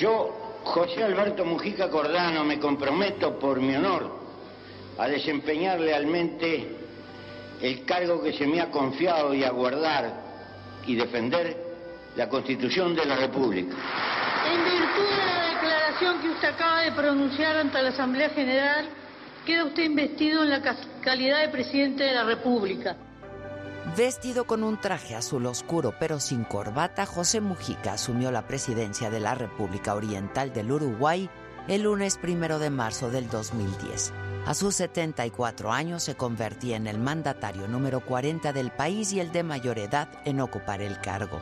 [0.00, 4.18] Yo, José Alberto Mujica Cordano, me comprometo por mi honor
[4.96, 6.74] a desempeñar lealmente
[7.60, 10.10] el cargo que se me ha confiado y a guardar
[10.86, 11.54] y defender
[12.16, 13.76] la Constitución de la República.
[14.50, 18.88] En virtud de la declaración que usted acaba de pronunciar ante la Asamblea General,
[19.44, 20.62] queda usted investido en la
[21.02, 22.96] calidad de presidente de la República.
[23.96, 29.20] Vestido con un traje azul oscuro pero sin corbata, José Mujica asumió la presidencia de
[29.20, 31.30] la República Oriental del Uruguay
[31.66, 34.12] el lunes primero de marzo del 2010.
[34.46, 39.32] A sus 74 años se convertía en el mandatario número 40 del país y el
[39.32, 41.40] de mayor edad en ocupar el cargo.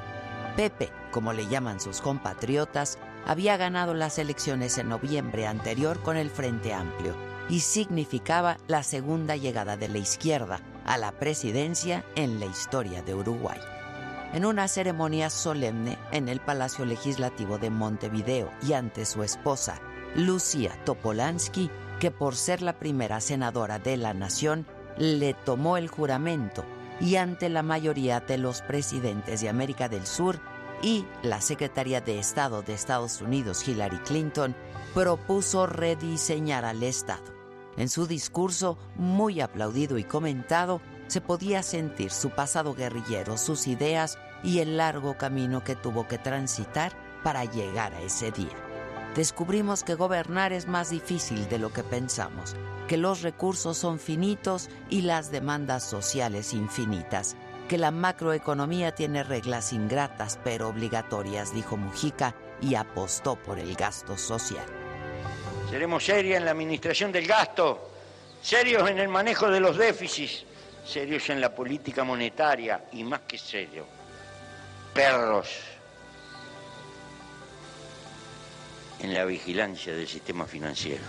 [0.56, 6.30] Pepe, como le llaman sus compatriotas, había ganado las elecciones en noviembre anterior con el
[6.30, 7.16] Frente Amplio
[7.48, 13.14] y significaba la segunda llegada de la izquierda a la presidencia en la historia de
[13.14, 13.61] Uruguay.
[14.33, 19.80] En una ceremonia solemne en el Palacio Legislativo de Montevideo y ante su esposa,
[20.17, 26.64] Lucía Topolansky, que por ser la primera senadora de la nación, le tomó el juramento
[27.00, 30.41] y ante la mayoría de los presidentes de América del Sur
[30.83, 34.56] y la secretaria de Estado de Estados Unidos, Hillary Clinton,
[34.95, 37.38] propuso rediseñar al Estado.
[37.78, 44.18] En su discurso, muy aplaudido y comentado, se podía sentir su pasado guerrillero, sus ideas
[44.42, 48.68] y el largo camino que tuvo que transitar para llegar a ese día
[49.18, 52.54] descubrimos que gobernar es más difícil de lo que pensamos,
[52.86, 57.36] que los recursos son finitos y las demandas sociales infinitas,
[57.68, 64.16] que la macroeconomía tiene reglas ingratas pero obligatorias, dijo Mujica, y apostó por el gasto
[64.16, 64.77] social.
[65.70, 67.91] Seremos serios en la administración del gasto,
[68.41, 70.44] serios en el manejo de los déficits,
[70.86, 73.86] serios en la política monetaria y más que serios,
[74.95, 75.48] perros
[79.01, 81.05] en la vigilancia del sistema financiero.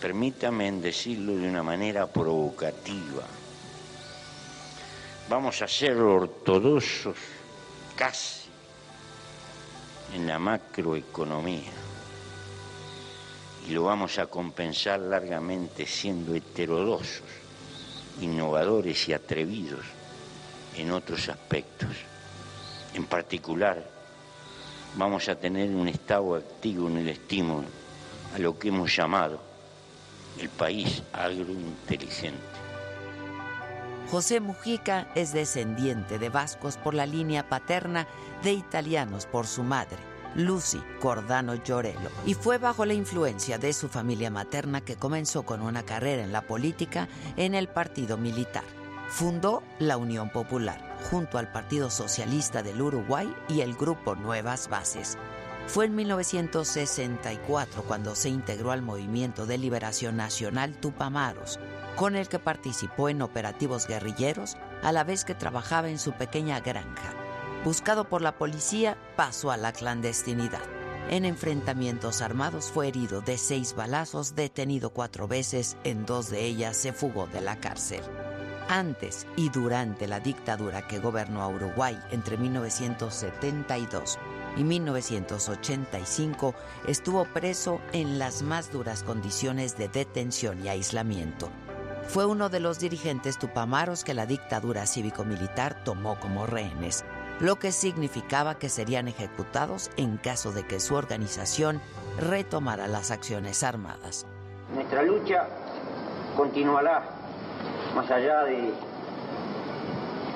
[0.00, 3.24] Permítame decirlo de una manera provocativa.
[5.28, 7.16] Vamos a ser ortodoxos
[7.94, 8.48] casi
[10.14, 11.79] en la macroeconomía
[13.70, 17.22] y lo vamos a compensar largamente siendo heterodoxos,
[18.20, 19.84] innovadores y atrevidos
[20.76, 21.90] en otros aspectos.
[22.94, 23.88] En particular,
[24.96, 27.68] vamos a tener un estado activo en el estímulo
[28.34, 29.40] a lo que hemos llamado
[30.40, 32.42] el país agrointeligente.
[34.10, 38.08] José Mujica es descendiente de vascos por la línea paterna,
[38.42, 43.88] de italianos por su madre, Lucy Cordano Llorello, y fue bajo la influencia de su
[43.88, 48.64] familia materna que comenzó con una carrera en la política en el partido militar.
[49.08, 55.18] Fundó la Unión Popular junto al Partido Socialista del Uruguay y el grupo Nuevas Bases.
[55.66, 61.58] Fue en 1964 cuando se integró al Movimiento de Liberación Nacional Tupamaros,
[61.96, 66.60] con el que participó en operativos guerrilleros a la vez que trabajaba en su pequeña
[66.60, 67.19] granja.
[67.64, 70.62] Buscado por la policía, pasó a la clandestinidad.
[71.10, 76.74] En enfrentamientos armados fue herido de seis balazos, detenido cuatro veces, en dos de ellas
[76.76, 78.00] se fugó de la cárcel.
[78.68, 84.18] Antes y durante la dictadura que gobernó a Uruguay entre 1972
[84.56, 86.54] y 1985,
[86.86, 91.50] estuvo preso en las más duras condiciones de detención y aislamiento.
[92.08, 97.04] Fue uno de los dirigentes tupamaros que la dictadura cívico-militar tomó como rehenes,
[97.40, 101.80] lo que significaba que serían ejecutados en caso de que su organización
[102.18, 104.26] retomara las acciones armadas.
[104.74, 105.48] Nuestra lucha
[106.36, 107.02] continuará
[107.94, 108.72] más allá de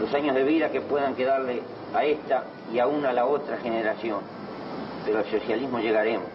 [0.01, 1.63] los años de vida que puedan quedarle
[1.95, 4.21] a esta y aún a la otra generación.
[5.05, 6.27] Pero al socialismo llegaremos.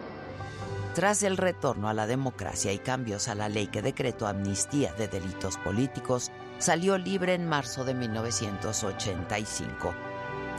[0.94, 5.08] Tras el retorno a la democracia y cambios a la ley que decretó amnistía de
[5.08, 10.09] delitos políticos, salió libre en marzo de 1985.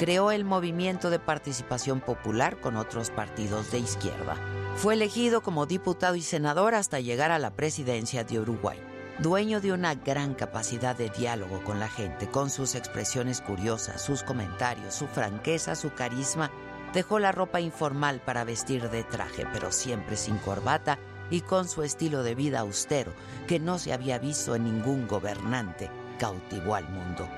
[0.02, 4.36] Creó el Movimiento de Participación Popular con otros partidos de izquierda.
[4.76, 8.80] Fue elegido como diputado y senador hasta llegar a la presidencia de Uruguay
[9.20, 14.24] dueño de una gran capacidad de diálogo con la gente, con sus expresiones curiosas, sus
[14.24, 16.50] comentarios, su franqueza, su carisma,
[16.96, 20.98] dejó la ropa informal para vestir de traje, pero siempre sin corbata
[21.30, 23.14] y con su estilo de vida austero,
[23.48, 27.30] que no se había visto en ningún gobernante, cautivó al mundo.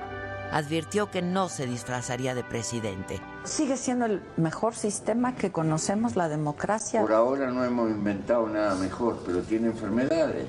[0.54, 3.18] Advirtió que no se disfrazaría de presidente.
[3.42, 7.00] Sigue siendo el mejor sistema que conocemos, la democracia.
[7.00, 10.46] Por ahora no hemos inventado nada mejor, pero tiene enfermedades.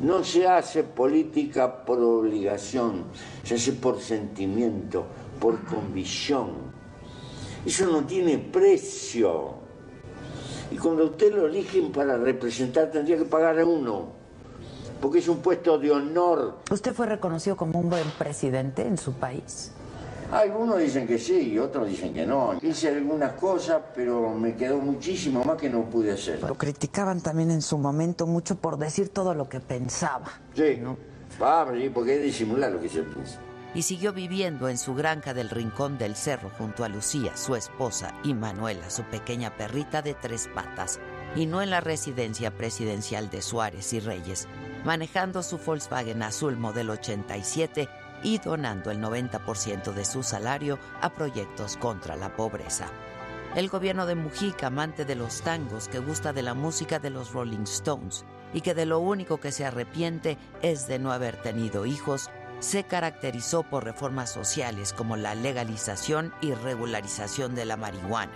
[0.00, 3.04] No se hace política por obligación,
[3.44, 5.06] se hace por sentimiento,
[5.38, 6.50] por convicción.
[7.64, 9.54] Eso no tiene precio.
[10.72, 14.15] Y cuando usted lo eligen para representar, tendría que pagar a uno,
[15.00, 16.58] porque es un puesto de honor.
[16.70, 19.72] ¿Usted fue reconocido como un buen presidente en su país?
[20.32, 22.58] Algunos dicen que sí y otros dicen que no.
[22.60, 26.42] Hice algunas cosas, pero me quedó muchísimo más que no pude hacer.
[26.42, 30.26] Lo criticaban también en su momento mucho por decir todo lo que pensaba.
[30.54, 30.96] Sí, ¿no?
[31.40, 33.38] Ah, sí, porque es disimular lo que se piensa
[33.76, 38.14] y siguió viviendo en su granja del Rincón del Cerro junto a Lucía, su esposa,
[38.24, 40.98] y Manuela, su pequeña perrita de tres patas,
[41.36, 44.48] y no en la residencia presidencial de Suárez y Reyes,
[44.84, 47.88] manejando su Volkswagen azul modelo 87
[48.22, 52.88] y donando el 90% de su salario a proyectos contra la pobreza.
[53.54, 57.32] El gobierno de Mujica, amante de los tangos, que gusta de la música de los
[57.32, 61.86] Rolling Stones y que de lo único que se arrepiente es de no haber tenido
[61.86, 62.30] hijos,
[62.60, 68.32] se caracterizó por reformas sociales como la legalización y regularización de la marihuana,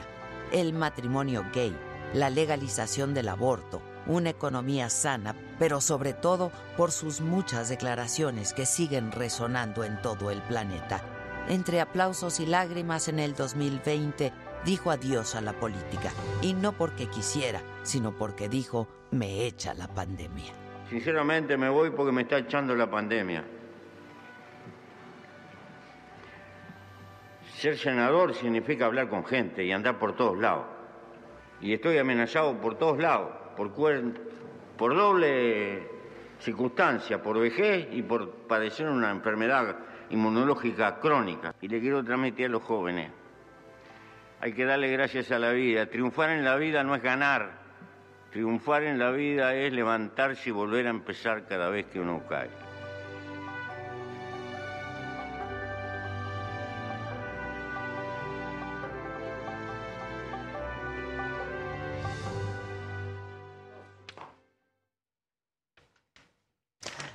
[0.52, 1.74] el matrimonio gay,
[2.14, 8.66] la legalización del aborto, una economía sana, pero sobre todo por sus muchas declaraciones que
[8.66, 11.02] siguen resonando en todo el planeta.
[11.48, 14.32] Entre aplausos y lágrimas en el 2020,
[14.64, 16.10] dijo adiós a la política,
[16.42, 20.52] y no porque quisiera, sino porque dijo, me echa la pandemia.
[20.88, 23.44] Sinceramente me voy porque me está echando la pandemia.
[27.56, 30.79] Ser senador significa hablar con gente y andar por todos lados.
[31.60, 33.72] Y estoy amenazado por todos lados, por,
[34.76, 35.82] por doble
[36.38, 39.76] circunstancia, por vejez y por padecer una enfermedad
[40.10, 41.54] inmunológica crónica.
[41.60, 43.10] Y le quiero transmitir a los jóvenes,
[44.40, 45.86] hay que darle gracias a la vida.
[45.86, 47.52] Triunfar en la vida no es ganar,
[48.30, 52.69] triunfar en la vida es levantarse y volver a empezar cada vez que uno cae.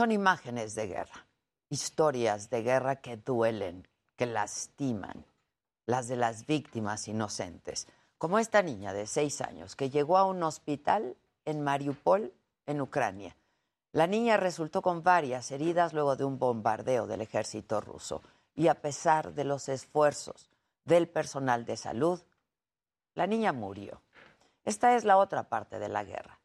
[0.00, 1.26] Son imágenes de guerra,
[1.68, 3.86] historias de guerra que duelen,
[4.16, 5.26] que lastiman,
[5.84, 7.86] las de las víctimas inocentes,
[8.16, 12.32] como esta niña de seis años que llegó a un hospital en Mariupol,
[12.64, 13.36] en Ucrania.
[13.92, 18.22] La niña resultó con varias heridas luego de un bombardeo del ejército ruso
[18.54, 20.48] y a pesar de los esfuerzos
[20.86, 22.22] del personal de salud,
[23.14, 24.00] la niña murió.
[24.64, 26.40] Esta es la otra parte de la guerra,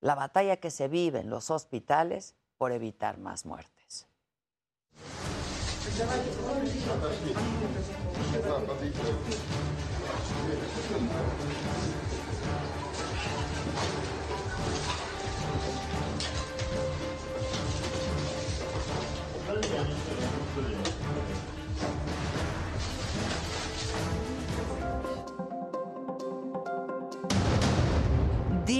[0.00, 4.06] la batalla que se vive en los hospitales por evitar más muertes.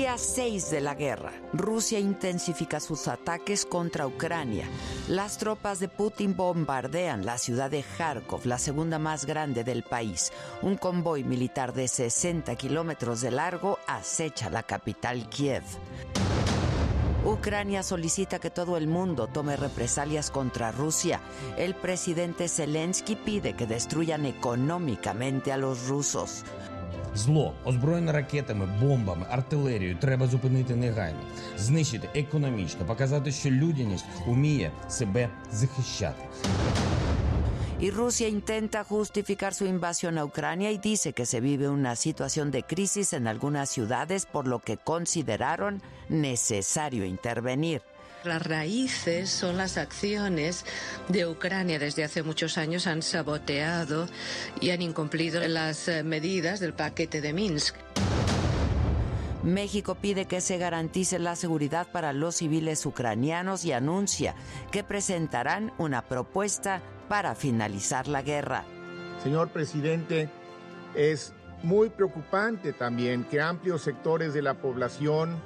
[0.00, 1.30] Día 6 de la guerra.
[1.52, 4.64] Rusia intensifica sus ataques contra Ucrania.
[5.08, 10.32] Las tropas de Putin bombardean la ciudad de Kharkov, la segunda más grande del país.
[10.62, 15.64] Un convoy militar de 60 kilómetros de largo acecha la capital Kiev.
[17.26, 21.20] Ucrania solicita que todo el mundo tome represalias contra Rusia.
[21.58, 26.44] El presidente Zelensky pide que destruyan económicamente a los rusos.
[27.14, 31.20] Зло, озброєне ракетами, бомбами, артилерією треба зупинити негайно,
[31.58, 36.22] знищити економічно, показати, що людяність уміє себе захищати.
[37.80, 42.50] Y Rusia intenta justificar su invasión a Ucrania y dice que se vive una situación
[42.50, 47.80] de crisis en algunas ciudades por lo que consideraron necesario intervenir.
[48.24, 50.66] Las raíces son las acciones
[51.08, 51.78] de Ucrania.
[51.78, 54.06] Desde hace muchos años han saboteado
[54.60, 57.76] y han incumplido las eh, medidas del paquete de Minsk.
[59.42, 64.34] México pide que se garantice la seguridad para los civiles ucranianos y anuncia
[64.70, 68.64] que presentarán una propuesta para finalizar la guerra.
[69.22, 70.28] Señor presidente,
[70.94, 75.40] es muy preocupante también que amplios sectores de la población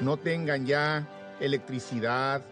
[0.00, 1.06] no tengan ya
[1.40, 2.42] electricidad,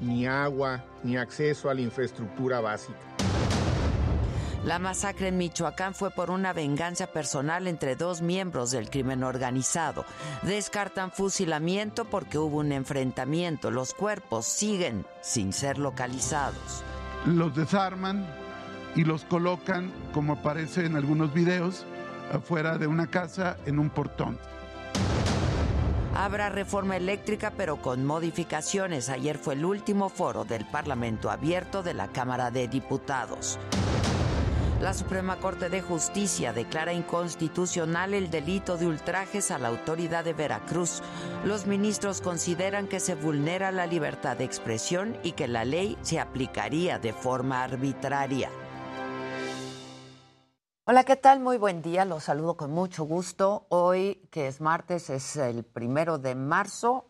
[0.00, 2.98] ni agua, ni acceso a la infraestructura básica.
[4.64, 10.06] La masacre en Michoacán fue por una venganza personal entre dos miembros del crimen organizado.
[10.42, 13.70] Descartan fusilamiento porque hubo un enfrentamiento.
[13.70, 16.82] Los cuerpos siguen sin ser localizados.
[17.26, 18.26] Los desarman
[18.96, 21.84] y los colocan, como aparece en algunos videos,
[22.32, 24.38] afuera de una casa en un portón.
[26.16, 29.08] Habrá reforma eléctrica pero con modificaciones.
[29.08, 33.58] Ayer fue el último foro del Parlamento abierto de la Cámara de Diputados.
[34.80, 40.34] La Suprema Corte de Justicia declara inconstitucional el delito de ultrajes a la autoridad de
[40.34, 41.02] Veracruz.
[41.44, 46.20] Los ministros consideran que se vulnera la libertad de expresión y que la ley se
[46.20, 48.50] aplicaría de forma arbitraria.
[50.86, 51.40] Hola, ¿qué tal?
[51.40, 53.64] Muy buen día, los saludo con mucho gusto.
[53.70, 57.06] Hoy, que es martes, es el primero de marzo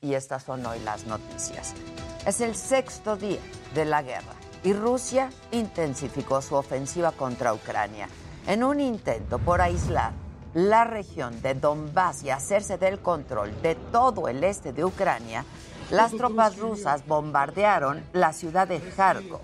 [0.00, 1.72] y estas son hoy las noticias.
[2.26, 3.38] Es el sexto día
[3.76, 4.32] de la guerra
[4.64, 8.08] y Rusia intensificó su ofensiva contra Ucrania
[8.48, 10.10] en un intento por aislar
[10.52, 15.44] la región de Donbass y hacerse del control de todo el este de Ucrania,
[15.92, 19.42] las tropas rusas bombardearon la ciudad de Kharkov.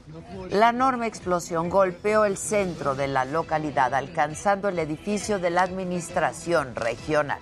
[0.49, 6.75] La enorme explosión golpeó el centro de la localidad, alcanzando el edificio de la administración
[6.75, 7.39] regional.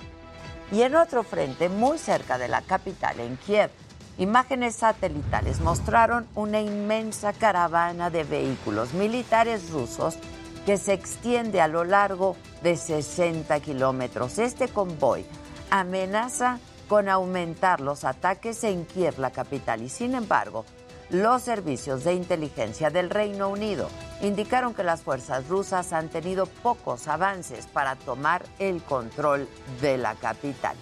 [0.73, 3.71] Y en otro frente, muy cerca de la capital, en Kiev,
[4.19, 10.17] Imágenes satelitales mostraron una inmensa caravana de vehículos militares rusos
[10.65, 14.39] que se extiende a lo largo de 60 kilómetros.
[14.39, 15.27] Este convoy
[15.71, 20.65] amenaza con aumentar los ataques en Kiev, la capital, y sin embargo,
[21.11, 23.89] los servicios de inteligencia del Reino Unido
[24.23, 29.49] indicaron que las fuerzas rusas han tenido pocos avances para tomar el control
[29.81, 30.77] de la capital.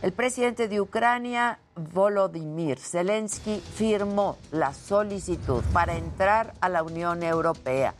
[0.00, 7.94] El presidente de Ucrania, Volodymyr Zelensky, firmó la solicitud para entrar a la Unión Europea.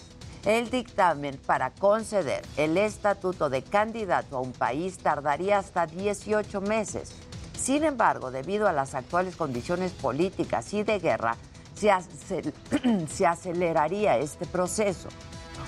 [0.44, 7.14] El dictamen para conceder el estatuto de candidato a un país tardaría hasta 18 meses.
[7.58, 11.38] Sin embargo, debido a las actuales condiciones políticas y de guerra,
[11.74, 15.08] se, aceleraría este proceso.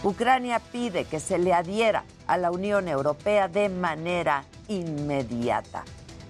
[0.04, 5.84] Ucrania pide que se le adhiera a la Unión Europea de manera inmediata.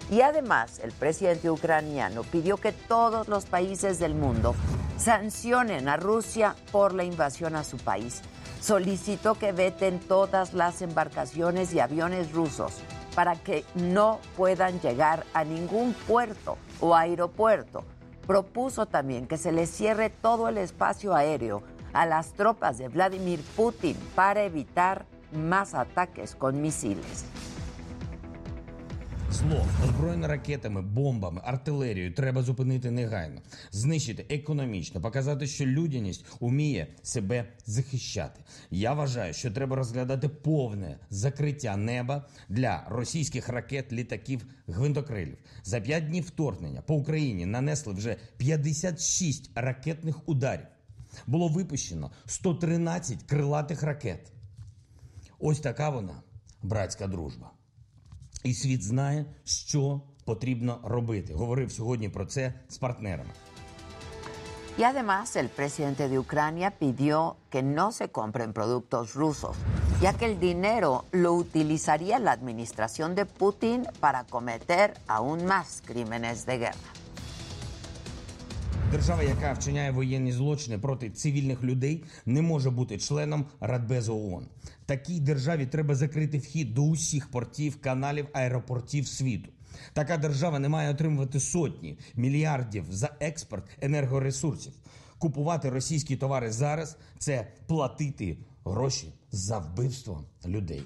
[0.08, 4.54] Y además, el presidente ucraniano pidió que todos los países del mundo
[4.98, 8.22] sancionen a Rusia por la invasión a su país.
[8.60, 12.72] Solicitó que veten todas las embarcaciones y aviones rusos
[13.14, 17.84] para que no puedan llegar a ningún puerto o aeropuerto.
[18.26, 23.40] Propuso también que se le cierre todo el espacio aéreo a las tropas de Vladimir
[23.56, 27.24] Putin para evitar más ataques con misiles.
[29.36, 33.40] Зло, озброєне ракетами, бомбами, артилерією треба зупинити негайно,
[33.70, 38.40] знищити економічно, показати, що людяність уміє себе захищати.
[38.70, 45.38] Я вважаю, що треба розглядати повне закриття неба для російських ракет, літаків, гвинтокрилів.
[45.62, 50.66] За п'ять днів вторгнення по Україні нанесли вже 56 ракетних ударів.
[51.26, 54.32] Було випущено 113 крилатих ракет.
[55.38, 56.22] Ось така вона,
[56.62, 57.55] братська дружба.
[58.46, 61.34] І світ знає, що потрібно робити.
[61.34, 63.30] Говорив сьогодні про це з партнерами.
[64.78, 69.56] Y además, el presidente de Ucrania pidió que no se compren productos rusos,
[70.02, 76.36] ya que el dinero lo utilizaría la administración de Putin para cometer aún más crímenes
[76.46, 76.90] de guerra.
[78.90, 84.46] Держава, яка вчиняє воєнні злочини проти цивільних людей, не може бути членом Радбезу ООН.
[84.86, 89.50] Такій державі треба закрити вхід до усіх портів, каналів, аеропортів світу.
[89.92, 94.72] Така держава не має отримувати сотні мільярдів за експорт енергоресурсів.
[95.18, 100.82] Купувати російські товари зараз це платити гроші за вбивство людей.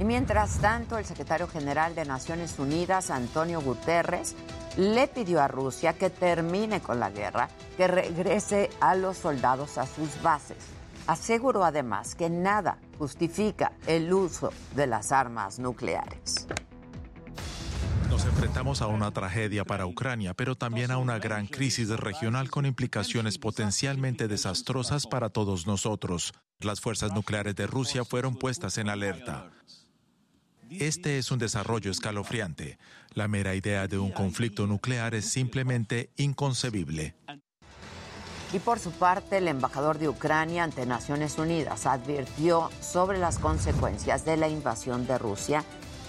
[0.00, 4.34] Y mientras tanto, el secretario general de Naciones Unidas, Antonio Guterres,
[4.78, 7.44] le pidió a Rusia que termine con la guerra,
[7.76, 10.79] que regrese a los soldados a sus bases.
[11.06, 16.46] Aseguró además que nada justifica el uso de las armas nucleares.
[18.08, 22.66] Nos enfrentamos a una tragedia para Ucrania, pero también a una gran crisis regional con
[22.66, 26.32] implicaciones potencialmente desastrosas para todos nosotros.
[26.58, 29.50] Las fuerzas nucleares de Rusia fueron puestas en alerta.
[30.70, 32.78] Este es un desarrollo escalofriante.
[33.14, 37.14] La mera idea de un conflicto nuclear es simplemente inconcebible.
[38.52, 44.24] Y por su parte, el embajador de Ucrania ante Naciones Unidas advirtió sobre las consecuencias
[44.24, 45.64] de la invasión de Rusia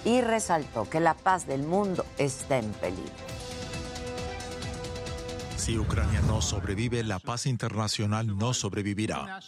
[0.06, 3.12] y resaltó que la paz del mundo está en peligro.
[5.56, 9.40] Si Ucrania no sobrevive, la paz internacional no sobrevivirá.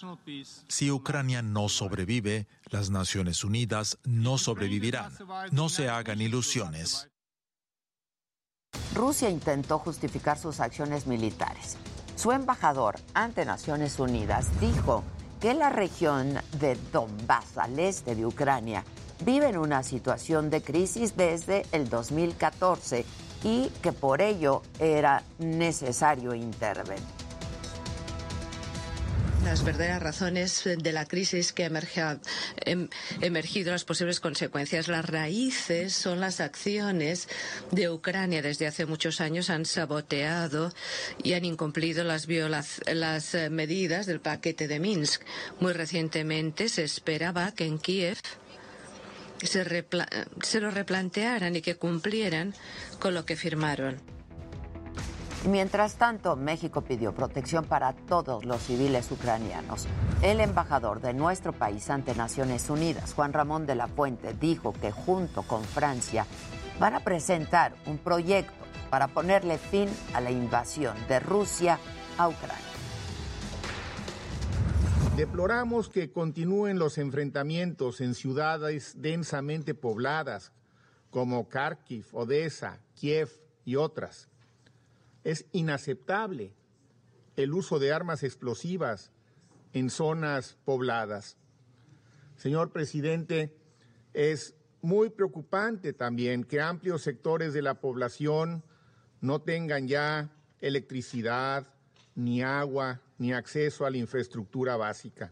[0.67, 5.17] Si Ucrania no sobrevive, las Naciones Unidas no sobrevivirán.
[5.49, 7.09] No se hagan ilusiones.
[8.93, 11.77] Rusia intentó justificar sus acciones militares.
[12.15, 15.03] Su embajador ante Naciones Unidas dijo
[15.41, 18.83] que la región de Donbass, al este de Ucrania,
[19.25, 23.05] vive en una situación de crisis desde el 2014
[23.43, 27.22] y que por ello era necesario intervenir.
[29.43, 32.19] Las verdaderas razones de la crisis que ha
[32.65, 32.87] em,
[33.21, 37.27] emergido, las posibles consecuencias, las raíces son las acciones
[37.71, 38.41] de Ucrania.
[38.41, 40.73] Desde hace muchos años han saboteado
[41.21, 45.21] y han incumplido las, las eh, medidas del paquete de Minsk.
[45.59, 48.17] Muy recientemente se esperaba que en Kiev
[49.43, 49.85] se,
[50.41, 52.55] se lo replantearan y que cumplieran
[52.99, 54.01] con lo que firmaron.
[55.49, 59.87] Mientras tanto, México pidió protección para todos los civiles ucranianos.
[60.21, 64.91] El embajador de nuestro país ante Naciones Unidas, Juan Ramón de la Fuente, dijo que
[64.91, 66.25] junto con Francia
[66.79, 68.53] van a presentar un proyecto
[68.89, 71.77] para ponerle fin a la invasión de Rusia
[72.17, 72.63] a Ucrania.
[75.17, 80.53] Deploramos que continúen los enfrentamientos en ciudades densamente pobladas
[81.11, 83.29] como Kharkiv, Odessa, Kiev
[83.65, 84.29] y otras.
[85.23, 86.53] Es inaceptable
[87.35, 89.11] el uso de armas explosivas
[89.73, 91.37] en zonas pobladas.
[92.35, 93.55] Señor presidente,
[94.13, 98.63] es muy preocupante también que amplios sectores de la población
[99.21, 101.67] no tengan ya electricidad,
[102.15, 105.31] ni agua, ni acceso a la infraestructura básica.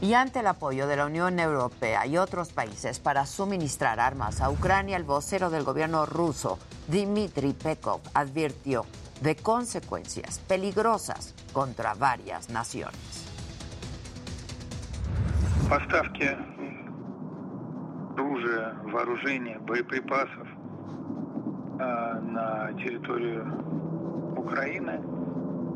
[0.00, 4.48] Y ante el apoyo de la Unión Europea y otros países para suministrar armas a
[4.48, 8.84] Ucrania, el vocero del gobierno ruso, Dmitry Pekov, advirtió
[9.20, 13.26] de consecuencias peligrosas contra varias naciones.
[15.68, 16.36] Поставки
[18.38, 20.46] оружия, вооружения, боеприпасов
[21.78, 23.44] на территорию
[24.36, 25.00] Украины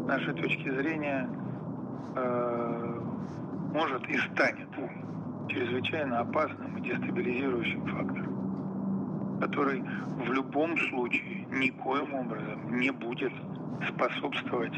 [0.07, 1.29] нашей точки зрения,
[2.17, 3.01] э,
[3.73, 4.69] может и станет
[5.49, 8.32] чрезвычайно опасным и дестабилизирующим фактором,
[9.43, 13.33] который в любом случае никоим образом не будет
[13.89, 14.75] способствовать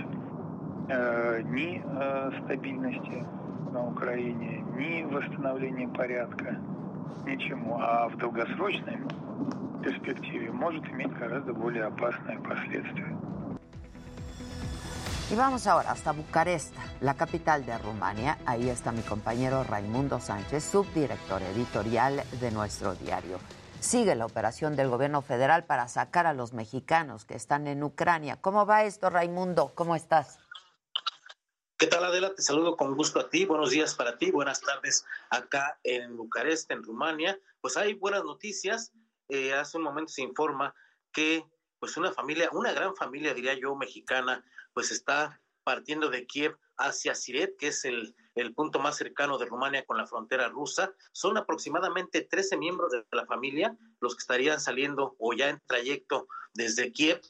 [0.88, 3.26] э, ни э, стабильности
[3.72, 6.56] на Украине, ни восстановлению порядка,
[7.26, 9.00] ничему, а в долгосрочной
[9.82, 13.14] перспективе может иметь гораздо более опасные последствия.
[15.30, 18.38] Y vamos ahora hasta Bucarest, la capital de Rumania.
[18.46, 23.38] Ahí está mi compañero Raimundo Sánchez, subdirector editorial de nuestro diario.
[23.84, 28.40] Sigue la operación del gobierno federal para sacar a los mexicanos que están en Ucrania.
[28.40, 29.72] ¿Cómo va esto, Raimundo?
[29.74, 30.38] ¿Cómo estás?
[31.76, 32.34] ¿Qué tal, Adela?
[32.34, 33.44] Te saludo con gusto a ti.
[33.44, 34.30] Buenos días para ti.
[34.30, 37.38] Buenas tardes acá en Bucarest, en Rumania.
[37.60, 38.90] Pues hay buenas noticias.
[39.28, 40.74] Eh, hace un momento se informa
[41.12, 41.44] que
[41.78, 44.42] pues una familia, una gran familia, diría yo, mexicana,
[44.72, 48.16] pues está partiendo de Kiev hacia Siret, que es el,
[48.54, 50.92] punto más cercano de Rumania con la frontera rusa.
[51.12, 56.26] Son aproximadamente 13 miembros de la familia los que estarían saliendo o ya en trayecto
[56.52, 57.20] desde Kiev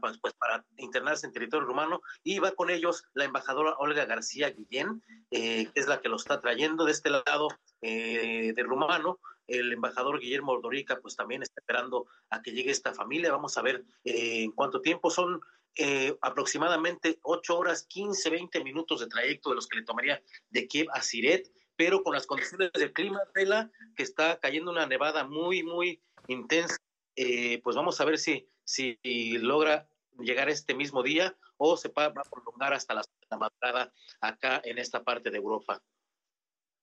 [0.00, 4.50] pues, pues, para internarse en territorio rumano y va con ellos la embajadora Olga García
[4.50, 7.48] Guillén, eh, que es la que lo está trayendo de este lado
[7.82, 9.18] eh, de rumano.
[9.46, 13.30] El embajador Guillermo Ordorica pues también está esperando a que llegue esta familia.
[13.30, 15.40] Vamos a ver eh, en cuánto tiempo son
[15.76, 20.66] eh, aproximadamente 8 horas, 15, 20 minutos de trayecto de los que le tomaría de
[20.66, 25.24] Kiev a Siret, pero con las condiciones del clima, Vela, que está cayendo una nevada
[25.24, 26.76] muy, muy intensa,
[27.14, 28.98] eh, pues vamos a ver si, si
[29.38, 34.60] logra llegar este mismo día o se va a prolongar hasta la, la madrugada acá
[34.64, 35.82] en esta parte de Europa.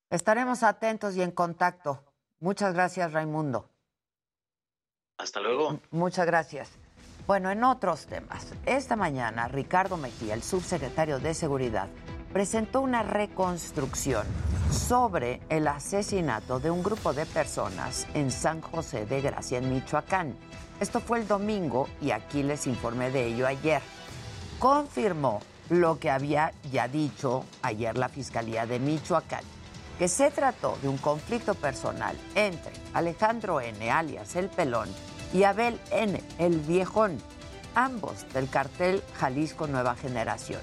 [0.09, 2.03] Estaremos atentos y en contacto.
[2.39, 3.69] Muchas gracias, Raimundo.
[5.17, 5.79] Hasta luego.
[5.89, 6.82] Muchas gracias.
[7.25, 11.87] Bueno, en otros temas, esta mañana Ricardo Mejía, el subsecretario de Seguridad,
[12.33, 14.27] presentó una reconstrucción
[14.69, 20.35] sobre el asesinato de un grupo de personas en San José de Gracia, en Michoacán.
[20.81, 23.81] Esto fue el domingo y aquí les informé de ello ayer.
[24.59, 29.45] Confirmó lo que había ya dicho ayer la Fiscalía de Michoacán,
[29.97, 34.89] que se trató de un conflicto personal entre Alejandro N., alias El Pelón,
[35.33, 37.17] y Abel N., El Viejón,
[37.75, 40.61] ambos del cartel Jalisco Nueva Generación.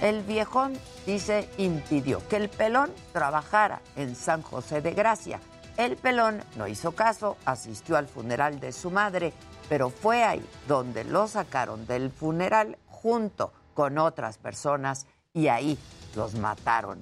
[0.00, 0.74] El Viejón,
[1.06, 5.40] dice, impidió que El Pelón trabajara en San José de Gracia.
[5.76, 9.32] El Pelón no hizo caso, asistió al funeral de su madre,
[9.68, 15.78] pero fue ahí donde lo sacaron del funeral junto con otras personas y ahí
[16.14, 17.00] los mataron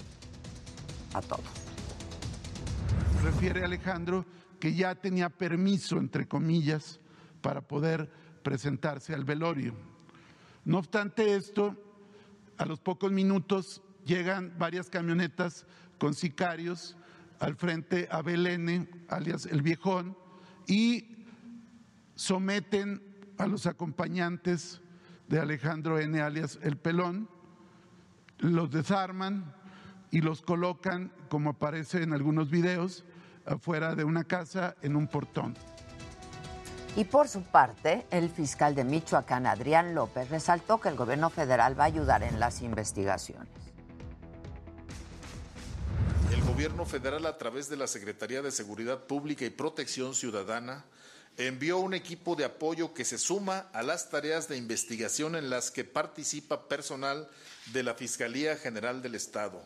[1.15, 1.45] a todos.
[3.23, 4.25] Refiere Alejandro
[4.61, 7.00] que ya tenía permiso, entre comillas,
[7.41, 8.11] para poder
[8.43, 9.75] presentarse al velorio.
[10.65, 11.77] No obstante esto,
[12.59, 15.67] a los pocos minutos llegan varias camionetas
[15.99, 16.97] con sicarios
[17.39, 20.17] al frente a Belén, alias el viejón,
[20.67, 21.25] y
[22.15, 23.03] someten
[23.39, 24.81] a los acompañantes
[25.29, 27.29] de Alejandro N., alias el pelón,
[28.39, 29.55] los desarman
[30.11, 33.05] y los colocan, como aparece en algunos videos,
[33.47, 35.55] afuera de una casa en un portón.
[36.97, 41.79] Y por su parte, el fiscal de Michoacán, Adrián López, resaltó que el gobierno federal
[41.79, 43.49] va a ayudar en las investigaciones.
[46.33, 50.85] El gobierno federal, a través de la Secretaría de Seguridad Pública y Protección Ciudadana,
[51.37, 55.71] envió un equipo de apoyo que se suma a las tareas de investigación en las
[55.71, 57.29] que participa personal
[57.73, 59.63] de la Fiscalía General del Estado,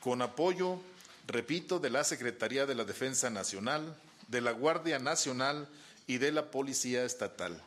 [0.00, 0.80] con apoyo,
[1.26, 3.96] repito, de la Secretaría de la Defensa Nacional,
[4.28, 5.68] de la Guardia Nacional
[6.10, 7.62] y de la Policía Estatal,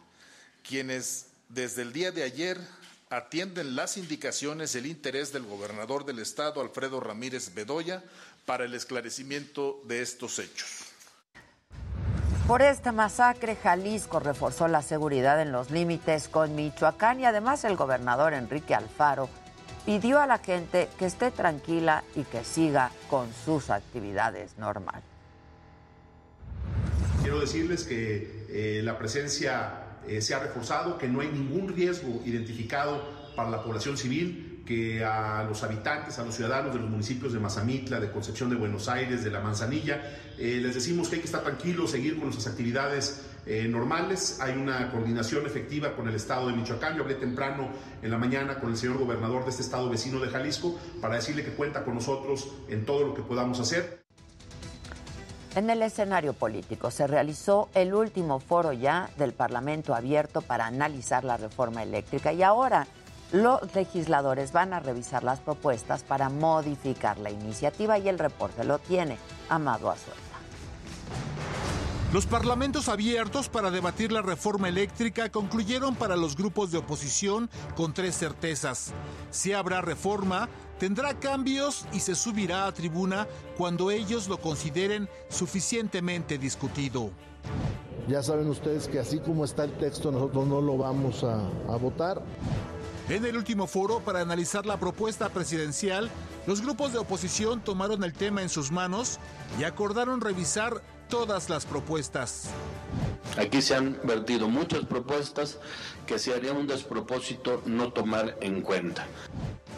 [0.67, 2.60] quienes desde el día de ayer
[3.10, 8.03] atienden las indicaciones el interés del gobernador del Estado, Alfredo Ramírez Bedoya,
[8.45, 10.88] para el esclarecimiento de estos hechos.
[12.45, 17.77] Por esta masacre, Jalisco reforzó la seguridad en los límites con Michoacán y además el
[17.77, 19.29] gobernador Enrique Alfaro
[19.86, 25.12] pidió a la gente que esté tranquila y que siga con sus actividades normales.
[27.23, 32.21] Quiero decirles que eh, la presencia eh, se ha reforzado, que no hay ningún riesgo
[32.25, 33.01] identificado
[33.33, 37.39] para la población civil, que a los habitantes, a los ciudadanos de los municipios de
[37.39, 40.01] Mazamitla, de Concepción de Buenos Aires, de La Manzanilla,
[40.38, 43.29] eh, les decimos que hay que estar tranquilos, seguir con nuestras actividades
[43.69, 44.39] normales.
[44.39, 46.95] Hay una coordinación efectiva con el Estado de Michoacán.
[46.95, 47.69] Yo hablé temprano
[48.01, 51.43] en la mañana con el señor gobernador de este estado vecino de Jalisco para decirle
[51.43, 54.02] que cuenta con nosotros en todo lo que podamos hacer.
[55.55, 61.23] En el escenario político se realizó el último foro ya del Parlamento abierto para analizar
[61.23, 62.87] la reforma eléctrica y ahora
[63.31, 68.79] los legisladores van a revisar las propuestas para modificar la iniciativa y el reporte lo
[68.79, 70.19] tiene Amado Azuela.
[72.13, 77.93] Los parlamentos abiertos para debatir la reforma eléctrica concluyeron para los grupos de oposición con
[77.93, 78.93] tres certezas.
[79.31, 80.47] Si habrá reforma,
[80.79, 87.12] tendrá cambios y se subirá a tribuna cuando ellos lo consideren suficientemente discutido.
[88.07, 91.77] Ya saben ustedes que así como está el texto, nosotros no lo vamos a, a
[91.77, 92.21] votar.
[93.09, 96.09] En el último foro para analizar la propuesta presidencial,
[96.47, 99.19] los grupos de oposición tomaron el tema en sus manos
[99.59, 102.49] y acordaron revisar todas las propuestas.
[103.38, 105.59] Aquí se han vertido muchas propuestas
[106.05, 109.05] que se haría un despropósito no tomar en cuenta.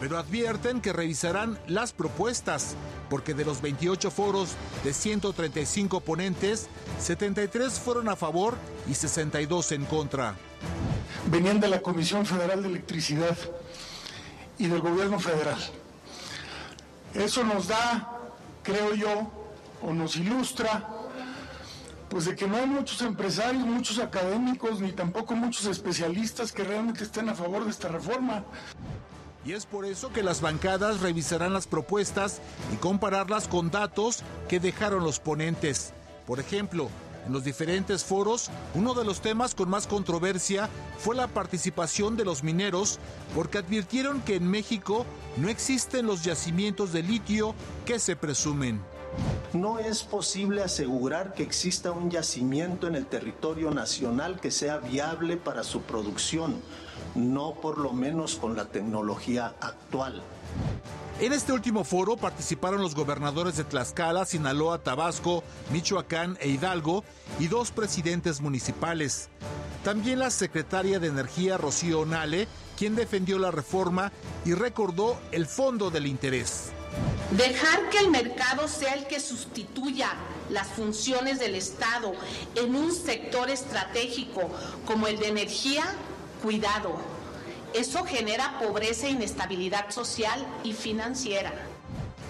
[0.00, 2.76] Pero advierten que revisarán las propuestas,
[3.08, 4.50] porque de los 28 foros
[4.84, 6.68] de 135 ponentes,
[7.00, 8.56] 73 fueron a favor
[8.88, 10.34] y 62 en contra.
[11.30, 13.36] Venían de la Comisión Federal de Electricidad
[14.58, 15.58] y del Gobierno Federal.
[17.14, 18.30] Eso nos da,
[18.62, 19.30] creo yo,
[19.82, 20.88] o nos ilustra
[22.08, 27.02] pues de que no hay muchos empresarios, muchos académicos, ni tampoco muchos especialistas que realmente
[27.02, 28.44] estén a favor de esta reforma.
[29.46, 32.40] Y es por eso que las bancadas revisarán las propuestas
[32.74, 35.92] y compararlas con datos que dejaron los ponentes.
[36.26, 36.88] Por ejemplo,
[37.26, 42.24] en los diferentes foros, uno de los temas con más controversia fue la participación de
[42.24, 42.98] los mineros,
[43.36, 45.06] porque advirtieron que en México
[45.36, 47.54] no existen los yacimientos de litio
[47.84, 48.80] que se presumen.
[49.52, 55.36] No es posible asegurar que exista un yacimiento en el territorio nacional que sea viable
[55.36, 56.60] para su producción,
[57.16, 60.22] no por lo menos con la tecnología actual.
[61.18, 67.04] En este último foro participaron los gobernadores de Tlaxcala, Sinaloa, Tabasco, Michoacán e Hidalgo
[67.40, 69.30] y dos presidentes municipales.
[69.82, 74.12] También la secretaria de Energía, Rocío Nale, quien defendió la reforma
[74.44, 76.70] y recordó el fondo del interés.
[77.30, 80.12] Dejar que el mercado sea el que sustituya
[80.50, 82.12] las funciones del Estado
[82.54, 84.50] en un sector estratégico
[84.84, 85.84] como el de energía,
[86.42, 86.96] cuidado.
[87.74, 91.52] Eso genera pobreza e inestabilidad social y financiera.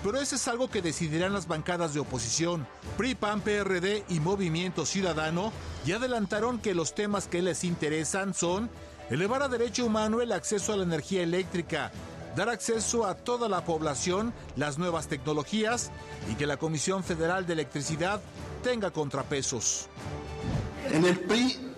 [0.03, 2.66] Pero ese es algo que decidirán las bancadas de oposición.
[2.97, 5.53] PRI, PAN, PRD y Movimiento Ciudadano
[5.85, 8.71] ya adelantaron que los temas que les interesan son
[9.11, 11.90] elevar a derecho humano el acceso a la energía eléctrica,
[12.37, 15.90] dar acceso a toda la población, las nuevas tecnologías
[16.31, 18.21] y que la Comisión Federal de Electricidad
[18.62, 19.88] tenga contrapesos.
[20.92, 21.75] En el PRI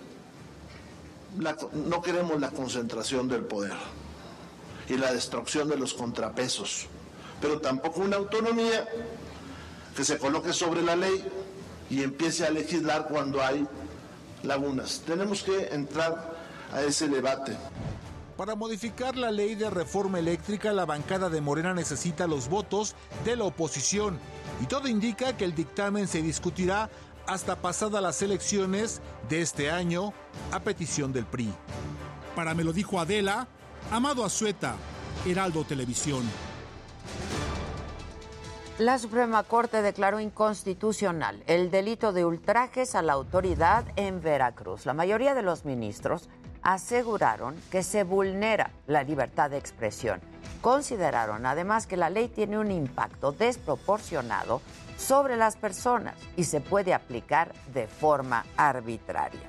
[1.39, 3.73] no queremos la concentración del poder
[4.89, 6.87] y la destrucción de los contrapesos,
[7.41, 8.87] pero tampoco una autonomía
[9.95, 11.23] que se coloque sobre la ley
[11.89, 13.65] y empiece a legislar cuando hay
[14.43, 15.01] lagunas.
[15.05, 16.37] Tenemos que entrar
[16.73, 17.57] a ese debate.
[18.37, 23.35] Para modificar la ley de reforma eléctrica, la bancada de Morena necesita los votos de
[23.35, 24.17] la oposición
[24.61, 26.89] y todo indica que el dictamen se discutirá
[27.29, 30.13] hasta pasadas las elecciones de este año
[30.51, 31.53] a petición del PRI.
[32.35, 33.47] Para me lo dijo Adela,
[33.91, 34.75] Amado Azueta,
[35.27, 36.23] Heraldo Televisión.
[38.79, 44.87] La Suprema Corte declaró inconstitucional el delito de ultrajes a la autoridad en Veracruz.
[44.87, 46.29] La mayoría de los ministros
[46.63, 50.19] aseguraron que se vulnera la libertad de expresión.
[50.61, 54.61] Consideraron además que la ley tiene un impacto desproporcionado
[54.99, 59.39] sobre las personas y se puede aplicar de forma arbitraria.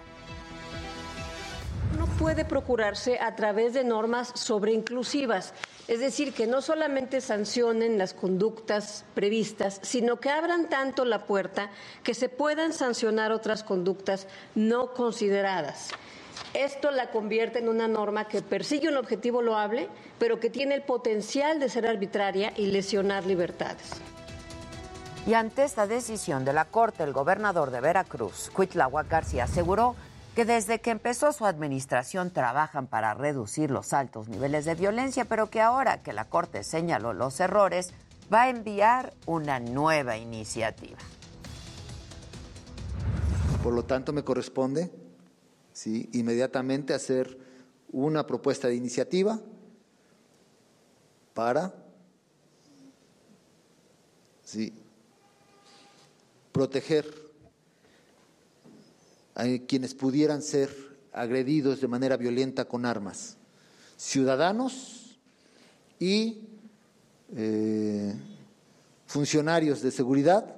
[1.99, 5.53] No puede procurarse a través de normas sobreinclusivas,
[5.89, 11.71] es decir, que no solamente sancionen las conductas previstas, sino que abran tanto la puerta
[12.05, 15.89] que se puedan sancionar otras conductas no consideradas.
[16.55, 20.83] Esto la convierte en una norma que persigue un objetivo loable, pero que tiene el
[20.83, 24.01] potencial de ser arbitraria y lesionar libertades.
[25.27, 29.95] Y ante esta decisión de la Corte, el gobernador de Veracruz, Cuitláhuac García, aseguró
[30.35, 35.51] que desde que empezó su administración trabajan para reducir los altos niveles de violencia, pero
[35.51, 37.93] que ahora que la Corte señaló los errores,
[38.33, 40.99] va a enviar una nueva iniciativa.
[43.63, 44.91] Por lo tanto, me corresponde
[45.73, 46.09] ¿sí?
[46.15, 47.39] inmediatamente hacer
[47.93, 49.39] una propuesta de iniciativa
[51.35, 51.75] para
[54.45, 54.73] ¿sí?
[56.53, 57.07] Proteger
[59.35, 60.71] a quienes pudieran ser
[61.13, 63.37] agredidos de manera violenta con armas,
[63.97, 65.19] ciudadanos
[65.99, 66.49] y
[67.37, 68.15] eh,
[69.07, 70.57] funcionarios de seguridad,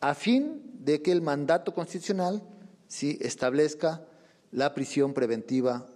[0.00, 2.42] a fin de que el mandato constitucional
[2.86, 3.18] ¿sí?
[3.20, 4.06] establezca
[4.52, 5.86] la prisión preventiva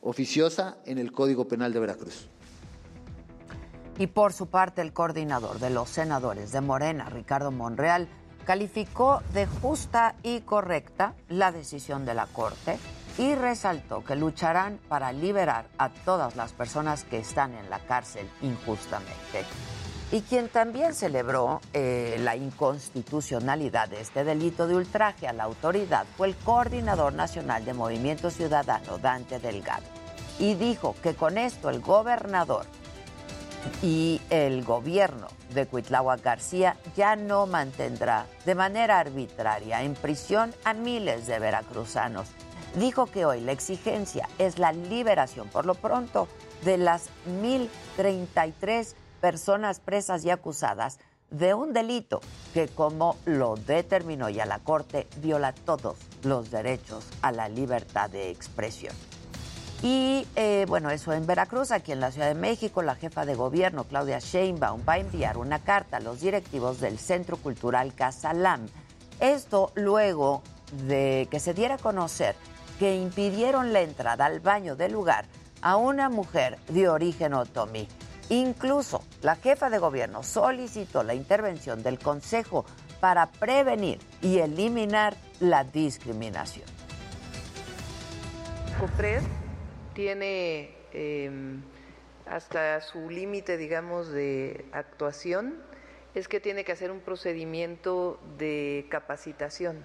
[0.00, 2.28] oficiosa en el Código Penal de Veracruz.
[3.98, 8.08] Y por su parte, el coordinador de los senadores de Morena, Ricardo Monreal,
[8.44, 12.78] calificó de justa y correcta la decisión de la Corte
[13.18, 18.30] y resaltó que lucharán para liberar a todas las personas que están en la cárcel
[18.40, 19.44] injustamente.
[20.12, 26.06] Y quien también celebró eh, la inconstitucionalidad de este delito de ultraje a la autoridad
[26.16, 29.84] fue el coordinador nacional de Movimiento Ciudadano, Dante Delgado.
[30.38, 32.64] Y dijo que con esto el gobernador
[33.82, 40.74] y el gobierno de Cuitláhuac García ya no mantendrá de manera arbitraria en prisión a
[40.74, 42.28] miles de veracruzanos.
[42.74, 46.28] Dijo que hoy la exigencia es la liberación por lo pronto
[46.64, 50.98] de las 1.033 personas presas y acusadas
[51.30, 52.20] de un delito
[52.54, 58.30] que, como lo determinó ya la Corte, viola todos los derechos a la libertad de
[58.30, 58.94] expresión.
[59.82, 63.36] Y eh, bueno, eso en Veracruz, aquí en la Ciudad de México, la jefa de
[63.36, 68.66] gobierno, Claudia Sheinbaum, va a enviar una carta a los directivos del Centro Cultural Casalam.
[69.20, 70.42] Esto luego
[70.86, 72.34] de que se diera a conocer
[72.78, 75.26] que impidieron la entrada al baño del lugar
[75.62, 77.88] a una mujer de origen otomí.
[78.30, 82.64] Incluso la jefa de gobierno solicitó la intervención del Consejo
[83.00, 86.66] para prevenir y eliminar la discriminación.
[88.78, 89.22] COPRED
[89.98, 91.60] tiene em,
[92.24, 95.60] hasta su límite, digamos, de actuación,
[96.14, 99.84] es que tiene que hacer un procedimiento de capacitación.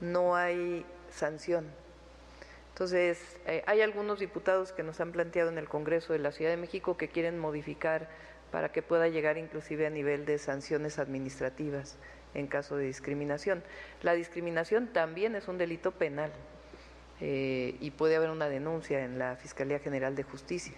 [0.00, 1.70] No hay sanción.
[2.70, 6.50] Entonces, eh, hay algunos diputados que nos han planteado en el Congreso de la Ciudad
[6.50, 8.08] de México que quieren modificar
[8.50, 11.98] para que pueda llegar inclusive a nivel de sanciones administrativas
[12.34, 13.62] en caso de discriminación.
[14.02, 16.32] La discriminación también es un delito penal
[17.20, 20.74] eh, y puede haber una denuncia en la Fiscalía General de Justicia.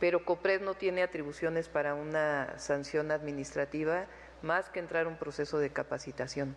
[0.00, 4.06] Pero COPRED no tiene atribuciones para una sanción administrativa
[4.42, 6.56] más que entrar un proceso de capacitación.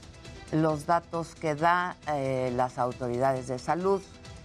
[0.52, 4.02] los datos que da eh, las autoridades de salud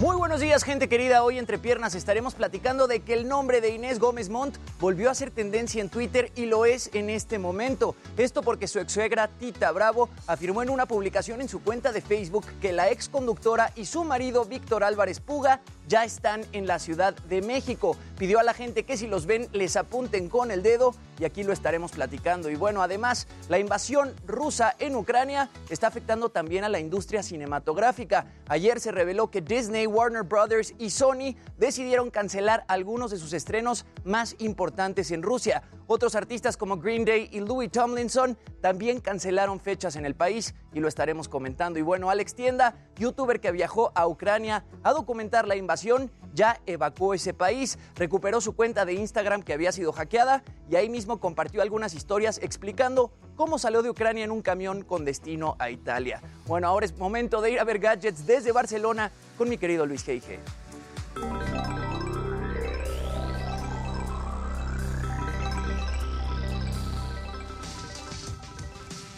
[0.00, 1.22] Muy buenos días, gente querida.
[1.22, 5.14] Hoy entre piernas estaremos platicando de que el nombre de Inés Gómez Montt volvió a
[5.14, 7.94] ser tendencia en Twitter y lo es en este momento.
[8.16, 12.00] Esto porque su ex suegra Tita Bravo afirmó en una publicación en su cuenta de
[12.00, 16.78] Facebook que la ex conductora y su marido Víctor Álvarez Puga ya están en la
[16.78, 17.94] Ciudad de México.
[18.18, 21.44] Pidió a la gente que si los ven les apunten con el dedo y aquí
[21.44, 22.50] lo estaremos platicando.
[22.50, 28.26] Y bueno, además, la invasión rusa en Ucrania está afectando también a la industria cinematográfica.
[28.48, 33.84] Ayer se reveló que Disney, Warner Brothers y Sony decidieron cancelar algunos de sus estrenos
[34.04, 35.62] más importantes en Rusia.
[35.86, 40.80] Otros artistas como Green Day y Louis Tomlinson también cancelaron fechas en el país y
[40.80, 41.78] lo estaremos comentando.
[41.78, 47.14] Y bueno, Alex Tienda, youtuber que viajó a Ucrania a documentar la invasión, ya evacuó
[47.14, 51.62] ese país, recuperó su cuenta de Instagram que había sido hackeada y ahí mismo compartió
[51.62, 56.20] algunas historias explicando cómo salió de Ucrania en un camión con destino a Italia.
[56.46, 60.04] Bueno, ahora es momento de ir a ver gadgets desde Barcelona con mi querido Luis
[60.04, 60.40] Geige.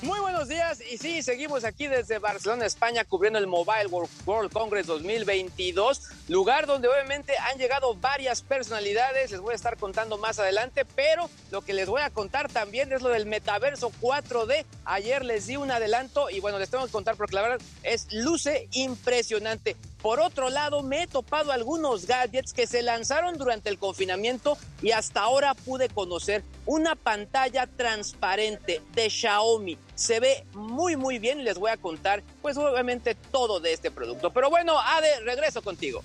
[0.06, 4.86] Muy buenos días y sí, seguimos aquí desde Barcelona, España, cubriendo el Mobile World, Congress
[4.86, 10.84] 2022, lugar donde obviamente han llegado varias personalidades, les voy a estar contando más adelante,
[10.84, 14.64] pero lo que les voy a contar también es lo del metaverso 4D.
[14.84, 18.06] Ayer les di un adelanto y bueno, les tengo que contar porque la verdad es
[18.12, 19.74] luce impresionante.
[20.06, 24.92] Por otro lado, me he topado algunos gadgets que se lanzaron durante el confinamiento y
[24.92, 29.76] hasta ahora pude conocer una pantalla transparente de Xiaomi.
[29.96, 33.90] Se ve muy muy bien y les voy a contar pues obviamente todo de este
[33.90, 34.32] producto.
[34.32, 36.02] Pero bueno, Ade, regreso contigo.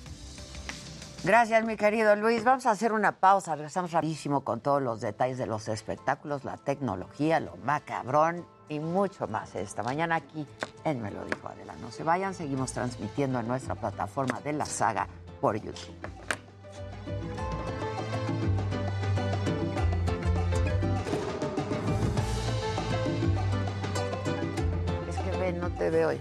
[1.23, 2.43] Gracias, mi querido Luis.
[2.43, 3.53] Vamos a hacer una pausa.
[3.53, 9.27] Regresamos rapidísimo con todos los detalles de los espectáculos, la tecnología, lo macabrón y mucho
[9.27, 10.47] más esta mañana aquí
[10.85, 11.75] en Me lo dijo Adela.
[11.81, 15.07] No se vayan, seguimos transmitiendo en nuestra plataforma de la saga
[15.41, 15.93] por YouTube.
[25.09, 26.11] Es que ven, no te veo.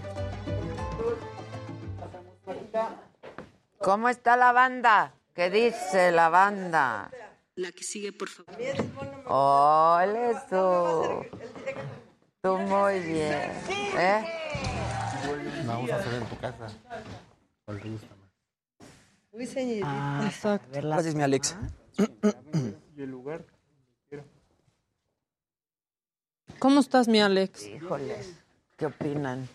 [3.79, 5.13] ¿Cómo está la banda?
[5.33, 7.09] ¿Qué dice la banda?
[7.55, 8.53] La que sigue, por favor.
[9.27, 12.00] Ole tú.
[12.41, 13.51] Tú muy bien.
[13.97, 14.23] ¿Eh?
[15.67, 16.67] Vamos a hacer en tu casa.
[19.31, 19.87] Muy señorita.
[19.87, 21.55] Ah, Gracias, mi Alex.
[22.97, 23.45] Y el lugar.
[26.57, 27.65] ¿Cómo estás, mi Alex?
[27.67, 28.39] Híjoles,
[28.75, 29.47] ¿qué opinan?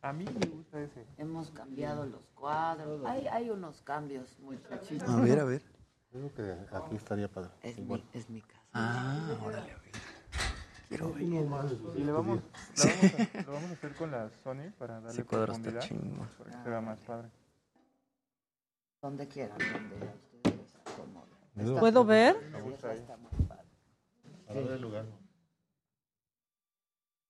[0.00, 1.06] A mí me gusta ese.
[1.18, 3.04] Hemos cambiado los cuadros.
[3.06, 5.08] Hay, hay unos cambios muy chiquitos.
[5.08, 5.62] A ver, a ver.
[6.10, 7.50] Creo que aquí estaría padre.
[7.62, 8.62] Es, mi, es mi casa.
[8.72, 9.92] Ah, órale, a ver.
[10.88, 11.22] Quiero ver.
[11.22, 12.38] Y le vamos, la vamos
[12.78, 16.28] a, lo vamos a hacer con la Sony para darle Ese cuadro está profundidad, chingón.
[16.38, 17.28] para que se vea más padre.
[19.02, 21.78] Donde quieran, donde ustedes se acomoden.
[21.80, 22.36] ¿Puedo ver?
[22.52, 23.04] Me gusta ahí.
[24.48, 25.04] A ver el lugar.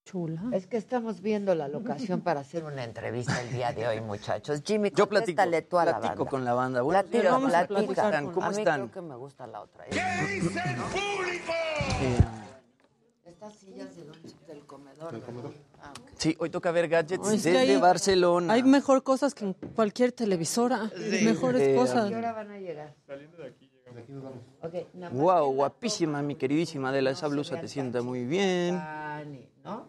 [0.05, 0.41] Chula.
[0.53, 4.61] Es que estamos viendo la locación para hacer una entrevista el día de hoy, muchachos.
[4.65, 6.29] Jimmy, Yo platico, contéstale tú a la platico banda.
[6.31, 6.81] con la banda.
[6.81, 7.75] Buenos Platica, días, platica.
[7.75, 8.31] ¿cómo están?
[8.31, 8.87] ¿Cómo a mí están?
[8.87, 9.85] creo que me gusta la otra.
[9.87, 10.41] Eh,
[13.47, 14.29] Estas sillas de dónde?
[14.47, 15.11] del comedor.
[15.13, 15.51] ¿verdad?
[15.81, 16.09] Ah, ok.
[16.17, 18.53] sí, hoy toca ver gadgets que desde hay- Barcelona.
[18.53, 20.91] Hay mejor cosas que en cualquier televisora.
[21.23, 22.09] Mejores de- cosas.
[22.09, 22.95] ¿Qué hora van a llegar?
[23.05, 23.69] Saliendo de aquí
[24.05, 24.33] llegamos.
[24.61, 27.11] Ok, nada más Wow, que guapísima, mi queridísima Adela.
[27.11, 28.75] Esa no blusa te sienta muy bien.
[29.63, 29.87] ¿no?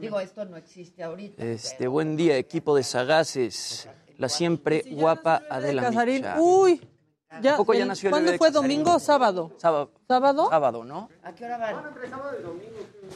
[0.00, 1.42] Digo, esto no existe ahorita.
[1.42, 3.88] Este, buen día, equipo de sagaces.
[4.18, 6.16] La siempre guapa Adela Casarín.
[6.16, 6.36] Micha.
[6.40, 6.80] Uy,
[7.42, 8.50] ya, ¿A poco ya el- nació el ¿Cuándo bebé fue?
[8.50, 9.52] ¿Domingo o sábado?
[9.56, 9.90] Sábado.
[10.08, 10.48] ¿Sábado?
[10.50, 11.08] Sábado, ¿no?
[11.22, 11.84] ¿A qué hora van?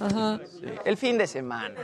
[0.01, 0.41] Ajá.
[0.51, 1.75] Sí, El fin de semana.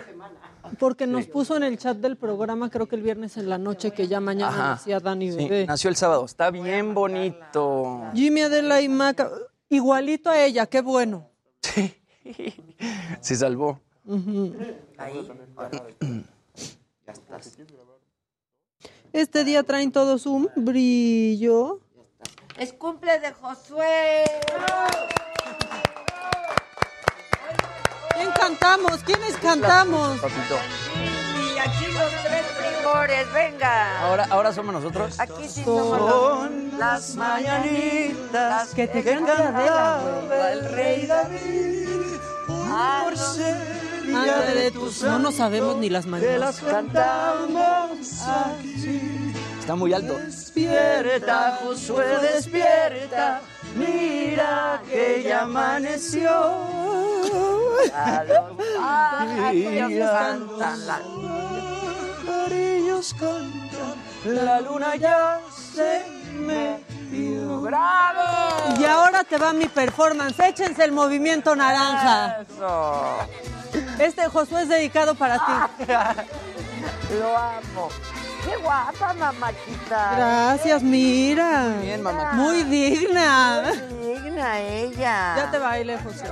[0.78, 3.90] Porque nos puso en el chat del programa, creo que el viernes en la noche,
[3.90, 4.74] que ya mañana Ajá.
[4.74, 5.66] decía Dani Sí, Bebé.
[5.66, 6.24] nació el sábado.
[6.24, 8.02] Está bien bonito.
[8.14, 9.30] Jimmy Adela y Maca,
[9.68, 11.28] igualito a ella, qué bueno.
[13.20, 13.80] Se salvó.
[14.98, 15.28] Ahí.
[17.06, 17.58] Ya estás.
[19.12, 21.80] Este día traen todos un brillo.
[22.60, 24.24] Es cumple de Josué.
[28.14, 28.98] ¿Quién cantamos?
[29.02, 30.20] ¿Quiénes cantamos?
[30.20, 30.56] Papito.
[31.54, 34.00] Y aquí los tres primores, venga.
[34.02, 35.18] Ahora, ahora somos nosotros.
[35.18, 40.02] Aquí sí somos Son los- las mañanitas que te cantaba
[40.52, 41.88] el rey David.
[42.46, 43.56] Por ser
[44.14, 46.38] Ándale, de tus- no nos sabemos ni las que mañanas.
[46.40, 49.29] las cantamos aquí.
[49.70, 50.16] Está muy alto.
[50.16, 53.40] Despierta, Josué, despierta.
[53.76, 56.28] Mira que ya amaneció.
[57.94, 60.98] A los pájaros cantan la
[62.26, 65.38] pajarillos cantan, la luna ya
[65.72, 67.60] se metió.
[67.60, 68.74] ¡Bravo!
[68.76, 70.40] Y ahora te va mi performance.
[70.40, 72.40] Échense el movimiento naranja.
[72.40, 73.18] Eso.
[74.00, 75.84] Este Josué es dedicado para ti.
[77.20, 77.88] Lo amo.
[78.44, 80.14] Qué guapa, mamachita.
[80.16, 81.76] Gracias, mira.
[81.82, 82.32] Bien, mamá.
[82.32, 83.62] Muy digna.
[84.00, 85.34] Muy digna ella.
[85.36, 86.26] Ya te baile, José.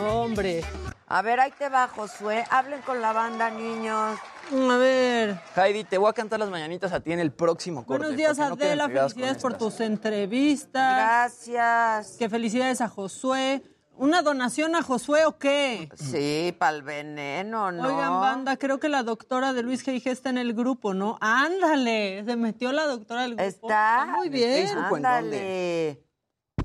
[0.00, 0.64] Hombre.
[1.06, 2.44] A ver, ahí te va, Josué.
[2.50, 4.18] Hablen con la banda, niños.
[4.52, 5.40] A ver.
[5.56, 8.02] Heidi, te voy a cantar las mañanitas a ti en el próximo corte.
[8.02, 8.84] Buenos días, no Adela.
[8.84, 9.58] con felicidades por estas.
[9.58, 10.96] tus entrevistas.
[10.96, 12.16] Gracias.
[12.18, 13.62] Que felicidades a Josué.
[13.98, 15.88] ¿Una donación a Josué o qué?
[15.96, 17.82] Sí, para el veneno, ¿no?
[17.88, 20.10] Oigan, banda, creo que la doctora de Luis G.I.G.
[20.10, 21.18] está en el grupo, ¿no?
[21.20, 23.42] Ándale, se metió la doctora del grupo.
[23.48, 24.06] ¿Está?
[24.16, 24.66] Muy ¿En bien.
[24.68, 26.04] Facebook o en Ándale.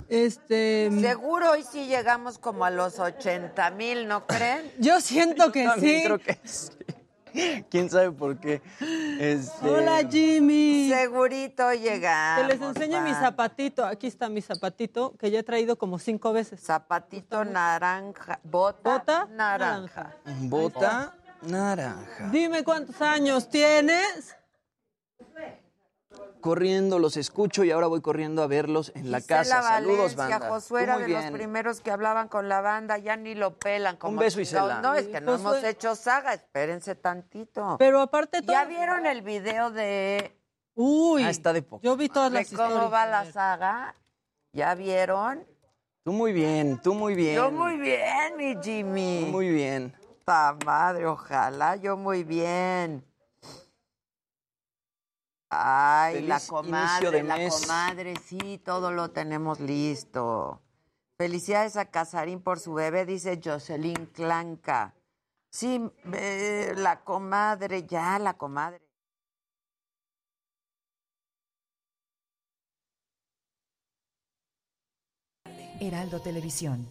[0.09, 4.71] Este, Seguro hoy sí llegamos como a los 80 mil, ¿no creen?
[4.77, 6.01] yo siento que sí.
[6.05, 6.69] creo que sí.
[7.69, 8.61] ¿Quién sabe por qué?
[9.19, 10.89] Este, Hola, Jimmy.
[10.89, 12.41] Segurito llegamos.
[12.41, 13.85] Que les enseñe mi zapatito.
[13.85, 16.61] Aquí está mi zapatito, que ya he traído como cinco veces.
[16.61, 18.39] Zapatito naranja.
[18.43, 20.15] Bota, Bota naranja.
[20.41, 22.29] Bota naranja.
[22.31, 24.35] Dime cuántos años tienes.
[26.43, 29.61] Corriendo, los escucho y ahora voy corriendo a verlos en la Gisela casa.
[29.63, 30.49] Saludos, Valencia, banda.
[30.49, 31.33] Josué era muy de los bien.
[31.33, 33.95] primeros que hablaban con la banda, ya ni lo pelan.
[33.95, 34.69] Como beso, chingados.
[34.71, 34.81] Isela.
[34.81, 37.77] No, es que no Josué- hemos hecho saga, espérense tantito.
[37.79, 38.51] Pero aparte todo.
[38.51, 40.37] ¿Ya vieron el video de,
[40.75, 41.81] Uy, Ah, está de poco.
[41.81, 42.91] yo vi todas de las cómo historias.
[42.93, 43.95] va la saga?
[44.51, 45.45] ¿Ya vieron?
[46.03, 47.35] Tú muy bien, tú muy bien.
[47.35, 49.21] Yo muy bien, mi Jimmy.
[49.25, 49.95] Tú muy bien.
[50.25, 53.05] Ta madre, ojalá, yo muy bien.
[55.55, 57.53] Ay, Feliz la comadre, de la mes.
[57.61, 60.61] comadre, sí, todo lo tenemos listo.
[61.17, 64.95] Felicidades a Casarín por su bebé, dice Jocelyn Clanca.
[65.49, 65.79] Sí,
[66.13, 68.81] eh, la comadre, ya, la comadre.
[75.79, 76.87] Heraldo Televisión.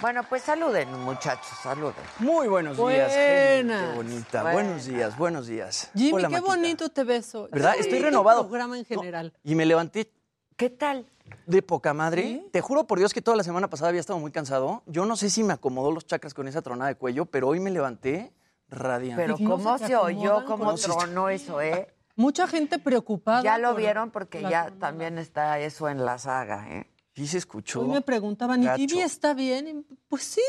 [0.00, 1.94] Bueno, pues saluden, muchachos, saluden.
[2.18, 3.62] Muy buenos días, gente.
[3.64, 3.90] Buenas.
[3.90, 4.42] Qué bonita.
[4.42, 4.52] Buenas.
[4.64, 5.90] Buenos días, buenos días.
[5.94, 6.50] Jimmy, Hola, qué Maquita.
[6.54, 7.48] bonito te beso.
[7.50, 7.74] ¿Verdad?
[7.78, 8.42] Estoy renovado.
[8.48, 9.32] programa en general.
[9.44, 10.12] Y me levanté
[10.56, 11.06] ¿Qué tal?
[11.46, 12.22] de poca madre.
[12.22, 12.48] ¿Sí?
[12.52, 14.82] Te juro por Dios que toda la semana pasada había estado muy cansado.
[14.86, 17.60] Yo no sé si me acomodó los chakras con esa tronada de cuello, pero hoy
[17.60, 18.32] me levanté
[18.68, 19.22] radiante.
[19.22, 21.94] Pero ¿Y no cómo se se oyó, cómo tronó eso, ¿eh?
[22.16, 23.42] Mucha gente preocupada.
[23.42, 26.86] Ya lo por vieron porque ya también está eso en la saga, ¿eh?
[27.14, 27.80] Sí se escuchó.
[27.82, 29.00] Hoy me preguntaban, ¿y Gacho.
[29.00, 29.86] Está bien?
[30.08, 30.40] Pues sí.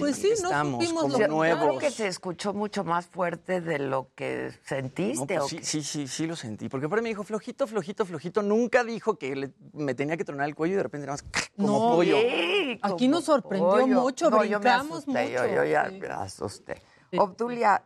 [0.00, 1.60] Pues sí, no estamos como lo que- nuevos.
[1.64, 5.26] Creo que se escuchó mucho más fuerte de lo que No, sentiste.
[5.26, 5.64] pues ¿o sí, qué?
[5.64, 6.68] sí, sí, sí lo sentí.
[6.68, 8.42] Porque por ahí me dijo, flojito, flojito, flojito.
[8.42, 11.46] Nunca dijo que le- me tenía que tronar el cuello y de repente nada más
[11.56, 12.16] como No, pollo.
[12.18, 13.86] Sí, Aquí como nos sorprendió pollo.
[14.00, 16.00] mucho, No, yo me brincamos asusté, yo- mucho, Yo, ya sí.
[16.00, 16.82] me asusté.
[17.12, 17.18] Sí.
[17.20, 17.84] Obdulia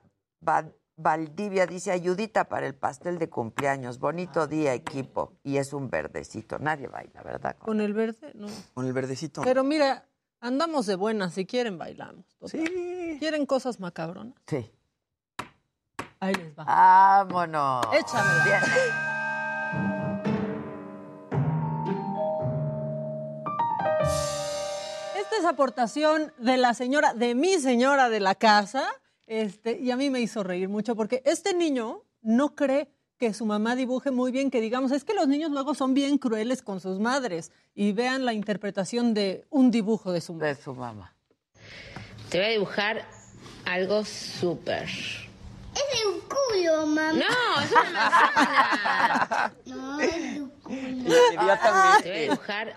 [0.48, 0.64] Va-
[1.02, 3.98] Valdivia dice, ayudita para el pastel de cumpleaños.
[3.98, 5.32] Bonito día, equipo.
[5.42, 6.58] Y es un verdecito.
[6.58, 7.56] Nadie baila, ¿verdad?
[7.58, 8.48] Con el verde, no.
[8.74, 9.42] Con el verdecito.
[9.42, 10.06] Pero mira,
[10.40, 11.34] andamos de buenas.
[11.34, 12.26] Si quieren, bailamos.
[12.38, 12.50] total.
[12.50, 13.16] Sí.
[13.18, 14.34] ¿Quieren cosas macabronas?
[14.46, 14.70] Sí.
[16.20, 16.64] Ahí les va.
[16.64, 17.86] Vámonos.
[17.94, 18.44] Échamela.
[18.44, 18.60] Bien.
[25.18, 28.84] Esta es aportación de la señora, de mi señora de la casa.
[29.30, 33.46] Este, y a mí me hizo reír mucho porque este niño no cree que su
[33.46, 36.80] mamá dibuje muy bien, que digamos, es que los niños luego son bien crueles con
[36.80, 40.46] sus madres y vean la interpretación de un dibujo de su mamá.
[40.46, 41.14] De su mamá.
[42.28, 43.06] Te voy a dibujar
[43.66, 44.88] algo súper.
[44.88, 47.12] Es un culo, mamá.
[47.12, 49.54] No, es una manzana.
[49.66, 51.04] No, es un culo.
[51.04, 52.74] Te voy a dibujar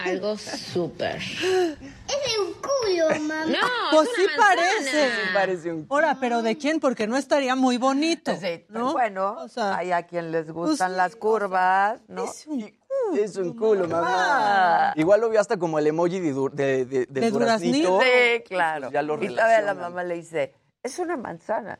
[0.00, 1.16] algo súper.
[1.16, 3.46] Es un culo, mamá.
[3.46, 3.58] No,
[3.92, 4.36] Pues es sí manzana.
[4.48, 5.10] parece.
[5.34, 5.86] Parece un...
[5.88, 6.80] Ahora, pero ¿de quién?
[6.80, 8.32] Porque no estaría muy bonito.
[8.68, 8.92] ¿no?
[8.92, 12.24] Bueno, O sea, hay a quien les gustan pues, las curvas, ¿no?
[12.24, 12.72] es un
[13.16, 14.92] Es un culo, mamá.
[14.96, 18.00] Igual lo vio hasta como el emoji de, du- de, de, del De duraznito.
[18.00, 18.90] Sí, claro.
[18.90, 21.78] Ya lo y todavía la mamá le dice, es una manzana.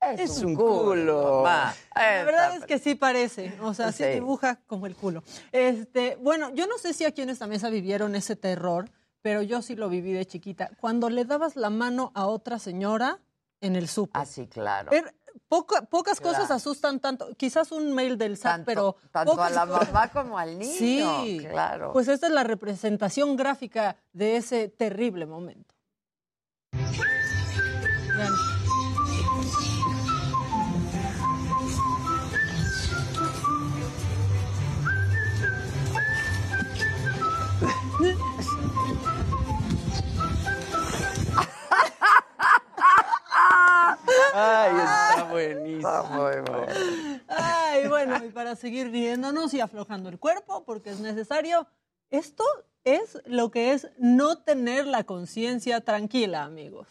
[0.00, 1.44] Es, Es un culo.
[1.44, 1.74] La
[2.24, 4.10] verdad es que sí parece, o sea, sí, Sí.
[4.10, 5.22] dibuja como el culo.
[5.52, 8.90] Este, bueno, yo no sé si aquí en esta mesa vivieron ese terror,
[9.20, 10.70] pero yo sí lo viví de chiquita.
[10.80, 13.18] Cuando le dabas la mano a otra señora
[13.60, 14.22] en el súper.
[14.22, 14.90] Ah, sí, claro.
[14.90, 15.14] Er-
[15.48, 17.28] poca- pocas cosas asustan tanto.
[17.36, 18.96] Quizás un mail del SAT, pero.
[19.12, 21.92] tanto a pocas la cosas- mamá como al niño, Sí, claro.
[21.92, 25.74] Pues esta es la representación gráfica de ese terrible momento.
[28.16, 28.32] Vean.
[44.34, 46.04] Ay, está buenísimo.
[46.04, 46.66] muy bueno.
[47.28, 51.66] Ay, bueno, y para seguir riéndonos y aflojando el cuerpo, porque es necesario,
[52.10, 52.44] esto
[52.84, 56.88] es lo que es no tener la conciencia tranquila, amigos.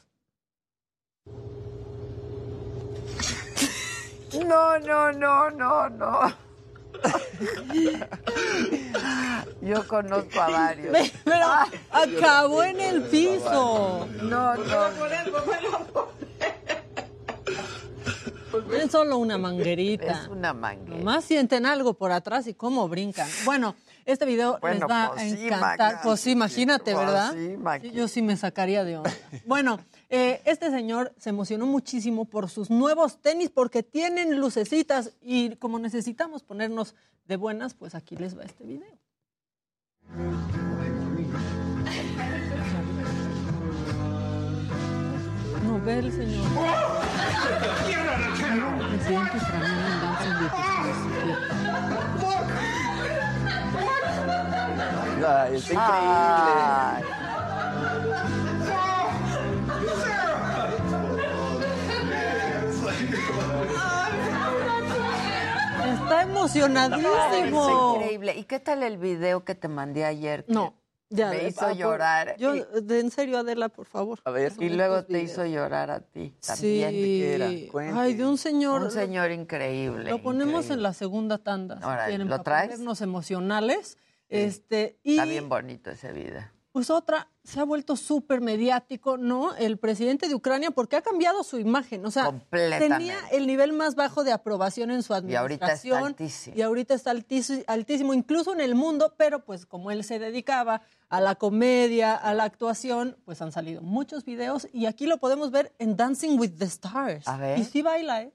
[4.45, 6.49] No, no, no, no, no.
[9.61, 10.95] Yo conozco a varios.
[11.24, 11.45] Pero
[11.91, 14.07] acabó en el piso.
[14.22, 14.89] No, no.
[18.74, 20.24] Es solo una manguerita.
[20.24, 20.97] Es una manguera.
[20.97, 23.28] Nomás sienten algo por atrás y cómo brincan.
[23.45, 23.76] Bueno,
[24.06, 26.00] este video Bueno, les va pues a sí, encantar.
[26.04, 27.34] Pues sí, imagínate, Pues ¿verdad?
[27.34, 27.89] sí, Maqui.
[27.89, 29.12] Sí, yo sí me sacaría de onda.
[29.45, 29.80] Bueno,
[30.10, 35.78] eh, este señor se emocionó muchísimo por sus nuevos tenis porque tienen lucecitas y como
[35.80, 36.95] necesitamos ponernos
[37.26, 39.00] de buenas, pues aquí les va este video.
[45.70, 46.47] No ve el señor.
[48.89, 49.38] Presidente.
[55.26, 56.61] Ay, está increíble.
[56.97, 57.03] Ay.
[65.93, 67.95] Está Es emocionadísimo.
[67.95, 68.36] increíble.
[68.38, 70.45] ¿Y qué tal el video que te mandé ayer?
[70.47, 70.74] No,
[71.10, 71.30] ya.
[71.30, 72.36] Me hizo por- llorar.
[72.38, 74.20] Yo, en serio, Adela, por favor.
[74.24, 74.53] A ver.
[74.60, 76.91] y luego te hizo llorar a ti también.
[76.91, 77.70] Sí.
[77.93, 78.84] Ay, de un señor.
[78.84, 80.10] Un señor increíble.
[80.10, 80.74] Lo ponemos increíble.
[80.76, 81.76] en la segunda tanda.
[81.78, 82.80] si quieren, ¿lo para traes?
[83.01, 83.97] emocionales.
[84.30, 86.43] Este, y Está bien bonito ese video.
[86.72, 89.55] Pues otra, se ha vuelto súper mediático, ¿no?
[89.55, 92.05] El presidente de Ucrania, porque ha cambiado su imagen.
[92.05, 92.95] O sea, Completamente.
[92.95, 95.41] tenía el nivel más bajo de aprobación en su Y ahorita está
[95.74, 96.03] administración.
[96.05, 96.55] altísimo.
[96.57, 100.82] Y ahorita está altísimo, altísimo, incluso en el mundo, pero pues como él se dedicaba
[101.09, 105.49] a la comedia, a la actuación, pues han salido muchos videos y aquí lo podemos
[105.49, 107.28] ver en Dancing with the Stars.
[107.28, 107.57] A ver.
[107.57, 108.34] Y sí baila, ¿eh?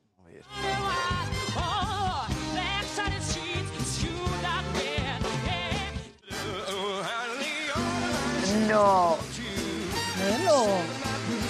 [10.18, 10.66] Velo.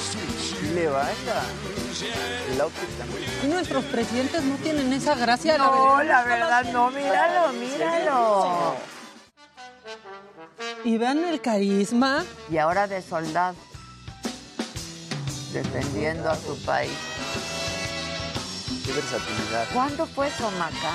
[0.00, 1.42] Sí le baila.
[2.52, 3.24] El outfit también.
[3.42, 5.56] Y nuestros presidentes no tienen esa gracia.
[5.58, 8.74] No, la no verdad, no, míralo, míralo.
[10.84, 12.24] Y vean el carisma.
[12.50, 13.56] Y ahora de soldado.
[15.52, 16.90] Defendiendo a su país.
[18.84, 19.66] Qué versatilidad.
[19.72, 20.92] ¿Cuándo fue Somaca?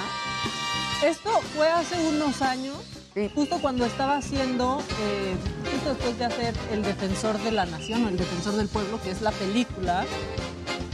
[1.03, 2.75] Esto fue hace unos años,
[3.13, 3.31] Sí.
[3.33, 5.35] justo cuando estaba haciendo, eh,
[5.89, 9.23] después de hacer El Defensor de la Nación o El Defensor del Pueblo, que es
[9.23, 10.05] la película,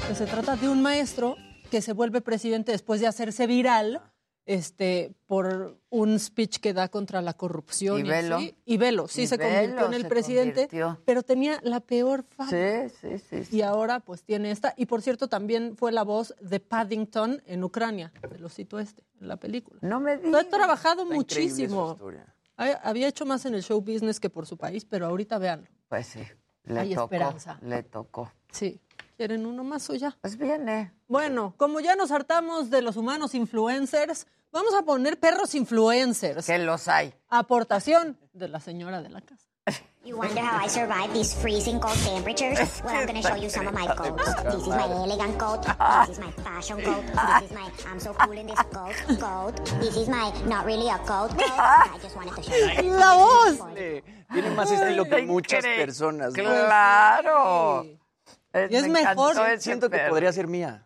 [0.08, 1.36] que se trata de un maestro
[1.70, 4.02] que se vuelve presidente después de hacerse viral
[4.46, 8.00] este, por un speech que da contra la corrupción.
[8.00, 8.38] Y Velo.
[8.38, 8.56] así.
[8.64, 11.02] Y Velo, sí Y se Velo convirtió en el presidente, convirtió.
[11.04, 12.50] pero tenía la peor fama.
[12.50, 13.44] Sí, sí, sí.
[13.44, 13.58] sí.
[13.58, 14.76] Y ahora pues tiene esta.
[14.78, 18.14] Y por cierto, también fue la voz de Paddington en Ucrania.
[18.30, 19.80] Te lo cito este, en la película.
[19.82, 20.50] No me digas.
[20.50, 21.98] trabajado Está increíble su muchísimo.
[22.58, 25.68] Había hecho más en el show business que por su país, pero ahorita vean.
[25.90, 26.22] Pues sí,
[26.64, 27.04] le Hay tocó.
[27.16, 27.60] esperanza.
[27.62, 28.32] Le tocó.
[28.52, 28.80] Sí.
[29.18, 30.18] ¿Quieren uno más o ya?
[30.22, 30.92] Pues viene.
[31.08, 36.46] Bueno, como ya nos hartamos de los humanos influencers, vamos a poner perros influencers.
[36.46, 37.14] Que los hay.
[37.30, 39.48] Aportación de la señora de la casa.
[40.06, 42.60] You wonder how I survive these freezing cold temperatures?
[42.86, 44.24] Well, I'm gonna show you some of my coats.
[44.44, 45.66] This is my elegant coat.
[46.06, 47.02] This is my fashion coat.
[47.02, 48.94] This is my I'm so cool in this coat.
[49.20, 49.66] Coat.
[49.82, 51.32] This is my not really a coat.
[51.32, 51.42] coat.
[51.42, 52.92] I just wanted to show you.
[53.02, 53.60] La voz.
[53.76, 56.34] Eh, Tiene más estilo que muchas personas.
[56.38, 56.44] ¿no?
[56.44, 57.86] Claro.
[58.54, 59.32] Y es me mejor.
[59.50, 60.86] ese Siento que podría ser mía.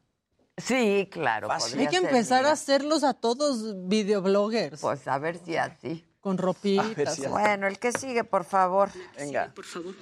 [0.56, 1.50] Sí, claro.
[1.52, 2.52] Hay que empezar mía.
[2.52, 4.80] a hacerlos a todos videobloggers.
[4.80, 6.09] Pues a ver si así.
[6.20, 7.16] Con ropitas.
[7.16, 7.26] Si.
[7.28, 8.90] Bueno, el que sigue, por favor.
[9.18, 9.52] Venga.
[9.56, 9.96] Por favor.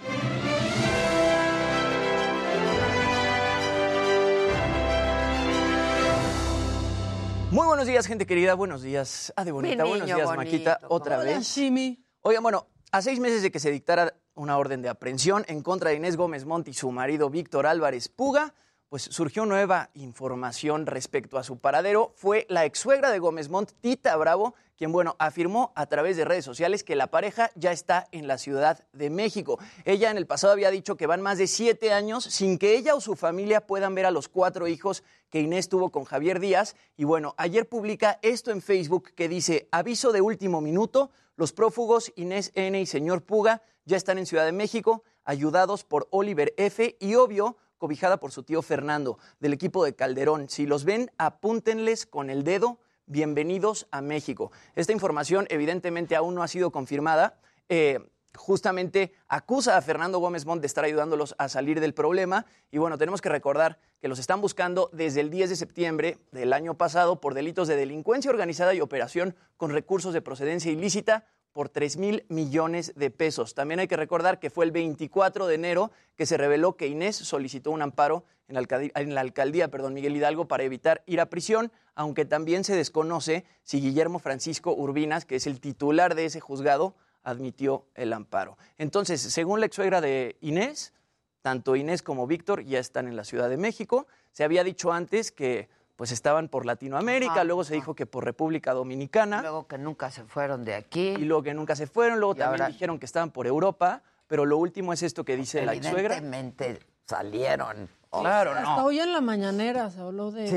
[7.52, 8.56] Muy buenos días, gente querida.
[8.56, 9.84] Buenos días, Ade Bonita.
[9.84, 10.80] Mi buenos días, bonito, Maquita.
[10.82, 11.48] ¿cómo Otra Hola, vez.
[11.48, 12.04] Shimi.
[12.22, 15.92] Oigan, bueno, a seis meses de que se dictara una orden de aprehensión en contra
[15.92, 18.54] de Inés Gómez Montt y su marido Víctor Álvarez Puga,
[18.90, 22.14] pues surgió nueva información respecto a su paradero.
[22.16, 26.26] Fue la ex suegra de Gómez Montt, Tita Bravo, quien, bueno, afirmó a través de
[26.26, 29.60] redes sociales que la pareja ya está en la Ciudad de México.
[29.86, 32.96] Ella en el pasado había dicho que van más de siete años sin que ella
[32.96, 36.76] o su familia puedan ver a los cuatro hijos que Inés tuvo con Javier Díaz.
[36.96, 42.14] Y bueno, ayer publica esto en Facebook que dice, aviso de último minuto, los prófugos
[42.16, 46.98] Inés N y señor Puga ya están en Ciudad de México, ayudados por Oliver F.
[47.00, 50.50] y obvio, cobijada por su tío Fernando, del equipo de Calderón.
[50.50, 52.80] Si los ven, apúntenles con el dedo.
[53.06, 54.52] Bienvenidos a México.
[54.76, 57.40] Esta información evidentemente aún no ha sido confirmada.
[57.70, 58.00] Eh,
[58.36, 62.46] justamente acusa a Fernando Gómez Montt de estar ayudándolos a salir del problema.
[62.72, 66.54] Y bueno, tenemos que recordar que los están buscando desde el 10 de septiembre del
[66.54, 71.26] año pasado por delitos de delincuencia organizada y operación con recursos de procedencia ilícita
[71.58, 73.56] por 3 mil millones de pesos.
[73.56, 77.16] También hay que recordar que fue el 24 de enero que se reveló que Inés
[77.16, 81.20] solicitó un amparo en la alcaldía, en la alcaldía perdón, Miguel Hidalgo para evitar ir
[81.20, 86.26] a prisión, aunque también se desconoce si Guillermo Francisco Urbinas, que es el titular de
[86.26, 86.94] ese juzgado,
[87.24, 88.56] admitió el amparo.
[88.78, 90.94] Entonces, según la ex suegra de Inés,
[91.42, 94.06] tanto Inés como Víctor ya están en la Ciudad de México.
[94.32, 98.24] Se había dicho antes que pues estaban por Latinoamérica, Ajá, luego se dijo que por
[98.24, 101.10] República Dominicana Luego que nunca se fueron de aquí.
[101.10, 104.04] y luego que nunca se fueron, luego Y también ahora- dijeron que estaban por Europa,
[104.28, 106.16] pero lo último es esto que dice la ex suegra.
[106.18, 107.90] Evidentemente salieron.
[108.12, 108.86] O Claro, sea, Hasta no.
[108.86, 110.48] hoy en la mañanera se habló de...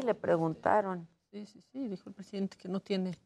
[0.00, 1.06] Sí, le preguntaron.
[1.30, 3.18] Sí, sí, sí, dijo el presidente que no tiene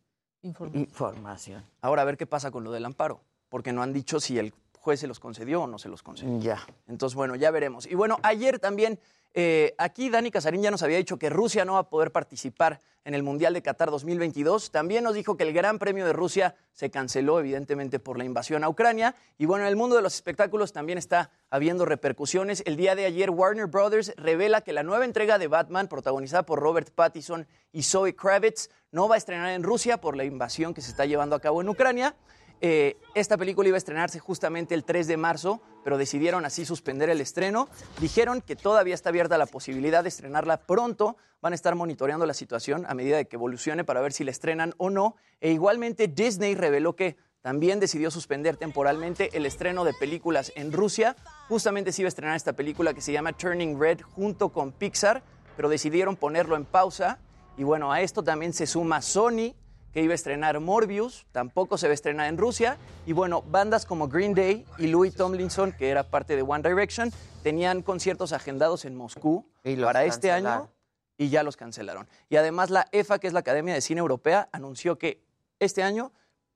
[0.42, 0.82] información.
[0.84, 1.64] Información.
[1.82, 4.54] Ahora a ver qué pasa con lo del amparo, porque no han dicho si el
[4.78, 6.38] juez se los concedió o no se los concedió.
[6.40, 6.58] Ya.
[6.86, 7.86] Entonces, bueno, ya veremos.
[7.86, 8.98] Y bueno, ayer también,
[9.34, 12.80] eh, aquí Dani Casarín ya nos había dicho que Rusia no va a poder participar
[13.04, 14.70] en el Mundial de Qatar 2022.
[14.70, 18.64] También nos dijo que el Gran Premio de Rusia se canceló, evidentemente, por la invasión
[18.64, 19.14] a Ucrania.
[19.38, 22.62] Y bueno, en el mundo de los espectáculos también está habiendo repercusiones.
[22.66, 26.60] El día de ayer, Warner Brothers revela que la nueva entrega de Batman, protagonizada por
[26.60, 30.82] Robert Pattinson y Zoe Kravitz, no va a estrenar en Rusia por la invasión que
[30.82, 32.14] se está llevando a cabo en Ucrania.
[32.61, 37.09] Eh, esta película iba a estrenarse justamente el 3 de marzo, pero decidieron así suspender
[37.09, 37.68] el estreno.
[38.00, 41.16] Dijeron que todavía está abierta la posibilidad de estrenarla pronto.
[41.40, 44.32] Van a estar monitoreando la situación a medida de que evolucione para ver si la
[44.32, 45.16] estrenan o no.
[45.40, 51.16] E igualmente Disney reveló que también decidió suspender temporalmente el estreno de películas en Rusia.
[51.48, 55.22] Justamente se iba a estrenar esta película que se llama Turning Red junto con Pixar,
[55.56, 57.18] pero decidieron ponerlo en pausa.
[57.56, 59.54] Y bueno, a esto también se suma Sony,
[59.99, 62.78] que iba a estrenar Morbius, tampoco se va a estrenar en Rusia.
[63.05, 67.11] Y bueno, bandas como Green Day y Louis Tomlinson, que era parte de One Direction,
[67.42, 70.70] tenían conciertos agendados en Moscú Y para este año
[71.16, 72.07] y ya los cancelaron.
[72.28, 75.20] Y además la EFA, que es la Academia de Cine Europea, anunció que
[75.59, 76.12] este año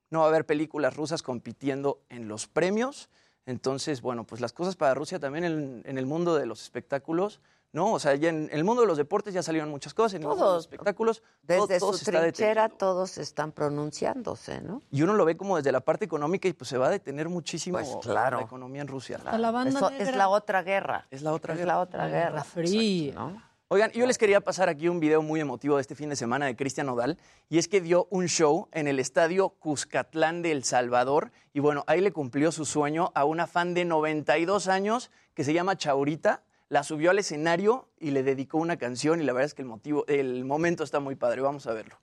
[0.09, 3.11] no va a haber películas rusas compitiendo en los premios.
[3.45, 7.41] Entonces, bueno, pues las cosas para Rusia también en, en el mundo de los espectáculos,
[7.73, 7.93] ¿no?
[7.93, 10.61] O sea, ya en el mundo de los deportes ya salieron muchas cosas, en los
[10.65, 14.83] espectáculos Desde todo su está trinchera todos están pronunciándose, ¿no?
[14.91, 17.29] Y uno lo ve como desde la parte económica y pues se va a detener
[17.29, 18.39] muchísimo Pues claro.
[18.39, 19.19] la economía en Rusia.
[19.39, 20.09] La banda Eso negra.
[20.11, 21.07] es la otra guerra.
[21.11, 21.73] Es la otra Es guerra.
[21.75, 22.45] la otra La guerra.
[22.45, 23.15] fría.
[23.15, 23.43] ¿no?
[23.69, 26.45] Oigan, yo les quería pasar aquí un video muy emotivo de este fin de semana
[26.45, 27.17] de Cristian Nodal,
[27.49, 31.83] y es que dio un show en el estadio Cuscatlán de El Salvador, y bueno,
[31.87, 36.43] ahí le cumplió su sueño a una fan de 92 años que se llama Chaurita,
[36.73, 39.69] la subió al escenario y le dedicó una canción, y la verdad es que el
[39.69, 41.99] motivo, el momento está muy padre, vamos a verlo.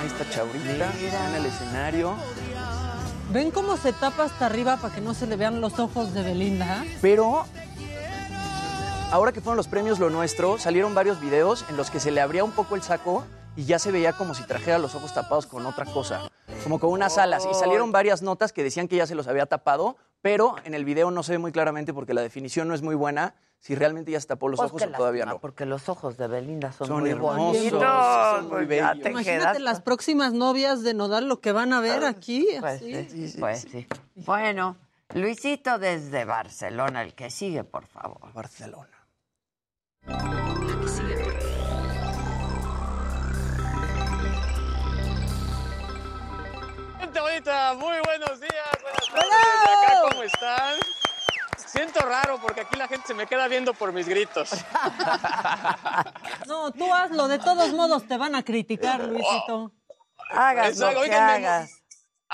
[0.00, 2.16] Ahí está Chaurita, en el escenario.
[3.30, 6.22] ¿Ven cómo se tapa hasta arriba para que no se le vean los ojos de
[6.22, 6.82] Belinda?
[7.02, 7.44] Pero
[9.10, 12.22] ahora que fueron los premios Lo Nuestro, salieron varios videos en los que se le
[12.22, 13.26] abría un poco el saco
[13.56, 16.30] y ya se veía como si trajera los ojos tapados con otra cosa,
[16.62, 17.46] como con unas alas.
[17.50, 20.84] Y salieron varias notas que decían que ya se los había tapado, pero en el
[20.84, 24.10] video no se ve muy claramente porque la definición no es muy buena si realmente
[24.10, 25.38] ya se tapó los Pues ojos o todavía no.
[25.38, 27.80] Porque los ojos de Belinda son, Son muy hermosos, bonitos.
[27.80, 28.90] son muy pues bellos.
[29.02, 32.46] te Imagínate quedas las próximas novias de Nodal lo que van a ver aquí.
[32.60, 33.08] Pues así.
[33.30, 33.86] sí, pues sí.
[34.16, 34.76] Bueno,
[35.14, 38.32] Luisito desde Barcelona, el que sigue, por favor.
[38.34, 38.90] Barcelona.
[47.14, 50.78] Gente bonita, muy buenos días, buenas tardes acá, ¿cómo están?
[51.64, 54.50] Siento raro porque aquí la gente se me queda viendo por mis gritos.
[56.48, 59.70] No, tú hazlo, de todos modos te van a criticar, Luisito.
[60.30, 61.83] Hagas Exacto, lo que oigan, hagas.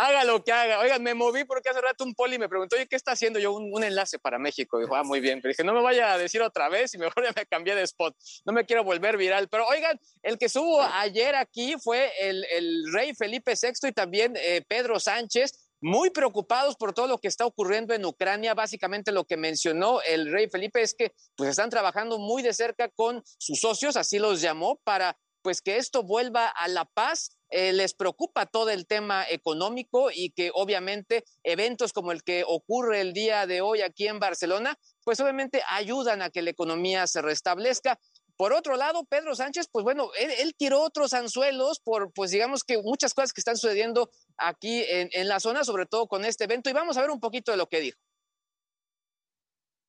[0.02, 0.78] Haga lo que haga.
[0.78, 3.38] Oigan, me moví porque hace rato un poli me preguntó, oye, ¿qué está haciendo?
[3.38, 4.78] Yo, un, un enlace para México.
[4.78, 5.42] Dijo, ah, muy bien.
[5.42, 7.82] Pero dije, no me vaya a decir otra vez y mejor ya me cambié de
[7.82, 8.16] spot.
[8.46, 9.48] No me quiero volver viral.
[9.50, 14.32] Pero oigan, el que estuvo ayer aquí fue el, el rey Felipe VI y también
[14.36, 15.68] eh, Pedro Sánchez.
[15.82, 18.54] Muy preocupados por todo lo que está ocurriendo en Ucrania.
[18.54, 22.88] Básicamente lo que mencionó el rey Felipe es que pues están trabajando muy de cerca
[22.88, 27.36] con sus socios, así los llamó, para pues que esto vuelva a la paz.
[27.50, 33.00] Eh, les preocupa todo el tema económico y que obviamente eventos como el que ocurre
[33.00, 37.22] el día de hoy aquí en Barcelona, pues obviamente ayudan a que la economía se
[37.22, 37.98] restablezca.
[38.36, 42.80] Por otro lado, Pedro Sánchez, pues bueno, él, tiró otros anzuelos por, pues digamos que
[42.80, 46.70] muchas cosas que están sucediendo aquí en, en la zona, sobre todo con este evento,
[46.70, 47.98] y vamos a ver un poquito de lo que dijo.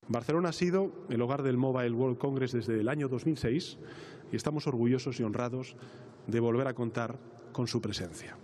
[0.07, 3.77] Barcelona ha sido el hogar del Mobile World Congress desde el año 2006
[4.31, 5.75] y estamos orgullosos y honrados
[6.27, 7.19] de volver a contar
[7.51, 8.35] con su presencia.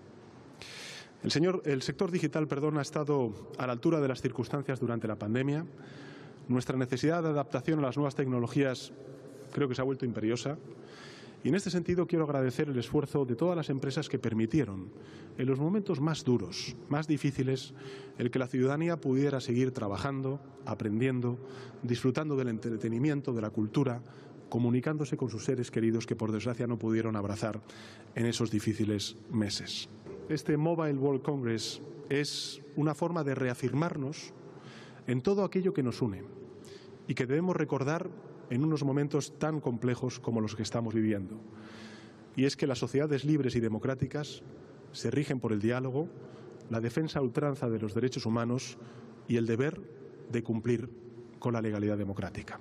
[1.24, 5.08] El, señor, el sector digital perdón, ha estado a la altura de las circunstancias durante
[5.08, 5.66] la pandemia.
[6.48, 8.94] Nuestra necesidad de adaptación a las nuevas tecnologías
[9.52, 10.58] creo que se ha vuelto imperiosa.
[11.44, 14.90] Y en este sentido quiero agradecer el esfuerzo de todas las empresas que permitieron,
[15.38, 17.74] en los momentos más duros, más difíciles,
[18.18, 21.38] el que la ciudadanía pudiera seguir trabajando, aprendiendo,
[21.84, 24.02] disfrutando del entretenimiento, de la cultura,
[24.50, 27.62] comunicándose con sus seres queridos que por desgracia no pudieron abrazar
[28.16, 29.90] en esos difíciles meses.
[30.30, 34.34] Este Mobile World Congress es una forma de reafirmarnos
[35.08, 36.24] en todo aquello que nos une
[37.08, 38.10] y que debemos recordar
[38.50, 41.40] en unos momentos tan complejos como los que estamos viviendo.
[42.36, 44.44] Y es que las sociedades libres y democráticas
[44.92, 46.08] se rigen por el diálogo,
[46.70, 48.78] la defensa a ultranza de los derechos humanos
[49.28, 49.82] y el deber
[50.32, 50.90] de cumplir
[51.40, 52.60] con la legalidad democrática.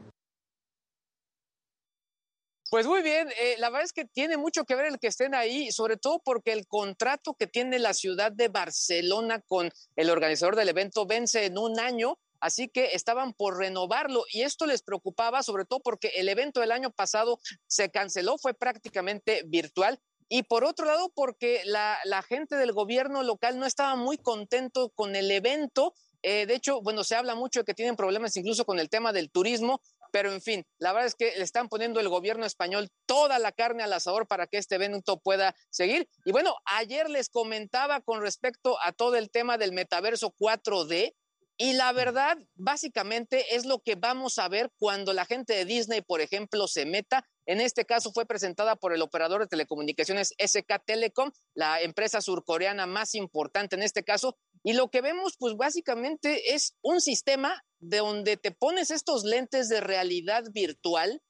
[2.76, 5.34] Pues muy bien, eh, la verdad es que tiene mucho que ver el que estén
[5.34, 10.56] ahí, sobre todo porque el contrato que tiene la ciudad de Barcelona con el organizador
[10.56, 15.42] del evento vence en un año, así que estaban por renovarlo y esto les preocupaba
[15.42, 19.98] sobre todo porque el evento del año pasado se canceló, fue prácticamente virtual.
[20.28, 21.96] Y por otro lado, porque la,
[22.28, 25.94] gente del gobierno local no estaba muy contento con el evento.
[26.20, 29.14] Eh, de hecho, bueno, se habla mucho de que tienen problemas incluso con el tema
[29.14, 29.80] del turismo,
[30.12, 33.52] pero en fin, la verdad es que le están poniendo el gobierno español toda la
[33.52, 36.08] carne al asador para que este evento pueda seguir.
[36.24, 41.14] Y bueno, ayer les comentaba con respecto a todo el tema del metaverso 4D.
[41.58, 46.02] Y la verdad, básicamente, es lo que vamos a ver cuando la gente de Disney,
[46.02, 47.24] por ejemplo, se meta.
[47.46, 52.84] En este caso fue presentada por el operador de telecomunicaciones SK Telecom, la empresa surcoreana
[52.86, 54.36] más importante en este caso.
[54.66, 59.68] Y lo que vemos, pues básicamente es un sistema de donde te pones estos lentes
[59.68, 61.22] de realidad virtual,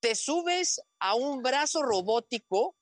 [0.00, 2.74] te subes a un brazo robótico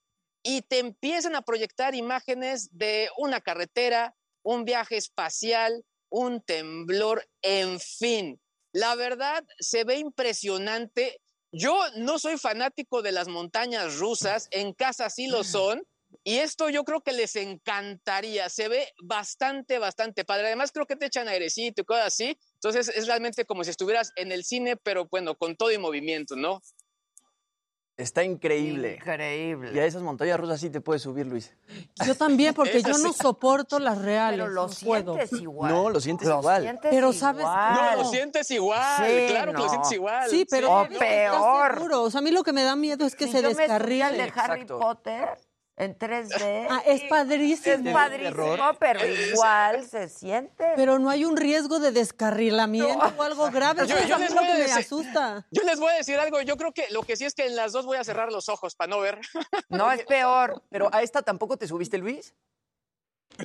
[0.42, 7.78] y te empiezan a proyectar imágenes de una carretera, un viaje espacial, un temblor, en
[7.78, 8.40] fin.
[8.72, 11.20] La verdad se ve impresionante.
[11.52, 15.86] Yo no soy fanático de las montañas rusas, en casa sí lo son,
[16.24, 18.48] y esto yo creo que les encantaría.
[18.48, 20.46] Se ve bastante, bastante padre.
[20.48, 22.38] Además creo que te echan airecito y cosas así.
[22.54, 26.36] Entonces es realmente como si estuvieras en el cine, pero bueno, con todo y movimiento,
[26.36, 26.60] ¿no?
[27.98, 28.94] Está increíble.
[28.94, 29.72] Increíble.
[29.74, 31.52] Y a esas montañas rusas sí te puedes subir, Luis.
[32.06, 34.38] Yo también, porque yo no soporto las reales.
[34.38, 35.14] Pero lo no puedo.
[35.16, 35.72] sientes igual.
[35.72, 36.62] No, lo sientes Lo igual.
[36.62, 37.74] sientes Pero sabes igual.
[37.74, 40.30] No, lo sientes igual, Sí, claro que lo sientes igual.
[40.30, 41.92] Sí, pero O peor.
[41.94, 43.54] O sea, a mí lo que me da miedo es que Si se yo me
[43.54, 44.16] subí al descarrile.
[44.16, 44.78] de Harry Exacto.
[44.78, 45.28] Potter
[45.78, 46.66] en 3D.
[46.68, 47.88] Ah, es padrísimo.
[47.88, 50.72] Es padrísimo, pero igual se siente.
[50.76, 53.86] Pero no hay un riesgo de descarrilamiento o algo grave.
[53.86, 55.46] Yo- les lo voy a que me decir- asusta.
[55.50, 57.56] Yo les voy a decir algo, yo creo que lo que sí es que en
[57.56, 59.18] las dos voy a cerrar los ojos para no ver.
[59.68, 60.62] No es peor.
[60.70, 62.34] Pero a esta tampoco te subiste, Luis.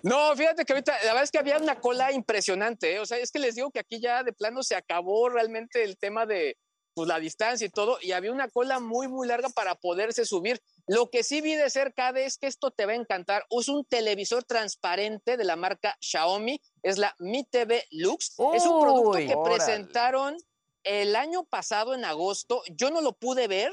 [0.01, 2.99] No, fíjate que ahorita, la verdad es que había una cola impresionante, ¿eh?
[2.99, 5.97] o sea, es que les digo que aquí ya de plano se acabó realmente el
[5.97, 6.57] tema de,
[6.93, 10.61] pues la distancia y todo, y había una cola muy, muy larga para poderse subir.
[10.87, 13.45] Lo que sí vi de cerca de es que esto te va a encantar.
[13.49, 18.35] Es un televisor transparente de la marca Xiaomi, es la Mi TV Lux.
[18.53, 19.55] es un producto que órale.
[19.55, 20.37] presentaron
[20.83, 22.61] el año pasado en agosto.
[22.71, 23.71] Yo no lo pude ver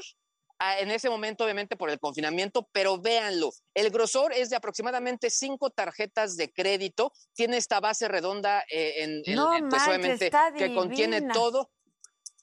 [0.59, 3.51] ah, en ese momento, obviamente, por el confinamiento, pero véanlo.
[3.73, 7.11] El grosor es de aproximadamente cinco tarjetas de crédito.
[7.33, 11.69] Tiene esta base redonda eh, en, en- No pues, obviamente, que contiene todo.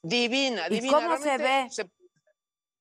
[0.01, 0.93] Divina, ¿Y divina.
[0.93, 1.67] cómo se ve?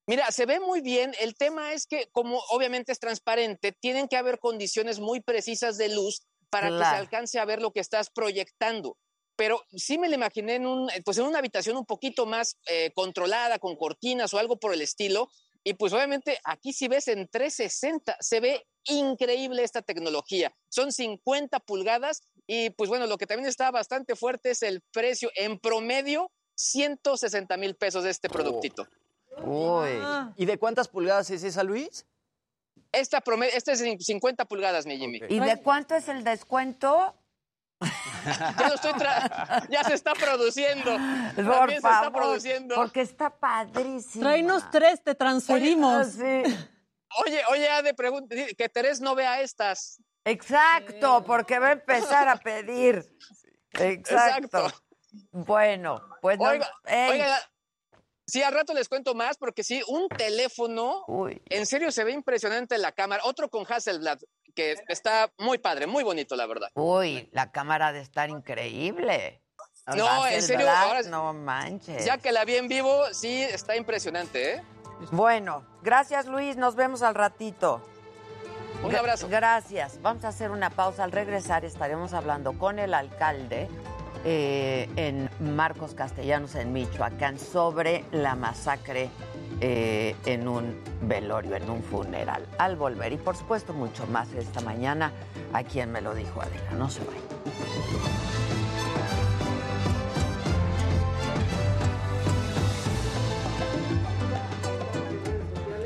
[0.07, 1.13] Mira, se ve muy bien.
[1.21, 5.91] El tema es que, como obviamente es transparente, tienen que haber condiciones muy precisas de
[5.91, 8.97] luz para que se alcance a ver lo que estás proyectando.
[9.37, 12.91] Pero sí me lo imaginé en, un, pues en una habitación un poquito más eh,
[12.95, 15.29] controlada, con cortinas o algo por el estilo.
[15.63, 20.55] Y pues obviamente aquí si ves en 360, se ve increíble esta tecnología.
[20.71, 25.31] Son 50 pulgadas y pues bueno, lo que también está bastante fuerte es el precio
[25.35, 28.87] en promedio, 160 mil pesos de este productito.
[29.43, 30.01] Uy.
[30.37, 32.05] ¿Y de cuántas pulgadas es esa, Luis?
[32.91, 35.21] Esta, prome- esta es de 50 pulgadas, mi Jimmy.
[35.29, 37.15] ¿Y de cuánto es el descuento?
[38.59, 40.91] Ya, lo estoy tra- ya se está produciendo.
[41.37, 42.75] Por También se está produciendo.
[42.75, 44.23] porque está padrísimo.
[44.25, 46.17] Tráenos tres, te transferimos.
[46.19, 50.03] Oye, oye, Ade, pregunta, que Terés no vea estas.
[50.25, 53.07] Exacto, porque va a empezar a pedir.
[53.73, 54.59] Exacto.
[54.67, 54.83] Exacto.
[55.33, 56.45] Bueno, pues no.
[56.47, 57.39] Oiga, Ey, oiga,
[58.27, 61.05] sí, al rato les cuento más, porque sí, un teléfono,
[61.47, 63.23] en serio se ve impresionante la cámara.
[63.25, 64.19] Otro con Hasselblad,
[64.55, 66.69] que está muy padre, muy bonito, la verdad.
[66.75, 69.43] Uy, la cámara de estar increíble.
[69.97, 72.05] No, en serio, ahora- No manches.
[72.05, 74.63] Ya que la vi en vivo, sí, está impresionante, ¿eh?
[75.13, 77.81] Bueno, gracias Luis, nos vemos al ratito.
[78.83, 79.29] Un abrazo.
[79.29, 80.01] Gracias.
[80.03, 81.03] Vamos a hacer una pausa.
[81.05, 83.69] Al regresar estaremos hablando con el alcalde
[84.25, 89.11] eh, en Marcos Castellanos, en Michoacán, sobre la masacre
[89.61, 92.47] eh, en un velorio, en un funeral.
[92.59, 95.13] Al volver, y por supuesto mucho más esta mañana,
[95.53, 96.71] a quien me lo dijo Adela.
[96.73, 97.23] No se vayan.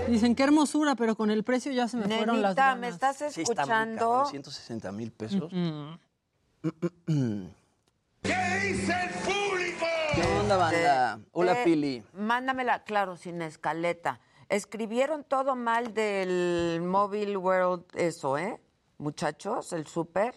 [0.08, 2.78] Dicen qué hermosura, pero con el precio ya se me fueron las Nenita, ganas.
[2.80, 3.98] ¿me estás Sí, está muy escuchando?
[4.10, 5.50] cabrón, 160 mil pesos.
[8.22, 8.32] ¿Qué
[10.40, 11.20] onda, banda?
[11.32, 12.04] Hola, Eh, Pili.
[12.12, 14.20] Mándamela, claro, sin escaleta.
[14.48, 18.60] Escribieron todo mal del Mobile World, eso, ¿eh?
[18.98, 20.34] Muchachos, el súper.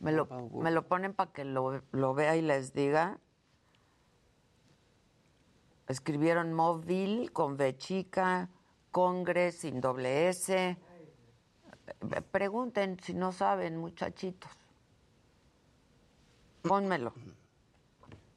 [0.00, 3.18] Me lo, me lo ponen para que lo, lo vea y les diga.
[5.88, 8.48] Escribieron móvil con V chica,
[8.90, 10.76] Congress sin doble S.
[12.30, 14.50] Pregunten si no saben, muchachitos.
[16.62, 17.12] Pónmelo.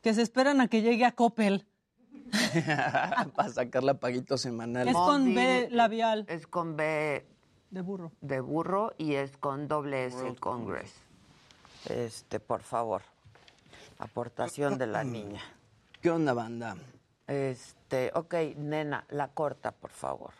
[0.01, 1.65] Que se esperan a que llegue a Coppel.
[3.35, 4.87] Para sacar la paguito semanal.
[4.87, 6.25] Es con B labial.
[6.27, 7.25] Es con B
[7.71, 8.11] de burro.
[8.21, 10.93] de burro y es con doble S el Congress.
[11.89, 13.01] Este, por favor.
[13.99, 15.41] Aportación de la niña.
[16.01, 16.75] ¿Qué onda, banda?
[17.27, 20.31] Este, ok, nena, la corta, por favor.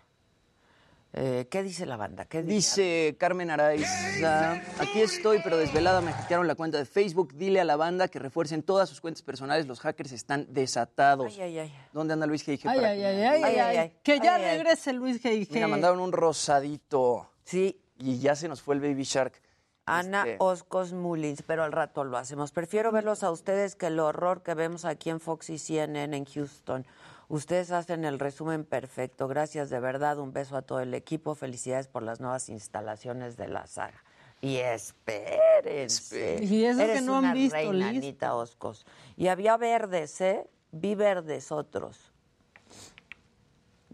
[1.18, 2.26] Eh, ¿Qué dice la banda?
[2.26, 7.34] ¿Qué Dice Carmen Araiza, aquí estoy, pero desvelada me hackearon la cuenta de Facebook.
[7.36, 9.66] Dile a la banda que refuercen todas sus cuentas personales.
[9.66, 11.34] Los hackers están desatados.
[11.36, 11.74] Ay, ay, ay.
[11.94, 12.68] ¿Dónde anda Luis G.I.G.
[12.68, 13.94] Ay, ay, ay, ay.
[14.04, 15.54] Que ya regrese Luis G.I.G.
[15.54, 17.30] Mira, mandaron un rosadito.
[17.46, 17.80] Sí.
[17.98, 19.42] Y ya se nos fue el Baby Shark.
[19.86, 22.52] Ana Este, Oscos Mullins, pero al rato lo hacemos.
[22.52, 26.26] Prefiero verlos a ustedes que el horror que vemos aquí en Fox y CNN en
[26.26, 26.86] Houston.
[27.28, 29.28] Ustedes hacen el resumen perfecto.
[29.28, 30.20] Gracias de verdad.
[30.20, 31.36] Un beso a todo el equipo.
[31.36, 34.04] Felicidades por las nuevas instalaciones de la saga.
[34.42, 36.40] Y espérense.
[36.42, 37.90] Y que Eres no han una visto, reina.
[37.90, 38.86] Anita Oscos.
[39.18, 40.48] Y había verdes, ¿eh?
[40.72, 42.12] Vi verdes otros.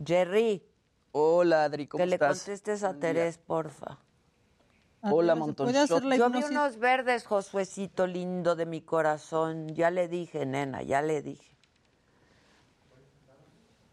[0.03, 0.63] Jerry.
[1.11, 2.39] Hola, Adri, ¿cómo que le estás?
[2.39, 3.99] contestes a Terés, porfa.
[5.03, 6.03] Hola, Montonshot.
[6.17, 9.69] Yo vi unos verdes, Josuecito lindo de mi corazón.
[9.69, 11.50] Ya le dije, nena, ya le dije.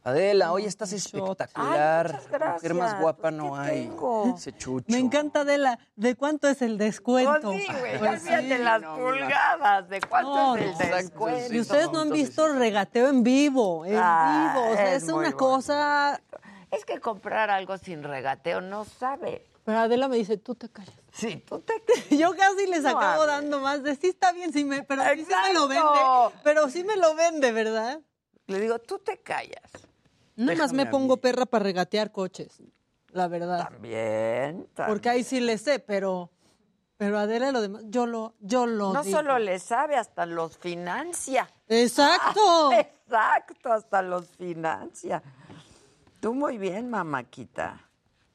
[0.09, 2.07] Adela, hoy estás espectacular.
[2.07, 2.55] Ay, muchas gracias.
[2.55, 3.83] Mujer más guapa no ¿Qué hay.
[3.89, 4.35] tengo?
[4.37, 4.87] Ese chucho.
[4.89, 5.79] Me encanta Adela.
[5.97, 7.51] ¿De cuánto es el descuento?
[7.51, 8.59] Pues sí, güey, Pues sí.
[8.59, 9.89] las No, pulgadas.
[9.89, 11.53] ¿De cuánto No, es el exacto, descuento?
[11.55, 14.71] Y ustedes no han visto regateo en vivo, en Ah, vivo.
[14.71, 16.21] O sea, es una cosa.
[16.71, 19.45] Es que comprar algo sin regateo no sabe.
[19.65, 20.95] Pero Adela me dice, tú te callas.
[21.13, 21.75] Sí, tú te
[22.17, 25.25] Yo casi les No acabo dando más de sí está bien, sí me, pero sí,
[25.27, 26.39] sí me lo vende.
[26.43, 28.01] Pero sí me lo vende, ¿verdad?
[28.47, 29.61] Le digo, tú te callas.
[30.39, 32.63] Nada más me pongo perra para regatear coches,
[33.11, 33.69] la verdad.
[33.81, 34.67] Bien.
[34.87, 36.31] Porque ahí sí le sé, pero,
[36.97, 39.17] pero Adela lo demás, yo lo, yo lo No digo.
[39.19, 41.49] solo le sabe, hasta los financia.
[41.69, 42.71] Exacto.
[43.09, 45.23] Exacto, hasta los financia.
[46.21, 47.81] Tú muy bien, mamáquita.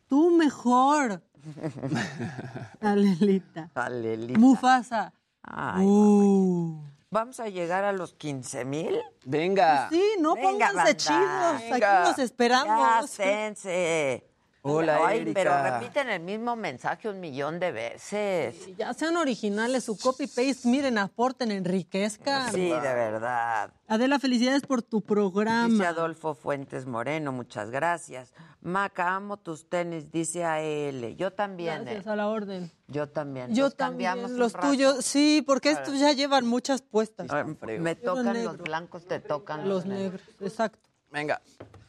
[0.08, 1.22] Tú mejor.
[2.82, 3.70] Alelita.
[3.76, 4.39] Alelita.
[4.39, 5.14] Mufasa.
[5.41, 6.82] Ay, Uh.
[7.14, 8.99] ¿Vamos a llegar a los 15 mil?
[9.24, 9.88] Venga.
[9.91, 10.97] Sí, no Venga, pónganse banda.
[10.97, 11.61] chidos.
[11.72, 12.01] Venga.
[12.01, 13.18] Aquí los esperamos.
[13.18, 14.24] Ya.
[14.66, 15.34] Hola, Ay, Erika.
[15.34, 18.55] pero repiten el mismo mensaje un millón de veces.
[18.78, 22.49] Ya sean originales, su copy-paste, miren, aporten, enriquezcan.
[22.53, 23.74] Sí, de verdad.
[23.89, 25.89] Adela, felicidades por tu Dice programa.
[25.89, 28.32] Adolfo Fuentes Moreno, muchas gracias.
[28.61, 31.18] Maca, amo tus tenis, dice a él.
[31.18, 31.84] Yo también.
[31.84, 32.09] Gracias eh.
[32.11, 32.72] a la orden.
[32.88, 33.53] Yo también.
[33.53, 37.28] Yo también, los tuyos, sí, porque estos ya llevan muchas puestas.
[37.32, 37.43] Ah,
[37.80, 40.80] Me tocan los blancos, te tocan Los negros, exacto.
[41.11, 41.41] Venga.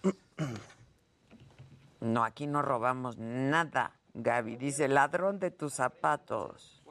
[2.05, 3.93] No, aquí no robamos nada.
[4.13, 6.83] Gaby dice, ladrón de tus zapatos.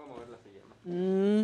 [0.86, 1.44] Mm.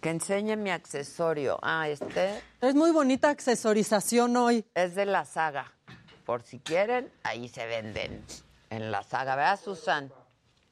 [0.00, 1.58] Que enseñe mi accesorio.
[1.62, 4.64] Ah, este Es muy bonita accesorización hoy.
[4.74, 5.72] es de la saga.
[6.24, 8.24] Por si quieren, ahí se venden.
[8.70, 10.12] En la saga, ¿verdad, Susan?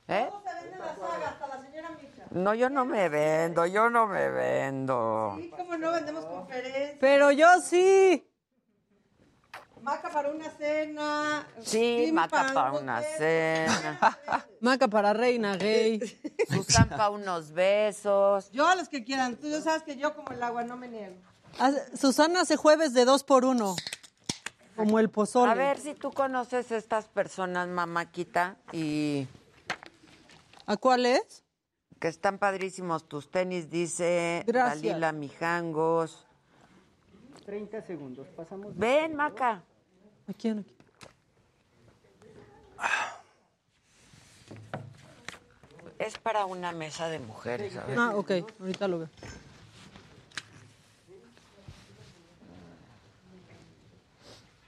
[0.06, 0.28] ¿Eh?
[2.30, 5.36] No, yo no me vendo, yo no me vendo.
[5.56, 6.96] ¿Cómo no vendemos conferencias?
[7.00, 8.30] Pero yo sí.
[9.84, 11.46] Maca para una cena.
[11.60, 14.18] Sí, maca para una cena.
[14.60, 16.00] Maca para reina gay.
[16.48, 18.50] Susan para unos besos.
[18.50, 19.36] Yo a los que quieran.
[19.36, 21.16] Tú ya sabes que yo como el agua no me niego.
[21.94, 23.76] Susana hace jueves de dos por uno.
[24.74, 25.52] Como el pozole.
[25.52, 29.28] A ver si tú conoces estas personas, mamáquita, y
[30.66, 31.44] ¿A cuál es?
[32.00, 34.82] que están padrísimos tus tenis, dice Gracias.
[34.82, 36.26] Dalila Mijangos.
[37.44, 38.76] 30 segundos, pasamos.
[38.76, 39.62] Ven, Maca.
[40.28, 40.60] ¿A quién?
[40.60, 40.74] aquí?
[45.98, 47.76] Es para una mesa de mujeres.
[47.76, 47.98] a ver.
[47.98, 48.30] Ah, ok.
[48.60, 49.08] Ahorita lo veo.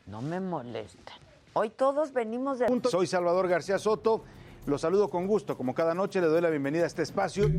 [0.07, 1.17] No me molestan.
[1.53, 2.67] Hoy todos venimos de...
[2.89, 4.25] Soy Salvador García Soto.
[4.67, 5.57] Los saludo con gusto.
[5.57, 7.51] Como cada noche le doy la bienvenida a este espacio.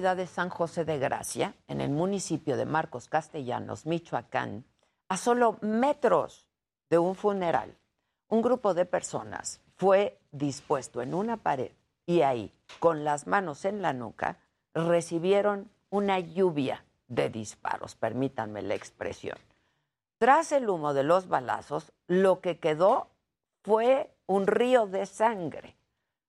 [0.00, 4.66] De San José de Gracia, en el municipio de Marcos Castellanos, Michoacán,
[5.08, 6.46] a solo metros
[6.90, 7.78] de un funeral,
[8.28, 11.72] un grupo de personas fue dispuesto en una pared
[12.04, 14.38] y ahí, con las manos en la nuca,
[14.74, 19.38] recibieron una lluvia de disparos, permítanme la expresión.
[20.18, 23.08] Tras el humo de los balazos, lo que quedó
[23.62, 25.74] fue un río de sangre,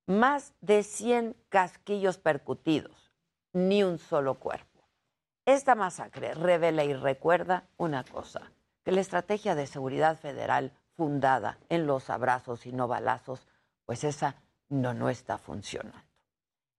[0.06, 3.07] más de 100 casquillos percutidos,
[3.58, 4.84] ni un solo cuerpo.
[5.46, 8.52] Esta masacre revela y recuerda una cosa,
[8.84, 13.48] que la estrategia de seguridad federal fundada en los abrazos y no balazos,
[13.86, 14.36] pues esa
[14.70, 15.98] no, no está funcionando.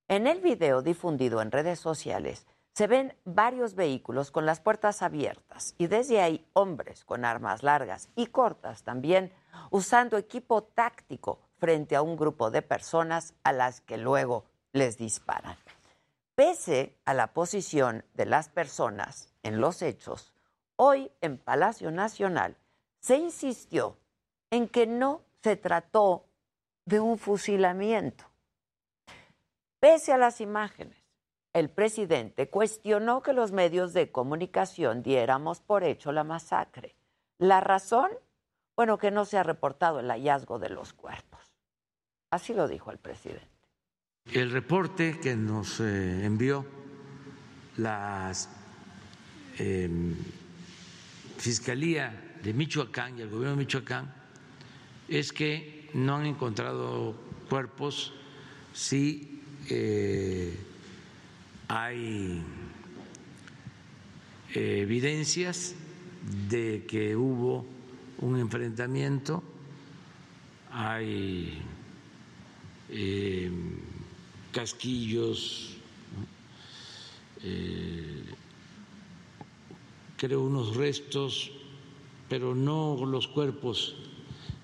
[0.07, 5.74] En el video difundido en redes sociales se ven varios vehículos con las puertas abiertas
[5.79, 9.33] y desde ahí hombres con armas largas y cortas también
[9.70, 15.57] usando equipo táctico frente a un grupo de personas a las que luego les disparan.
[16.39, 20.32] Pese a la posición de las personas en los hechos,
[20.76, 22.57] hoy en Palacio Nacional
[23.01, 23.99] se insistió
[24.53, 26.26] en que no se trató
[26.84, 28.24] de un fusilamiento.
[29.80, 31.03] Pese a las imágenes,
[31.55, 36.95] el presidente cuestionó que los medios de comunicación diéramos por hecho la masacre.
[37.39, 38.12] ¿La razón?
[38.76, 41.53] Bueno, que no se ha reportado el hallazgo de los cuerpos.
[42.30, 43.57] Así lo dijo el presidente.
[44.33, 46.66] El reporte que nos eh, envió
[47.79, 48.33] la
[49.59, 49.89] eh,
[51.39, 54.12] Fiscalía de Michoacán y el gobierno de Michoacán
[55.09, 57.14] es que no han encontrado
[57.49, 58.12] cuerpos,
[58.74, 60.55] sí eh,
[61.68, 62.43] hay
[64.55, 65.74] eh, evidencias
[66.49, 67.64] de que hubo
[68.18, 69.43] un enfrentamiento,
[70.70, 71.62] hay
[72.91, 73.51] eh,
[74.53, 75.76] casquillos,
[77.42, 78.24] eh,
[80.16, 81.51] creo unos restos,
[82.28, 83.96] pero no los cuerpos,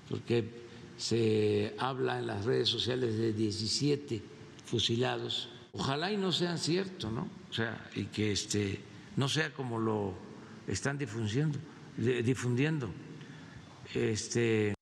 [0.09, 0.49] porque
[0.97, 4.21] se habla en las redes sociales de 17
[4.65, 5.49] fusilados.
[5.73, 7.27] Ojalá y no sean ciertos, ¿no?
[7.49, 8.79] O sea, y que este
[9.15, 10.13] no sea como lo
[10.67, 11.57] están difundiendo,
[11.97, 12.89] difundiendo.
[13.93, 14.73] Este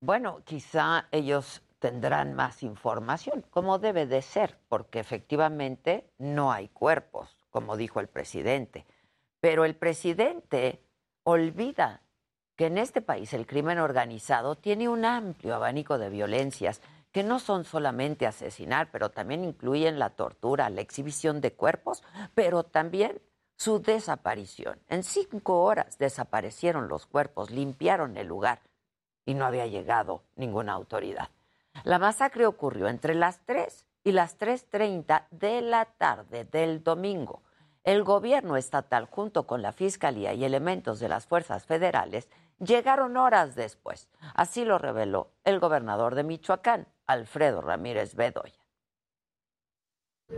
[0.00, 7.36] Bueno, quizá ellos tendrán más información, como debe de ser, porque efectivamente no hay cuerpos,
[7.50, 8.86] como dijo el presidente.
[9.38, 10.80] Pero el presidente
[11.24, 12.00] olvida
[12.56, 16.80] que en este país el crimen organizado tiene un amplio abanico de violencias
[17.12, 22.02] que no son solamente asesinar, pero también incluyen la tortura, la exhibición de cuerpos,
[22.34, 23.20] pero también
[23.58, 24.80] su desaparición.
[24.88, 28.62] En cinco horas desaparecieron los cuerpos, limpiaron el lugar
[29.26, 31.28] y no había llegado ninguna autoridad.
[31.82, 37.42] La masacre ocurrió entre las 3 y las 3.30 de la tarde del domingo.
[37.82, 43.54] El gobierno estatal, junto con la Fiscalía y elementos de las fuerzas federales, llegaron horas
[43.54, 44.08] después.
[44.34, 48.63] Así lo reveló el gobernador de Michoacán, Alfredo Ramírez Bedoya.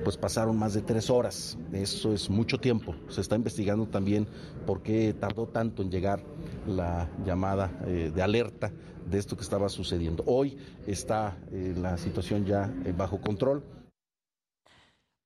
[0.07, 2.95] Pues pasaron más de tres horas, eso es mucho tiempo.
[3.09, 4.27] Se está investigando también
[4.67, 6.23] por qué tardó tanto en llegar
[6.67, 8.73] la llamada eh, de alerta
[9.05, 10.25] de esto que estaba sucediendo.
[10.27, 13.65] Hoy está eh, la situación ya eh, bajo control.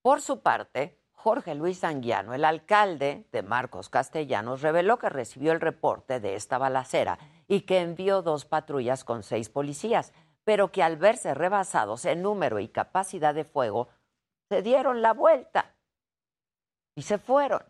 [0.02, 5.60] Por su parte, Jorge Luis Anguiano, el alcalde de Marcos Castellanos, reveló que recibió el
[5.60, 10.12] reporte de esta balacera y que envió dos patrullas con seis policías,
[10.44, 13.88] pero que al verse rebasados en número y capacidad de fuego,
[14.50, 15.76] se dieron la vuelta
[16.96, 17.62] y se fueron.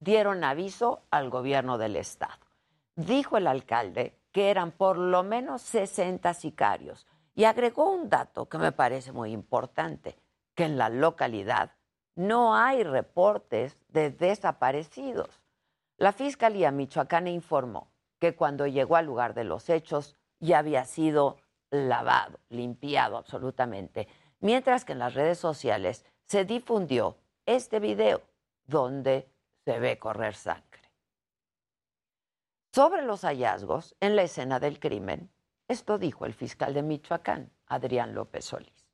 [0.00, 2.46] Dieron aviso al gobierno del estado.
[2.94, 8.58] Dijo el alcalde que eran por lo menos 60 sicarios y agregó un dato que
[8.58, 10.18] me parece muy importante,
[10.54, 11.72] que en la localidad
[12.16, 15.40] no hay reportes de desaparecidos.
[15.96, 21.38] La Fiscalía Michoacana informó que cuando llegó al lugar de los hechos ya había sido
[21.70, 24.06] lavado, limpiado absolutamente,
[24.40, 28.22] mientras que en las redes sociales se difundió este video
[28.64, 29.28] donde
[29.64, 30.80] se ve correr sangre.
[32.72, 35.28] Sobre los hallazgos en la escena del crimen,
[35.66, 38.86] esto dijo el fiscal de Michoacán, Adrián López Solís.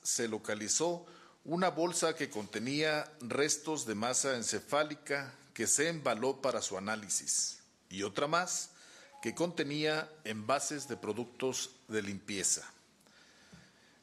[0.00, 1.06] Se localizó
[1.44, 8.04] una bolsa que contenía restos de masa encefálica que se embaló para su análisis y
[8.04, 8.70] otra más
[9.20, 12.62] que contenía envases de productos de limpieza.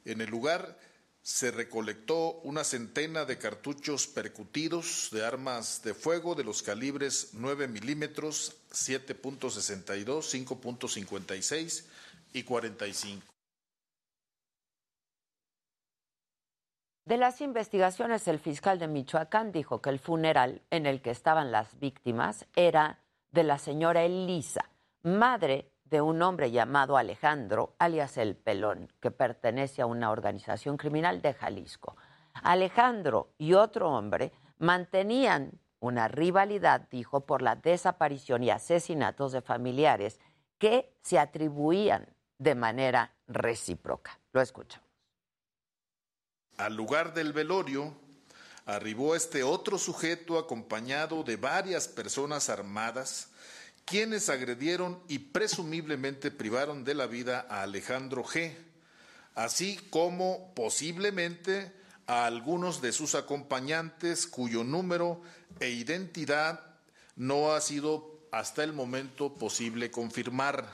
[0.04, 0.76] En el lugar
[1.22, 7.68] se recolectó una centena de cartuchos percutidos de armas de fuego de los calibres 9
[7.68, 11.84] milímetros, 7.62, 5.56
[12.32, 13.26] y 45.
[17.04, 21.52] De las investigaciones, el fiscal de Michoacán dijo que el funeral en el que estaban
[21.52, 23.00] las víctimas era
[23.30, 24.70] de la señora Elisa,
[25.02, 31.20] madre de un hombre llamado Alejandro, alias El Pelón, que pertenece a una organización criminal
[31.20, 31.98] de Jalisco.
[32.32, 40.18] Alejandro y otro hombre mantenían una rivalidad, dijo, por la desaparición y asesinatos de familiares
[40.56, 44.18] que se atribuían de manera recíproca.
[44.32, 44.88] Lo escuchamos.
[46.56, 47.92] Al lugar del velorio
[48.64, 53.28] arribó este otro sujeto acompañado de varias personas armadas
[53.84, 58.54] quienes agredieron y presumiblemente privaron de la vida a Alejandro G.,
[59.34, 61.72] así como posiblemente
[62.06, 65.22] a algunos de sus acompañantes cuyo número
[65.60, 66.60] e identidad
[67.16, 70.66] no ha sido hasta el momento posible confirmar.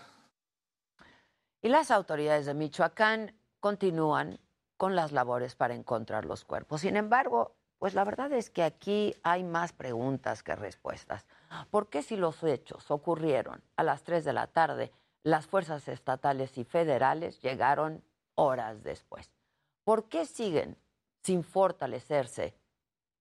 [1.60, 4.40] Y las autoridades de Michoacán continúan
[4.76, 6.82] con las labores para encontrar los cuerpos.
[6.82, 11.26] Sin embargo, pues la verdad es que aquí hay más preguntas que respuestas.
[11.70, 14.92] ¿Por qué si los hechos ocurrieron a las 3 de la tarde,
[15.22, 18.02] las fuerzas estatales y federales llegaron
[18.34, 19.30] horas después?
[19.84, 20.76] ¿Por qué siguen
[21.22, 22.54] sin fortalecerse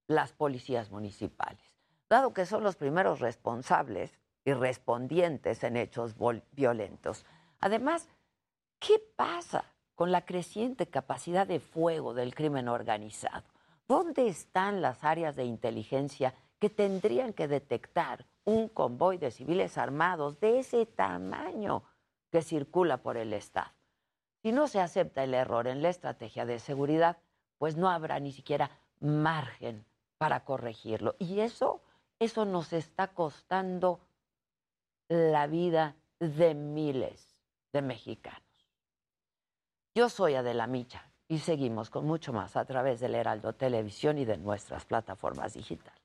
[0.07, 1.77] las policías municipales?
[2.09, 6.15] Dado que son los primeros responsables y respondientes en hechos
[6.51, 7.25] violentos.
[7.59, 8.07] Además,
[8.79, 9.65] ¿qué pasa
[9.95, 13.43] con la creciente capacidad de fuego del crimen organizado?
[13.87, 20.39] ¿Dónde están las áreas de inteligencia que tendrían que detectar un convoy de civiles armados
[20.39, 21.83] de ese tamaño
[22.31, 23.71] que circula por el Estado?
[24.41, 27.17] Si no se acepta el error en la estrategia de seguridad,
[27.57, 29.85] pues no habrá ni siquiera margen
[30.17, 31.15] para corregirlo.
[31.19, 31.81] Y eso,
[32.19, 33.99] eso nos está costando
[35.07, 37.35] la vida de miles
[37.73, 38.41] de mexicanos.
[39.95, 44.25] Yo soy Adela Micha y seguimos con mucho más a través del Heraldo Televisión y
[44.25, 45.96] de nuestras plataformas digitales.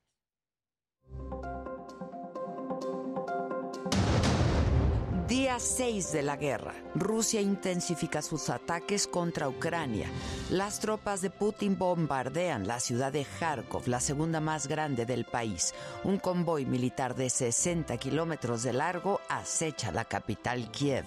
[5.62, 6.74] 6 de la guerra.
[6.94, 10.08] Rusia intensifica sus ataques contra Ucrania.
[10.50, 15.72] Las tropas de Putin bombardean la ciudad de Kharkov, la segunda más grande del país.
[16.02, 21.06] Un convoy militar de 60 kilómetros de largo acecha la capital Kiev.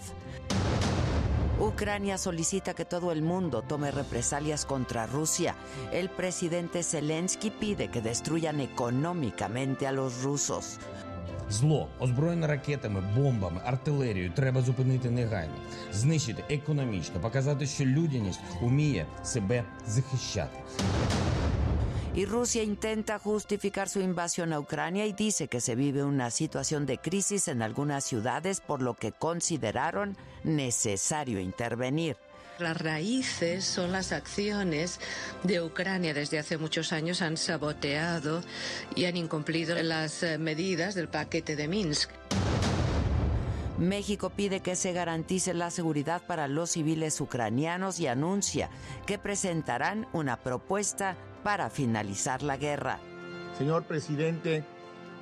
[1.59, 5.55] Ucrania solicita que todo el mundo tome represalias contra Rusia.
[5.91, 10.79] El presidente Zelensky pide que destruyan económicamente a los rusos.
[11.49, 15.53] Зло, озброєне ракетами, бомбами, артилерією треба зупинити негайно,
[15.91, 20.59] знищити економічно, показати, що людяність уміє себе захищати.
[22.15, 26.85] Y Rusia intenta justificar su invasión a Ucrania y dice que se vive una situación
[26.85, 30.15] de crisis en algunas ciudades, por lo que consideraron
[30.45, 32.15] necesario intervenir.
[32.57, 35.01] Las raíces son las acciones
[35.43, 36.13] de Ucrania.
[36.13, 38.41] Desde hace muchos años han saboteado
[38.95, 42.09] y han incumplido las eh, medidas del paquete de Minsk.
[43.77, 48.69] México pide que se garantice la seguridad para los civiles ucranianos y anuncia
[49.05, 52.99] que presentarán una propuesta para finalizar la guerra.
[53.57, 54.63] Señor presidente,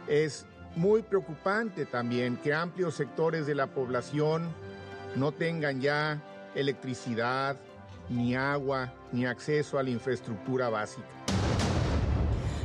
[0.08, 0.46] es
[0.76, 4.54] muy preocupante también que amplios sectores de la población
[5.16, 6.22] no tengan ya
[6.56, 7.58] electricidad,
[8.10, 11.08] ni agua, ni acceso a la infraestructura básica.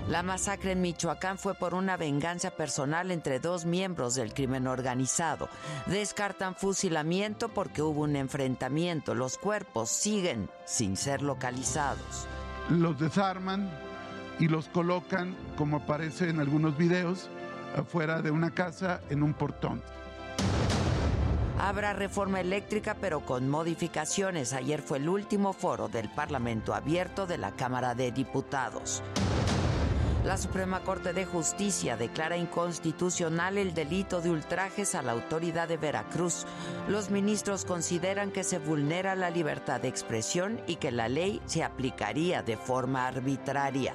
[0.09, 5.51] La masacre en Michoacán fue por una venganza personal entre dos miembros del crimen organizado.
[5.85, 9.15] Descartan fusilamiento porque hubo un enfrentamiento.
[9.15, 12.27] Los cuerpos siguen sin ser localizados.
[12.71, 13.71] Los desarman
[14.39, 17.29] y los colocan, como aparece en algunos videos,
[17.77, 19.83] afuera de una casa en un portón.
[21.61, 24.53] Habrá reforma eléctrica pero con modificaciones.
[24.53, 29.03] Ayer fue el último foro del Parlamento abierto de la Cámara de Diputados.
[30.25, 35.77] La Suprema Corte de Justicia declara inconstitucional el delito de ultrajes a la autoridad de
[35.77, 36.45] Veracruz.
[36.89, 41.65] Los ministros consideran que se vulnera la libertad de expresión y que la ley se
[41.65, 43.95] aplicaría de forma arbitraria.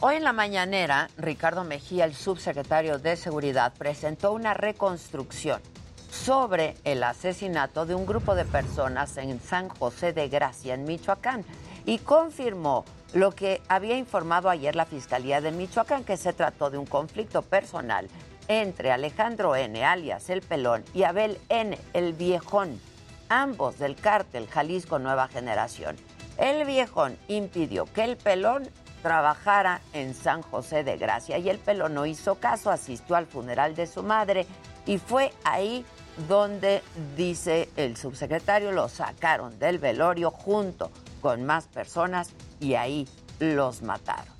[0.00, 5.60] Hoy en la mañanera, Ricardo Mejía, el subsecretario de Seguridad, presentó una reconstrucción
[6.08, 11.44] sobre el asesinato de un grupo de personas en San José de Gracia, en Michoacán,
[11.84, 16.78] y confirmó lo que había informado ayer la Fiscalía de Michoacán, que se trató de
[16.78, 18.06] un conflicto personal
[18.46, 22.80] entre Alejandro N., alias El Pelón, y Abel N., el Viejón,
[23.28, 25.96] ambos del cártel Jalisco Nueva Generación.
[26.38, 28.70] El Viejón impidió que El Pelón
[29.02, 33.74] trabajara en San José de Gracia y El Pelón no hizo caso, asistió al funeral
[33.74, 34.46] de su madre
[34.86, 35.84] y fue ahí
[36.28, 36.82] donde,
[37.16, 42.30] dice el subsecretario, lo sacaron del velorio junto con más personas
[42.60, 43.06] y ahí
[43.38, 44.32] los mataron.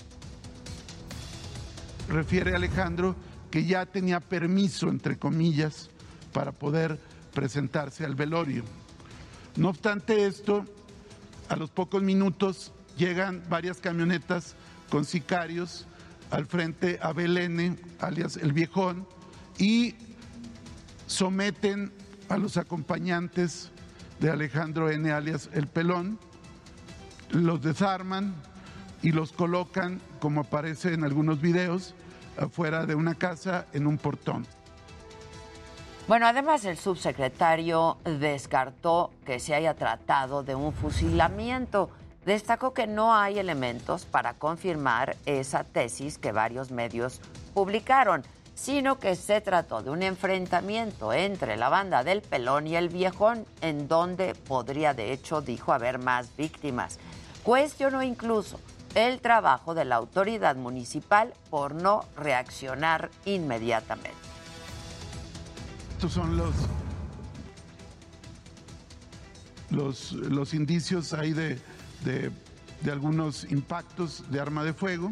[2.08, 3.14] Refiere Alejandro
[3.50, 5.90] que ya tenía permiso, entre comillas,
[6.32, 6.98] para poder
[7.32, 8.64] presentarse al velorio.
[9.56, 10.64] No obstante esto,
[11.48, 14.54] a los pocos minutos llegan varias camionetas
[14.90, 15.86] con sicarios
[16.30, 19.06] al frente a Belén, alias el viejón,
[19.58, 19.94] y
[21.06, 21.90] someten
[22.28, 23.70] a los acompañantes
[24.20, 25.10] de Alejandro N.
[25.10, 26.18] alias El Pelón,
[27.30, 28.34] los desarman
[29.02, 31.94] y los colocan, como aparece en algunos videos,
[32.36, 34.46] afuera de una casa en un portón.
[36.08, 41.90] Bueno, además el subsecretario descartó que se haya tratado de un fusilamiento.
[42.28, 47.22] Destacó que no hay elementos para confirmar esa tesis que varios medios
[47.54, 48.22] publicaron
[48.54, 53.46] sino que se trató de un enfrentamiento entre la banda del Pelón y el Viejón,
[53.62, 56.98] en donde podría, de hecho, dijo haber más víctimas.
[57.44, 58.60] Cuestionó incluso
[58.94, 64.12] el trabajo de la autoridad municipal por no reaccionar inmediatamente.
[65.92, 66.54] Estos son los,
[69.70, 71.58] los, los indicios ahí de,
[72.04, 72.30] de,
[72.82, 75.10] de algunos impactos de arma de fuego.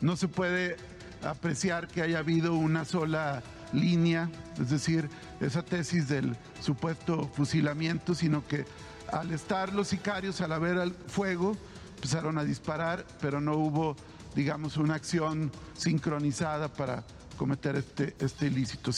[0.00, 0.76] No se puede
[1.22, 4.30] apreciar que haya habido una sola línea,
[4.60, 5.08] es decir,
[5.40, 8.64] esa tesis del supuesto fusilamiento, sino que
[9.12, 11.56] al estar los sicarios, al haber el fuego,
[11.96, 13.96] empezaron a disparar, pero no hubo,
[14.34, 17.04] digamos, una acción sincronizada para
[17.36, 18.90] cometer este, este ilícito.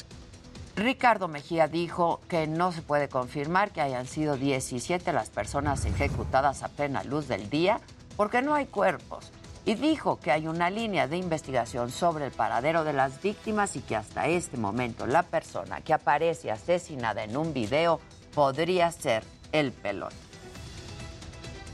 [0.77, 6.63] Ricardo Mejía dijo que no se puede confirmar que hayan sido 17 las personas ejecutadas
[6.63, 7.81] a plena luz del día
[8.17, 9.33] porque no hay cuerpos
[9.65, 13.81] y dijo que hay una línea de investigación sobre el paradero de las víctimas y
[13.81, 18.01] que hasta este momento la persona que aparece asesinada en un video
[18.35, 19.23] podría ser
[19.53, 20.13] el pelón.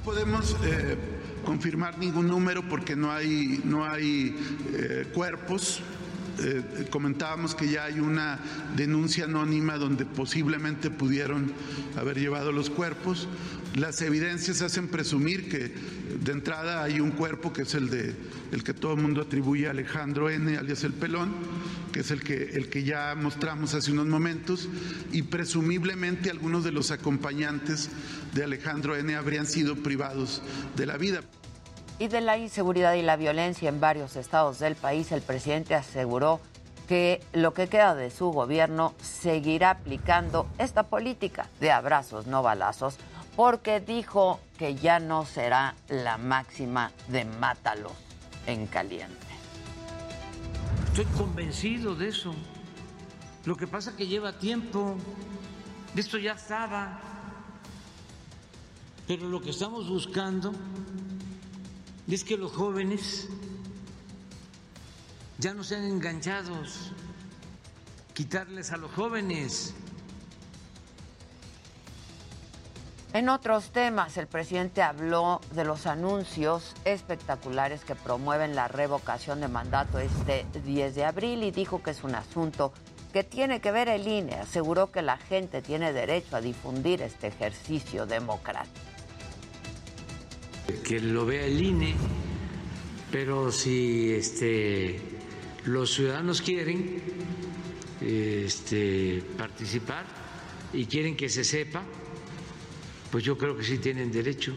[0.05, 0.97] Podemos eh,
[1.45, 4.37] confirmar ningún número porque no hay, no hay
[4.73, 5.83] eh, cuerpos.
[6.39, 8.39] Eh, comentábamos que ya hay una
[8.77, 11.53] denuncia anónima donde posiblemente pudieron
[11.97, 13.29] haber llevado los cuerpos.
[13.75, 15.73] Las evidencias hacen presumir que
[16.23, 18.15] de entrada hay un cuerpo que es el de
[18.53, 21.35] el que todo el mundo atribuye a Alejandro N, alias el pelón,
[21.93, 24.69] que es el que, el que ya mostramos hace unos momentos,
[25.13, 27.91] y presumiblemente algunos de los acompañantes
[28.35, 30.43] de Alejandro N habrían sido privados
[30.77, 31.23] de la vida.
[31.99, 36.41] Y de la inseguridad y la violencia en varios estados del país, el presidente aseguró
[36.87, 42.99] que lo que queda de su gobierno seguirá aplicando esta política de abrazos, no balazos,
[43.35, 47.93] porque dijo que ya no será la máxima de mátalos
[48.47, 49.17] en caliente.
[50.89, 52.35] Estoy convencido de eso.
[53.45, 54.97] Lo que pasa es que lleva tiempo.
[55.95, 56.99] Esto ya estaba.
[59.07, 60.53] Pero lo que estamos buscando
[62.15, 63.29] es que los jóvenes
[65.39, 66.93] ya no sean enganchados,
[68.15, 69.75] quitarles a los jóvenes.
[73.13, 79.49] En otros temas, el presidente habló de los anuncios espectaculares que promueven la revocación de
[79.49, 82.73] mandato este 10 de abril y dijo que es un asunto
[83.13, 84.35] que tiene que ver el INE.
[84.35, 88.96] Aseguró que la gente tiene derecho a difundir este ejercicio democrático
[90.85, 91.95] que lo vea el INE,
[93.11, 95.01] pero si este,
[95.65, 97.03] los ciudadanos quieren
[98.01, 100.05] este, participar
[100.73, 101.83] y quieren que se sepa,
[103.11, 104.55] pues yo creo que sí tienen derecho.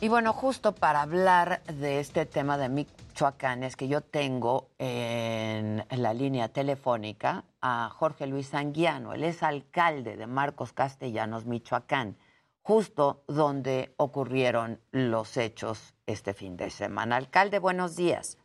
[0.00, 5.84] Y bueno, justo para hablar de este tema de Michoacán, es que yo tengo en
[5.90, 9.12] la línea telefónica a Jorge Luis Anguiano.
[9.12, 12.16] Él es alcalde de Marcos Castellanos, Michoacán
[12.62, 17.16] justo donde ocurrieron los hechos este fin de semana.
[17.16, 18.38] Alcalde, buenos días.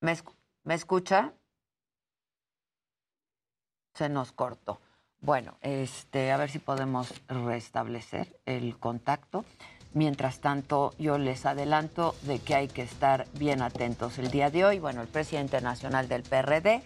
[0.00, 1.32] ¿Me, escucha?
[3.94, 4.80] Se nos cortó.
[5.20, 9.44] Bueno, este, a ver si podemos restablecer el contacto.
[9.94, 14.64] Mientras tanto, yo les adelanto de que hay que estar bien atentos el día de
[14.64, 14.80] hoy.
[14.80, 16.82] Bueno, el presidente nacional del PRD,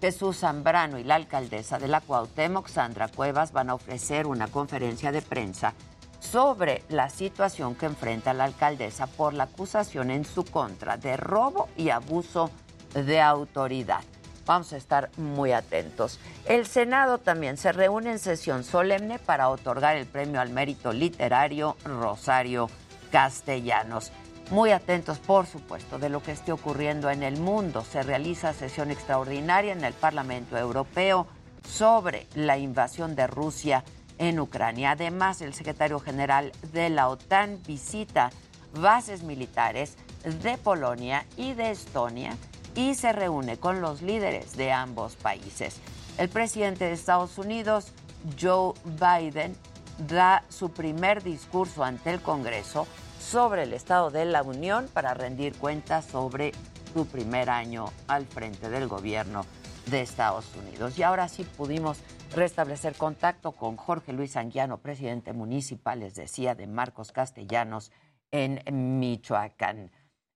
[0.00, 5.12] Jesús Zambrano y la alcaldesa de la Cuauhtémoc, Sandra Cuevas, van a ofrecer una conferencia
[5.12, 5.74] de prensa
[6.20, 11.68] sobre la situación que enfrenta la alcaldesa por la acusación en su contra de robo
[11.76, 12.50] y abuso
[12.94, 14.00] de autoridad.
[14.46, 16.18] Vamos a estar muy atentos.
[16.46, 21.76] El Senado también se reúne en sesión solemne para otorgar el premio al mérito literario
[21.84, 22.70] Rosario
[23.12, 24.10] Castellanos.
[24.50, 27.84] Muy atentos, por supuesto, de lo que esté ocurriendo en el mundo.
[27.84, 31.26] Se realiza sesión extraordinaria en el Parlamento Europeo
[31.68, 33.84] sobre la invasión de Rusia
[34.16, 34.92] en Ucrania.
[34.92, 38.30] Además, el secretario general de la OTAN visita
[38.72, 39.96] bases militares
[40.42, 42.34] de Polonia y de Estonia
[42.74, 45.76] y se reúne con los líderes de ambos países.
[46.16, 47.92] El presidente de Estados Unidos,
[48.40, 49.54] Joe Biden,
[49.98, 52.86] da su primer discurso ante el Congreso
[53.28, 56.52] sobre el estado de la Unión para rendir cuentas sobre
[56.94, 59.42] su primer año al frente del gobierno
[59.90, 60.98] de Estados Unidos.
[60.98, 62.02] Y ahora sí pudimos
[62.34, 67.92] restablecer contacto con Jorge Luis Anguiano, presidente municipal, les decía, de Marcos Castellanos
[68.30, 68.62] en
[68.98, 69.90] Michoacán.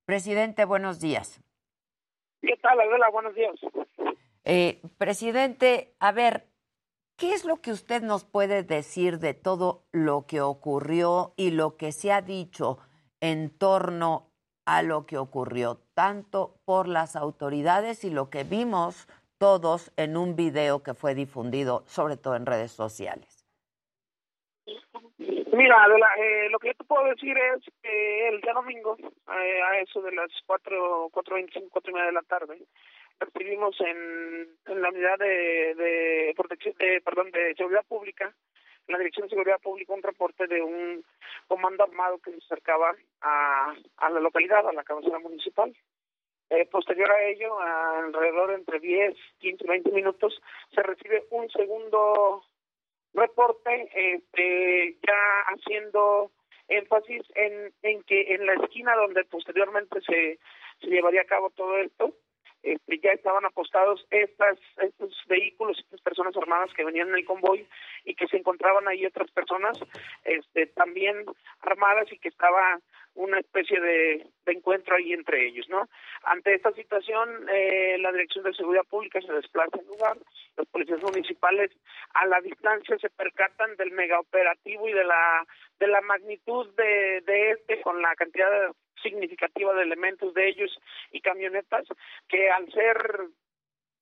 [0.05, 1.41] Presidente, buenos días.
[2.43, 3.09] ¿Qué tal, Adela?
[3.11, 3.55] Buenos días.
[4.45, 6.52] Eh, presidente, a ver,
[7.17, 11.77] ¿Qué es lo que usted nos puede decir de todo lo que ocurrió y lo
[11.77, 12.79] que se ha dicho
[13.21, 14.31] en torno
[14.65, 19.09] a lo que ocurrió, tanto por las autoridades y lo que vimos
[19.39, 23.43] todos en un video que fue difundido, sobre todo en redes sociales?
[25.53, 25.87] Mira,
[26.17, 30.01] eh, lo que yo te puedo decir es que el día domingo, eh, a eso
[30.01, 32.59] de las 4, 4.25, 4 y media de la tarde,
[33.25, 38.35] recibimos en, la unidad de, de protección, de, perdón, de seguridad pública,
[38.89, 41.05] la Dirección de Seguridad Pública, un reporte de un
[41.47, 45.75] comando armado que se acercaba a, a la localidad, a la cabecera municipal.
[46.51, 50.39] Eh, posterior a ello, alrededor entre 10, 15, 20 minutos,
[50.75, 52.45] se recibe un segundo
[53.15, 56.31] reporte, este, ya haciendo
[56.69, 60.39] énfasis en, en que en la esquina donde posteriormente se,
[60.81, 62.15] se llevaría a cabo todo esto,
[62.63, 67.67] este, ya estaban apostados estas, estos vehículos, estas personas armadas que venían en el convoy
[68.05, 69.79] y que se encontraban ahí otras personas
[70.25, 71.25] este, también
[71.63, 72.81] armadas y que estaba
[73.15, 75.89] una especie de, encuentro ahí entre ellos, ¿no?
[76.25, 80.17] Ante esta situación, eh, la Dirección de Seguridad Pública se desplaza al lugar,
[80.57, 81.71] los policías municipales
[82.15, 85.47] a la distancia se percatan del megaoperativo y de la
[85.79, 88.73] de la magnitud de, de este con la cantidad de
[89.03, 90.79] significativa de elementos de ellos
[91.11, 91.87] y camionetas
[92.29, 93.29] que al ser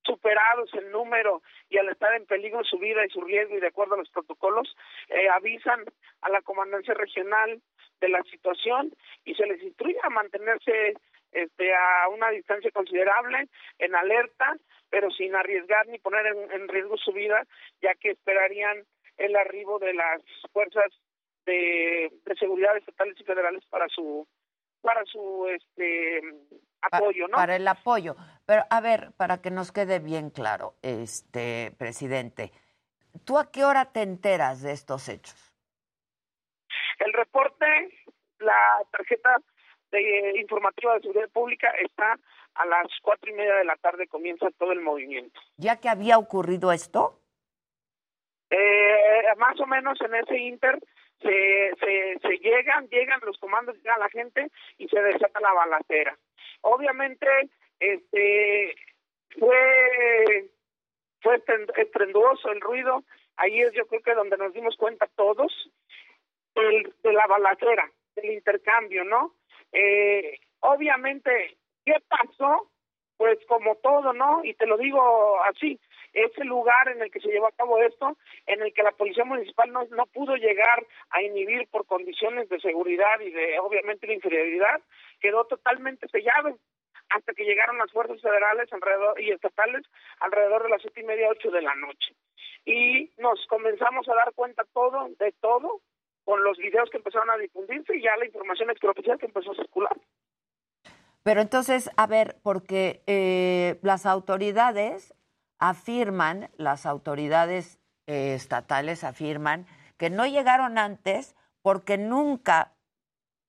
[0.03, 3.67] superados el número y al estar en peligro su vida y su riesgo y de
[3.67, 4.75] acuerdo a los protocolos,
[5.09, 5.85] eh, avisan
[6.21, 7.61] a la comandancia regional
[7.99, 8.93] de la situación
[9.25, 10.93] y se les instruye a mantenerse
[11.31, 13.47] este, a una distancia considerable,
[13.79, 14.57] en alerta,
[14.89, 17.45] pero sin arriesgar ni poner en, riesgo su vida,
[17.81, 18.83] ya que esperarían
[19.17, 20.21] el arribo de las
[20.51, 20.91] fuerzas
[21.45, 24.27] de seguridad estatales y federales para su
[24.81, 26.21] para su este
[26.81, 27.37] apoyo, ¿no?
[27.37, 28.15] Para el apoyo.
[28.45, 32.51] Pero a ver, para que nos quede bien claro, este presidente,
[33.25, 35.53] ¿tú a qué hora te enteras de estos hechos?
[36.99, 37.65] El reporte,
[38.39, 39.37] la tarjeta
[39.91, 42.17] de informativa de seguridad pública está
[42.55, 45.39] a las cuatro y media de la tarde comienza todo el movimiento.
[45.57, 47.19] ¿Ya que había ocurrido esto?
[48.49, 50.77] Eh, más o menos en ese inter
[51.21, 56.17] se, se, llegan, llegan los comandos, llega la gente y se desata la balacera.
[56.61, 57.27] Obviamente,
[57.79, 58.75] este
[59.39, 60.49] fue
[61.21, 61.41] fue
[61.77, 63.03] estrenduoso el ruido.
[63.37, 65.51] Ahí es yo creo que donde nos dimos cuenta todos
[66.55, 69.35] de la balacera, del intercambio, ¿no?
[69.71, 72.69] Eh, obviamente, ¿qué pasó?
[73.17, 74.43] Pues como todo, ¿no?
[74.43, 75.79] Y te lo digo así,
[76.13, 79.23] ese lugar en el que se llevó a cabo esto, en el que la policía
[79.23, 84.15] municipal no, no pudo llegar a inhibir por condiciones de seguridad y de obviamente de
[84.15, 84.81] inferioridad,
[85.19, 86.57] quedó totalmente sellado
[87.09, 89.83] hasta que llegaron las fuerzas federales alrededor y estatales
[90.19, 92.15] alrededor de las siete y media ocho de la noche
[92.65, 95.81] y nos comenzamos a dar cuenta todo de todo
[96.23, 99.55] con los videos que empezaron a difundirse y ya la información extraoficial que empezó a
[99.55, 99.97] circular.
[101.23, 105.13] Pero entonces, a ver, porque eh, las autoridades
[105.61, 109.67] afirman, las autoridades eh, estatales afirman
[109.97, 112.73] que no llegaron antes porque nunca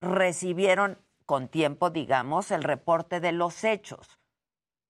[0.01, 4.21] recibieron con tiempo, digamos, el reporte de los hechos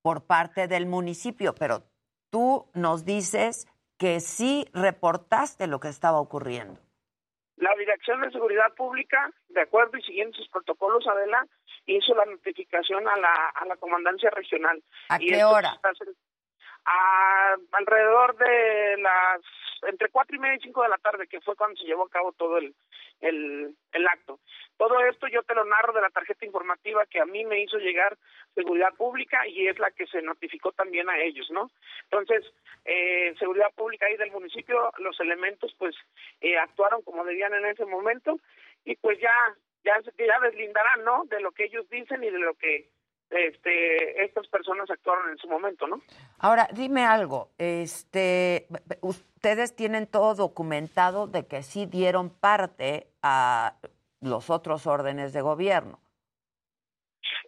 [0.03, 1.85] por parte del municipio, pero
[2.31, 3.69] tú nos dices
[3.99, 6.81] que sí reportaste lo que estaba ocurriendo.
[7.57, 11.47] La Dirección de Seguridad Pública, de acuerdo y siguiendo sus protocolos, Adela,
[11.87, 14.83] hizo la notificación a la, a la comandancia regional.
[15.09, 15.79] ¿A qué hora?
[16.85, 19.41] A, alrededor de las
[19.89, 22.11] entre cuatro y media y cinco de la tarde, que fue cuando se llevó a
[22.11, 22.75] cabo todo el,
[23.21, 24.39] el, el acto.
[24.77, 27.79] Todo esto yo te lo narro de la tarjeta informativa que a mí me hizo
[27.79, 28.17] llegar
[28.55, 31.71] Seguridad Pública y es la que se notificó también a ellos, ¿no?
[32.05, 32.45] Entonces,
[32.85, 35.97] eh, Seguridad Pública ahí del municipio, los elementos pues
[36.41, 38.39] eh, actuaron como debían en ese momento
[38.85, 39.35] y pues ya
[39.85, 41.25] ya ya deslindarán, ¿no?
[41.25, 42.89] De lo que ellos dicen y de lo que
[43.33, 46.03] este, estas personas actuaron en su momento, ¿no?
[46.39, 48.67] Ahora, dime algo, este,
[49.01, 53.77] ustedes tienen todo documentado de que sí dieron parte a
[54.21, 55.99] los otros órdenes de gobierno.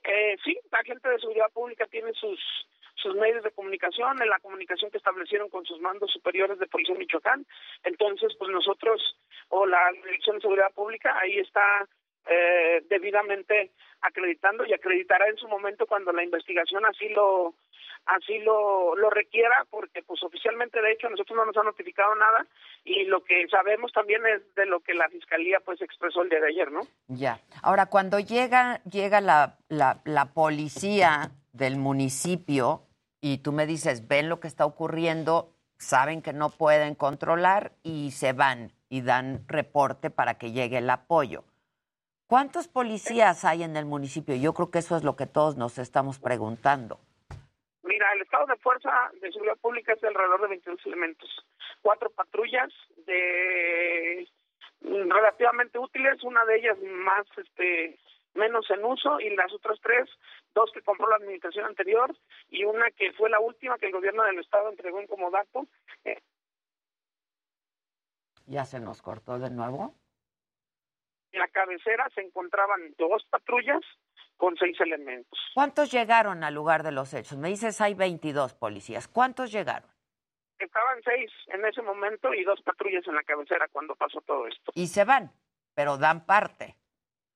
[0.04, 2.40] Eh, sí, la gente de seguridad pública tiene sus
[2.96, 6.94] sus medios de comunicación, en la comunicación que establecieron con sus mandos superiores de Policía
[6.94, 7.44] Michoacán.
[7.82, 9.18] Entonces, pues nosotros,
[9.50, 11.86] o la Dirección de Seguridad Pública, ahí está
[12.26, 17.54] eh, debidamente acreditando y acreditará en su momento cuando la investigación así lo
[18.06, 22.46] así lo, lo requiera porque pues oficialmente de hecho nosotros no nos han notificado nada
[22.84, 26.40] y lo que sabemos también es de lo que la fiscalía pues expresó el día
[26.40, 26.82] de ayer, ¿no?
[27.08, 27.40] Ya.
[27.62, 32.82] Ahora cuando llega llega la, la, la policía del municipio
[33.20, 38.10] y tú me dices, ven lo que está ocurriendo, saben que no pueden controlar y
[38.10, 41.44] se van y dan reporte para que llegue el apoyo.
[42.26, 44.34] ¿Cuántos policías hay en el municipio?
[44.34, 46.98] Yo creo que eso es lo que todos nos estamos preguntando.
[47.82, 48.90] Mira, el estado de fuerza
[49.20, 51.28] de seguridad pública es de alrededor de 22 elementos.
[51.82, 52.72] Cuatro patrullas
[53.06, 54.26] de
[54.80, 57.98] relativamente útiles, una de ellas más este
[58.34, 60.08] menos en uso y las otras tres,
[60.54, 62.14] dos que compró la administración anterior
[62.50, 65.66] y una que fue la última que el gobierno del estado entregó en comodato.
[68.46, 69.94] ¿Ya se nos cortó de nuevo?
[71.34, 73.80] En la cabecera se encontraban dos patrullas
[74.36, 75.36] con seis elementos.
[75.52, 77.36] ¿Cuántos llegaron al lugar de los hechos?
[77.38, 79.08] Me dices hay 22 policías.
[79.08, 79.90] ¿Cuántos llegaron?
[80.60, 84.70] Estaban seis en ese momento y dos patrullas en la cabecera cuando pasó todo esto.
[84.76, 85.32] Y se van,
[85.74, 86.76] pero dan parte.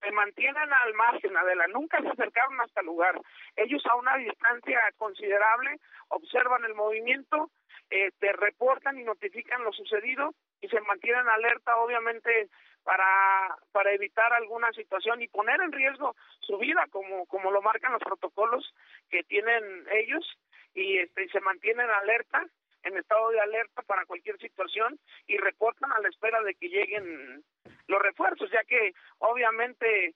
[0.00, 1.66] Se mantienen al margen, Adela.
[1.66, 3.20] Nunca se acercaron hasta el lugar.
[3.56, 7.50] Ellos a una distancia considerable observan el movimiento,
[7.90, 12.48] eh, te reportan y notifican lo sucedido y se mantienen alerta, obviamente,
[12.88, 17.92] para, para evitar alguna situación y poner en riesgo su vida como, como lo marcan
[17.92, 18.74] los protocolos
[19.10, 20.24] que tienen ellos
[20.72, 22.46] y este, se mantienen alerta
[22.84, 27.44] en estado de alerta para cualquier situación y reportan a la espera de que lleguen
[27.88, 30.14] los refuerzos, ya que obviamente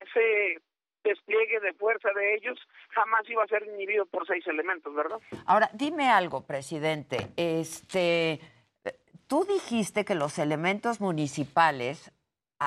[0.00, 0.62] ese
[1.02, 5.18] despliegue de fuerza de ellos jamás iba a ser inhibido por seis elementos, ¿verdad?
[5.44, 7.18] Ahora, dime algo, presidente.
[7.36, 8.40] Este,
[9.26, 12.13] tú dijiste que los elementos municipales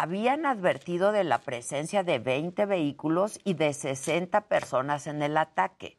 [0.02, 5.98] habían advertido de la presencia de 20 vehículos y de 60 personas en el ataque.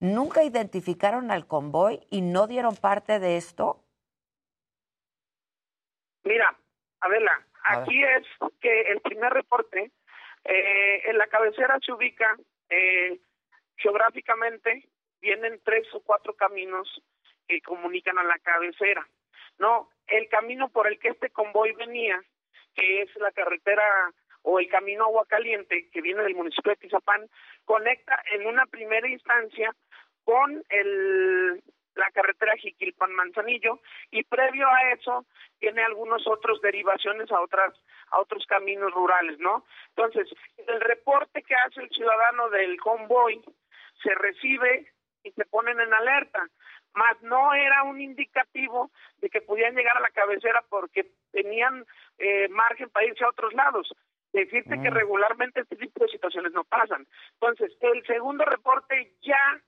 [0.00, 3.84] ¿Nunca identificaron al convoy y no dieron parte de esto?
[6.24, 6.56] Mira,
[7.00, 8.26] Adela, aquí es
[8.60, 9.92] que el primer reporte,
[10.44, 12.36] eh, en la cabecera se ubica
[12.68, 13.20] eh,
[13.76, 14.88] geográficamente,
[15.20, 16.88] vienen tres o cuatro caminos
[17.46, 19.06] que comunican a la cabecera.
[19.58, 22.20] No, el camino por el que este convoy venía,
[22.74, 27.28] que es la carretera o el camino Agua Caliente, que viene del municipio de Tizapán,
[27.64, 29.74] conecta en una primera instancia
[30.24, 31.62] con el
[31.94, 33.80] la carretera Jiquilpan Manzanillo
[34.10, 35.26] y previo a eso
[35.58, 37.74] tiene algunos otros derivaciones a otras
[38.10, 39.64] a otros caminos rurales, ¿no?
[39.90, 40.28] Entonces,
[40.66, 43.40] el reporte que hace el ciudadano del convoy
[44.02, 44.90] se recibe
[45.22, 46.48] y se ponen en alerta,
[46.94, 51.84] más no era un indicativo de que podían llegar a la cabecera porque tenían
[52.20, 53.92] eh, margen para irse a otros lados.
[54.32, 57.04] Decirte que regularmente este tipo de situaciones no pasan.
[57.32, 59.60] Entonces, el segundo reporte ya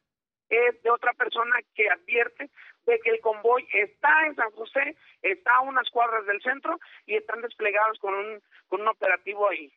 [0.48, 2.50] es de otra persona que advierte
[2.86, 7.16] de que el convoy está en San José, está a unas cuadras del centro y
[7.16, 9.72] están desplegados con un, con un operativo ahí.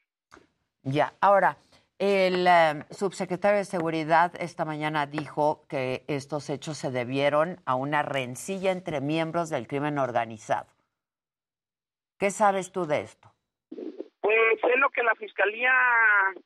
[0.84, 1.58] Ya, ahora,
[1.98, 8.04] el eh, subsecretario de Seguridad esta mañana dijo que estos hechos se debieron a una
[8.04, 10.75] rencilla entre miembros del crimen organizado.
[12.18, 13.32] ¿Qué sabes tú de esto?
[14.22, 15.72] Pues es lo que la fiscalía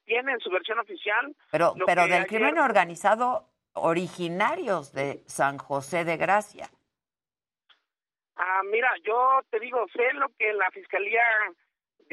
[0.05, 1.35] tiene en su versión oficial.
[1.51, 6.69] Pero, pero del crimen organizado originarios de San José de Gracia.
[8.35, 11.21] Ah, mira, yo te digo, sé lo que la fiscalía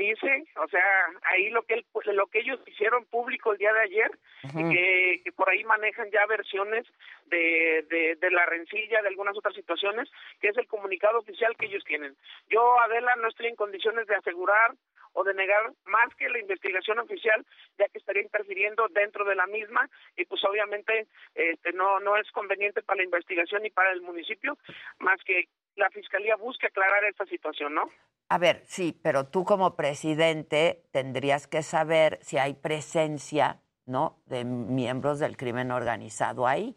[0.03, 0.85] dice, o sea,
[1.33, 4.11] ahí lo que lo que ellos hicieron público el día de ayer,
[4.53, 6.87] que, que, por ahí manejan ya versiones
[7.27, 10.11] de, de, de, la rencilla, de algunas otras situaciones,
[10.41, 12.17] que es el comunicado oficial que ellos tienen.
[12.49, 14.75] Yo, Adela, no estoy en condiciones de asegurar
[15.17, 17.45] o de negar más que la investigación oficial,
[17.79, 22.31] ya que estaría interfiriendo dentro de la misma y pues obviamente este, no, no es
[22.33, 24.59] conveniente para la investigación ni para el municipio,
[24.99, 27.91] más que la Fiscalía busque aclarar esta situación, ¿no?
[28.29, 34.45] A ver, sí, pero tú como presidente tendrías que saber si hay presencia, ¿no?, de
[34.45, 36.75] miembros del crimen organizado ahí.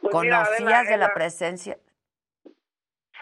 [0.00, 1.78] Pues ¿Conocías de la presencia?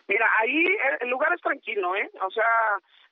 [0.06, 0.64] Mira, ahí
[1.00, 2.10] el lugar es tranquilo, ¿eh?
[2.22, 2.44] O sea,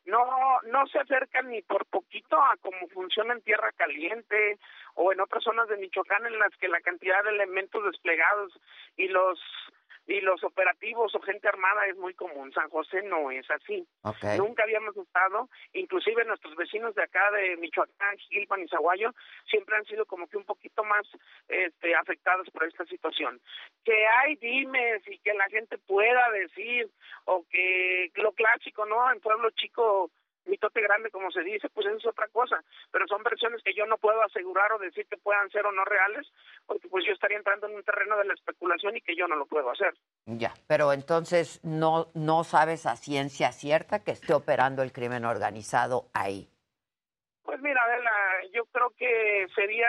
[0.05, 4.59] no no se acercan ni por poquito a cómo funciona en Tierra Caliente
[4.94, 8.59] o en otras zonas de Michoacán en las que la cantidad de elementos desplegados
[8.97, 9.39] y los
[10.09, 12.51] y los operativos o gente armada es muy común.
[12.52, 13.86] San José no es así.
[14.39, 19.12] Nunca habíamos estado, inclusive nuestros vecinos de acá de Michoacán, Gilpan y Zaguayo,
[19.48, 21.06] siempre han sido como que un poquito más
[21.47, 23.39] este, afectados por esta situación.
[23.85, 26.89] Que hay dimes y que la gente pueda decir,
[27.26, 29.12] o que lo clásico, ¿no?
[29.12, 30.10] En pueblo chico
[30.48, 32.62] mitote grande, como se dice, pues eso es otra cosa.
[32.90, 35.84] Pero son versiones que yo no puedo asegurar o decir que puedan ser o no
[35.84, 36.26] reales,
[36.66, 39.36] porque pues yo estaría entrando en un terreno de la especulación y que yo no
[39.36, 39.94] lo puedo hacer.
[40.26, 46.08] Ya, pero entonces no, no sabes a ciencia cierta que esté operando el crimen organizado
[46.14, 46.48] ahí.
[47.42, 48.10] Pues mira, Adela,
[48.52, 49.88] yo creo que sería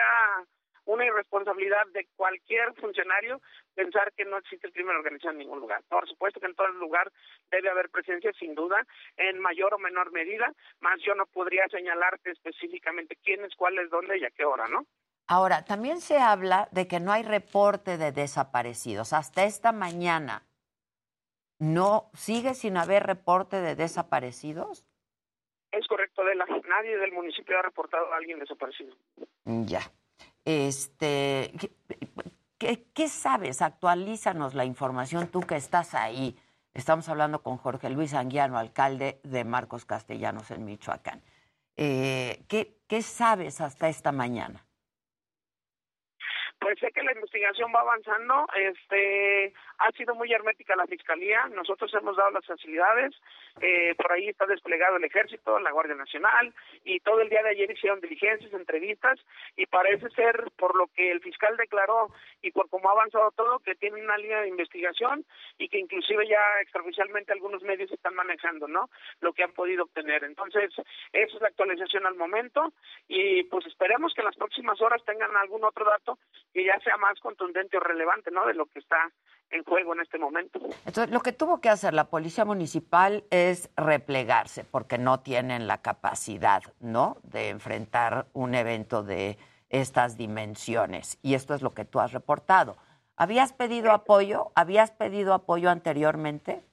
[0.90, 3.40] una irresponsabilidad de cualquier funcionario
[3.74, 5.82] pensar que no existe el crimen organizado en ningún lugar.
[5.88, 7.12] Por supuesto que en todo el lugar
[7.50, 8.84] debe haber presencia, sin duda,
[9.16, 14.24] en mayor o menor medida, más yo no podría señalarte específicamente quiénes, cuáles, dónde y
[14.24, 14.84] a qué hora, ¿no?
[15.28, 19.12] Ahora, también se habla de que no hay reporte de desaparecidos.
[19.12, 20.42] Hasta esta mañana,
[21.60, 24.84] ¿no sigue sin haber reporte de desaparecidos?
[25.70, 26.46] Es correcto, Adela.
[26.68, 28.96] Nadie del municipio ha reportado a alguien desaparecido.
[29.44, 29.82] Ya.
[30.50, 31.52] Este,
[32.58, 33.62] ¿qué, sabes?
[33.62, 36.36] Actualízanos la información, tú que estás ahí.
[36.74, 41.22] Estamos hablando con Jorge Luis Anguiano, alcalde de Marcos Castellanos en Michoacán.
[41.76, 44.66] Eh, ¿qué, ¿Qué sabes hasta esta mañana?
[46.58, 51.92] Pues sé que la investigación va avanzando, este, ha sido muy hermética la fiscalía, nosotros
[51.94, 53.14] hemos dado las facilidades,
[53.62, 56.54] eh, por ahí está desplegado el ejército, la Guardia Nacional,
[56.84, 59.18] y todo el día de ayer hicieron diligencias, entrevistas,
[59.56, 62.08] y parece ser, por lo que el fiscal declaró
[62.42, 65.24] y por cómo ha avanzado todo, que tiene una línea de investigación
[65.56, 68.90] y que inclusive ya extraoficialmente algunos medios están manejando, ¿no?
[69.20, 70.24] Lo que han podido obtener.
[70.24, 70.70] Entonces,
[71.12, 72.74] esa es la actualización al momento,
[73.08, 76.18] y pues esperemos que en las próximas horas tengan algún otro dato
[76.52, 78.46] que ya sea más contundente o relevante, ¿no?
[78.46, 79.10] De lo que está
[79.50, 80.58] en juego en este momento.
[80.84, 85.80] Entonces, lo que tuvo que hacer la policía municipal es replegarse porque no tienen la
[85.80, 87.18] capacidad, ¿no?
[87.22, 89.38] De enfrentar un evento de
[89.68, 91.18] estas dimensiones.
[91.22, 92.76] Y esto es lo que tú has reportado.
[93.16, 94.50] ¿Habías pedido apoyo?
[94.56, 96.64] ¿Habías pedido apoyo anteriormente?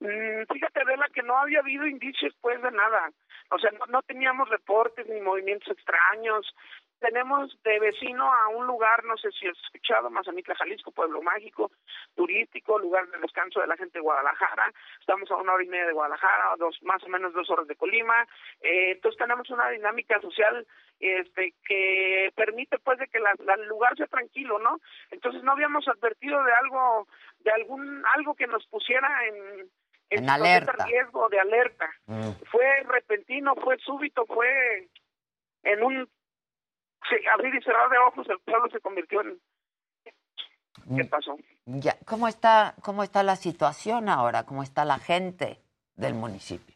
[0.00, 3.10] Mm, fíjate, Adela, que no había habido indicios pues de nada.
[3.50, 6.46] O sea, no, no teníamos reportes ni movimientos extraños,
[7.00, 11.70] tenemos de vecino a un lugar, no sé si has escuchado, Mazamitla, Jalisco, pueblo mágico,
[12.14, 14.72] turístico, lugar de descanso de la gente de Guadalajara.
[15.00, 17.76] Estamos a una hora y media de Guadalajara, dos, más o menos dos horas de
[17.76, 18.26] Colima.
[18.60, 20.66] Eh, entonces tenemos una dinámica social
[21.00, 24.78] este que permite pues de que el lugar sea tranquilo, ¿no?
[25.10, 27.08] Entonces no habíamos advertido de algo,
[27.38, 29.70] de algún algo que nos pusiera en
[30.10, 30.84] en, alerta.
[30.84, 31.88] riesgo de alerta.
[32.06, 32.30] Mm.
[32.50, 34.88] Fue repentino, fue súbito, fue
[35.62, 36.08] en un
[37.08, 39.40] sí, abrir y cerrar de ojos, el pueblo se convirtió en...
[40.96, 41.08] ¿Qué mm.
[41.08, 41.36] pasó?
[41.66, 44.44] Ya, ¿cómo está, cómo está la situación ahora?
[44.44, 45.58] ¿Cómo está la gente
[45.94, 46.74] del municipio?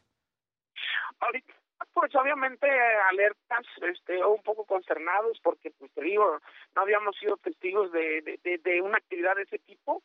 [1.21, 1.55] Ahorita,
[1.93, 2.69] pues obviamente
[3.11, 6.39] alertas, este, un poco consternados, porque, pues te digo,
[6.77, 10.03] no habíamos sido testigos de, de, de una actividad de ese tipo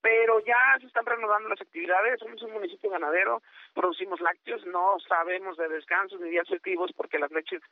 [0.00, 2.20] pero ya se están reanudando las actividades.
[2.20, 3.42] Somos un municipio ganadero,
[3.74, 7.62] producimos lácteos, no sabemos de descansos ni días festivos porque las leches,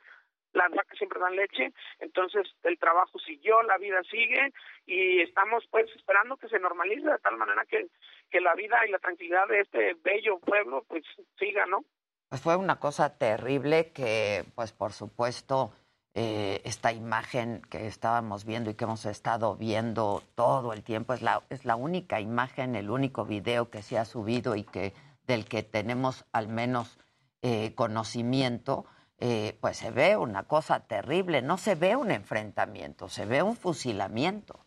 [0.53, 4.53] las vacas siempre dan leche, entonces el trabajo siguió, la vida sigue
[4.85, 7.87] y estamos pues esperando que se normalice de tal manera que,
[8.29, 11.03] que la vida y la tranquilidad de este bello pueblo pues
[11.37, 11.83] siga, ¿no?
[12.29, 15.71] Pues fue una cosa terrible que pues por supuesto
[16.19, 21.13] eh, esta imagen que estábamos viendo y que hemos estado viendo todo el tiempo.
[21.13, 24.93] Es la, es la única imagen, el único video que se ha subido y que
[25.27, 26.97] del que tenemos al menos
[27.43, 28.85] eh, conocimiento.
[29.19, 33.55] Eh, pues se ve una cosa terrible, no se ve un enfrentamiento, se ve un
[33.55, 34.59] fusilamiento.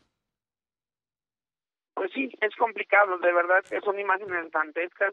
[1.94, 5.12] Pues sí, es complicado, de verdad, son imágenes dantescas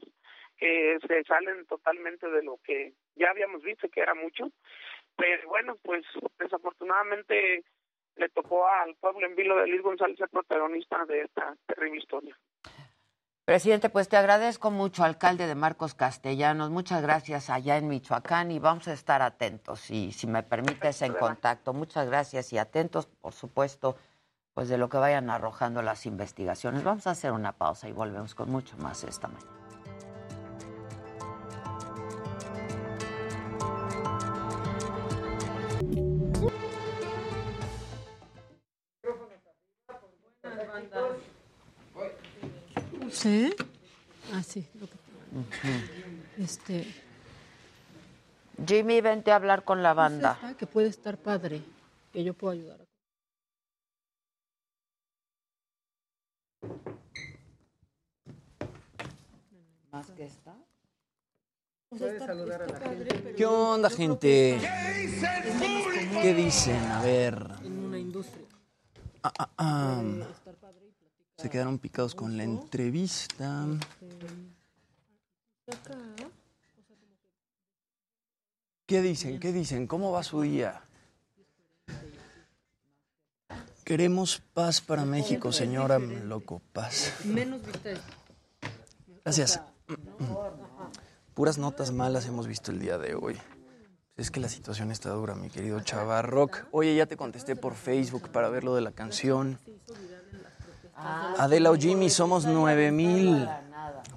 [0.58, 4.50] que se salen totalmente de lo que ya habíamos visto, que era mucho,
[5.16, 6.04] pero bueno, pues
[6.40, 7.64] desafortunadamente
[8.16, 12.36] le tocó al pueblo en vilo de Luis González ser protagonista de esta terrible historia.
[13.48, 16.70] Presidente, pues te agradezco mucho, alcalde de Marcos Castellanos.
[16.70, 21.14] Muchas gracias allá en Michoacán y vamos a estar atentos y si me permites en
[21.14, 21.72] contacto.
[21.72, 23.96] Muchas gracias y atentos, por supuesto,
[24.54, 26.84] pues de lo que vayan arrojando las investigaciones.
[26.84, 29.57] Vamos a hacer una pausa y volvemos con mucho más esta mañana.
[43.18, 43.50] Sí.
[44.32, 44.68] Ah, sí.
[46.38, 46.86] Este.
[48.64, 50.38] Jimmy, vente a hablar con la banda.
[50.60, 51.64] que puede estar padre,
[52.14, 52.80] que yo puedo ayudar.
[59.92, 60.56] Más que está.
[63.36, 64.60] ¿Qué onda, gente?
[66.22, 66.84] ¿Qué dicen?
[66.92, 67.48] A ver.
[67.64, 68.46] En una industria.
[69.24, 70.04] Ah, ah, ah.
[71.38, 73.68] Se quedaron picados con la entrevista.
[78.88, 79.40] ¿Qué dicen?
[79.40, 79.86] ¿Qué dicen?
[79.86, 80.82] ¿Cómo va su día?
[83.84, 87.14] Queremos paz para México, señora Loco, paz.
[87.24, 87.62] Menos
[89.24, 89.62] Gracias.
[91.36, 93.38] Puras notas malas hemos visto el día de hoy.
[94.16, 96.66] Es que la situación está dura, mi querido Chavarrock.
[96.72, 99.60] Oye, ya te contesté por Facebook para ver lo de la canción.
[100.98, 103.48] Adela o Jimmy, somos nueve mil.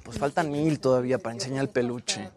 [0.03, 2.31] Pues faltan mil todavía para enseñar el peluche.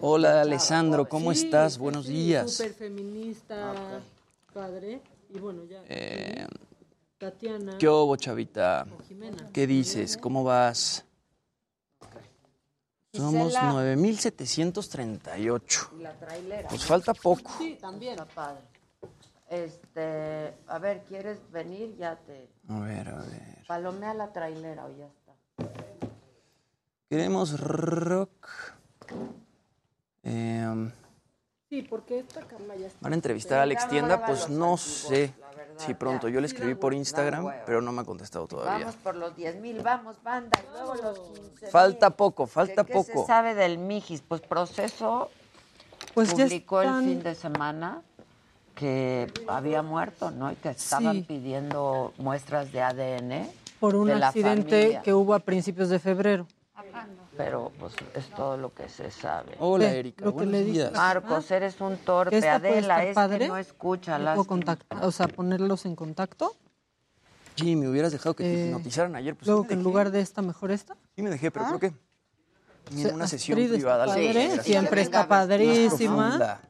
[0.00, 1.78] Hola, Alessandro, ¿cómo estás?
[1.78, 2.52] Buenos días.
[2.52, 3.72] Súper feminista,
[4.52, 5.00] padre.
[5.30, 5.82] Y bueno, ya.
[5.88, 6.46] Eh,
[7.18, 7.78] Tatiana.
[7.78, 8.86] ¿Qué hubo, chavita?
[9.52, 10.18] ¿Qué dices?
[10.18, 11.02] ¿Cómo vas?
[13.14, 15.88] Somos 9.738.
[15.98, 16.68] ¿Y la trailera?
[16.68, 17.50] Pues falta poco.
[17.56, 18.18] Sí, también.
[18.34, 18.60] padre.
[19.48, 21.96] Este, a ver, ¿quieres venir?
[21.96, 22.48] Ya te.
[22.68, 23.64] A ver, a ver.
[23.66, 25.32] Palomea la trailera o ya está.
[27.08, 28.48] Queremos rock.
[30.24, 30.90] Eh,
[31.68, 32.98] sí, porque esta Carla ya está.
[33.00, 34.26] ¿Van a entrevistar a Alex Tienda?
[34.26, 35.32] Pues no sé.
[35.76, 36.28] Sí, pronto.
[36.28, 38.86] Yo le escribí por Instagram, pero no me ha contestado todavía.
[38.86, 40.58] Vamos por los 10 mil, vamos, banda.
[40.58, 43.12] Y luego los 15 Falta poco, falta ¿Qué, poco.
[43.12, 44.22] ¿Qué se sabe del Mijis?
[44.22, 45.30] Pues proceso
[46.14, 47.04] pues publicó están...
[47.04, 48.02] el fin de semana
[48.76, 50.52] que había muerto, ¿no?
[50.52, 51.22] Y que estaban Sí.
[51.22, 53.50] pidiendo muestras de ADN.
[53.80, 55.02] Por un de la accidente familia.
[55.02, 56.46] que hubo a principios de febrero.
[57.36, 59.56] Pero pues es todo lo que se sabe.
[59.58, 60.24] Hola, Erika.
[60.24, 60.92] lo que Buenos le días.
[60.92, 62.38] Marcos, eres un torpe.
[62.38, 63.38] Esta Adela, es padre.
[63.40, 64.18] que no escucha.
[64.18, 66.54] ¿Lo las puedo contactar, o sea, ponerlos en contacto.
[67.56, 69.34] Jimmy, me hubieras dejado que te Eh, hipnotizaran ayer.
[69.34, 69.90] Pues, Luego sí que me en dejé.
[69.90, 70.94] lugar de esta, mejor esta.
[71.14, 71.68] Sí me dejé, pero Ah.
[71.76, 71.96] creo que
[72.94, 74.06] Y en una sesión Astrid está privada.
[74.06, 76.60] la padre, siempre está padrísima.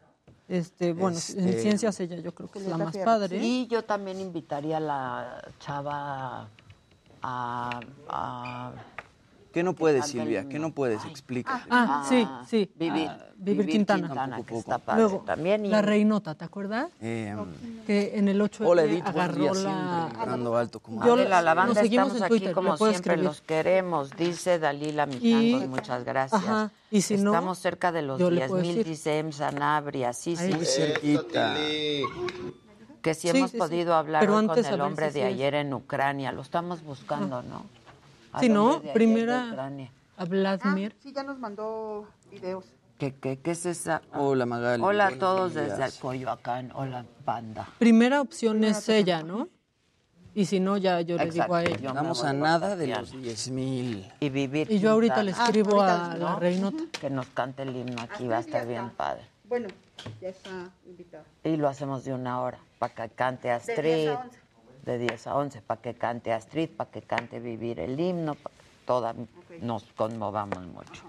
[0.48, 3.38] Este, bueno, en Este- ciencias ella yo creo que es la más padre.
[3.38, 6.48] Y yo también invitaría a la chava
[7.22, 7.80] a...
[8.08, 8.72] a
[9.56, 10.46] ¿Qué no puedes, Silvia?
[10.50, 11.02] ¿Qué no puedes?
[11.06, 11.62] Explícate.
[11.70, 12.70] Ah, sí, sí.
[12.76, 13.08] Vivir.
[13.08, 14.06] ah, Vivir Quintana.
[14.06, 15.64] Quintana, que está padre Luego, también.
[15.64, 16.90] y- la Reinota, ¿te acuerdas?
[17.00, 17.34] Eh,
[17.86, 19.06] Que en el 8 hola, Edith.
[19.06, 19.56] Agarró días.
[19.62, 20.10] la...
[20.20, 20.80] Siempre alto.
[20.80, 21.40] Como Yo- la
[21.80, 23.24] seguimos estamos en aquí Twitter, como siempre, escribir.
[23.24, 26.42] los queremos, dice Dalila Y- Mijangos, muchas gracias.
[26.44, 28.86] Ajá, y si no, Estamos cerca de los yo le 10 puedo mil, decir.
[28.92, 30.52] dice Em Sanabria, sí, sí.
[30.52, 31.54] Muy cerquita.
[33.00, 33.58] Que si Sí, hemos sí, sí.
[33.58, 37.40] podido hablar Pero hoy con el hombre de sí ayer en Ucrania, lo estamos buscando,
[37.42, 37.64] ¿no?
[38.40, 38.82] Sí, ¿no?
[38.92, 39.70] Primera
[40.18, 40.96] a Vladimir.
[41.00, 42.64] Sí, ya nos mandó videos.
[42.98, 44.00] ¿Qué, qué, qué es esa?
[44.14, 44.82] Hola, Magali.
[44.82, 45.78] Hola a todos días.
[45.78, 46.72] desde Coyoacán.
[46.74, 47.68] Hola, banda.
[47.78, 49.48] Primera opción es ella, ¿no?
[50.34, 51.92] Y si no, ya yo le Exacto, digo a ella.
[52.02, 54.12] voy a nada de los 10 mil.
[54.20, 54.70] Y vivir.
[54.70, 55.46] Y yo ahorita le Quintana.
[55.48, 56.38] escribo ahorita a la ¿no?
[56.38, 56.82] Reinota.
[57.00, 59.22] Que nos cante el himno aquí, va a estar bien padre.
[59.44, 59.68] Bueno,
[60.20, 61.24] ya está invitado.
[61.42, 63.82] Y lo hacemos de una hora, para que cante Astrid.
[63.82, 64.38] 10 a 11.
[64.86, 68.54] De 10 a 11, para que cante Astrid, para que cante Vivir el himno, para
[68.54, 69.14] que toda
[69.60, 71.02] nos conmovamos mucho.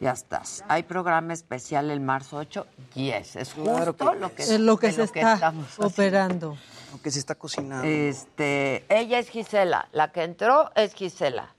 [0.00, 0.64] Ya estás.
[0.68, 2.66] ¿Hay programa especial el marzo 8?
[2.94, 5.66] Yes, es justo que lo que, Es lo que se está haciendo.
[5.78, 6.56] operando.
[6.92, 7.86] Aunque se está cocinando.
[7.86, 11.54] Este, ella es Gisela, la que entró es Gisela.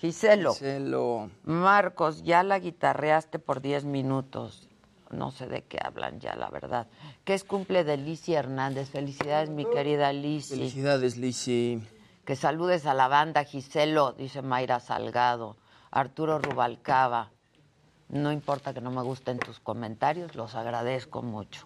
[0.00, 0.52] Giselo.
[0.54, 1.30] Giselo.
[1.44, 4.68] Marcos, ya la guitarreaste por 10 minutos.
[5.10, 6.88] No sé de qué hablan ya, la verdad.
[7.24, 8.90] Que es cumple de Lisi Hernández.
[8.90, 10.56] Felicidades, mi querida Lisi.
[10.56, 11.82] Felicidades, Lizzy.
[12.24, 15.56] Que saludes a la banda Giselo, dice Mayra Salgado.
[15.92, 17.30] Arturo Rubalcaba.
[18.08, 21.65] No importa que no me gusten tus comentarios, los agradezco mucho.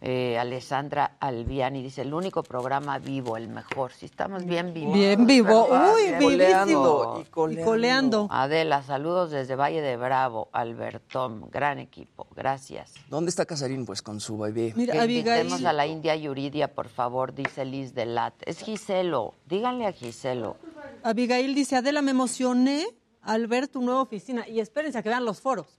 [0.00, 3.90] Eh, Alessandra Albiani dice, el único programa vivo, el mejor.
[3.92, 4.94] Si estamos bien vivos.
[4.94, 5.66] Bien vivo.
[5.66, 7.16] Uy, Bien vivísimo.
[7.18, 7.64] y Y coleando.
[7.64, 8.28] coleando.
[8.30, 12.94] Adela, saludos desde Valle de Bravo, Albertón, gran equipo, gracias.
[13.10, 13.84] ¿Dónde está Casarín?
[13.86, 14.72] Pues con su bebé.
[14.76, 15.40] Mira, Abigail.
[15.46, 18.34] invitemos a la India Yuridia, por favor, dice Liz Delat.
[18.46, 20.56] Es Giselo, díganle a Giselo.
[21.02, 22.86] Abigail dice, Adela, me emocioné
[23.22, 24.46] al ver tu nueva oficina.
[24.48, 25.77] Y espérense a que vean los foros.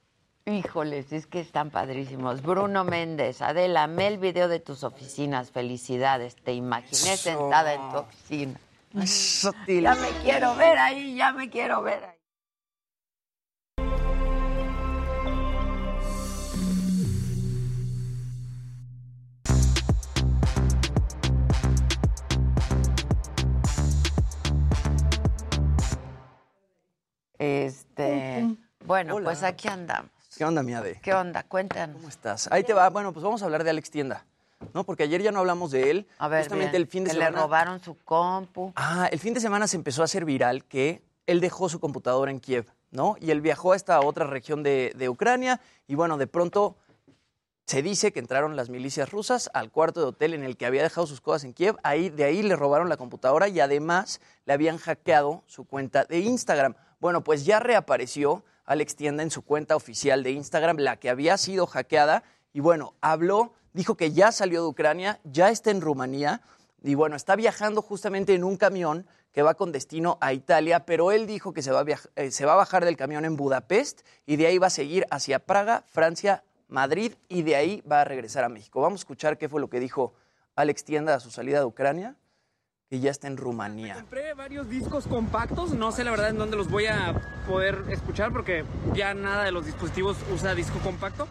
[0.50, 2.42] Híjoles, es que están padrísimos.
[2.42, 6.36] Bruno Méndez, Adela, amé el video de tus oficinas, felicidades.
[6.38, 7.18] Te imaginé Eso.
[7.18, 8.60] sentada en tu oficina.
[9.00, 9.54] Eso.
[9.68, 12.16] Ya me quiero ver ahí, ya me quiero ver ahí.
[27.38, 30.19] Este, bueno, pues aquí andamos.
[30.40, 31.02] ¿Qué onda, mi Ade?
[31.04, 31.44] ¿Qué onda?
[31.44, 31.98] Cuéntanos.
[31.98, 32.48] ¿Cómo estás?
[32.50, 32.90] Ahí te va.
[32.90, 34.26] Bueno, pues vamos a hablar de Alex Tienda.
[34.74, 34.86] ¿No?
[34.86, 36.08] Porque ayer ya no hablamos de él.
[36.18, 37.32] A ver, Justamente bien, el fin de que semana.
[37.36, 38.72] le robaron su compu.
[38.78, 42.32] Ah, el fin de semana se empezó a hacer viral que él dejó su computadora
[42.32, 43.18] en Kiev, ¿no?
[43.20, 46.78] Y él viajó a esta otra región de, de Ucrania y bueno, de pronto
[47.66, 50.84] se dice que entraron las milicias rusas al cuarto de hotel en el que había
[50.84, 51.76] dejado sus cosas en Kiev.
[51.84, 56.20] Ahí, de ahí le robaron la computadora y además le habían hackeado su cuenta de
[56.20, 56.76] Instagram.
[57.02, 61.38] Bueno, pues ya reapareció Alex Tienda en su cuenta oficial de Instagram, la que había
[61.38, 62.24] sido hackeada.
[62.54, 66.42] Y bueno, habló, dijo que ya salió de Ucrania, ya está en Rumanía
[66.84, 71.12] y bueno, está viajando justamente en un camión que va con destino a Italia, pero
[71.12, 71.86] él dijo que se va, a
[72.16, 76.44] eh, bajar del camión en Budapest y de ahí va a seguir hacia Praga, Francia,
[76.68, 78.82] Madrid y de ahí va a regresar a México.
[78.82, 80.14] Vamos a escuchar qué fue lo que dijo
[80.56, 82.16] Alex Tienda a su salida de Ucrania,
[82.90, 83.94] que ya está en Rumanía.
[83.96, 88.32] Compré varios discos compactos, no sé la verdad en dónde los voy a poder escuchar
[88.34, 91.28] porque ya nada de los dispositivos usa disco compacto.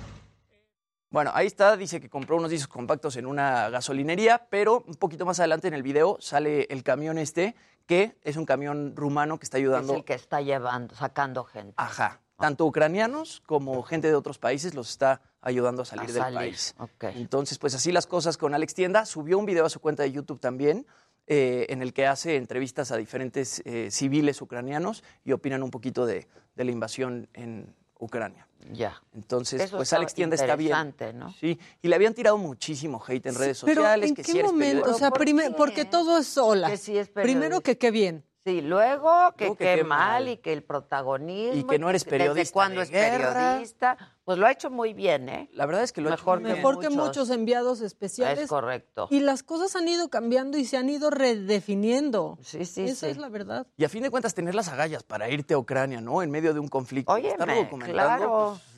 [1.11, 5.25] Bueno, ahí está, dice que compró unos discos compactos en una gasolinería, pero un poquito
[5.27, 7.57] más adelante en el video sale el camión este,
[7.87, 9.95] que es un camión rumano que está ayudando.
[9.95, 11.75] Es el que está llevando, sacando gente.
[11.77, 12.21] Ajá.
[12.37, 16.39] Tanto ucranianos como gente de otros países los está ayudando a salir A del salir,
[16.39, 16.75] país.
[16.79, 17.05] ok.
[17.17, 19.07] Entonces, pues así las cosas con Alex Tienda.
[19.07, 20.87] Subió un video a su cuenta de YouTube también,
[21.29, 26.07] eh, en el que hace entrevistas a diferentes eh, civiles ucranianos y opinan un poquito
[26.07, 26.27] de,
[26.57, 28.47] de la invasión en Ucrania.
[28.73, 29.01] Ya.
[29.15, 30.71] Entonces, Eso pues Alex Tienda está bien.
[30.71, 31.33] interesante, ¿no?
[31.33, 34.09] Sí, y le habían tirado muchísimo hate en redes Pero sociales.
[34.11, 34.91] ¿en que qué si eres momento?
[34.91, 36.69] O sea, porque todo es sola.
[36.69, 38.25] Que sí es Primero que qué bien.
[38.49, 40.29] Sí, luego que que qué qué mal, mal.
[40.29, 41.61] y que el protagonismo.
[41.61, 43.35] Y que no eres desde periodista cuándo de es guerra.
[43.35, 43.99] periodista.
[44.25, 45.51] Pues lo ha hecho muy bien, ¿eh?
[45.53, 46.57] La verdad es que lo ha hecho Mejor muy bien.
[46.59, 48.45] Mejor que muchos enviados especiales.
[48.45, 49.09] Es correcto.
[49.11, 52.39] Y las cosas han ido cambiando y se han ido redefiniendo.
[52.43, 53.13] Sí, sí, Esa sí.
[53.13, 53.67] es la verdad.
[53.77, 56.23] Y a fin de cuentas, tener las agallas para irte a Ucrania, ¿no?
[56.23, 57.13] En medio de un conflicto.
[57.15, 58.59] Documentando, claro.
[58.73, 58.78] pues,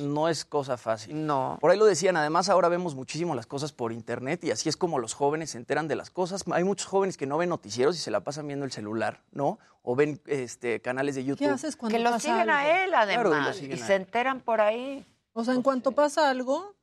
[0.00, 1.26] no es cosa fácil.
[1.26, 1.58] No.
[1.60, 4.76] Por ahí lo decían, además ahora vemos muchísimo las cosas por internet y así es
[4.76, 6.44] como los jóvenes se enteran de las cosas.
[6.52, 9.58] Hay muchos jóvenes que no ven noticieros y se la pasan viendo el celular, ¿no?
[9.82, 11.46] O ven este, canales de YouTube.
[11.46, 14.60] ¿Qué haces cuando Que lo pasa siguen a él, además, Claro, y se enteran por
[14.60, 15.06] ahí.
[15.32, 16.75] O sea, en cuanto pasa algo,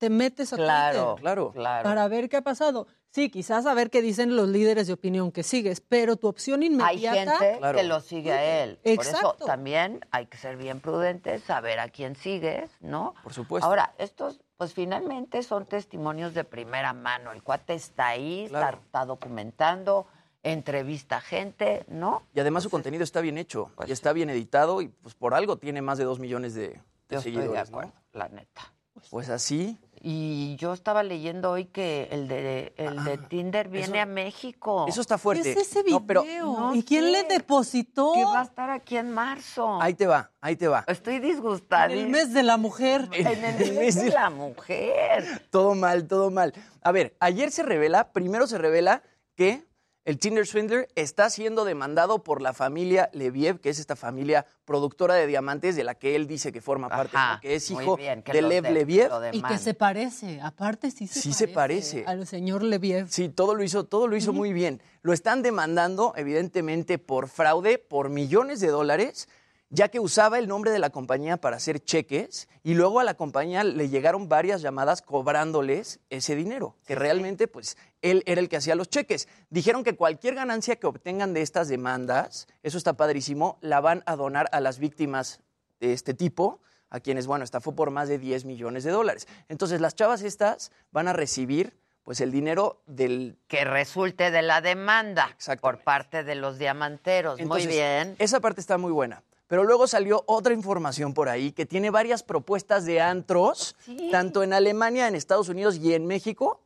[0.00, 1.52] te metes a Claro, Twitter claro.
[1.52, 1.84] claro.
[1.84, 2.86] para ver qué ha pasado.
[3.10, 6.62] Sí, quizás a ver qué dicen los líderes de opinión que sigues, pero tu opción
[6.62, 7.36] Hay inmediata...
[7.38, 7.76] gente Claro.
[7.78, 8.78] que lo sigue a él.
[8.82, 9.44] Por eso Exacto.
[9.44, 13.14] también hay que ser bien prudentes, saber a quién sigues, ¿no?
[13.22, 13.66] Por supuesto.
[13.66, 17.32] Ahora, estos, pues finalmente son testimonios de primera mano.
[17.32, 18.78] El cuate está ahí, está- Claro.
[18.86, 20.06] está, documentando,
[20.42, 22.22] entrevista a gente, ¿no?
[22.32, 25.58] Y además su contenido está bien hecho y está bien editado y pues por algo
[25.58, 26.74] tiene más de dos millones de, de
[27.10, 27.92] Yo estoy seguidores, de ¿no?
[28.12, 28.72] la neta.
[29.10, 29.78] Pues así.
[30.02, 34.86] Y yo estaba leyendo hoy que el de, el de Tinder viene a México.
[34.88, 35.50] Eso está ¿Qué fuerte.
[35.52, 36.00] es ese video?
[36.00, 37.10] No, pero No ¿Y quién sé.
[37.12, 38.12] le depositó?
[38.14, 39.80] Que va a estar aquí en marzo.
[39.82, 40.84] ahí te va, ahí te va.
[40.86, 41.86] Estoy En disgustada.
[41.92, 43.08] el mes de la mujer.
[43.12, 45.46] En el mes de la mujer.
[45.50, 46.54] Todo mal, todo mal.
[46.82, 49.02] A ver, ayer se revela, primero se revela
[49.36, 49.68] que
[50.04, 55.14] el Tinder Swindler está siendo demandado por la familia Leviev, que es esta familia productora
[55.14, 57.40] de diamantes de la que él dice que forma parte, Ajá, ¿no?
[57.40, 59.10] que es hijo bien, que de Lev de- Leviev.
[59.32, 61.38] Y que se parece, aparte sí se Sí parece.
[61.38, 62.04] se parece.
[62.06, 63.08] Al señor Leviev.
[63.10, 64.80] Sí, todo lo hizo, todo lo hizo muy bien.
[65.02, 69.28] Lo están demandando, evidentemente, por fraude, por millones de dólares,
[69.70, 73.14] ya que usaba el nombre de la compañía para hacer cheques y luego a la
[73.14, 78.56] compañía le llegaron varias llamadas cobrándoles ese dinero, que realmente, pues, él era el que
[78.56, 79.28] hacía los cheques.
[79.48, 84.16] Dijeron que cualquier ganancia que obtengan de estas demandas, eso está padrísimo, la van a
[84.16, 85.40] donar a las víctimas
[85.78, 86.60] de este tipo,
[86.90, 89.28] a quienes, bueno, estafó por más de 10 millones de dólares.
[89.48, 94.60] Entonces, las chavas estas van a recibir, pues, el dinero del Que resulte de la
[94.60, 97.38] demanda por parte de los diamanteros.
[97.38, 98.16] Entonces, Muy bien.
[98.18, 99.22] Esa parte está muy buena.
[99.50, 103.74] Pero luego salió otra información por ahí que tiene varias propuestas de antros,
[104.12, 106.60] tanto en Alemania, en Estados Unidos y en México,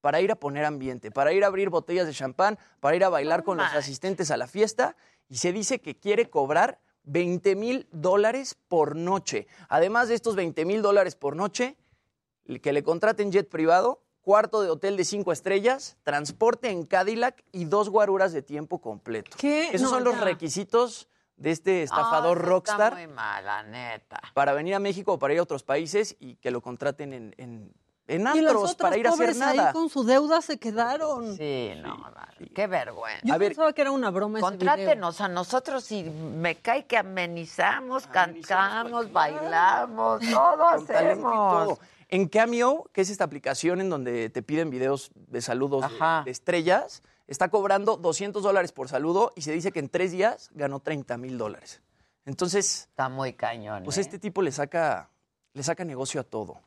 [0.00, 3.10] para ir a poner ambiente, para ir a abrir botellas de champán, para ir a
[3.10, 4.96] bailar con los asistentes a la fiesta.
[5.28, 9.46] Y se dice que quiere cobrar 20 mil dólares por noche.
[9.68, 11.76] Además de estos 20 mil dólares por noche,
[12.60, 17.66] que le contraten jet privado, cuarto de hotel de cinco estrellas, transporte en Cadillac y
[17.66, 19.36] dos guaruras de tiempo completo.
[19.38, 19.68] ¿Qué?
[19.68, 20.22] Esos No, son los ya.
[20.24, 21.06] requisitos
[21.40, 24.20] de este estafador Ah, eso rockstar Está muy mal, la neta.
[24.34, 27.34] para venir a México o para ir a otros países y que lo contraten en,
[27.38, 27.72] en,
[28.06, 29.68] en Y antros otras para ir a hacer nada.
[29.68, 31.36] ahí con su deuda se quedaron.
[31.36, 32.50] Sí, no, vale.
[32.54, 33.22] qué vergüenza.
[33.24, 34.58] Yo A ver, pensaba que era una broma ese video.
[34.68, 41.66] Contrátenos a nosotros y me cae que amenizamos, cantamos, bailamos, todo hacemos.
[41.66, 41.78] todo.
[42.08, 45.84] En Cameo, que es esta aplicación en donde te piden videos de saludos
[46.24, 50.50] de, estrellas, está cobrando 200 dólares por saludo y se dice que en tres días
[50.52, 51.80] ganó 30 mil dólares.
[52.26, 53.82] Entonces, Está muy cañón.
[53.84, 54.02] pues ¿eh?
[54.02, 55.08] este tipo le saca,
[55.54, 56.60] le saca negocio a todo,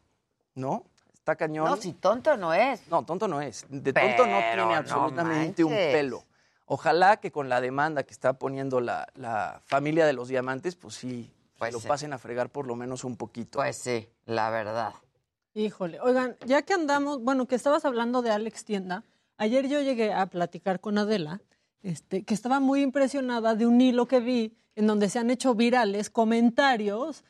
[0.56, 0.85] ¿no?
[1.14, 1.65] Está cañón.
[1.69, 2.85] No, si tonto no es.
[2.90, 3.65] No, tonto no es.
[3.69, 6.23] De tonto no tiene no absolutamente un pelo.
[6.65, 10.95] Ojalá que con la demanda que está poniendo la, la familia de los diamantes, pues
[10.95, 11.88] sí, Pues lo sí.
[11.88, 13.60] pasen a fregar por lo menos un poquito.
[13.60, 14.94] Pues sí, la verdad.
[15.53, 19.03] Híjole, oigan, ya que andamos, bueno, que estabas hablando de Alex Tienda,
[19.38, 21.41] ayer yo llegué a platicar con Adela,
[21.81, 25.53] este, que estaba muy impresionada de un hilo que vi en donde se han hecho
[25.53, 27.23] virales comentarios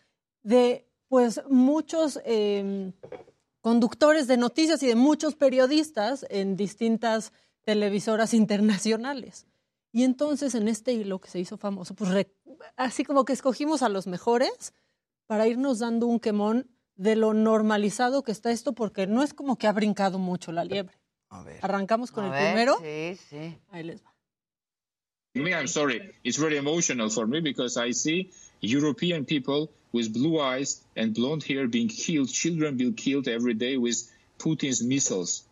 [0.43, 2.91] de, pues, muchos eh,
[3.61, 7.31] conductores de noticias y de muchos periodistas en distintas
[7.63, 9.47] televisoras internacionales.
[9.91, 12.27] Y entonces en este hilo que se hizo famoso, pues
[12.75, 14.73] así como que escogimos a los mejores
[15.27, 19.57] para irnos dando un quemón de lo normalizado que está esto, porque no es como
[19.57, 21.02] que ha brincado mucho la liebre.
[21.33, 21.59] A ver.
[21.61, 22.77] Arrancamos con A el ver, primero.
[22.79, 23.57] Sí, sí.
[23.71, 24.13] Ahí les va.
[25.35, 26.13] Me, I'm sorry.
[26.23, 28.31] It's very emotional for me because I see
[28.61, 33.77] European people with blue eyes and blonde hair being killed, children being killed every day
[33.77, 33.97] with
[34.37, 35.43] Putin's missiles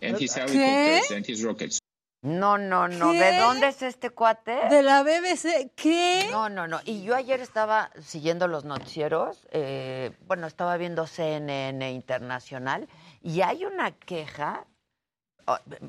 [0.00, 1.80] and his helicopters and his rockets.
[2.22, 3.12] No, no, no.
[3.12, 3.18] ¿Qué?
[3.20, 4.70] ¿De dónde es este cuate?
[4.70, 6.26] De la BBC, ¿qué?
[6.30, 6.80] No, no, no.
[6.86, 12.88] Y yo ayer estaba siguiendo los noticieros, eh, bueno, estaba viendo CNN Internacional
[13.22, 14.64] y hay una queja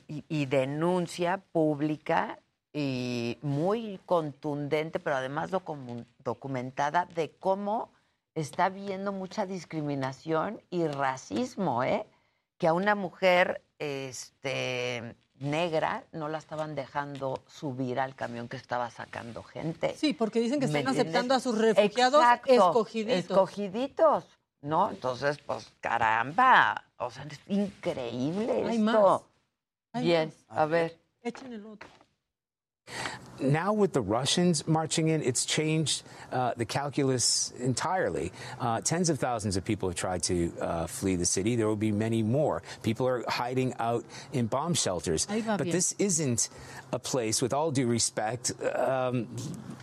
[0.08, 2.40] y, y denuncia pública
[2.74, 7.90] y muy contundente, pero además docu- documentada de cómo
[8.34, 12.06] está habiendo mucha discriminación y racismo, ¿eh?
[12.58, 18.90] Que a una mujer este, negra no la estaban dejando subir al camión que estaba
[18.90, 19.96] sacando gente.
[19.96, 23.20] Sí, porque dicen que ¿Me están aceptando a sus refugiados Exacto, escogiditos.
[23.20, 24.26] Escogiditos,
[24.62, 24.90] ¿no?
[24.90, 26.84] Entonces, pues, caramba.
[26.98, 29.02] O sea, es increíble Hay esto.
[29.02, 29.22] más.
[30.02, 31.00] Bien, a ver.
[31.24, 31.90] Echen el otro.
[33.40, 38.32] Now with the Russians marching in, it's changed uh, the calculus entirely.
[38.60, 41.56] Uh, tens of thousands of people have tried to uh, flee the city.
[41.56, 42.64] There will be many more.
[42.82, 45.28] People are hiding out in bomb shelters.
[45.58, 46.50] But this isn't
[46.92, 49.28] a place, with all due respect, um,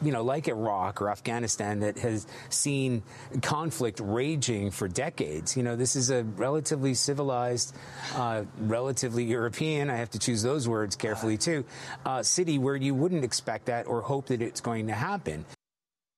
[0.03, 3.03] you know, like Iraq or Afghanistan, that has seen
[3.43, 5.57] conflict raging for decades.
[5.57, 7.75] You know, this is a relatively civilized,
[8.15, 11.65] uh, relatively European, I have to choose those words carefully too,
[12.05, 15.45] uh, city where you wouldn't expect that or hope that it's going to happen.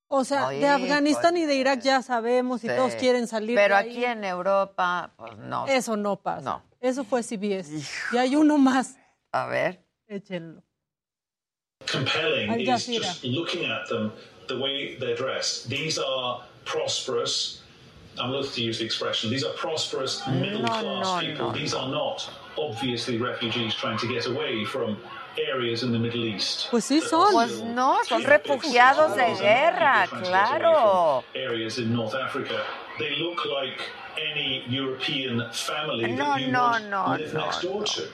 [0.09, 2.77] O sea, de Afganistán y de Irak ya sabemos y Sí.
[2.77, 3.91] todos quieren salir Pero de ahí.
[3.91, 5.67] aquí en Europa, pues no.
[5.67, 6.43] Eso no pasa.
[6.45, 6.63] No.
[6.81, 7.83] Eso fue CBS.
[8.13, 8.97] Y hay uno más.
[9.33, 9.81] A ver.
[10.09, 10.63] Échenlo.
[11.91, 14.13] compelling Al is just looking at them,
[14.49, 15.69] the way they're dressed.
[15.69, 17.61] These are prosperous.
[18.19, 19.31] I'm loath to use the expression.
[19.31, 21.47] These are prosperous middle No, class no, people.
[21.49, 24.97] no, These are not obviously refugees trying to get away from
[25.39, 26.71] areas in the Middle East.
[26.71, 27.33] Pues sí son.
[27.33, 31.25] Pues no, son refugiados de guerra, claro.
[31.35, 32.55] Areas in North Africa.
[32.99, 33.81] They look like
[34.17, 38.05] any European family No, no, no, no.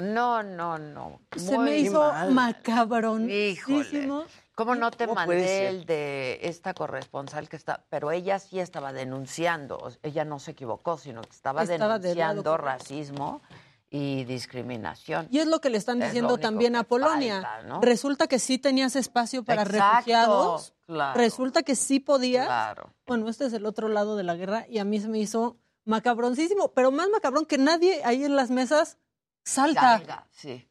[0.00, 1.20] No, no, no.
[1.36, 2.30] Se me hizo mal.
[2.32, 4.24] macabronísimo.
[4.54, 7.82] ¿Cómo no te ¿Cómo mandé el de esta corresponsal que está?
[7.88, 13.40] Pero ella sí estaba denunciando, ella no se equivocó, sino que estaba, Estaba denunciando racismo
[13.90, 15.26] y discriminación.
[15.30, 17.42] Y es lo que le están Es diciendo también a Polonia.
[17.42, 17.80] falta, ¿no?
[17.80, 20.74] Resulta que sí tenías espacio para Exacto, refugiados.
[20.86, 21.18] claro.
[21.18, 22.46] Resulta que sí podías.
[22.46, 22.94] Claro.
[23.06, 25.56] Bueno, este es el otro lado de la guerra y a mí se me hizo
[25.84, 28.96] macabroncísimo, pero más macabrón que nadie ahí en las mesas
[29.44, 29.98] salta.
[29.98, 30.66] Salga, sí.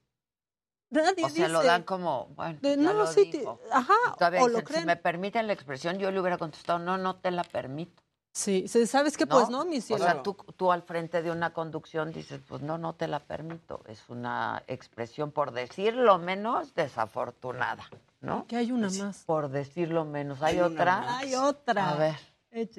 [0.91, 3.93] Nadie O sea, lo dan como, bueno, de, no, lo sí, te- ajá,
[4.31, 8.01] dicen, si me permiten la expresión, yo le hubiera contestado, no, no te la permito.
[8.31, 9.25] Sí, ¿sabes qué?
[9.25, 10.03] Pues no, mi O cielo.
[10.03, 13.81] sea, tú, tú al frente de una conducción dices, pues no, no te la permito.
[13.87, 17.89] Es una expresión, por decirlo menos, desafortunada,
[18.21, 18.45] ¿no?
[18.47, 19.23] Que hay una más.
[19.25, 20.41] Por decirlo menos.
[20.41, 21.17] ¿Hay, otra?
[21.17, 21.89] Hay otra.
[21.89, 22.15] A ver.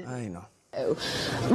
[0.07, 0.49] Ay, no.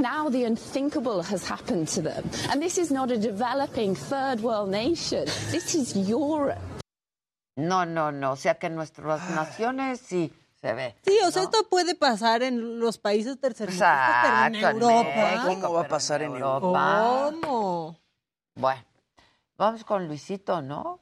[0.02, 2.24] Now the unthinkable has happened to them.
[2.52, 5.24] And this is not a developing third world nation.
[5.52, 6.60] This is Europe.
[7.56, 8.34] No, no, no.
[8.34, 10.34] O sea que nuestras naciones sí
[10.66, 10.96] se ve.
[11.06, 15.16] Sí, o sea, esto puede pasar en los países tercermundistas, pero en Europa.
[15.16, 17.32] México, ¿Cómo va a pasar en Europa?
[17.42, 18.00] ¿Cómo?
[18.56, 18.84] Bueno,
[19.58, 21.00] vamos con Luisito, ¿no?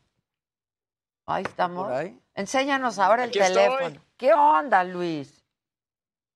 [1.25, 1.89] Ahí estamos.
[1.89, 2.19] Ahí.
[2.35, 3.55] Enséñanos ahora el Aquí estoy.
[3.55, 4.01] teléfono.
[4.17, 5.41] ¿Qué onda, Luis?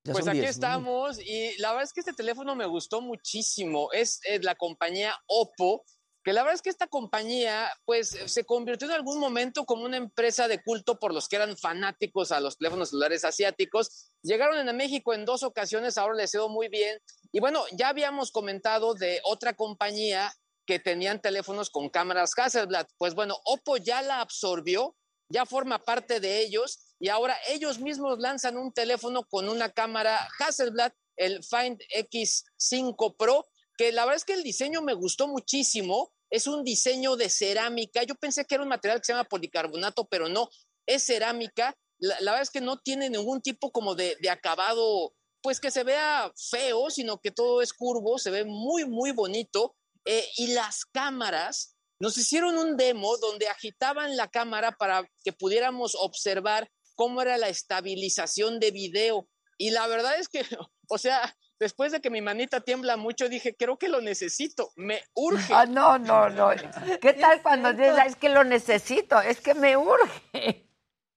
[0.04, 3.92] Pues aquí estamos y la verdad es que este teléfono me gustó muchísimo.
[3.92, 5.84] Es, eh, la compañía Oppo,
[6.28, 9.96] que la verdad es que esta compañía pues se convirtió en algún momento como una
[9.96, 14.10] empresa de culto por los que eran fanáticos a los teléfonos celulares asiáticos.
[14.20, 16.98] Llegaron en México en dos ocasiones, ahora les quedó muy bien.
[17.32, 20.30] Y bueno, ya habíamos comentado de otra compañía
[20.66, 22.88] que tenían teléfonos con cámaras Hasselblad.
[22.98, 24.94] Pues bueno, Oppo ya la absorbió,
[25.30, 30.28] ya forma parte de ellos y ahora ellos mismos lanzan un teléfono con una cámara
[30.40, 33.46] Hasselblad, el Find X5 Pro,
[33.78, 36.12] que la verdad es que el diseño me gustó muchísimo.
[36.30, 38.02] Es un diseño de cerámica.
[38.02, 40.48] Yo pensé que era un material que se llama policarbonato, pero no,
[40.86, 41.76] es cerámica.
[41.98, 45.84] La, la verdad es que no tiene ningún tipo como de, acabado, pues que se
[45.84, 49.74] vea feo, sino que todo es curvo, se ve muy, muy bonito.
[50.04, 55.96] Eh, y las cámaras, nos hicieron un demo donde agitaban la cámara para que pudiéramos
[55.96, 59.28] observar cómo era la estabilización de video.
[59.56, 60.40] Y la verdad es que,
[60.88, 65.02] o sea, después de que mi manita tiembla mucho, dije, creo que lo necesito, me
[65.14, 65.52] urge.
[65.54, 66.50] Ah, no, no, no.
[67.00, 69.20] ¿Qué tal cuando dices, "Ah, es que lo necesito?
[69.20, 70.64] Es que me urge.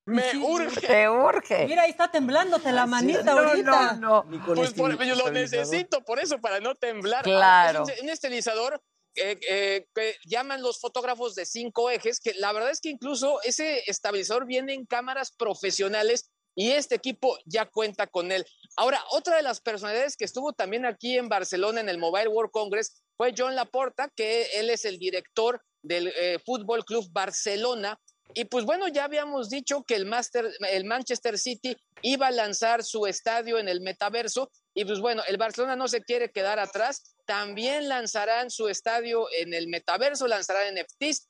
[0.06, 0.88] Me urge.
[0.88, 1.68] Me urge.
[1.68, 3.94] Mira, ahí está temblándote la manita No, ahorita.
[3.94, 4.44] no, no.
[4.56, 7.24] Pues por- yo lo necesito, por eso, para no temblar.
[7.24, 7.84] Claro.
[7.88, 8.82] Ah, es un, un estabilizador
[9.16, 13.40] eh, eh, que llaman los fotógrafos de cinco ejes, que la verdad es que incluso
[13.44, 18.46] ese estabilizador viene en cámaras profesionales y este equipo ya cuenta con él.
[18.76, 22.52] Ahora, otra de las personalidades que estuvo también aquí en Barcelona en el Mobile World
[22.52, 28.00] Congress fue John Laporta, que él es el director del eh, Fútbol Club Barcelona.
[28.34, 32.84] Y pues bueno, ya habíamos dicho que el, Master, el Manchester City iba a lanzar
[32.84, 37.16] su estadio en el metaverso y pues bueno, el Barcelona no se quiere quedar atrás,
[37.26, 41.28] también lanzarán su estadio en el metaverso, lanzarán NFTs,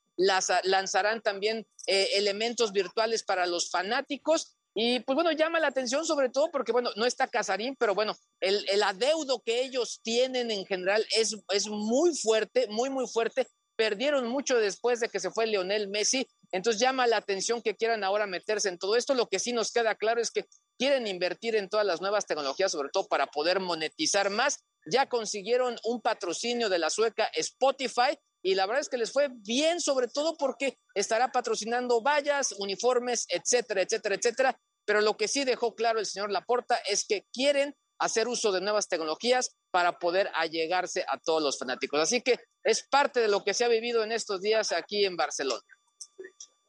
[0.64, 6.30] lanzarán también eh, elementos virtuales para los fanáticos y pues bueno, llama la atención sobre
[6.30, 10.66] todo porque bueno, no está Casarín, pero bueno, el, el adeudo que ellos tienen en
[10.66, 13.48] general es, es muy fuerte, muy, muy fuerte.
[13.76, 18.04] Perdieron mucho después de que se fue Lionel Messi, entonces llama la atención que quieran
[18.04, 19.14] ahora meterse en todo esto.
[19.14, 20.46] Lo que sí nos queda claro es que
[20.78, 24.60] quieren invertir en todas las nuevas tecnologías, sobre todo para poder monetizar más.
[24.86, 29.30] Ya consiguieron un patrocinio de la sueca Spotify y la verdad es que les fue
[29.32, 34.60] bien, sobre todo porque estará patrocinando vallas, uniformes, etcétera, etcétera, etcétera.
[34.86, 38.62] Pero lo que sí dejó claro el señor Laporta es que quieren hacer uso de
[38.62, 42.00] nuevas tecnologías para poder allegarse a todos los fanáticos.
[42.00, 45.16] Así que es parte de lo que se ha vivido en estos días aquí en
[45.16, 45.62] Barcelona.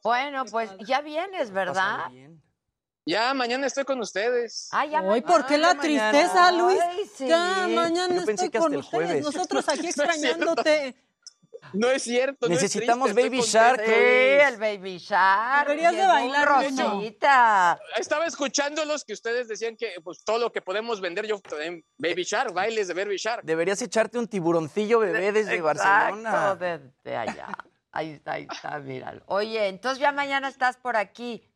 [0.03, 2.05] Bueno, pues ya vienes, ¿verdad?
[3.05, 4.69] Ya, mañana estoy con ustedes.
[4.71, 6.79] Ah, ya ¿por qué la tristeza, Luis?
[7.17, 9.23] Ya, mañana estoy con ustedes.
[9.23, 10.95] Nosotros aquí extrañándote.
[11.73, 12.47] No es cierto.
[12.49, 13.81] Necesitamos no es Baby Shark.
[13.85, 15.67] Sí, el Baby Shark.
[15.69, 17.79] Deberías de bailar, Rosita.
[17.97, 22.23] Estaba escuchándolos que ustedes decían que pues todo lo que podemos vender, yo también, Baby
[22.23, 23.43] Shark, bailes de Baby Shark.
[23.43, 26.55] Deberías echarte un tiburoncillo bebé desde Exacto, Barcelona.
[26.55, 27.47] desde allá.
[27.91, 29.21] Ahí está, ahí está, míralo.
[29.27, 31.49] Oye, entonces ya mañana estás por aquí.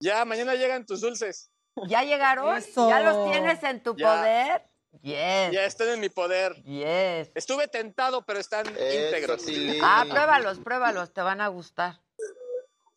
[0.00, 1.50] Ya, mañana llegan tus dulces.
[1.88, 2.56] ¿Ya llegaron?
[2.56, 2.88] Eso.
[2.88, 4.06] ¿Ya los tienes en tu Ya.
[4.16, 4.62] poder?
[5.02, 5.52] Yes.
[5.52, 6.54] Ya están en mi poder.
[6.62, 7.30] Yes.
[7.34, 9.42] Estuve tentado, pero están íntegros.
[9.82, 12.00] Ah, pruébalos, pruébalos, te van a gustar.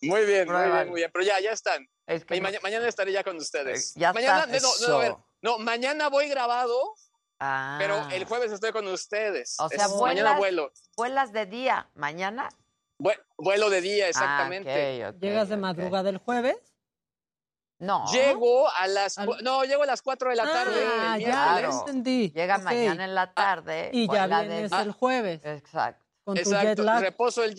[0.01, 1.11] Muy bien, muy bien, muy bien.
[1.13, 1.87] Pero ya, ya están.
[2.07, 3.93] Es que no- mañana estaré ya con ustedes.
[3.95, 4.67] Ya mañana, está.
[4.67, 5.25] no, no, a ver, Eso.
[5.41, 6.95] no, mañana voy grabado,
[7.39, 7.75] Ah.
[7.79, 9.57] pero el jueves estoy con ustedes.
[9.59, 10.71] O sea, Es- vuelas, mañana vuelo.
[10.95, 12.49] vuelas de día, mañana.
[12.97, 14.69] Vue- Vuelo de día, exactamente.
[15.03, 15.61] Ah, ¿Llegas de ok.
[15.61, 16.57] madrugada el jueves?
[17.79, 18.05] No.
[18.11, 20.85] Llego a las Al- no, llego a las 4 de la tarde.
[20.85, 22.29] Ah, el ya, ya entendí.
[22.31, 22.63] Llega Ok.
[22.63, 23.89] mañana en la tarde.
[23.93, 24.81] Y ya de- vienes Ah.
[24.81, 26.05] el jueves Exacto.
[26.25, 27.01] con tu jet Exacto, lag.
[27.01, 27.55] reposo el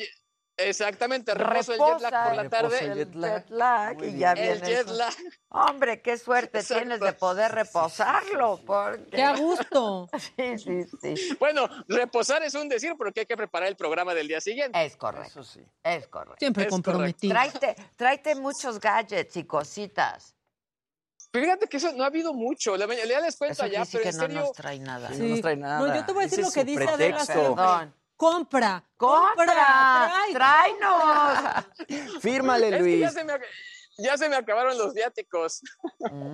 [0.64, 2.78] Exactamente, reposo el jet lag por la tarde.
[2.84, 3.32] el jet lag.
[3.42, 4.46] jet lag, Muy y ya bien.
[4.46, 4.86] El vienes.
[4.86, 5.14] jet lag.
[5.48, 6.82] Hombre, qué suerte Exacto.
[6.82, 8.60] tienes de poder reposarlo.
[8.66, 9.10] Porque...
[9.10, 10.08] ¡Qué a gusto!
[10.36, 11.36] Sí, sí, sí.
[11.38, 14.84] Bueno, reposar es un decir porque hay que preparar el programa del día siguiente.
[14.84, 15.28] Es correcto.
[15.40, 15.60] Eso sí.
[15.82, 16.36] Es correcto.
[16.38, 17.32] Siempre Es comprometido.
[17.32, 20.34] Tráete, tráete muchos gadgets y cositas.
[21.30, 22.76] Pero fíjate que eso no ha habido mucho.
[22.76, 24.40] La mayoría les cuento Eso allá, pero que en no serio.
[24.40, 25.12] nos trae nada.
[25.12, 25.18] Sí.
[25.22, 25.78] no nos trae nada.
[25.88, 27.54] No, yo te voy a decir Ese lo que dice Adela pretexto.
[27.54, 27.94] Perdón.
[28.20, 30.12] Compra, ¡Compra!
[30.30, 31.64] ¡Tráenos!
[32.20, 33.00] Fírmale, Es que Luis.
[33.00, 33.46] ya se, me, ac-
[33.96, 35.62] ya se me acabaron los viáticos.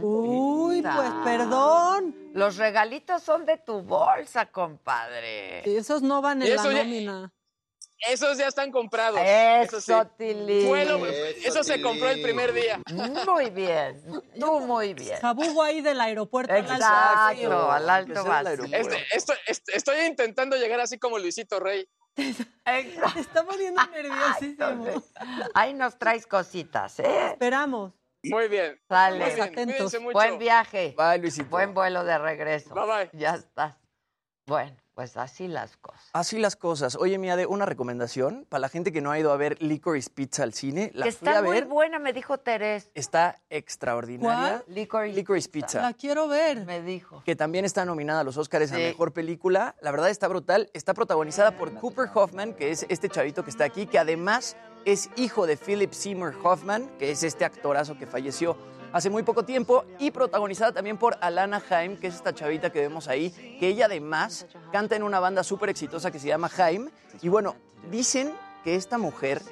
[0.02, 1.22] Uy, pues Ah.
[1.24, 2.16] perdón.
[2.34, 5.62] Los regalitos son de tu bolsa, compadre.
[5.78, 7.32] Esos no van en la nómina.
[8.09, 9.18] Esos ya están comprados.
[9.23, 9.93] Eso sí.
[9.93, 10.68] Eso.
[10.68, 12.81] Fue lo- eso se compró el primer día.
[13.27, 14.02] Muy bien.
[14.39, 15.18] Tú muy bien.
[15.20, 16.52] Jabugo ahí del aeropuerto.
[16.52, 17.70] al alto Exacto, vacío.
[17.73, 18.64] al alto aeropuerto.
[18.77, 21.89] Este- esto- este- estoy intentando llegar así como Luisito Rey.
[22.16, 23.12] Exacto.
[23.14, 25.02] Te está poniendo nerviosísimo.
[25.55, 27.28] Ahí nos traes cositas, ¿eh?
[27.32, 27.93] Esperamos.
[28.24, 28.81] Muy bien.
[28.89, 29.18] Sale.
[29.24, 29.40] Muy bien.
[29.43, 29.77] Atentos.
[29.77, 30.12] Cuídense mucho.
[30.14, 30.94] Buen viaje.
[30.97, 31.48] Bye, Luisito.
[31.48, 32.74] Buen vuelo de regreso.
[32.74, 33.10] Bye, bye.
[33.12, 33.77] Ya estás.
[34.47, 36.09] Bueno, pues así las cosas.
[36.14, 36.97] Así las cosas.
[36.97, 40.09] Oye, Mía, de una recomendación para la gente que no ha ido a ver Licorice
[40.09, 40.90] Pizza al cine.
[40.94, 41.66] La Que fui a está muy ver.
[41.66, 42.89] buena, me dijo Terés.
[42.94, 44.64] Está extraordinaria.
[44.68, 45.82] Licorice, Licorice Pizza.
[45.82, 46.64] La quiero ver.
[46.64, 47.23] Me dijo.
[47.27, 48.77] que también está nominada a los Oscars a.
[48.77, 49.74] Mejor Película.
[49.82, 50.70] La verdad está brutal.
[50.73, 54.56] Está protagonizada por Cooper Hoffman, que es este chavito que está aquí, que además
[54.86, 58.56] es hijo de Philip Seymour Hoffman, que es este actorazo que falleció
[58.97, 62.81] hace muy poco tiempo, y protagonizada también por Alana Haim, que es esta chavita que
[62.81, 66.89] vemos ahí, que ella además canta en una banda súper exitosa que se llama Haim.
[67.20, 67.56] Y bueno,
[67.90, 68.32] dicen
[68.64, 69.43] que esta mujer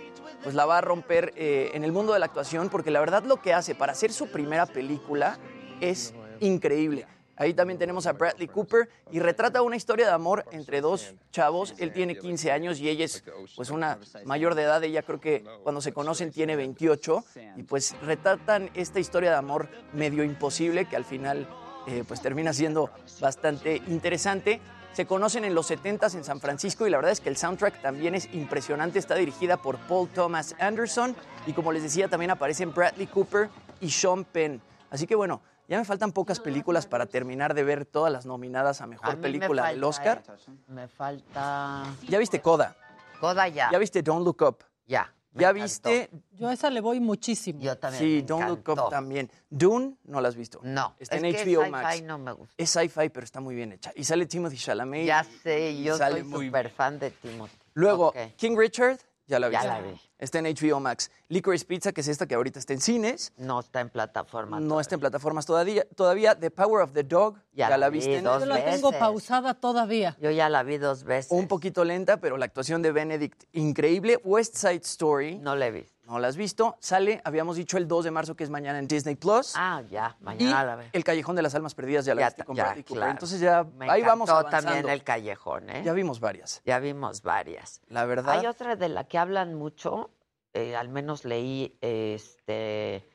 [0.43, 3.23] pues la va a romper eh, en el mundo de la actuación, porque la verdad
[3.25, 5.39] lo que hace para hacer su primera película
[5.81, 7.07] es increíble.
[7.37, 11.75] Ahí también tenemos a Bradley Cooper y retrata una historia de amor entre dos chavos.
[11.79, 13.25] Él tiene 15 años y ella es
[13.57, 14.83] pues una mayor de edad.
[14.85, 17.25] Ella creo que cuando se conocen tiene 28
[17.57, 21.49] y pues retratan esta historia de amor medio imposible que al final
[21.87, 22.91] eh, pues termina siendo
[23.21, 24.61] bastante interesante.
[24.93, 27.83] Se conocen en los 70s en San Francisco y la verdad es que el soundtrack
[27.83, 29.01] también es impresionante.
[29.01, 31.17] Está dirigida por Paul Thomas Anderson
[31.49, 33.51] y como les decía también aparecen Bradley Cooper
[33.81, 34.63] y Sean Penn.
[34.91, 38.81] Así que bueno, ya me faltan pocas películas para terminar de ver todas las nominadas
[38.81, 40.23] a A Mejor me Película del Oscar.
[40.29, 41.85] eh, Me falta.
[42.09, 42.77] ¿Ya viste Coda?
[43.21, 43.71] Coda ya.
[43.73, 44.59] ¿Ya viste Don't Look Up?
[44.87, 45.13] Ya.
[45.33, 45.63] me ¿Ya encantó.
[45.65, 46.11] viste?
[46.33, 47.61] Yo a esa le voy muchísimo.
[47.61, 48.03] Yo también.
[48.03, 48.69] Sí, me Don't Look.
[48.69, 49.31] Up también.
[49.49, 50.61] Dune, no la has visto.
[50.63, 50.95] No.
[50.99, 52.03] Está es en que HBO sci-fi Max.
[52.03, 52.55] no me gusta.
[52.59, 53.91] Es sci-fi, pero está muy bien hecha.
[53.97, 55.07] Y sale Timothy Chalamet.
[55.07, 57.57] Ya sé, yo sale soy muy súper fan de Timothy.
[57.73, 58.13] Luego.
[58.37, 59.67] King Richard, ya la Ya viste.
[59.69, 60.01] la vi.
[60.19, 61.11] Está en HBO Max.
[61.29, 63.33] Licorice Pizza, que es esta que ahorita está en cines.
[63.37, 64.59] No está en plataforma.
[64.61, 65.85] No está en plataformas todavía.
[65.97, 68.17] Todavía The Power of the Dog, Ya ya, la la vi viste.
[68.19, 68.75] en dos Yo la veces.
[68.77, 70.17] tengo pausada todavía.
[70.21, 71.31] Yo ya la vi dos veces.
[71.33, 74.19] Un poquito lenta, pero la actuación de Benedict increíble.
[74.25, 75.94] West Side Story, No la he visto.
[76.07, 76.77] No la has visto.
[76.81, 79.55] Sale, habíamos dicho el 2 de marzo, que es mañana en Disney Plus.
[79.57, 80.17] Ah, ya.
[80.21, 80.85] y Mañana.
[80.93, 83.11] El Callejón de las Almas Perdidas ya la Ya viste con ya, claro.
[83.13, 84.71] Entonces ya Me ahí vamos avanzando.
[84.73, 85.83] también el callejón, ¿eh?
[85.85, 86.63] Ya vimos varias.
[86.65, 87.81] Ya vimos varias.
[87.89, 88.39] La verdad.
[88.39, 90.11] Hay otra de la que hablan mucho,
[90.53, 93.09] eh, al menos leí este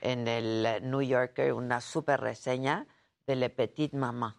[0.00, 2.86] en el New Yorker una super reseña
[3.26, 4.34] de Le Petit Maman.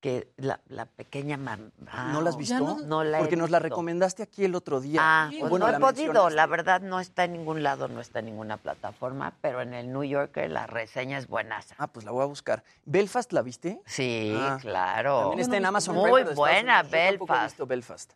[0.00, 1.70] Que la, la pequeña mamá.
[2.12, 2.78] ¿No la has visto?
[2.86, 4.98] No, la he Porque nos la recomendaste aquí el otro día.
[5.02, 8.00] Ah, pues bueno, no he la podido, la verdad no está en ningún lado, no
[8.00, 11.74] está en ninguna plataforma, pero en el New Yorker la reseña es buenaza.
[11.78, 12.64] Ah, pues la voy a buscar.
[12.86, 13.80] ¿Belfast la viste?
[13.84, 15.20] Sí, Ah, claro.
[15.20, 17.44] También está en Amazon Muy buena, tampoco he Belfast.
[17.44, 18.12] visto Belfast.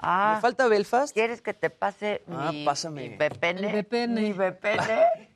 [0.00, 1.12] Ah, ¿Me falta Belfast?
[1.14, 3.10] ¿Quieres que te pase Ah, mi, pásame.
[3.10, 3.64] mi VPN?
[3.64, 4.14] El VPN.
[4.14, 5.29] Mi VPN.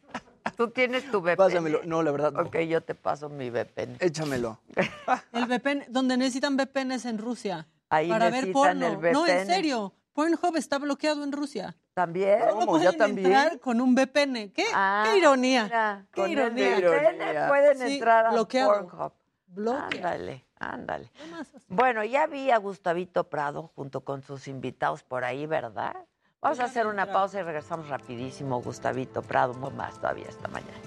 [0.57, 1.37] ¿Tú tienes tu VPN?
[1.37, 1.81] Pásamelo.
[1.85, 2.43] No, la verdad no.
[2.43, 3.97] Ok, yo te paso mi VPN.
[4.01, 4.59] Échamelo.
[5.33, 7.67] El VPN, donde necesitan VPNs en Rusia.
[7.91, 8.87] Ahí para ver necesitan porno.
[9.07, 9.47] el No, en VPN.
[9.47, 9.93] serio.
[10.13, 11.77] Pornhub está bloqueado en Rusia.
[11.93, 12.39] ¿También?
[12.51, 12.79] ¿Cómo?
[12.79, 13.27] ¿Ya pueden también?
[13.33, 14.51] entrar con un VPN.
[14.53, 15.65] ¿Qué, Ah, qué ironía?
[15.65, 16.77] mira, qué con el ironía.
[16.79, 18.89] VPN pueden Sí, entrar a bloqueado.
[18.89, 19.13] Pornhub.
[19.49, 19.87] Bloqueado.
[19.87, 21.11] Ándale, ándale.
[21.69, 25.95] Bueno, ya vi a Gustavito Prado junto con sus invitados por ahí, ¿verdad?
[26.45, 28.61] Vamos a hacer una pausa y regresamos rapidísimo.
[28.61, 30.79] Gustavito Prado, muy más todavía esta mañana.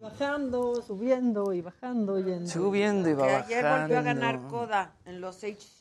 [0.00, 2.20] Bajando, subiendo y bajando.
[2.20, 2.48] Yendo.
[2.48, 4.56] Subiendo y Que ayer volvió a ganar bajando.
[4.56, 5.79] Coda en los HCA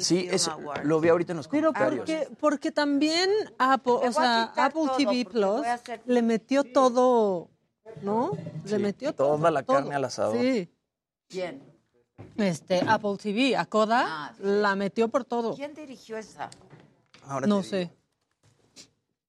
[0.00, 0.48] Sí, es,
[0.84, 2.00] lo vi ahorita en los Pero comentarios.
[2.08, 3.28] porque, porque también
[3.58, 7.48] Apple, Le o sea, Apple TV Plus hacer- le metió todo,
[8.02, 8.30] ¿no?
[8.64, 9.36] Sí, le metió todo.
[9.36, 9.76] toda la todo.
[9.78, 10.38] carne al asador.
[10.40, 10.68] Sí.
[11.28, 11.62] ¿Quién?
[12.36, 14.42] Este, Apple TV, a Coda, Ah, sí.
[14.44, 15.54] la metió por todo.
[15.56, 16.48] ¿Quién dirigió esa?
[17.26, 17.90] Ahora No sé.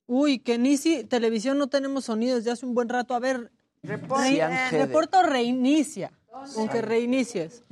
[0.08, 3.16] Uy, que ni si televisión no tenemos sonido desde hace un buen rato.
[3.16, 4.86] A ver, Report- re- Cian Hede.
[4.86, 6.12] reporta o reinicia.
[6.54, 7.64] Con que reinicies.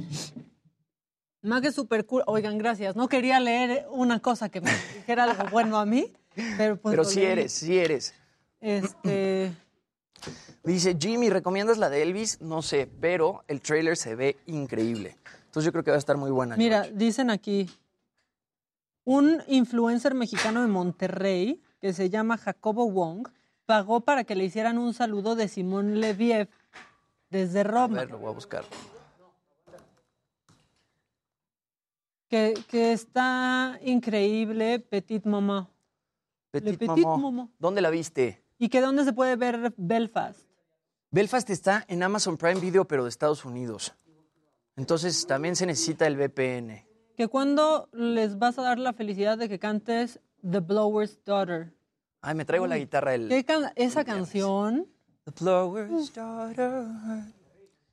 [1.41, 2.23] Más que super cool.
[2.27, 2.95] Oigan, gracias.
[2.95, 6.11] No quería leer una cosa que me dijera algo bueno a mí,
[6.57, 8.13] pero pues Pero sí eres, sí eres.
[8.59, 9.53] Este,
[10.63, 12.41] Dice, Jimmy, ¿recomiendas la de Elvis?
[12.41, 15.15] No sé, pero el trailer se ve increíble.
[15.45, 16.57] Entonces yo creo que va a estar muy buena.
[16.57, 16.97] mira, George.
[16.97, 17.69] dicen aquí,
[19.05, 23.29] un influencer mexicano de Monterrey, que se llama Jacobo Wong,
[23.65, 26.49] pagó para que le hicieran un saludo de Simón Leviev
[27.29, 27.99] desde A Roma.
[27.99, 28.65] ver, lo voy a buscar.
[32.29, 35.67] Que, que está increíble Petit Maman.
[36.51, 37.21] Petit, Petit Maman.
[37.21, 37.51] Maman.
[37.59, 38.43] ¿Dónde la viste?
[38.57, 40.41] ¿Y que dónde se puede ver Belfast?
[41.11, 43.93] Belfast está en Amazon Prime Video, pero de Estados Unidos.
[44.75, 46.85] Entonces también se necesita el VPN.
[47.17, 50.19] Que cuando les vas a dar la felicidad de que cantes
[50.49, 51.73] The Blower's Daughter.
[52.21, 53.27] Ay, me traigo la guitarra el...
[53.27, 54.87] ¿Qué can- esa canción
[55.25, 56.83] The Blower's Daughter.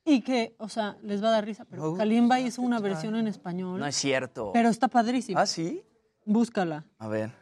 [0.09, 3.27] Y que, o sea, les va a dar risa, pero Kalimba hizo una versión en
[3.27, 4.53] español, No es cierto.
[4.53, 5.41] pero está padrísima.
[5.43, 5.83] ¿Ah, sí?
[6.25, 6.87] Búscala.
[6.99, 7.33] A ver.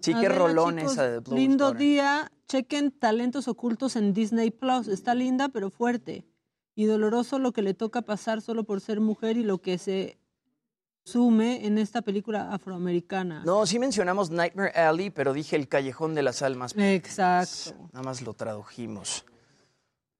[0.00, 2.30] Sí, qué Adela, rolón chicos, esa de Blower's Lindo día.
[2.48, 4.88] Chequen talentos ocultos en Disney Plus.
[4.88, 6.26] Está linda, pero fuerte.
[6.74, 10.18] Y doloroso lo que le toca pasar solo por ser mujer y lo que se
[11.04, 13.42] sume en esta película afroamericana.
[13.44, 16.74] No, sí mencionamos Nightmare Alley, pero dije el Callejón de las Almas.
[16.76, 17.88] Exacto.
[17.92, 19.24] Nada más lo tradujimos.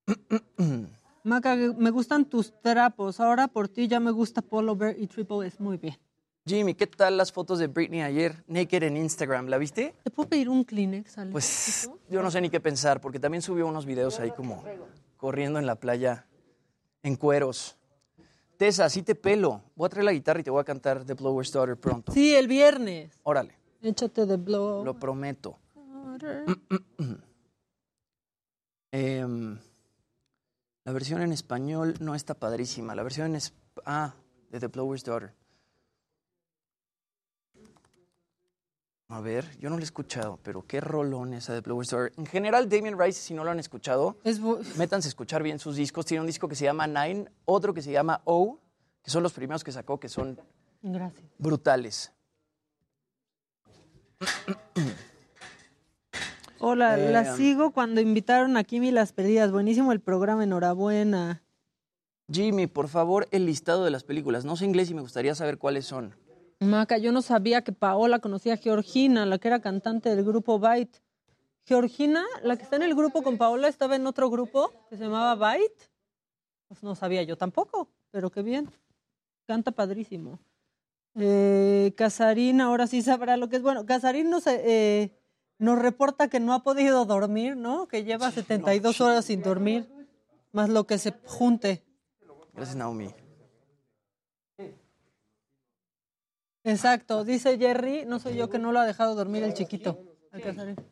[1.25, 3.21] Maca, me gustan tus trapos.
[3.21, 5.57] Ahora por ti ya me gusta Polo Bear y Triple S.
[5.63, 5.97] Muy bien.
[6.47, 8.45] Jimmy, ¿qué tal las fotos de Britney ayer?
[8.47, 9.97] Naked en Instagram, ¿la viste?
[10.05, 11.33] ¿Te puedo pedir un Kleenex, Ale?
[11.33, 14.63] Pues yo no sé ni qué pensar, porque también subió unos videos ahí como
[15.17, 16.29] corriendo en la playa
[17.03, 17.77] en cueros.
[18.59, 19.61] Tessa, así te pelo.
[19.75, 22.13] Voy a traer la guitarra y te voy a cantar The Blower's Daughter pronto.
[22.13, 23.19] Sí, el viernes.
[23.25, 24.85] Órale, Échate de blow.
[24.85, 25.59] lo prometo.
[28.93, 29.59] Em,
[30.87, 32.95] la versión en español no está padrísima.
[32.95, 33.37] La versión en...
[33.37, 33.53] es-
[33.85, 34.15] Ah,
[34.51, 35.35] de The Blower's Daughter.
[39.09, 42.13] A ver, yo no la he escuchado, pero qué rolón esa de Blower's Daughter.
[42.17, 44.41] En general, Damien Rice, si no lo han escuchado, Es
[44.77, 46.07] métanse a escuchar bien sus discos.
[46.07, 48.59] Tiene un disco que se llama Nine, otro que se llama O,
[49.03, 50.41] que son los primeros que sacó, que son
[50.83, 51.25] Gracias.
[51.39, 52.13] brutales.
[56.59, 59.53] Hola, Eh, la sigo cuando invitaron a Kimi las perdidas.
[59.53, 61.43] Buenísimo el programa, enhorabuena.
[62.33, 64.45] Jimmy, por favor, el listado de las películas.
[64.45, 66.15] No sé inglés y me gustaría saber cuáles son.
[66.61, 70.59] Maca, yo no sabía que Paola conocía a Georgina, la que era cantante del grupo
[70.59, 71.03] Byte.
[71.67, 75.05] Georgina, la que está en el grupo con Paola, estaba en otro grupo que se
[75.05, 75.91] llamaba Byte.
[76.69, 78.71] Pues no sabía yo tampoco, pero qué bien.
[79.47, 80.39] Canta padrísimo.
[81.15, 83.85] Eh, Casarín ahora sí sabrá lo que es bueno.
[83.87, 85.13] Casarín nos, eh,
[85.59, 87.89] nos reporta que no ha podido dormir, ¿no?
[87.89, 89.89] Que lleva 72 horas sin dormir,
[90.53, 91.85] más lo que se junte.
[92.55, 93.15] Gracias, Naomi.
[96.65, 100.01] Exacto, dice Jerry, no soy yo que no lo ha dejado dormir el chiquito.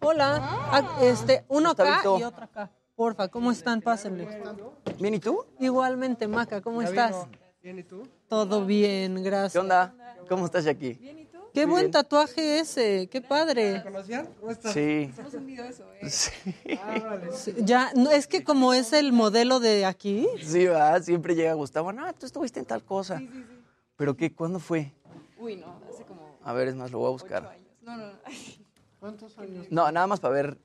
[0.00, 0.38] Hola,
[0.70, 2.70] Ah, este, uno acá y otro acá.
[2.94, 3.82] Porfa, ¿cómo están?
[3.82, 4.28] Pásenle.
[5.00, 5.44] Bien, ¿y tú?
[5.58, 7.26] Igualmente, Maca, ¿cómo estás?
[7.60, 8.06] Bien, ¿y tú?
[8.28, 9.52] Todo bien, gracias.
[9.54, 9.94] ¿Qué onda?
[10.28, 10.92] ¿Cómo estás, Jackie?
[10.94, 11.33] Bien, ¿y tú?
[11.54, 13.80] Qué buen tatuaje ese, qué padre.
[13.84, 14.28] conocían?
[14.40, 14.72] ¿Cómo estás?
[14.72, 15.08] Sí.
[15.16, 16.10] Hemos unido eso, ¿eh?
[16.10, 17.54] Sí.
[17.58, 20.26] Ya, no, es que como es el modelo de aquí.
[20.42, 21.92] Sí, va, siempre llega Gustavo.
[21.92, 23.18] No, tú estuviste en tal cosa.
[23.18, 23.62] Sí, sí, sí.
[23.94, 24.34] ¿Pero qué?
[24.34, 24.92] ¿Cuándo fue?
[25.38, 26.36] Uy, no, hace como.
[26.42, 27.46] A ver, es más, lo voy a buscar.
[27.46, 27.66] Años.
[27.82, 28.18] No, no, no.
[28.98, 29.66] ¿Cuántos años?
[29.70, 30.58] No, nada más para ver.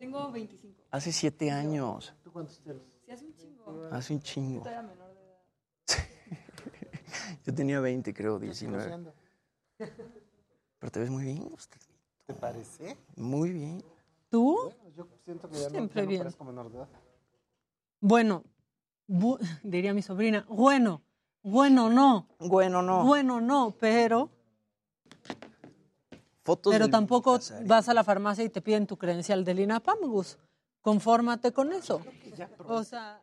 [0.00, 0.82] Tengo 25.
[0.90, 2.12] Hace siete años.
[2.24, 2.82] ¿Tú cuántos tienes?
[3.06, 3.88] Sí, hace un chingo.
[3.92, 4.64] Hace un chingo.
[4.64, 4.99] Yo.
[7.46, 9.12] Yo tenía 20, creo, 19.
[10.78, 11.78] Pero te ves muy bien, usted.
[12.26, 12.96] ¿Te parece?
[13.16, 13.84] Muy bien.
[14.30, 14.56] ¿Tú?
[14.62, 16.18] Bueno, yo siento que ya Siempre no, bien.
[16.20, 16.88] no parezco menor de edad.
[18.00, 18.44] Bueno,
[19.08, 21.02] bu- diría mi sobrina, bueno,
[21.42, 22.28] bueno no.
[22.38, 23.04] Bueno, no.
[23.04, 24.30] Bueno no, pero,
[26.44, 27.68] Fotos pero tampoco Casarín.
[27.68, 30.38] vas a la farmacia y te piden tu credencial del INAPAM, Gus.
[30.80, 32.00] Confórmate con eso.
[32.66, 33.20] O sea,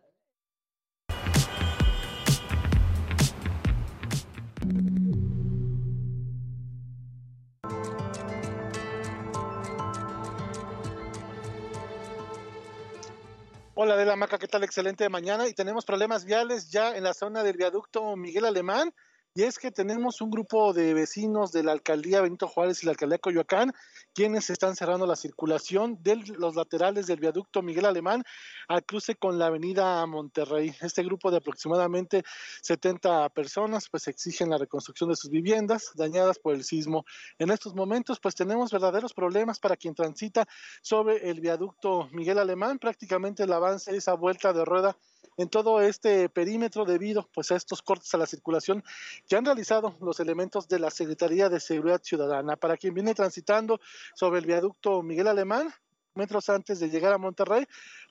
[13.80, 14.64] Hola de la Maca, ¿qué tal?
[14.64, 15.48] Excelente mañana.
[15.48, 18.92] Y tenemos problemas viales ya en la zona del viaducto Miguel Alemán.
[19.38, 22.94] Y es que tenemos un grupo de vecinos de la alcaldía Benito Juárez y la
[22.94, 23.72] alcaldía Coyoacán,
[24.16, 28.24] quienes están cerrando la circulación de los laterales del viaducto Miguel Alemán
[28.68, 30.76] al cruce con la avenida Monterrey.
[30.82, 32.24] Este grupo de aproximadamente
[32.64, 37.06] 70 personas pues exigen la reconstrucción de sus viviendas dañadas por el sismo.
[37.38, 40.48] En estos momentos pues tenemos verdaderos problemas para quien transita
[40.82, 42.80] sobre el viaducto Miguel Alemán.
[42.80, 44.98] Prácticamente el avance es a vuelta de rueda
[45.38, 48.84] en todo este perímetro debido pues a estos cortes a la circulación
[49.28, 52.56] que han realizado los elementos de la Secretaría de Seguridad Ciudadana.
[52.56, 53.80] Para quien viene transitando
[54.16, 55.74] sobre el viaducto Miguel Alemán,
[56.16, 57.66] metros antes de llegar a Monterrey,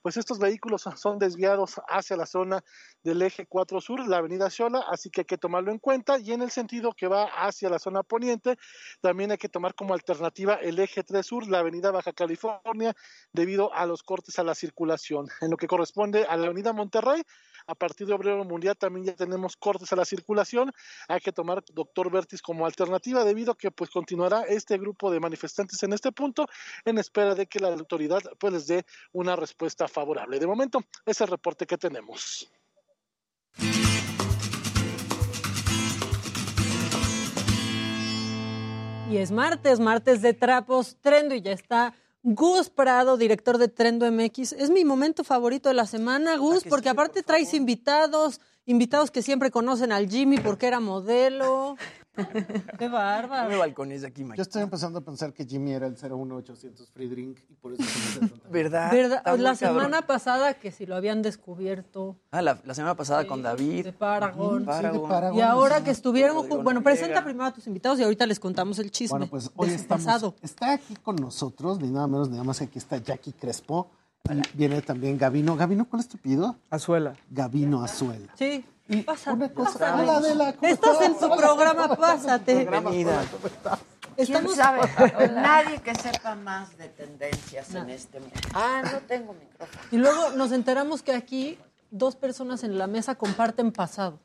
[0.07, 2.63] pues estos vehículos son- desviados hacia la zona
[3.03, 6.31] del eje 4 sur, la avenida Xola, así que hay que tomarlo en cuenta y
[6.31, 8.57] en el sentido que va hacia la zona poniente,
[9.01, 12.95] también hay que tomar como alternativa el eje 3 sur, la avenida Baja California,
[13.33, 15.27] debido a los cortes a la circulación.
[15.41, 17.25] En lo que corresponde a la avenida Monterrey,
[17.67, 20.73] a partir de Obrero Mundial también ya tenemos cortes a la circulación.
[21.09, 25.21] Hay que tomar Doctor Vertis como alternativa debido a que pues continuará este grupo de
[25.21, 26.47] manifestantes en este punto
[26.85, 30.39] en espera de que la autoridad pues les dé una respuesta favorable.
[30.39, 32.51] De momento, ese es el reporte que tenemos.
[39.09, 41.95] y es martes, martes de trapos, Trendo y ya está
[42.29, 44.55] Gus Prado, director de Trendo MX.
[44.55, 49.53] Es mi momento favorito de la semana, Gus, porque aparte traes invitados, invitados que siempre
[49.53, 51.77] conocen al Jimmy porque era modelo.
[52.79, 53.49] Qué bárbaro.
[53.49, 54.37] me balcones aquí, Mike.
[54.37, 57.83] Yo estoy empezando a pensar que Jimmy era el 01800 Free Drink y por eso
[57.85, 58.91] se me ¿Verdad?
[58.93, 59.19] ¿Verdad?
[59.19, 59.57] Está La cabrón.
[59.57, 62.17] semana pasada que si lo habían descubierto.
[62.31, 63.85] Ah, la, la semana pasada con David.
[63.85, 64.65] De Paragon.
[64.65, 65.35] Paragon.
[65.37, 66.83] Y ahora que estuvieron, bueno, Noriega.
[66.83, 69.19] presenta primero a tus invitados y ahorita les contamos el chisme.
[69.19, 70.35] Bueno, pues hoy de estamos, pasado.
[70.43, 73.91] está aquí con nosotros, ni nada menos ni nada más que aquí está Jackie Crespo.
[74.29, 75.57] Y viene también Gavino.
[75.57, 76.57] Gavino, ¿cuál es tu pido?
[76.69, 77.15] Azuela.
[77.31, 78.33] Gavino Azuela.
[78.37, 78.65] Sí.
[79.05, 80.03] Pásate, Una cosa, pásate.
[80.03, 81.07] hola, Adela, ¿cómo Estás estás?
[81.09, 82.55] en tu programa, pásate.
[82.65, 83.21] Bienvenida.
[84.15, 84.81] ¿Quién Estamos- sabe?
[85.35, 88.35] Nadie que sepa más de tendencias en este mundo.
[88.55, 89.81] Ah, no tengo micrófono.
[89.91, 91.59] Y luego nos enteramos que aquí
[91.91, 94.21] dos personas en la mesa comparten pasado.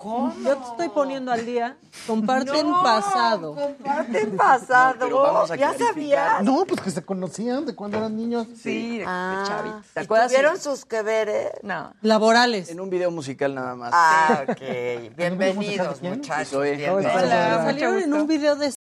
[0.00, 0.34] ¿Cómo?
[0.42, 1.76] Yo te estoy poniendo al día.
[2.06, 3.54] Comparten No, pasado.
[3.54, 4.94] Comparten pasado.
[4.98, 6.42] Pero vamos a ¿Ya sabías?
[6.42, 8.46] No, pues que se conocían de cuando eran niños.
[8.56, 9.82] Sí, de, de Ah, chavita.
[9.92, 10.28] ¿Te ¿y acuerdas?
[10.32, 11.50] ¿Tuvieron sus que veres?
[11.62, 11.92] No.
[12.00, 12.70] Laborales.
[12.70, 13.90] En un video musical nada más.
[13.92, 15.14] Ah, ok.
[15.18, 16.48] Bienvenidos, muchachos.
[16.48, 16.76] Zoe.
[16.78, 17.22] bienvenidos.
[17.22, 18.72] Hola, salieron en un video de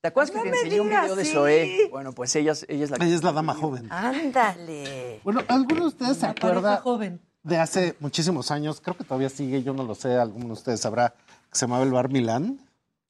[0.00, 1.24] ¿Te acuerdas que te me enseñé un video de.
[1.24, 1.88] Zoe?
[1.90, 3.88] Bueno, pues ella, es- ella es la Ella es la dama joven.
[3.90, 5.20] Ándale.
[5.24, 7.20] Bueno, ¿alguno de ustedes se la pareja acuerda joven.
[7.46, 8.80] De hace muchísimos años?
[8.80, 11.10] Creo que todavía sigue, yo no lo sé, alguno de ustedes sabrá,
[11.50, 12.60] que se llamaba el Bar Milán.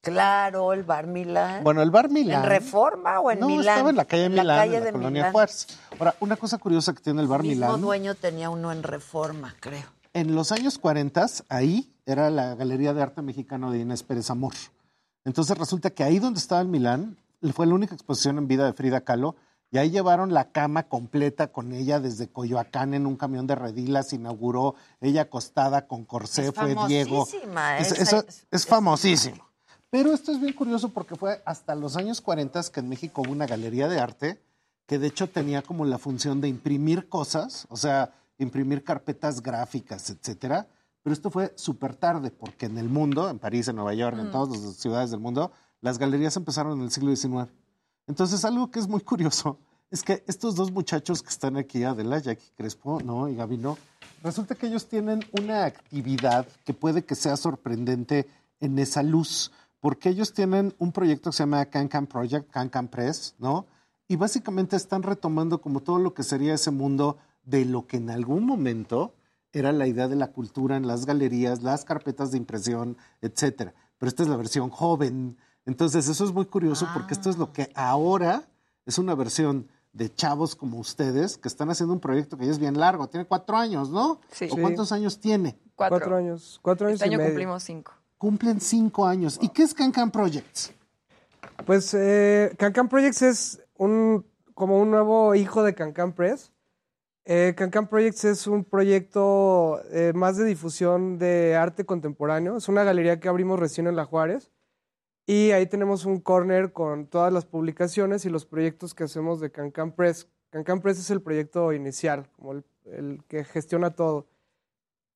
[0.02, 1.64] Claro, el Bar Milán.
[1.64, 2.44] Bueno, el Bar Milán.
[2.44, 3.74] ¿En Reforma o en no, Milán?
[3.74, 5.48] estaba en la calle Milán, La calle en la de colonia Milán.
[5.98, 7.80] Ahora, una cosa curiosa que tiene el Bar El mismo Milán.
[7.80, 9.86] dueño tenía uno en Reforma, creo.
[10.12, 14.52] En los años 40, ahí era la Galería de Arte Mexicano de Inés Pérez Amor.
[15.24, 17.16] Entonces resulta que ahí donde estaba el Milán
[17.52, 19.34] fue la única exposición en vida de Frida Kahlo
[19.70, 24.12] y ahí llevaron la cama completa con ella desde Coyoacán en un camión de redilas,
[24.12, 27.26] inauguró ella acostada con corsé, Es fue Diego.
[27.26, 29.44] famosísima, Es, eso es- es famosísimo.
[29.90, 33.32] Pero esto es bien curioso porque fue hasta los años 40 que en México hubo
[33.32, 34.42] una galería de arte
[34.86, 40.10] que de hecho tenía como la función de imprimir cosas, o sea, imprimir carpetas gráficas,
[40.10, 40.68] etcétera.
[41.02, 44.28] Pero esto fue súper tarde porque en el mundo, en París, en Nueva York, en
[44.28, 44.32] Mm.
[44.32, 47.48] todas las ciudades del mundo, las galerías empezaron en el siglo XIX.
[48.06, 49.58] Entonces, algo que es muy curioso
[49.90, 53.28] es que estos dos muchachos que están aquí, Adela, Jackie Crespo, ¿no?
[53.28, 53.78] Y Gabino,
[54.22, 58.26] resulta que ellos tienen una actividad que puede que sea sorprendente
[58.60, 63.34] en esa luz, porque ellos tienen un proyecto que se llama Can Project, Can Press,
[63.38, 63.66] ¿no?
[64.08, 68.10] Y básicamente están retomando como todo lo que sería ese mundo de lo que en
[68.10, 69.14] algún momento
[69.52, 73.74] era la idea de la cultura en las galerías, las carpetas de impresión, etcétera.
[73.98, 75.38] Pero esta es la versión joven.
[75.66, 78.44] Entonces, eso es muy curioso porque esto es lo que ahora
[78.86, 82.58] es una versión de chavos como ustedes que están haciendo un proyecto que ya es
[82.58, 83.08] bien largo.
[83.08, 84.20] Tiene cuatro años, ¿no?
[84.30, 84.48] Sí.
[84.50, 85.58] ¿O cuántos años tiene?
[85.74, 86.16] Cuatro.
[86.16, 86.60] años.
[86.62, 87.30] Cuatro años este y año medio.
[87.30, 87.92] cumplimos cinco.
[88.16, 89.38] Cumplen cinco años.
[89.42, 90.72] ¿Y qué es Cancan Projects?
[91.64, 94.24] Pues eh, Cancan Projects es un
[94.54, 96.52] como un nuevo hijo de Cancan Press.
[97.24, 102.56] Eh, Cancan Projects es un proyecto eh, más de difusión de arte contemporáneo.
[102.56, 104.50] Es una galería que abrimos recién en La Juárez.
[105.26, 109.50] Y ahí tenemos un corner con todas las publicaciones y los proyectos que hacemos de
[109.50, 110.28] Cancan Press.
[110.50, 114.28] Cancan Press es el proyecto inicial, como el, el que gestiona todo.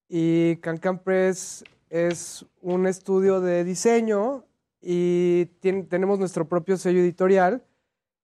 [0.09, 4.43] Y Cancan Press es un estudio de diseño
[4.81, 5.45] y
[5.89, 7.63] tenemos nuestro propio sello editorial.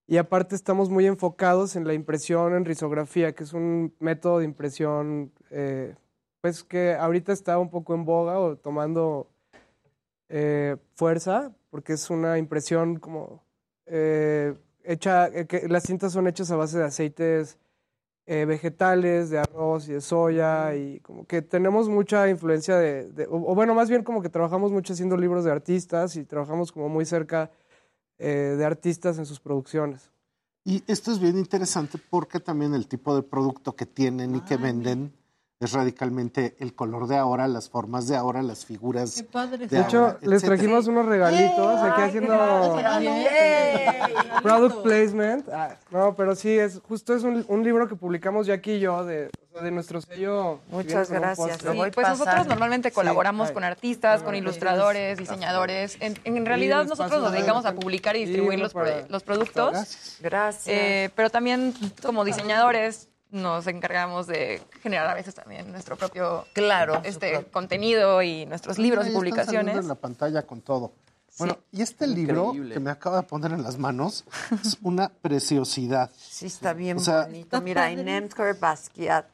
[0.07, 4.45] Y aparte estamos muy enfocados en la impresión en risografía, que es un método de
[4.45, 5.95] impresión eh,
[6.41, 9.29] pues que ahorita está un poco en boga o tomando
[10.29, 13.43] eh, fuerza, porque es una impresión como
[13.85, 17.57] eh, hecha, eh, que las cintas son hechas a base de aceites
[18.25, 23.25] eh, vegetales, de arroz y de soya, y como que tenemos mucha influencia de, de-
[23.27, 26.71] o, o bueno, más bien como que trabajamos mucho haciendo libros de artistas y trabajamos
[26.71, 27.51] como muy cerca
[28.19, 30.09] de artistas en sus producciones.
[30.65, 34.57] Y esto es bien interesante porque también el tipo de producto que tienen y que
[34.57, 35.13] venden
[35.59, 39.23] es radicalmente el color de ahora, las formas de ahora, las figuras.
[39.31, 39.57] padre.
[39.57, 42.77] de De hecho, ahora, les trajimos unos regalitos aquí haciendo
[44.43, 45.49] product placement.
[45.51, 49.03] Ah, no, pero sí, es justo es un, un libro que publicamos Jackie y yo
[49.03, 49.29] de,
[49.61, 50.59] de nuestro sello.
[50.69, 51.57] Muchas gracias.
[51.59, 55.97] Sí, pues nosotros normalmente colaboramos con artistas, con ilustradores, diseñadores.
[56.01, 59.71] En, en realidad nosotros nos dedicamos a publicar y distribuir los, pro- para- los productos.
[59.71, 60.17] Gracias.
[60.21, 60.67] Gracias.
[60.67, 61.73] Eh, pero también
[62.03, 67.01] como diseñadores nos encargamos de generar a veces también nuestro propio Claro.
[67.03, 69.77] este contenido y nuestros libros Ahí y están publicaciones.
[69.77, 70.93] en la pantalla con todo.
[71.37, 72.73] Bueno, y este libro Increíble.
[72.73, 74.25] que me acaba de poner en las manos
[74.63, 76.09] es una preciosidad.
[76.17, 77.61] Sí, está bien O sea, bonito.
[77.61, 79.25] Mira, Inenker Basquiat.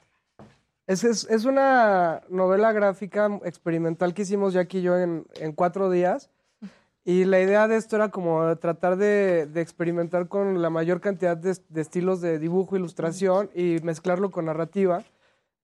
[0.86, 5.90] Es, es, es una novela gráfica experimental que hicimos Jackie y yo en, en cuatro
[5.90, 6.30] días.
[7.06, 11.36] Y la idea de esto era como tratar de, de experimentar con la mayor cantidad
[11.36, 15.04] de, de estilos de dibujo, ilustración y mezclarlo con narrativa.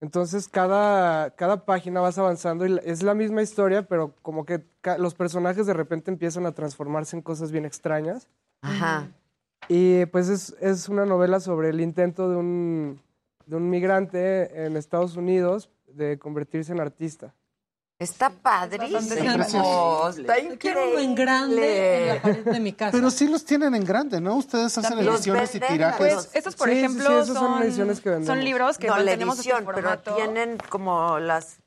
[0.02, 4.66] Entonces cada, cada página vas avanzando y es la misma historia, pero como que
[4.98, 8.28] los personajes de repente empiezan a transformarse en cosas bien extrañas.
[8.62, 9.08] Ajá.
[9.68, 13.02] Y pues es, es una novela sobre el intento de un,
[13.46, 17.34] de un migrante en Estados Unidos de convertirse en artista.
[18.00, 20.08] Está padrísimo.
[20.10, 22.20] Está Quiero uno en grande en la increíble.
[22.44, 22.92] pared de mi casa.
[22.94, 24.36] Pero sí los tienen en grande, ¿no?
[24.36, 25.10] Ustedes hacen También.
[25.14, 25.98] ediciones y tirajes.
[26.16, 28.34] Pues estos, por Sí, ejemplo, sí, son son, ediciones que vendemos.
[28.38, 31.58] son libros que no, la mantenemos este edición, pero tienen como las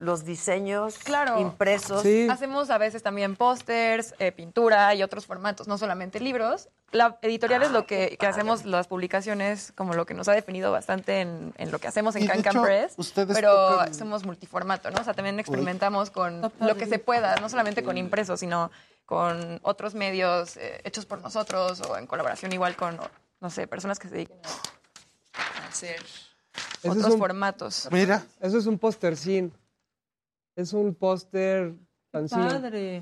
[0.00, 1.38] los diseños Claro.
[1.38, 2.02] impresos.
[2.02, 2.26] Sí.
[2.30, 6.68] Hacemos a veces también pósters, eh, pintura y otros formatos, no solamente libros.
[6.90, 10.72] La editorial es lo que, que hacemos las publicaciones, como lo que nos ha definido
[10.72, 12.94] bastante en, en lo que hacemos en Can Can Press.
[12.96, 15.00] ustedes Pero tocan- somos multiformato, ¿no?
[15.00, 18.70] O sea, también experimentamos con lo que se pueda, no solamente con impresos, sino
[19.04, 22.98] con otros medios eh, hechos por nosotros o en colaboración igual con,
[23.40, 24.38] no sé, personas que se dediquen
[25.34, 25.96] a hacer
[26.82, 27.86] Ese otros un- formatos.
[27.90, 29.52] Mira, Eso es un póster sin.
[30.60, 31.74] Es un póster.
[32.12, 33.00] Padre.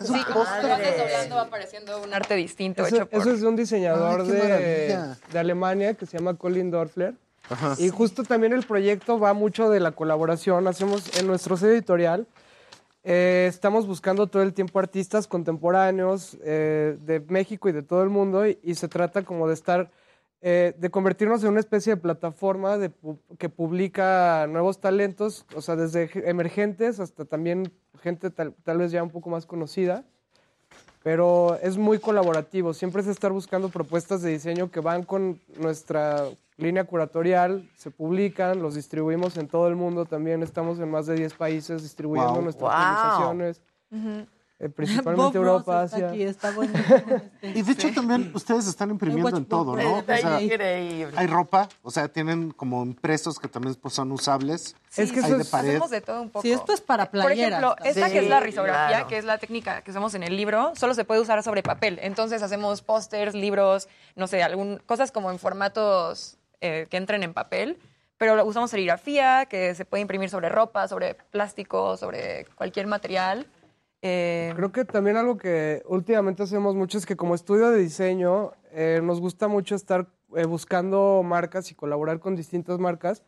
[0.00, 3.20] Sí, como cuando vas desdoblando va apareciendo un arte distinto Eso, hecho por...
[3.20, 4.98] eso es de un diseñador Ay, de,
[5.30, 7.14] de Alemania que se llama Colin Dorfler.
[7.50, 7.74] Ajá.
[7.78, 10.66] Y justo también el proyecto va mucho de la colaboración.
[10.68, 12.26] Hacemos en nuestro sello editorial,
[13.04, 18.08] eh, estamos buscando todo el tiempo artistas contemporáneos eh, de México y de todo el
[18.08, 19.90] mundo y, y se trata como de estar,
[20.42, 22.90] eh, de convertirnos en una especie de plataforma de
[23.38, 27.72] que publica nuevos talentos, o sea, desde ge- emergentes hasta también
[28.02, 30.04] gente tal, tal vez ya un poco más conocida
[31.02, 32.74] pero es muy colaborativo.
[32.74, 36.24] Siempre es estar buscando propuestas de diseño que van con nuestra
[36.56, 40.42] línea curatorial, se publican, los distribuimos en todo el mundo también.
[40.42, 42.42] Estamos en más de 10 países distribuyendo Wow.
[42.42, 42.72] nuestras
[43.20, 43.30] Wow.
[43.92, 44.26] Ujú.
[44.58, 46.08] Eh, principalmente Bob Europa, Ross está Asia.
[46.08, 46.72] aquí, está bueno.
[47.42, 49.94] y de hecho también ustedes están imprimiendo en todo, ¿no?
[49.94, 51.12] O Está sea, increíble.
[51.16, 54.74] hay ropa, o sea, tienen como impresos que también pues, son usables.
[54.96, 55.68] Es que hay de es- pared.
[55.70, 56.42] Hacemos de todo un poco.
[56.42, 57.60] Sí, esto es para Por playeras.
[57.62, 59.08] ejemplo, esta Sí, que es la risografía, claro.
[59.08, 61.98] que es la técnica que usamos en el libro, solo se puede usar sobre papel.
[62.02, 67.34] Entonces hacemos pósters, libros, no sé, algún, cosas como en formatos eh, que entren en
[67.34, 67.78] papel.
[68.18, 73.46] Pero usamos serigrafía, que se puede imprimir sobre ropa, sobre plástico, sobre cualquier material.
[74.02, 78.52] Eh, Creo que también algo que últimamente hacemos mucho es que como estudio de diseño
[78.72, 80.06] eh, nos gusta mucho estar
[80.36, 83.22] eh, buscando marcas y colaborar con distintas marcas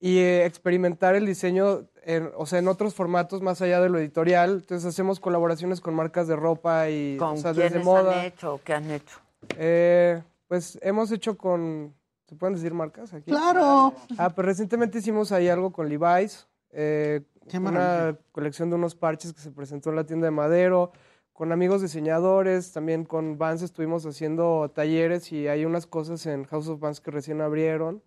[0.00, 3.98] y eh, experimentar el diseño, en, o sea, en otros formatos más allá de lo
[3.98, 4.58] editorial.
[4.62, 8.20] Entonces hacemos colaboraciones con marcas de ropa y ¿Con o sea, quiénes desde moda.
[8.20, 9.18] han hecho o qué han hecho?
[9.56, 11.94] Eh, pues hemos hecho con,
[12.26, 13.30] ¿se pueden decir marcas aquí?
[13.30, 13.92] Claro.
[14.16, 19.32] Ah, pues recientemente hicimos ahí algo con Levi's, eh, Qué una colección de unos parches
[19.32, 20.92] que se presentó en la tienda de Madero,
[21.32, 26.68] con amigos diseñadores, también con Vans estuvimos haciendo talleres y hay unas cosas en House
[26.68, 28.02] of Vans que recién abrieron.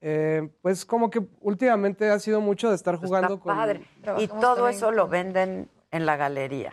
[0.00, 3.56] Eh, pues como que últimamente ha sido mucho de estar jugando Está con...
[3.56, 3.86] padre.
[4.18, 6.72] Y todo también eso lo venden en la galería.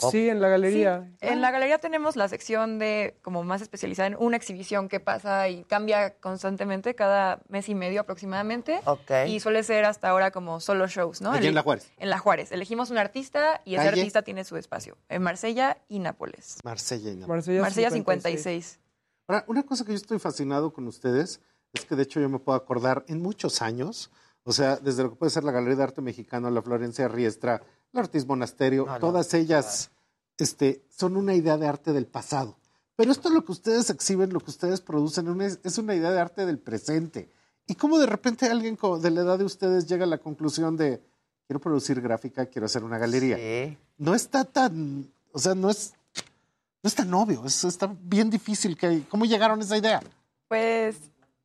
[0.00, 1.10] Sí, en la galería.
[1.20, 5.48] En la galería tenemos la sección de como más especializada en una exhibición que pasa
[5.48, 8.80] y cambia constantemente cada mes y medio aproximadamente.
[8.84, 9.10] Ok.
[9.26, 11.32] Y suele ser hasta ahora como solo shows, ¿no?
[11.32, 11.90] Allí en La Juárez.
[11.98, 12.52] En La Juárez.
[12.52, 14.00] Elegimos un artista y ese Calle.
[14.00, 14.96] artista tiene su espacio.
[15.08, 16.58] En Marsella y Nápoles.
[16.64, 17.46] Marsella y Nápoles.
[17.46, 18.80] Marsella, Marsella 56.
[19.28, 21.40] Ahora, una cosa que yo estoy fascinado con ustedes
[21.72, 24.10] es que de hecho yo me puedo acordar en muchos años,
[24.42, 27.62] o sea, desde lo que puede ser la Galería de Arte Mexicano, la Florencia Riestra,
[27.92, 29.90] la Ortiz Monasterio, no, todas ellas
[30.38, 32.56] este, son una idea de arte del pasado.
[32.96, 36.44] Pero esto lo que ustedes exhiben, lo que ustedes producen, es una idea de arte
[36.44, 37.30] del presente.
[37.66, 41.00] ¿Y cómo de repente alguien de la edad de ustedes llega a la conclusión de,
[41.46, 43.36] quiero producir gráfica, quiero hacer una galería?
[43.36, 43.78] Sí.
[43.96, 45.94] No está tan, o sea, no es,
[46.82, 48.76] no es tan obvio, es, está bien difícil.
[48.76, 50.02] Que, ¿Cómo llegaron a esa idea?
[50.48, 50.96] Pues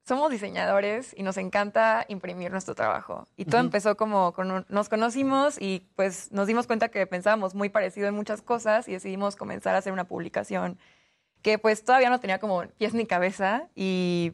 [0.07, 3.27] somos diseñadores y nos encanta imprimir nuestro trabajo.
[3.37, 7.55] Y todo empezó como con un- nos conocimos y pues nos dimos cuenta que pensábamos
[7.55, 10.77] muy parecido en muchas cosas y decidimos comenzar a hacer una publicación
[11.41, 14.33] que pues todavía no tenía como pies ni cabeza y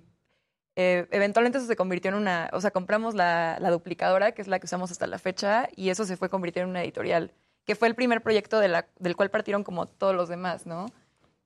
[0.76, 4.48] eh, eventualmente eso se convirtió en una, o sea, compramos la, la duplicadora, que es
[4.48, 7.31] la que usamos hasta la fecha, y eso se fue convirtiendo en una editorial,
[7.65, 10.85] que fue el primer proyecto de la- del cual partieron como todos los demás, ¿no?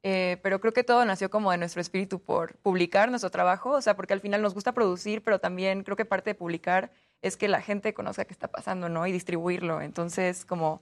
[0.07, 3.81] Eh, pero creo que todo nació como de nuestro espíritu por publicar nuestro trabajo, o
[3.81, 6.91] sea, porque al final nos gusta producir, pero también creo que parte de publicar
[7.23, 9.07] es que la gente conozca qué está pasando, ¿no?
[9.07, 9.81] Y distribuirlo.
[9.81, 10.79] Entonces, como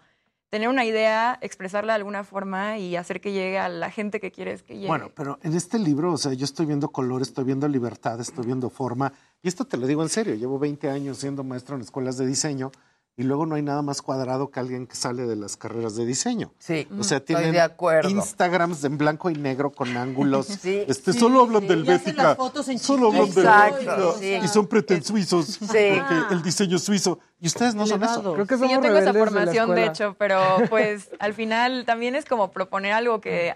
[0.49, 4.29] tener una idea, expresarla de alguna forma y hacer que llegue a la gente que
[4.29, 4.87] quieres que llegue.
[4.87, 8.45] Bueno, pero en este libro, o sea, yo estoy viendo color, estoy viendo libertad, estoy
[8.45, 9.13] viendo forma.
[9.41, 12.27] Y esto te lo digo en serio, llevo 20 años siendo maestro en escuelas de
[12.27, 12.73] diseño
[13.15, 16.05] y luego no hay nada más cuadrado que alguien que sale de las carreras de
[16.05, 16.51] diseño.
[16.57, 18.09] Sí, O sea, estoy tienen de acuerdo.
[18.09, 20.47] Instagrams en blanco y negro con ángulos.
[20.63, 20.83] Sí.
[20.87, 21.67] este, Sí, solo hablan sí.
[21.67, 22.35] del Bética.
[22.79, 23.39] Solo hablan chiquito.
[23.41, 24.45] del Exacto, Bética.
[24.45, 25.45] Y son pretensuizos.
[25.45, 25.59] Sí.
[25.61, 27.19] porque el diseño es suizo.
[27.39, 28.33] Y ustedes no son eso.
[28.33, 31.83] Creo que Sí, somos yo tengo esa de formación, de, hecho, pero pues al final
[31.85, 33.55] también es como proponer algo que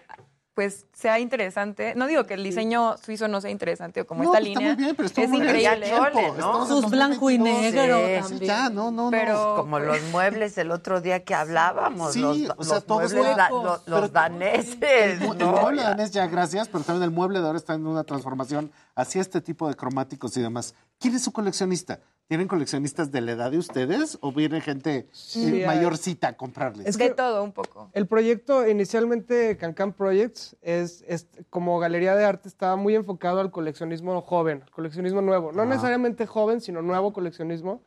[0.58, 1.94] pues sea interesante.
[1.96, 4.60] No digo que el diseño suizo no sea interesante o como No, esta pues, está
[4.60, 4.74] línea.
[4.74, 5.88] muy bien, pero es muy increíble.
[5.96, 6.66] Chole, ¿no?
[6.66, 8.40] Sus blanco y negro Sí, también.
[8.50, 9.12] Ya, no, no, no.
[9.12, 13.14] Pero Como los muebles el otro día que hablábamos, Sí, los, o sea, los todos
[13.14, 15.22] muebles da- los, los Pero- daneses.
[15.22, 18.72] El, el danés ya, gracias, pero también el mueble de ahora está en una transformación
[18.96, 20.74] hacia este tipo de cromáticos y demás.
[21.00, 22.00] ¿Quién es su coleccionista?
[22.28, 26.86] ¿Tienen coleccionistas de la edad de ustedes o viene gente Sí, eh, mayorcita a comprarles?
[26.86, 27.90] Es de que- todo un poco.
[27.94, 33.50] El proyecto, inicialmente Cancan Projects, es, es como galería de arte, estaba muy enfocado al
[33.50, 35.54] coleccionismo joven, al coleccionismo nuevo.
[35.54, 35.70] No Ajá.
[35.70, 37.82] necesariamente joven, sino nuevo coleccionismo,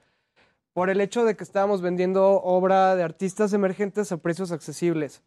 [0.72, 5.22] por el hecho de que estábamos vendiendo obra de artistas emergentes a precios accesibles.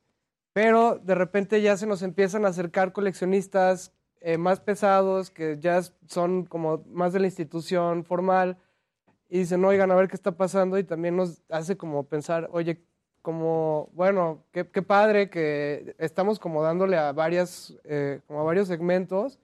[0.54, 3.92] Pero de repente ya se nos empiezan a acercar coleccionistas
[4.22, 8.58] eh, más pesados, que ya son como más de la institución formal,
[9.34, 12.84] y dicen, oigan, a ver qué está pasando, y también nos hace como pensar, oye,
[13.24, 18.68] como, bueno, qué, qué padre que estamos como dándole a varias, eh, como a varios
[18.68, 19.40] segmentos,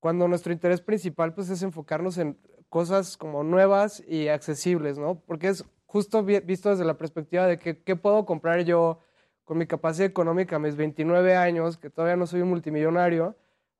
[0.00, 2.38] cuando nuestro interés principal pues es enfocarnos en
[2.70, 5.20] cosas como nuevas y accesibles, ¿no?
[5.26, 9.00] Porque es justo vi- visto desde la perspectiva de que qué puedo comprar yo
[9.44, 13.36] con mi capacidad económica a mis 29 años, que todavía no soy un multimillonario,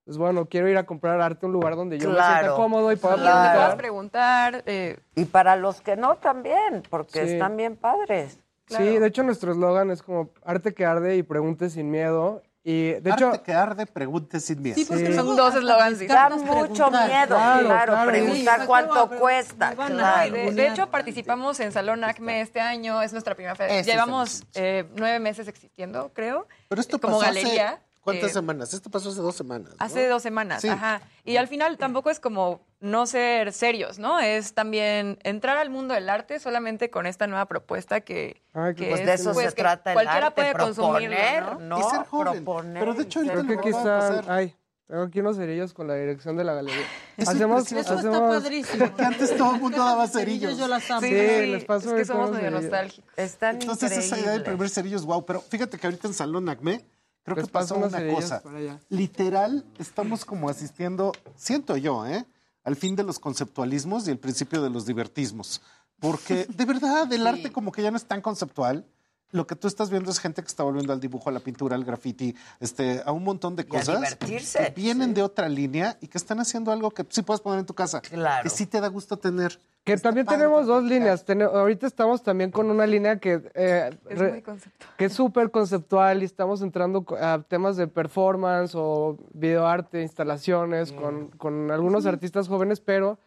[0.08, 2.90] pues bueno, quiero ir a comprar arte a un lugar donde yo me sienta cómodo
[2.90, 4.62] y pueda Y donde puedas preguntar.
[4.64, 7.32] eh, Y para los que no también, porque Sí.
[7.34, 8.38] están bien padres.
[8.68, 12.42] Sí, de hecho nuestro eslogan es como arte que arde y pregunte sin miedo.
[12.64, 14.74] Y de hecho, Arte que arde, pregunte sin miedo.
[14.76, 15.14] Sí, porque Sí.
[15.14, 16.44] Son dos eslogans Da mucho
[16.74, 17.08] preguntar.
[17.08, 18.10] miedo, claro, Claro, claro.
[18.10, 20.32] preguntar Sí, cuánto cuesta, me claro.
[20.34, 23.80] de, de hecho, participamos en Salón ACME este año, es nuestra primera feria.
[23.82, 26.46] Llevamos eh, nueve meses existiendo, creo.
[26.68, 27.68] Pero esto como pasó galería.
[27.70, 27.82] hace,
[28.12, 28.74] ¿cuántas eh, semanas?
[28.74, 29.70] Esto pasó hace dos semanas.
[29.70, 29.76] ¿no?
[29.78, 30.68] Hace dos semanas, Sí.
[30.68, 31.00] ajá.
[31.24, 34.20] Y al final tampoco es como no ser serios, ¿no?
[34.20, 38.84] Es también entrar al mundo del arte solamente con esta nueva propuesta que, Ay, qué
[38.84, 41.42] que Pues es, de eso pues, se que trata el cualquiera arte, puede consumirlo, proponer,
[41.60, 41.78] ¿no?
[41.78, 41.78] ¿no?
[41.80, 42.44] Y ser joven.
[42.44, 44.22] Proponer Pero de hecho ahorita creo que lo aquí que va a está...
[44.22, 44.54] pasar- Ay,
[44.86, 46.86] Tengo aquí unos cerillos con la dirección de la galería.
[47.18, 48.04] Eso, hacemos, eso hacemos...
[48.16, 48.86] está padrísimo.
[48.86, 50.56] Porque antes todo el mundo daba cerillos.
[50.56, 51.00] Yo las amo.
[51.02, 53.12] Sí, les paso es que somos medio nostálgicos.
[53.16, 55.26] Están Entonces esa idea de primer cerillos, wow.
[55.26, 56.86] Pero fíjate que ahorita en Salón Acme
[57.34, 58.42] creo les que pasó una cosa.
[58.88, 62.26] Literal, estamos como asistiendo, siento yo, ¿eh?
[62.64, 65.62] al fin de los conceptualismos y el principio de los divertismos.
[66.00, 67.26] Porque de verdad el sí.
[67.26, 68.84] arte como que ya no es tan conceptual.
[69.30, 71.76] Lo que tú estás viendo es gente que está volviendo al dibujo, a la pintura,
[71.76, 75.14] al graffiti, este, a un montón de cosas y a divertirse, que vienen sí.
[75.14, 78.00] de otra línea y que están haciendo algo que sí puedes poner en tu casa.
[78.00, 78.42] Claro.
[78.42, 79.58] Que sí te da gusto tener.
[79.84, 81.24] Que Está también padre tenemos dos líneas.
[81.28, 84.90] Ahorita estamos también con una línea que, eh, Es muy conceptual.
[84.96, 91.28] que es súper conceptual y estamos entrando a temas de performance o videoarte, instalaciones con,
[91.28, 93.18] con algunos artistas jóvenes, pero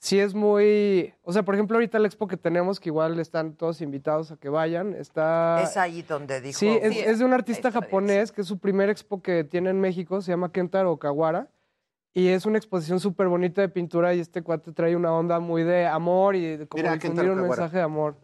[0.00, 1.14] sí es muy...
[1.22, 4.36] O sea, por ejemplo, ahorita el expo que tenemos, que igual están todos invitados a
[4.36, 5.62] que vayan, está...
[5.62, 6.58] Es ahí donde dijo.
[6.58, 9.70] Sí, es, Sí, es de un artista japonés, que es su primer expo que tiene
[9.70, 11.48] en México, se llama Kentaro Kawara.
[12.12, 15.62] Y es una exposición súper bonita de pintura y este cuate trae una onda muy
[15.62, 17.60] de amor y de como Mira, difundir Kentaro un Kawara.
[17.62, 18.16] mensaje de amor.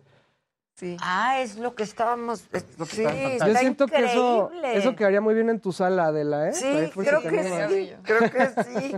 [0.75, 0.97] Sí.
[1.01, 2.45] Ah, es lo que estábamos.
[2.53, 5.61] es- lo que sí, está está Yo siento que eso, eso quedaría muy bien en
[5.61, 6.53] tu sala, Adela, ¿eh?
[6.95, 7.93] Creo que sí.
[8.03, 8.97] Creo que sí.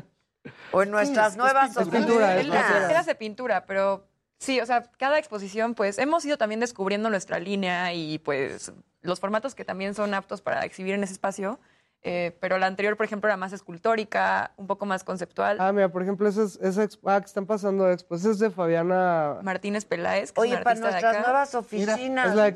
[0.73, 1.83] O en nuestras es nuevas pintura.
[1.83, 2.65] Es pintura, es oficinas.
[2.65, 2.91] pintura.
[2.91, 4.09] Eras de pintura, pero
[4.39, 9.21] sí, o sea, cada exposición, pues hemos ido también descubriendo nuestra línea y pues los
[9.21, 11.61] formatos que también son aptos para exhibir en ese espacio.
[12.03, 15.57] Eh, pero la anterior, por ejemplo, era más escultórica, un poco más conceptual.
[15.61, 18.39] Ah, mira, por ejemplo, esa, es, esa expo, ah, que están pasando expo, esa es
[18.39, 19.39] de Fabiana.
[19.43, 21.29] Martínez Peláez, que Oye, es una para artista de nuestras acá.
[21.29, 21.99] nuevas oficinas.
[21.99, 22.51] es la de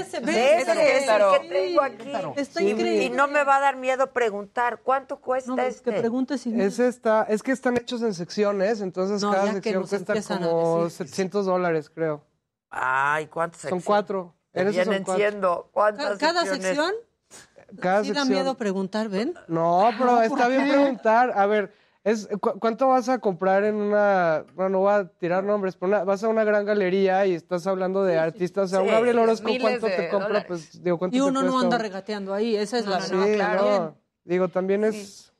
[0.00, 2.12] Ese es el que tengo aquí.
[2.36, 2.70] Está Sí.
[2.70, 3.04] increíble.
[3.04, 5.90] Y no me va a dar miedo preguntar cuánto cuesta No, pues, este.
[5.92, 9.86] que preguntes si Ese está, es que están hechos en secciones, entonces No, cada sección
[9.86, 11.06] cuesta como decir.
[11.08, 12.22] 700 dólares, creo.
[12.70, 14.34] Ay, ¿cuántos Son cuatro.
[14.52, 15.20] Te En esos son vienen cuatro.
[15.24, 16.66] siendo cuántas Ca- Cada secciones?
[16.66, 16.92] sección
[17.80, 19.34] Cada sí da miedo preguntar, ¿ven?
[19.48, 21.32] No, pero está bien preguntar.
[21.36, 21.72] A ver,
[22.04, 24.44] es, ¿cu- ¿cuánto vas a comprar en una...
[24.54, 27.66] Bueno, no voy a tirar nombres, pero una- vas a una gran galería y estás
[27.66, 28.66] hablando de artistas.
[28.66, 30.28] O sea, un Sí, Gabriel Orozco, ¿cuánto te compra?
[30.28, 30.44] dólares.
[30.48, 33.34] Pues, digo, ¿cuánto Y te uno no anda regateando ahí, esa es la Sí, verdad.
[33.34, 33.96] claro.
[34.24, 35.30] Digo, también es...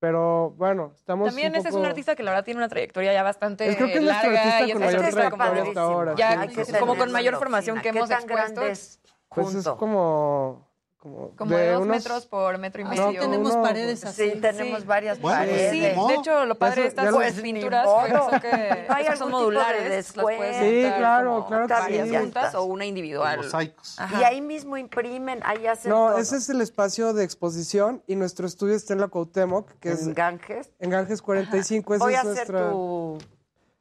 [0.00, 3.12] Pero, bueno, estamos También un ese es un artista que la verdad tiene una trayectoria
[3.12, 5.80] ya bastante Es- creo que es nuestro larga artista y con es mayor trayectoria hasta
[5.80, 6.14] ahora.
[6.16, 6.46] Ya,
[6.80, 8.62] como con mayor formación que ¿Qué hemos expuesto.
[9.28, 10.71] Pues es como...
[11.02, 13.10] Como, Como de, dos unos- metros por metro y Ah, medio.
[13.10, 14.30] sí, tenemos uno- paredes así.
[14.30, 14.86] Sí, tenemos Sí.
[14.86, 15.70] varias Bueno, paredes.
[15.72, 16.08] Sí, Ni modo.
[16.08, 17.88] de hecho, lo padre de estas pues, Pues, pinturas
[18.30, 18.46] pues, que
[18.88, 20.58] hay son algún tipo de modulares, las puedes descuento.
[20.60, 22.16] Sí, claro, claro que varias sí.
[22.16, 23.38] juntas o una individual.
[23.38, 23.98] Mosaicos.
[23.98, 24.20] Ajá.
[24.20, 26.18] Y ahí mismo imprimen, ahí hacen No, todo.
[26.18, 30.06] ese es el espacio de exposición y nuestro estudio está en la Cuauhtémoc, que es
[30.06, 30.70] en Ganges.
[30.78, 31.96] en Ganges 45.
[31.96, 32.70] Esa Voy es a ser nuestra...
[32.70, 33.18] tu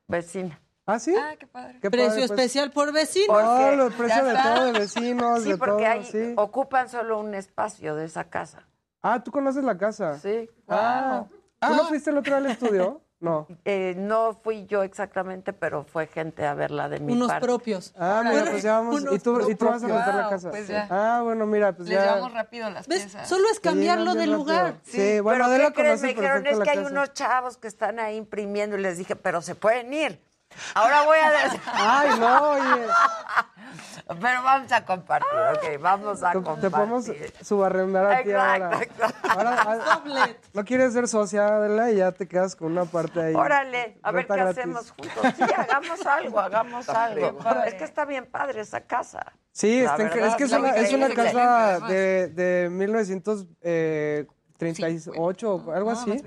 [0.07, 0.59] vecina.
[0.91, 1.15] ¿Ah, sí?
[1.17, 1.79] Ah, qué padre.
[1.81, 2.31] Qué Precio padre, pues.
[2.39, 3.33] especial por vecino.
[3.33, 3.75] ¿Por No, qué?
[3.75, 6.33] los precios de todo, de vecinos, Sí, de porque todo, ahí sí.
[6.37, 8.67] ocupan solo un espacio de esa casa.
[9.01, 10.19] Ah, ¿tú conoces la casa?
[10.19, 10.49] Sí.
[10.67, 11.25] Ah,
[11.59, 13.01] ¿tú no fuiste el otro día al estudio?
[13.21, 13.45] No.
[13.65, 17.45] Eh, no fui yo exactamente, pero fue gente a verla de mi Unos parte.
[17.45, 17.93] propios.
[17.95, 19.03] Ah, mira, pues ya vamos.
[19.11, 20.49] ¿Y tú, y tú vas a rentar la casa?
[20.49, 20.87] pues ya.
[20.89, 22.05] Ah, bueno, mira, pues Les ya.
[22.15, 23.01] llevamos rápido las ¿Ves?
[23.03, 23.29] piezas.
[23.29, 24.63] Solo es cambiarlo de lugar.
[24.73, 24.81] rápido.
[24.85, 26.01] Sí, bueno, pero ¿qué crees?
[26.01, 26.89] Me dijeron, es que hay casa.
[26.89, 30.19] unos chavos que están ahí imprimiendo y les dije, pero se pueden ir.
[30.73, 31.59] Ahora voy a decir...
[31.73, 32.87] Ay, no, oye.
[34.19, 36.61] Pero vamos a compartir, ok, vamos a Te- compartir.
[36.61, 37.05] Te podemos
[37.41, 38.79] subarrendar a ti ahora.
[39.23, 41.89] Ahora, ah, ¿No quieres ser socia, Adela?
[41.91, 43.33] Y ya te quedas con una parte ahí.
[43.33, 44.57] Órale, a ver qué gratis.
[44.57, 45.33] hacemos juntos.
[45.37, 47.39] Sí, hagamos algo, hagamos algo.
[47.65, 49.31] Es que está bien padre esa casa.
[49.53, 55.91] Sí, está verdad, es que es una, es una casa de, de 1938 o algo
[55.91, 56.21] así.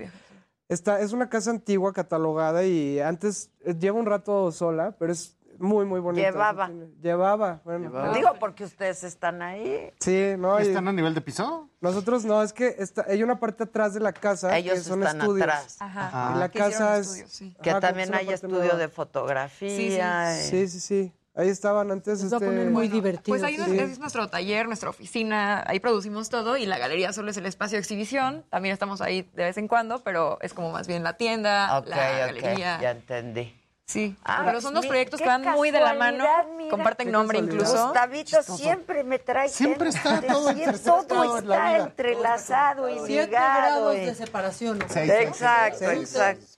[0.67, 5.37] Está, es una casa antigua catalogada y antes eh, lleva un rato sola, pero es
[5.59, 6.29] muy, muy bonita.
[6.31, 6.69] Llevaba.
[7.01, 8.11] Llevaba, bueno.
[8.13, 9.91] Digo, porque ustedes están ahí.
[9.99, 10.59] Sí, no.
[10.59, 11.69] ¿Y y están a nivel de piso?
[11.81, 15.03] nosotros no, es que está, hay una parte atrás de la casa Ellos que son
[15.03, 15.47] están estudios.
[15.47, 15.77] atrás.
[15.79, 16.33] Ajá.
[16.35, 17.07] Y la Que casa es...
[17.07, 17.55] estudios, sí.
[17.61, 18.75] Que ajá, también hay estudio nueva.
[18.75, 20.39] de fotografía.
[20.41, 21.13] y- Sí, sí, sí.
[21.37, 22.19] Ahí estaban antes.
[22.21, 23.23] Se va a este, poner muy divertido.
[23.27, 23.77] Pues ahí Sí.
[23.77, 27.75] es nuestro taller, nuestra oficina, ahí producimos todo y la galería solo es el espacio
[27.75, 28.45] de exhibición.
[28.49, 31.95] También estamos ahí de vez en cuando, pero es como más bien la tienda, la
[32.19, 32.79] galería.
[32.81, 33.53] ya entendí.
[33.87, 36.25] Sí, Ah, pero son dos mi- proyectos que van muy de la mano,
[36.57, 36.71] mira.
[36.71, 37.83] comparten nombre incluso.
[37.89, 40.09] Gustavito siempre me trae Siempre gente.
[40.09, 43.57] está todo Siempre interceptado todo en la está entrelazado y Siete ligado.
[43.57, 44.79] grados y- de separación.
[44.79, 44.85] ¿no?
[44.89, 46.41] Seis, Exacto, seis, exacto.
[46.45, 46.54] seis.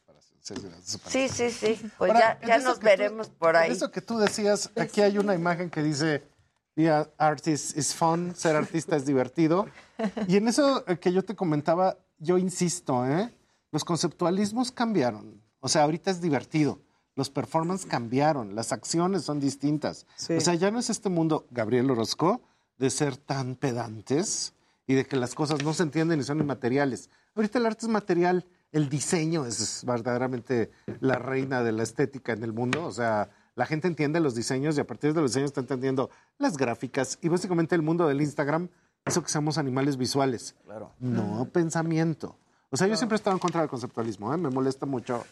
[1.08, 1.80] Sí, sí, sí.
[1.98, 3.72] Pues Ahora, ya, ya nos que tú- veremos por ahí.
[3.72, 6.24] Eso que tú decías, aquí hay una imagen que dice,
[6.76, 9.68] "Yeah, artist is fun, ser artista es divertido.
[10.28, 13.34] Y en eso eh, que yo te comentaba, yo insisto, ¿eh?
[13.72, 15.42] los conceptualismos cambiaron.
[15.60, 16.80] O sea, ahorita es divertido.
[17.16, 20.06] Los performances cambiaron, las acciones son distintas.
[20.16, 20.34] Sí.
[20.34, 22.42] O sea, ya no es este mundo, Gabriel Orozco,
[22.78, 24.54] de ser tan pedantes
[24.86, 27.10] y de que las cosas no se entienden y son inmateriales.
[27.36, 32.44] Ahorita el arte es material, el diseño es verdaderamente la reina de la estética en
[32.44, 35.50] el mundo, o sea, la gente entiende los diseños y a partir de los diseños
[35.50, 38.70] está entendiendo las gráficas y básicamente el mundo del Instagram
[39.08, 40.92] hizo que seamos animales visuales, claro.
[41.00, 42.38] no pensamiento.
[42.70, 44.38] O sea, yo siempre he estado en contra del conceptualismo, ¿eh?
[44.38, 45.26] me molesta mucho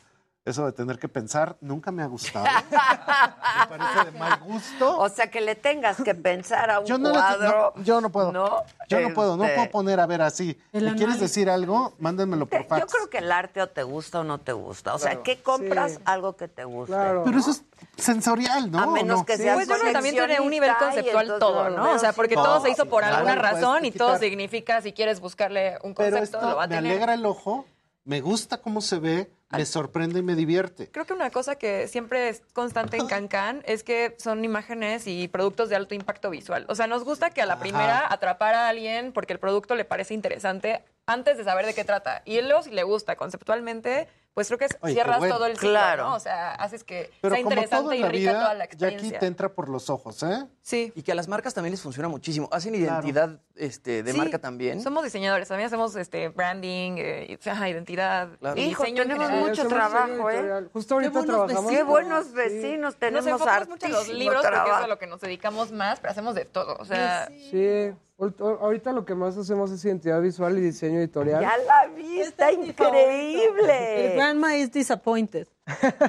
[0.46, 2.46] eso de tener que pensar nunca me ha gustado.
[2.70, 5.00] me parece de mal gusto.
[5.00, 7.74] O sea, que le tengas que pensar a un yo no cuadro.
[7.76, 8.32] No, yo no puedo.
[8.32, 9.38] No, yo no puedo.
[9.38, 10.56] No este, puedo poner a ver así.
[10.72, 11.96] ¿Me quieres decir algo?
[11.98, 12.82] Mándenmelo por fax.
[12.82, 14.94] Yo creo que el arte o te gusta o no te gusta.
[14.94, 15.94] O sea, ¿qué compras?
[15.94, 16.00] Sí.
[16.06, 16.94] Algo que te guste.
[16.94, 17.24] Claro.
[17.26, 17.64] Pero eso es
[17.98, 18.80] sensorial, ¿no?
[18.80, 19.26] A menos ¿No?
[19.26, 21.94] que sea Pues yo creo que también tiene un nivel conceptual todo, ¿no?
[21.94, 24.82] O sea, porque todo se hizo por claro, alguna lo puedes razón y todo significa,
[24.82, 26.92] si quieres buscarle un Pero concepto, esto lo va a me tener.
[26.92, 27.66] alegra el ojo,
[28.06, 30.90] me gusta cómo se ve, me sorprende y me divierte.
[30.92, 35.28] Creo que una cosa que siempre es constante en Cancán es que son imágenes y
[35.28, 36.66] productos de alto impacto visual.
[36.70, 39.86] O sea, nos gusta que a la primera atrapar a alguien porque el producto le
[39.86, 42.22] parece interesante antes de saber de qué trata.
[42.26, 45.36] Y luego si le gusta conceptualmente, pues creo que Oye, cierras qué bueno.
[45.36, 46.04] todo el ciclo, Claro.
[46.10, 46.16] ¿no?
[46.16, 48.54] O sea, haces que Pero sea como todo interesante en y la rica vida, toda
[48.54, 49.20] la ya aquí experiencia.
[49.20, 50.46] te entra por los ojos, ¿eh?
[50.62, 50.92] Sí.
[50.96, 52.48] Y que a las marcas también les funciona muchísimo.
[52.52, 54.82] Hacen identidad este, de Sí, marca también.
[54.82, 57.40] Somos diseñadores, también hacemos este branding, eh,
[57.70, 58.60] identidad, Claro.
[58.60, 59.50] Hijo, diseño en tenemos general.
[59.50, 60.68] mucho trabajo, ¿eh?
[60.74, 61.72] Justo ahorita buenos trabajamos.
[61.72, 62.34] Qué buenos sí.
[62.34, 64.84] vecinos Nos tenemos enfocamos mucho en los libros porque es trabajo.
[64.84, 66.76] a lo que nos dedicamos más, pero hacemos de todo.
[66.80, 71.42] O sea, Sí, ahor- ahorita lo que más hacemos es identidad visual y diseño editorial.
[71.42, 74.14] Ya la vi, está El increíble.
[74.16, 75.48] grandma is disappointed.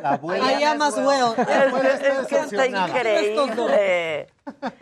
[0.03, 0.61] La abuela.
[0.61, 1.35] I am as well.
[1.39, 4.29] Es, es que está increíble.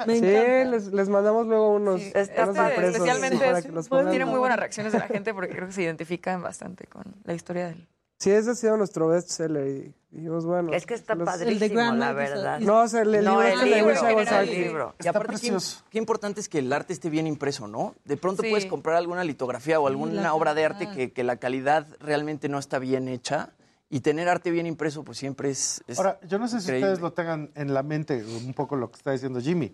[0.06, 4.24] Me Sí, les, les mandamos luego unos, Sí, este especialmente para que los pues, tiene
[4.24, 7.68] muy buenas reacciones de la gente porque creo que se identifican bastante con la historia
[7.68, 7.86] del...
[8.18, 10.72] Sí, ese ha sido nuestro bestseller y dijimos, bueno.
[10.72, 12.60] Es que está los- padrísimo, Grandma la is- verdad.
[12.60, 14.94] No, o sea, el, el No, libro el de libro, Was el libro.
[14.98, 15.84] Y Está aparte, qué, precioso.
[15.90, 17.94] qué importante es que el arte esté bien impreso, ¿no?
[18.04, 18.50] De pronto Sí.
[18.50, 22.48] puedes comprar alguna litografía o alguna la obra de arte que, que la calidad realmente
[22.48, 23.50] no está bien hecha.
[23.90, 25.82] Y tener arte bien impreso, pues siempre es.
[25.86, 26.88] es Ahora, yo no sé si increíble.
[26.88, 29.72] ustedes lo tengan en la mente, un poco lo que está diciendo Jimmy,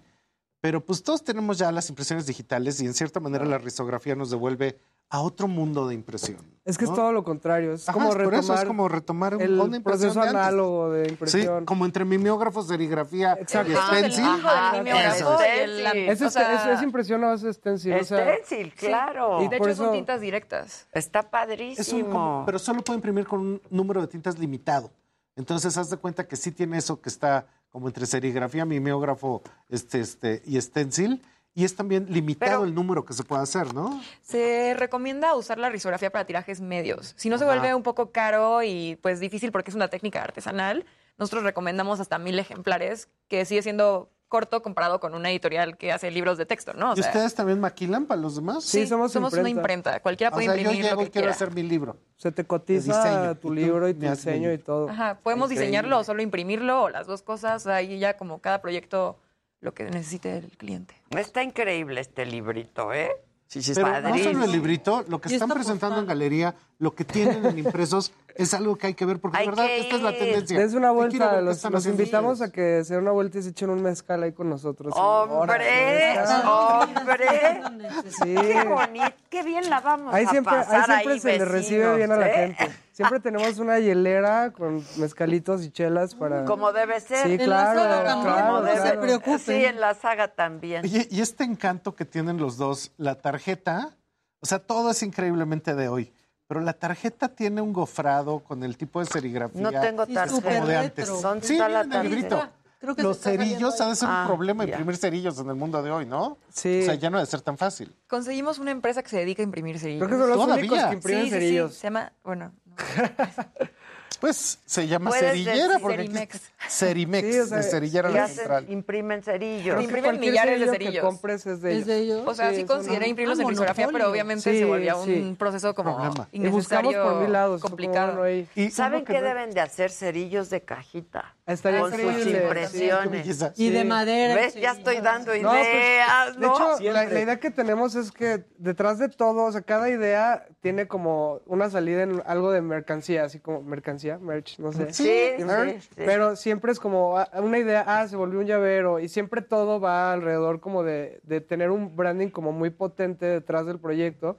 [0.61, 4.29] pero pues todos tenemos ya las impresiones digitales y en cierta manera la risografía nos
[4.31, 4.79] devuelve
[5.11, 6.39] a otro mundo de impresión.
[6.65, 6.97] Es que es ¿no?
[6.97, 7.73] todo lo contrario.
[7.73, 10.91] Es Ajá, como es por retomar, eso es como retomar un- el proceso de análogo
[10.91, 11.65] de Sí, impresión.
[11.65, 13.73] como entre mimeógrafo, serigrafía Exacto.
[13.73, 14.25] y Eso es el stencil.
[14.25, 14.77] Ajá,
[15.17, 15.39] eso.
[15.43, 15.83] el...
[15.83, 17.95] la- Es, o este- sea, es, es impresión a base stencil.
[17.95, 19.43] o sea, Stencil, claro.
[19.43, 20.87] Y de hecho son eso- tintas directas.
[20.93, 22.11] Está Es un padrísimo.
[22.11, 24.91] como- pero solo puede imprimir con un número de tintas limitado.
[25.35, 30.01] Entonces, haz de cuenta que sí tiene eso que está como entre serigrafía, mimeógrafo este,
[30.01, 31.23] este, y stencil.
[31.55, 34.01] Y es también limitado Pero- el número que se puede hacer, ¿no?
[34.23, 37.13] Se recomienda usar la risografía para tirajes medios.
[37.17, 40.87] Si no se vuelve un poco caro y pues difícil porque es una técnica artesanal,
[41.19, 46.09] nosotros recomendamos hasta mil ejemplares, que sigue siendo corto comparado con una editorial que hace
[46.13, 46.91] libros de texto, ¿no?
[46.91, 48.63] O ¿Y sea, ustedes también maquilan para los demás?
[48.63, 49.51] Sí, somos una imprenta.
[49.51, 50.01] imprenta.
[50.01, 51.35] Cualquiera O puede sea, yo imprimir llego lo que quiero quiera.
[51.35, 51.97] hacer mi libro.
[52.17, 54.89] Se te cotiza diseño, tu libro y tu diseño y todo.
[54.89, 55.67] Ajá, podemos Increíble.
[55.67, 57.67] diseñarlo o solo imprimirlo o las dos cosas.
[57.67, 59.19] Ahí ya como cada proyecto
[59.61, 60.95] lo que necesite el cliente.
[61.11, 63.11] Está increíble este librito, ¿eh?
[63.51, 66.95] Sí, sí, Pero no solo el librito, lo que Y están presentando en galería, lo
[66.95, 69.97] que tienen en impresos, es algo que hay que ver, porque Hay de verdad esta
[69.97, 70.57] es la tendencia.
[70.57, 73.71] Dense una vuelta, los, los invitamos a que se den una vuelta y se echen
[73.71, 74.95] un mezcal ahí con nosotros.
[74.97, 76.17] ¡Hombre!
[76.47, 77.61] ¡Hombre!
[78.09, 78.35] Sí.
[78.37, 79.13] ¡Qué bonito!
[79.29, 82.13] ¡Qué bien la vamos Ahí a siempre, ahí pasar siempre ahí, se le recibe bien
[82.13, 82.55] a la ¿eh?
[82.57, 82.77] gente.
[83.09, 86.45] Siempre tenemos una hielera con mezcalitos y chelas para...
[86.45, 87.27] Como debe ser.
[87.27, 89.39] Sí, En la claro, saga también, claro, no se preocupen.
[89.39, 90.85] Sí, en la saga también.
[90.85, 93.97] Oye, y este encanto que tienen los dos, la tarjeta,
[94.41, 96.13] o sea, todo es increíblemente de hoy,
[96.47, 99.61] pero la tarjeta tiene un gofrado con el tipo de serigrafía.
[99.63, 100.43] No tengo tarjeta.
[100.43, 101.23] como de antes.
[101.23, 102.03] ¿Dónde Sí, está la tarjeta?
[102.03, 102.49] librito.
[102.81, 104.71] Creo que Los cerillos ha de ser Ah, un problema ya.
[104.71, 106.39] imprimir cerillos en el mundo de hoy, ¿no?
[106.49, 106.81] Sí.
[106.81, 107.95] O sea, ya no ha de ser tan fácil.
[108.09, 110.07] Conseguimos una empresa que se dedica a imprimir cerillos.
[110.09, 110.65] Creo que son los Todavía.
[110.73, 111.75] únicos que imprimen sí, sí, sí, cerillos.
[111.75, 113.67] Se llama, bueno, No,
[114.19, 116.41] Pues se llama cerillera porque aquí Cerimex.
[116.69, 118.67] Cerimex, Sí, o sea, de cerillera Y la hacen- central.
[118.69, 119.75] imprimen cerillos.
[119.77, 121.05] Creo imprimen millares de que cerillos.
[121.05, 121.87] compres es de ¿Es ellos.
[121.87, 122.23] de ellos?
[122.27, 125.37] O sea, sí, Sí, consideré imprimirlos Ah, en risografía, pero obviamente Sí, se volvía un
[125.37, 126.29] proceso como Problema.
[126.33, 127.61] Y buscamos innecesario, por mil lados.
[127.63, 128.29] complicado.
[128.29, 129.91] Y ¿Saben qué no- deben de hacer?
[129.91, 131.35] Cerillos de cajita.
[131.47, 133.43] Estaría Con sus impresiones.
[133.57, 134.35] Y de madera.
[134.37, 134.53] ¿Ves?
[134.55, 134.61] sí.
[134.61, 136.55] Ya estoy dando No, pues, ideas, De ¿no?
[136.77, 140.47] hecho, la, la idea que tenemos es que detrás de todo, o sea, cada idea
[140.61, 144.93] tiene como una salida en algo de mercancía, así como mercancía, merch, no sé.
[144.93, 145.05] Sí,
[145.39, 145.89] sí, merch, sí.
[145.95, 149.81] Pero siempre es como ah, una idea, ah, se volvió un llavero, y siempre todo
[149.81, 154.39] va alrededor como de, de tener un branding como muy potente detrás del proyecto,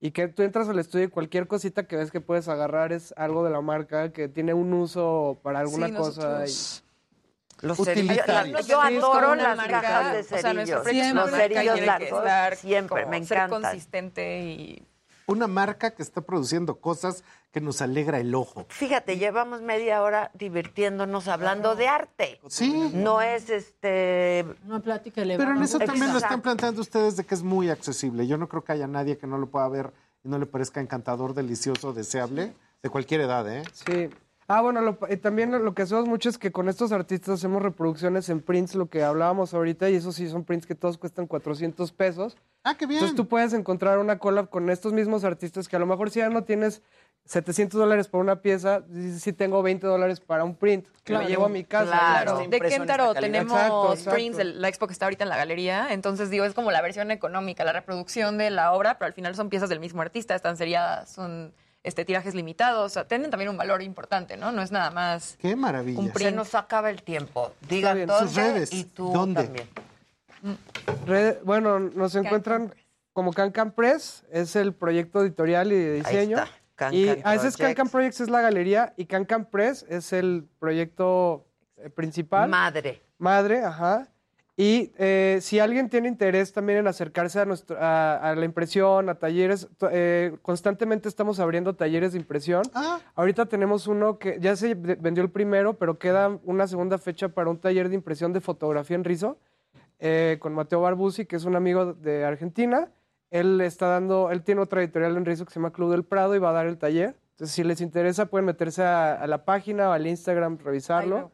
[0.00, 3.14] y que tú entras al estudio y cualquier cosita que ves que puedes agarrar es
[3.16, 6.44] algo de la marca que tiene un uso para alguna Sí, cosa.
[6.46, 8.26] y- Los cerillos,
[8.66, 10.84] yo adoro las cajas de cerillos.
[11.14, 13.26] los cerillos largos, siempre, me encanta.
[13.26, 14.86] Ser consistente y
[15.32, 18.66] una marca que está produciendo cosas que nos alegra el ojo.
[18.68, 22.40] Fíjate, llevamos media hora divirtiéndonos hablando de arte.
[22.48, 22.90] Sí.
[22.94, 25.46] No es este una plática elevada.
[25.46, 28.26] Pero en eso también lo están planteando ustedes de que es muy accesible.
[28.26, 29.92] Yo no creo que haya nadie que no lo pueda ver
[30.24, 33.62] y no le parezca encantador, delicioso, deseable, de cualquier edad, ¿eh?
[33.72, 34.10] Sí.
[34.54, 38.28] Ah, bueno, eh, también lo que hacemos mucho es que con estos artistas hacemos reproducciones
[38.28, 41.90] en prints, lo que hablábamos ahorita, y eso sí son prints que todos cuestan 400
[41.92, 42.36] pesos.
[42.62, 42.98] Ah, qué bien.
[42.98, 46.18] Entonces tú puedes encontrar una collab con estos mismos artistas que a lo mejor si
[46.18, 46.82] ya no tienes
[47.24, 48.84] 700 dólares por una pieza,
[49.16, 51.98] sí tengo 20 dólares para un print que me llevo a mi casa.
[51.98, 52.46] Claro.
[52.46, 56.52] De Kentaro tenemos prints, la expo que está ahorita en la galería, entonces digo, es
[56.52, 59.80] como la versión económica, la reproducción de la obra, pero al final son piezas del
[59.80, 64.52] mismo artista, están seriadas, son este, tirajes limitados, tienen también un valor importante, ¿no?
[64.52, 65.36] No es nada más.
[65.40, 66.00] Qué maravilla.
[66.00, 67.52] Un Se nos acaba el tiempo.
[67.68, 68.72] Digan sus redes.
[68.72, 69.44] Y tú ¿Dónde?
[69.44, 69.68] también.
[71.44, 72.72] bueno, nos encuentran
[73.12, 76.38] como Cancan Press, es el proyecto editorial y de diseño.
[76.38, 76.94] Ahí está.
[76.94, 81.46] y a veces Cancan Projects es la galería y Cancan Press es el proyecto
[81.76, 82.48] eh, principal.
[82.48, 83.02] Madre.
[83.18, 84.08] Madre, ajá.
[84.56, 89.14] Y eh, si alguien tiene interés también en acercarse a, nuestro, a, la impresión, a
[89.14, 92.62] talleres, eh, constantemente estamos abriendo talleres de impresión.
[92.74, 93.00] Ah.
[93.14, 97.48] Ahorita tenemos uno que ya se vendió el primero, pero queda una segunda fecha para
[97.48, 99.38] un taller de impresión de fotografía en rizo
[99.98, 102.92] eh, con Mateo Barbusi, que es un amigo de Argentina.
[103.30, 106.36] Él está dando, él tiene otra editorial en rizo que se llama Club del Prado
[106.36, 107.16] y va a dar el taller.
[107.30, 111.32] Entonces, si les interesa, pueden meterse a, la página o al Instagram, revisarlo.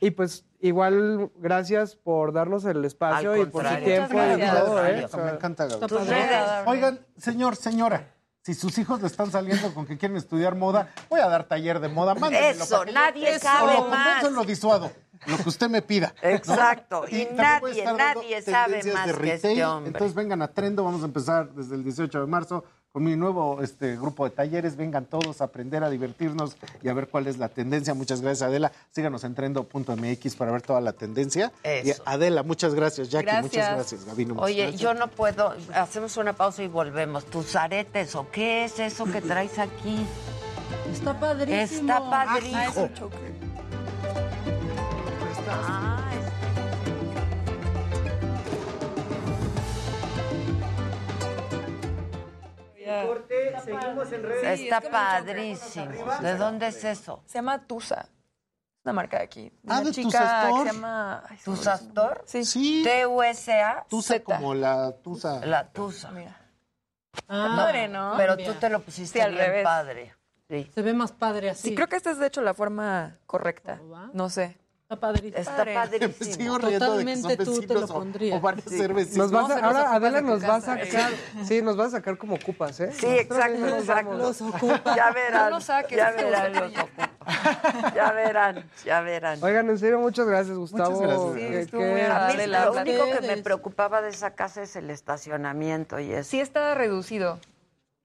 [0.00, 5.06] Y pues igual, gracias por darnos el espacio y por su tiempo y todo, ¿eh?
[5.16, 5.68] me encanta,
[6.66, 11.20] Oigan, señor, señora, si sus hijos le están saliendo con que quieren estudiar moda, voy
[11.20, 12.14] a dar taller de moda.
[12.14, 14.30] Mándenmelo Eso, nadie sabe lo más.
[14.30, 14.90] lo disuado.
[15.26, 16.12] Lo que usted me pida.
[16.20, 17.04] Exacto.
[17.08, 19.92] Y, nadie, nadie sabe más que este hombre.
[19.92, 23.62] Entonces vengan a Trendo, vamos a empezar desde el 18 de marzo con mi nuevo
[23.62, 24.76] este, grupo de talleres.
[24.76, 27.94] Vengan todos a aprender, a divertirnos y a ver cuál es la tendencia.
[27.94, 28.70] Muchas gracias, Adela.
[28.90, 31.52] Síganos en trendo.mx para ver toda la tendencia.
[31.64, 33.08] Y Adela, muchas gracias.
[33.08, 34.04] Jackie, muchas gracias.
[34.04, 35.54] Gabino, Oye, yo no puedo.
[35.74, 37.24] Hacemos una pausa y volvemos.
[37.24, 40.04] ¿Tus aretes o qué es eso que traes aquí?
[40.92, 41.92] Está padrísimo.
[41.92, 42.90] Está padrísimo.
[45.48, 45.91] Ah,
[54.42, 56.20] Está padrísimo.
[56.20, 57.22] ¿De dónde es eso?
[57.26, 58.08] Se llama Tusa.
[58.84, 59.52] Una marca de aquí.
[59.68, 61.22] ah, de chica que se llama...
[61.44, 62.24] ¿Tusastor?
[62.26, 62.44] Sí.
[62.44, 62.82] sí.
[62.84, 63.86] T-U-S-A.
[63.88, 65.44] Tusa como la Tusa.
[65.46, 66.10] La Tusa.
[66.10, 66.36] Mira.
[67.28, 68.14] Ah, padre, ¿no?
[68.16, 69.62] Pero tú te lo pusiste al revés.
[69.62, 70.14] padre.
[70.48, 70.70] Sí.
[70.74, 71.68] Se ve más padre así.
[71.68, 73.80] Sí, creo que esta es de hecho la forma correcta.
[74.12, 74.58] No sé.
[74.92, 75.38] Está padrísimo.
[75.38, 76.34] Está padrísimo.
[76.34, 78.38] Sigo Totalmente tú te lo pondrías.
[78.38, 79.30] O, van a ser vecinos.
[79.30, 81.12] Nos vas a, ahora Adela nos va a sacar,
[81.44, 82.92] sí, nos va a sacar como ocupas, ¿eh?
[82.92, 84.14] Sí, exacto, exacto.
[84.14, 84.96] Los ocupas.
[84.96, 87.10] Ya verán, no saques, ya verán los ocupas.
[87.94, 89.38] Ya verán, ya verán.
[89.42, 91.00] Oigan, en serio, muchas gracias, Gustavo.
[91.00, 91.64] Muchas gracias.
[91.64, 95.98] Sí, que, a mí lo único que me preocupaba de esa casa es el estacionamiento
[96.00, 96.30] y eso.
[96.30, 97.38] Sí está reducido.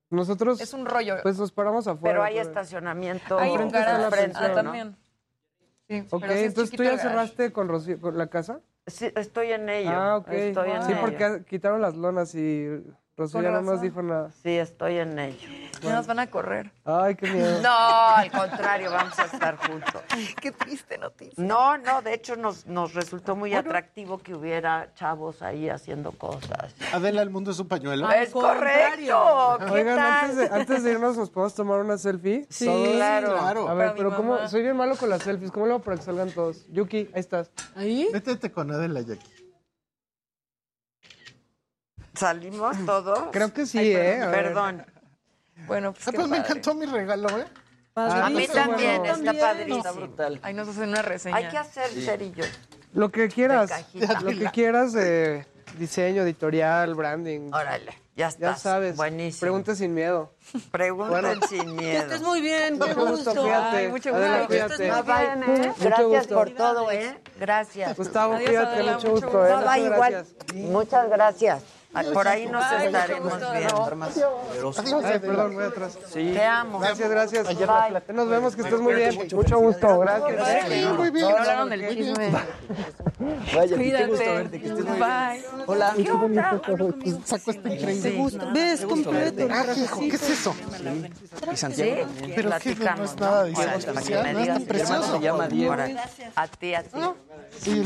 [0.10, 0.62] Nosotros...
[0.62, 1.18] Es un rollo.
[1.22, 2.14] Pues nos paramos afuera.
[2.14, 3.38] Pero hay estacionamiento.
[3.38, 3.70] Hay un
[4.10, 4.96] frente, ah, también.
[5.90, 7.68] Sí, ok, entonces tú ya cerraste con,
[8.00, 8.62] con la casa.
[8.88, 9.92] Sí, estoy en ello.
[9.92, 10.28] Ah, ok.
[10.30, 12.68] Estoy en sí, porque quitaron las lonas y
[13.18, 14.30] Rocío ya no nos dijo nada.
[14.44, 15.50] Sí, estoy en ello.
[15.82, 16.72] Ya nos van a correr.
[16.86, 17.62] Ay, qué miedo.
[17.64, 20.04] No, al contrario, vamos a estar juntos.
[20.42, 21.44] qué triste noticia.
[21.44, 26.76] No, no, de hecho nos, nos resultó muy atractivo que hubiera chavos ahí haciendo cosas.
[26.94, 28.08] Adela, el mundo es un pañuelo.
[28.12, 29.58] Es correcto.
[29.72, 32.46] Oigan, Antes, de, antes de irnos, ¿nos podemos tomar una selfie?
[32.50, 32.66] Sí,
[32.96, 33.68] claro.
[33.68, 34.48] A ver, pero, ¿cómo?
[34.48, 35.52] Soy bien malo con las selfies.
[35.52, 36.68] ¿Cómo lo hago para que salgan todos?
[36.72, 37.50] Yuki, ahí estás.
[37.76, 38.10] ¿Ahí?
[38.14, 39.47] Métete con Adela, Jackie.
[42.18, 43.30] ¿Salimos todos?
[43.32, 44.20] Creo que sí, ¿eh?
[44.32, 44.86] Perdón.
[45.66, 47.46] Bueno, pues, ah, pues me encantó mi regalo, ¿eh?
[47.96, 49.78] a mí también, está padrísimo.
[49.78, 50.40] Está brutal.
[50.44, 51.36] Ahí nos hacen una reseña.
[51.36, 52.48] Hay que hacer cerillos.
[52.94, 53.72] Lo que quieras.
[53.94, 55.46] Lo que quieras de
[55.78, 57.52] diseño, editorial, branding.
[57.52, 58.52] Órale, ya está.
[58.52, 58.96] Ya sabes.
[58.96, 59.42] Buenísimo.
[59.42, 60.32] Pregunta sin miedo.
[60.72, 62.04] Pregunten sin miedo.
[62.04, 63.32] Estés muy bien, qué gusto.
[63.32, 63.90] Fíjate.
[63.90, 64.26] mucho gusto.
[64.26, 65.74] ¿eh?
[65.80, 67.20] Gracias por todo, ¿eh?
[67.40, 67.98] Gracias.
[67.98, 69.56] Gustavo, fíjate, mucho gusto, ¿eh?
[69.56, 70.26] Muchas igual.
[70.54, 71.77] Muchas gracias.
[72.14, 74.02] Por ahí nos estaremos viendo.
[75.06, 75.98] Ay, perdón, voy atrás.
[76.12, 76.32] Sí.
[76.34, 76.80] Te amo.
[76.80, 77.48] Gracias, gracias.
[77.48, 78.14] Bye.
[78.14, 79.18] Nos vemos, que estés muy bien.
[79.34, 80.70] Mucho gusto, gracias.
[80.70, 81.26] Sí, muy bien.
[81.26, 82.32] hablaron del chisme.
[83.56, 85.00] Vaya, qué gusto verte, que estés muy bien.
[85.00, 85.46] Bye.
[85.66, 85.94] Hola.
[85.96, 86.62] Qué bonito
[87.26, 88.40] saco este increíble.
[88.54, 89.48] ¿Ves completo?
[89.50, 90.56] Ah, hijo, ¿qué es eso?
[91.52, 95.18] Y Santiago Pero qué no es nada de especial, no es tan precioso.
[95.18, 95.76] se llama Diego.
[96.36, 97.00] A ti, a ti.
[97.62, 97.84] Sí,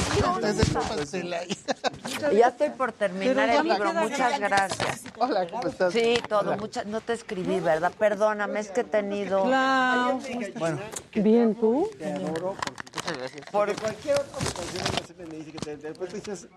[2.33, 3.93] Ya estoy por terminar el libro.
[3.93, 5.01] Muchas gracias.
[5.17, 5.93] Hola, ¿cómo estás?
[5.93, 6.41] Sí, todo.
[6.41, 6.57] Hola.
[6.57, 7.91] mucha- no te escribí, ¿verdad?
[7.97, 9.45] Perdóname, es que he tenido.
[9.45, 10.79] Bueno.
[11.13, 11.89] Bien, ¿tú?
[11.97, 16.47] Te adoro porque, porque cualquier otra situación me dice que te, después dices,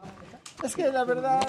[0.63, 1.41] es que la verdad...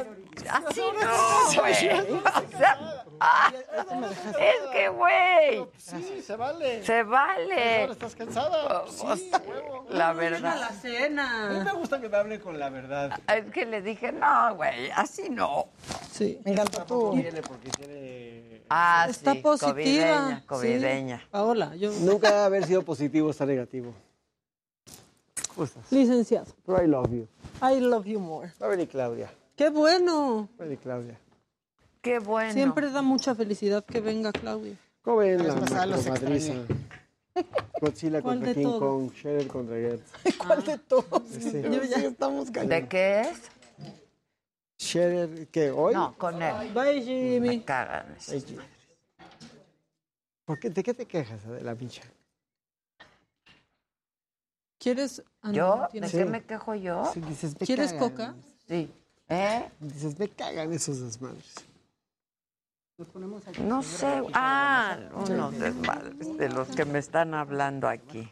[0.49, 1.71] Así no, güey.
[1.73, 5.65] O sea, ah, es que, güey.
[5.77, 6.83] Sí, se vale.
[6.85, 7.81] Se vale.
[7.81, 8.81] Ahora estás cansada.
[8.83, 9.85] O- Sí, o sea, huevo.
[9.89, 10.59] la A verdad.
[10.59, 11.47] la cena.
[11.47, 13.17] A mí me gusta que me hable con la verdad.
[13.33, 15.67] Es que le dije, no, güey, así no.
[16.11, 16.39] Sí.
[16.43, 17.13] Me encanta tú.
[17.13, 18.61] Viene porque tiene...
[18.69, 19.73] Ah, Está sí, positiva.
[19.73, 20.45] covideña, sí.
[20.47, 21.27] covideña.
[21.31, 21.91] Paola, yo.
[22.01, 23.93] Nunca haber sido positivo está negativo.
[25.53, 25.89] ¿Cómo estás?
[25.91, 26.47] Licenciado.
[26.65, 27.27] Pero I love you.
[27.61, 28.51] I love you more.
[28.61, 29.31] Va a venir Claudia.
[29.55, 30.49] Qué bueno.
[30.59, 31.19] Va a venir Claudia.
[32.01, 32.53] Qué bueno.
[32.53, 34.75] Siempre da mucha felicidad que venga Claudia.
[35.01, 36.53] ¿Cómo ven La macromadriza?
[37.81, 38.79] Godzilla ¿Cuál contra de King todos?
[38.79, 40.37] Kong, Shredder contra Gets.
[40.37, 41.23] ¿Cuál de todos?
[41.29, 41.61] Sí.
[41.63, 43.41] Yo ya estamos ¿De qué es?
[44.77, 45.71] Shredder, ¿qué?
[45.71, 45.93] ¿Hoy?
[45.93, 46.71] No, con él.
[46.73, 47.39] Bye, Jimmy.
[47.39, 48.15] Me cagan.
[48.17, 48.33] esos.
[48.33, 48.63] Ay, Jimmy.
[50.45, 52.03] ¿Por qué, ¿De qué te quejas, la pincha?
[54.85, 55.23] ¿Quieres?
[55.41, 55.75] ah, no, ¿Yo?
[55.77, 57.09] no ¿De tienes- qué me quejo yo?
[57.11, 58.09] Sí, dices, me ¿Quieres cagan.
[58.09, 58.35] coca?
[58.67, 58.91] Sí.
[59.29, 59.67] ¿Eh?
[59.79, 61.55] Dices, me cagan esos desmadres.
[63.63, 64.21] No sé.
[64.33, 68.31] Ah, unos desmadres de los que me están hablando aquí.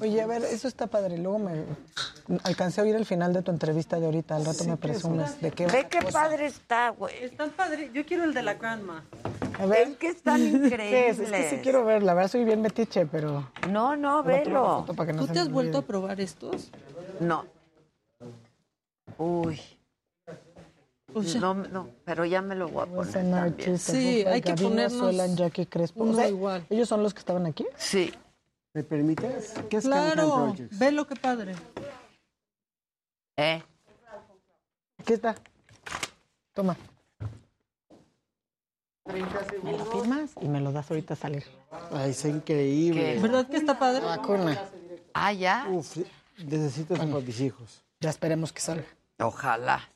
[0.00, 1.18] Oye, a ver, eso está padre.
[1.18, 1.64] Luego me
[2.42, 4.34] alcancé a oír el final de tu entrevista de ahorita.
[4.34, 6.10] Al rato me presumes de qué va Ve qué cosa.
[6.22, 7.22] padre está, güey.
[7.22, 7.90] Están padre.
[7.92, 9.04] Yo quiero el de la grandma.
[9.58, 9.88] A ver.
[9.88, 11.18] Es que están ¿Qué es?
[11.18, 12.02] Es que sí quiero ver.
[12.02, 13.48] La verdad soy bien metiche, pero...
[13.68, 14.84] No, no, velo.
[14.86, 16.70] que no ¿Tú te has vuelto a probar estos?
[17.20, 17.44] No.
[19.18, 19.60] Uy.
[21.14, 23.78] O sea- no, no, pero ya me lo voy a poner también.
[23.78, 26.02] Sí, hay que ponernos Jackie Crespo.
[26.04, 26.66] uno O sea, igual.
[26.70, 27.66] ¿Ellos son los que estaban aquí?
[27.76, 28.12] Sí.
[28.74, 29.52] ¿Me permites?
[29.68, 30.30] ¿Qué es Claro.
[30.46, 30.78] Projects?
[30.78, 31.54] Velo qué padre.
[33.36, 33.62] ¿Eh?
[34.98, 35.34] Aquí está.
[36.54, 36.76] Toma.
[39.04, 40.30] ¿Me lo firmas?
[40.40, 41.44] Y me lo das ahorita a salir.
[41.90, 43.14] Ay, es increíble.
[43.14, 43.20] ¿Qué?
[43.20, 44.04] ¿Verdad que está padre?
[44.04, 44.62] Vacuna.
[45.12, 45.66] Ah, ya.
[45.70, 45.98] Uf,
[46.38, 47.82] necesito eso para mis hijos.
[48.00, 48.86] Ya esperemos que salga.
[49.18, 49.88] Ojalá.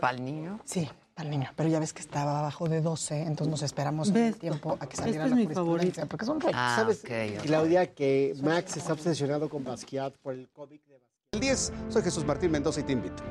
[0.00, 0.60] ¿Para el niño?
[0.64, 1.50] Sí, para el niño.
[1.56, 4.34] Pero ya ves que estaba abajo de 12, entonces nos esperamos ¿Ves?
[4.34, 6.38] un tiempo a que saliera Este es la mi jurisprudencia, Porque son.
[6.52, 7.42] Ah, ¿Sabes, ok, ok.
[7.44, 11.32] Claudia, que Max está obsesionado con Basquiat por el cómic de Basquiat?
[11.32, 13.22] El 10, soy Jesús Martín Mendoza y te invito.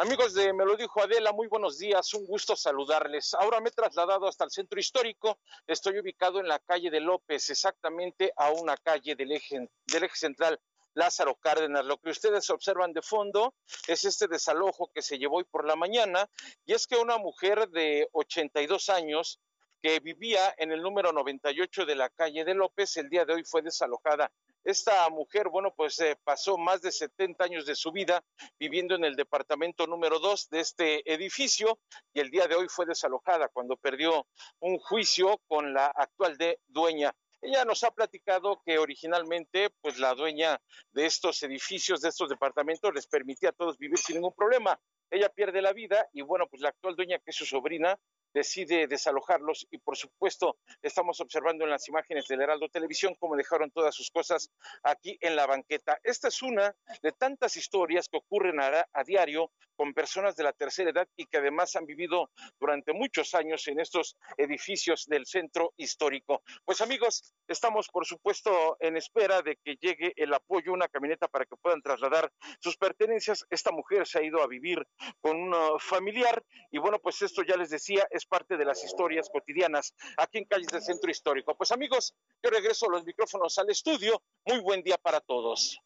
[0.00, 3.34] Amigos de Me lo dijo Adela, muy buenos días, un gusto saludarles.
[3.34, 7.50] Ahora me he trasladado hasta el centro histórico, estoy ubicado en la calle de López,
[7.50, 10.60] exactamente a una calle del eje, del eje central
[10.94, 11.84] Lázaro Cárdenas.
[11.84, 13.56] Lo que ustedes observan de fondo
[13.88, 16.30] es este desalojo que se llevó hoy por la mañana
[16.64, 19.40] y es que una mujer de 82 años
[19.82, 23.42] que vivía en el número 98 de la calle de López, el día de hoy
[23.42, 24.30] fue desalojada.
[24.68, 28.22] Esta mujer, bueno, pues eh, pasó más de 70 años de su vida
[28.60, 31.78] viviendo en el departamento número 2 de este edificio
[32.12, 34.26] y el día de hoy fue desalojada cuando perdió
[34.60, 37.14] un juicio con la actual dueña.
[37.40, 40.60] Ella nos ha platicado que originalmente, pues la dueña
[40.92, 44.78] de estos edificios, de estos departamentos, les permitía a todos vivir sin ningún problema.
[45.10, 47.98] Ella pierde la vida y bueno, pues la actual dueña, que es su sobrina,
[48.32, 53.70] decide desalojarlos y por supuesto estamos observando en las imágenes del Heraldo Televisión cómo dejaron
[53.70, 54.50] todas sus cosas
[54.82, 55.98] aquí en la banqueta.
[56.02, 60.52] Esta es una de tantas historias que ocurren a, a diario con personas de la
[60.52, 65.72] tercera edad y que además han vivido durante muchos años en estos edificios del centro
[65.76, 66.42] histórico.
[66.64, 71.46] Pues amigos, estamos por supuesto en espera de que llegue el apoyo, una camioneta para
[71.46, 73.46] que puedan trasladar sus pertenencias.
[73.50, 74.84] Esta mujer se ha ido a vivir
[75.20, 76.42] con un uh, familiar
[76.72, 80.44] y bueno, pues esto ya les decía, es parte de las historias cotidianas aquí en
[80.44, 81.56] calles del centro histórico.
[81.56, 84.22] Pues amigos, yo regreso los micrófonos al estudio.
[84.44, 85.80] Muy buen día para todos.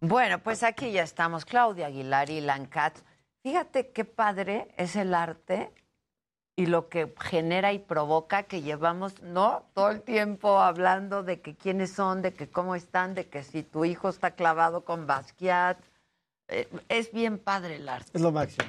[0.00, 2.98] Bueno, pues aquí ya estamos, Claudia Aguilar y Lancat.
[3.42, 5.72] Fíjate qué padre es el arte
[6.56, 9.64] y lo que genera y provoca que llevamos, ¿no?
[9.74, 13.62] Todo el tiempo hablando de que quiénes son, de que cómo están, de que si
[13.62, 15.78] tu hijo está clavado con Basquiat.
[16.48, 18.10] Eh, es bien padre el arte.
[18.12, 18.68] Es lo máximo.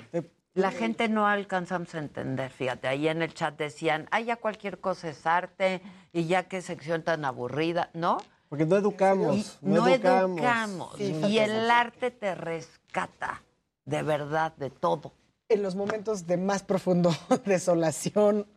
[0.53, 4.79] La gente no alcanzamos a entender, fíjate, ahí en el chat decían, ay, ya cualquier
[4.79, 5.81] cosa es arte
[6.13, 8.17] y ya qué sección tan aburrida, ¿no?
[8.47, 9.59] Porque no educamos.
[9.61, 10.39] Y no, no educamos.
[10.39, 10.95] educamos.
[10.97, 13.43] Sí, y el arte te rescata,
[13.83, 15.11] de verdad, de todo.
[15.47, 17.11] En los momentos de más profundo
[17.45, 18.47] desolación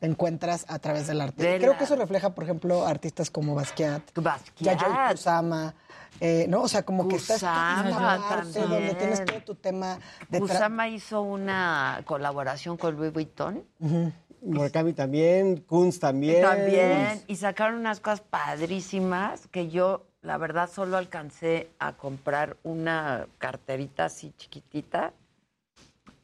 [0.00, 1.42] encuentras a través del arte.
[1.44, 4.78] De Creo la- que eso refleja, por ejemplo, artistas como Basquiat, Basquiat.
[4.80, 5.74] Yayoi Kusama,
[6.18, 6.62] eh, ¿no?
[6.62, 10.40] O sea, como que está esta- esta Kusama parte donde tienes todo tu tema de
[10.40, 13.64] Kusama hizo una colaboración con Louis Vuitton.
[14.42, 16.40] Murakami también, Kunz también.
[16.42, 17.22] También.
[17.26, 24.06] Y sacaron unas cosas padrísimas que yo, la verdad, solo alcancé a comprar una carterita
[24.06, 25.12] así chiquitita.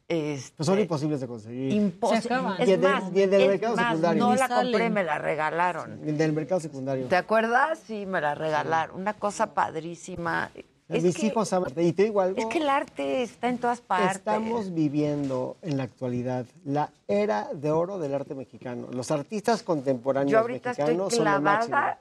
[0.08, 1.72] Este, Pues son imposibles de conseguir.
[1.72, 2.36] Imposible.
[2.64, 4.24] Y Es más, y del es mercado más, secundario.
[4.24, 4.72] no la salen.
[4.72, 6.16] compré, me la regalaron.
[6.16, 7.06] Del mercado secundario.
[7.08, 7.80] ¿Te acuerdas?
[7.86, 9.00] Sí, me la regalaron.
[9.00, 10.50] Una cosa padrísima.
[10.88, 11.72] Es Mis que, hijos saben.
[11.84, 12.38] Y te digo algo.
[12.38, 14.18] es que el arte está en todas partes.
[14.18, 18.86] Estamos viviendo en la actualidad la era de oro del arte mexicano.
[18.92, 21.66] Los artistas contemporáneos Yo ahorita estoy mexicanos son lo máximo.
[21.76, 22.00] clavada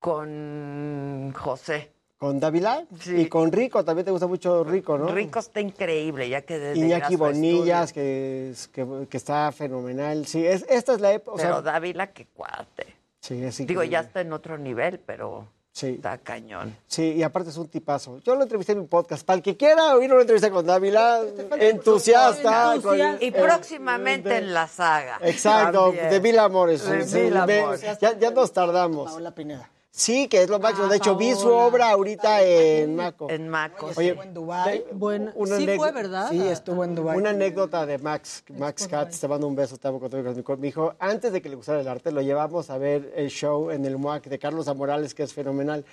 [0.00, 1.92] con José.
[2.22, 5.08] Con Dávila y con Rico, también te gusta mucho Rico, ¿no?
[5.08, 10.24] Rico está increíble, ya que desde Iñaki Bonillas, que, es- que, que está fenomenal.
[10.26, 11.34] Sí, es, esta es la época.
[11.34, 12.94] o Pero sea, Dávila, qué cuate.
[13.18, 15.94] sí, es Digo, ya está en otro nivel, pero Sí.
[15.96, 16.76] está cañón.
[16.86, 18.20] Sí, y aparte es un tipazo.
[18.20, 19.26] Yo lo entrevisté en mi podcast.
[19.26, 21.22] Para el que quiera oír una entrevista con Dávila,
[21.58, 22.74] entusiasta.
[22.82, 25.18] con- Y eh, próximamente en la saga.
[25.22, 26.10] Exacto, También.
[26.10, 26.84] de Mil Amores.
[26.88, 27.98] De Mil me- Amores.
[28.00, 29.10] ya, ya nos tardamos.
[29.10, 29.68] Paola Pineda.
[29.94, 30.86] Sí, que es lo máximo.
[30.88, 33.28] de Ah, hecho, vi su obra ahorita en Maco.
[33.28, 33.90] En Maco.
[33.94, 34.84] Oye, Estuvo en Dubái.
[34.92, 36.30] Bueno, sí fue, ¿verdad?
[36.30, 37.18] Sí, estuvo en Dubái.
[37.18, 40.42] Una anécdota de Max, Max Katz, te mando un beso, te amo con todo mi
[40.42, 40.60] corazón.
[40.60, 43.70] Me dijo, antes de que le gustara el arte, lo llevamos a ver el show
[43.70, 45.84] en el MUAC de Carlos Amorales, que es fenomenal.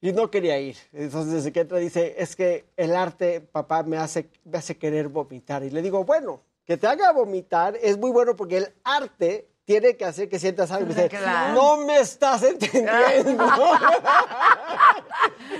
[0.00, 0.76] Y no quería ir.
[0.92, 5.06] Entonces, desde que entra, dice, es que el arte, papá, me hace, me hace querer
[5.08, 5.62] vomitar.
[5.62, 9.96] Y le digo, bueno, que te haga vomitar es muy bueno porque el arte tiene
[9.96, 10.88] que hacer que sientas algo.
[10.88, 11.54] Dice, Claro.
[11.54, 13.44] no me estás entendiendo.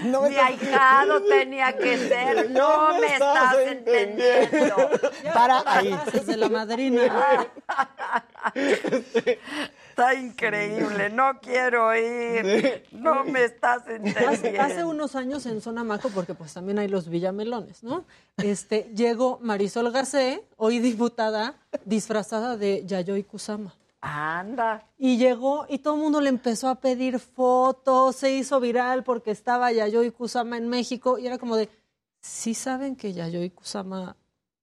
[0.05, 2.51] No me Mi ahijado tenía que ser.
[2.55, 4.77] No, me estás entendiendo.
[5.33, 5.93] Para ahí.
[5.93, 7.03] Frases de la madrina.
[9.91, 11.09] Está increíble.
[11.11, 12.85] No quiero ir.
[12.93, 14.61] No me estás entendiendo.
[14.63, 18.05] hace unos años en Zona Maco, porque pues también hay los villamelones, ¿no?
[18.39, 23.75] Este, llegó Marisol Gacé, hoy diputada, disfrazada de Yayoi Kusama.
[24.05, 24.87] Anda.
[24.99, 29.31] Y llegó y todo el mundo le empezó a pedir fotos, se hizo viral porque
[29.31, 31.71] estaba Yayoi Kusama en México y era como de,
[32.21, 34.17] ¿sí saben que Yayoi Kusama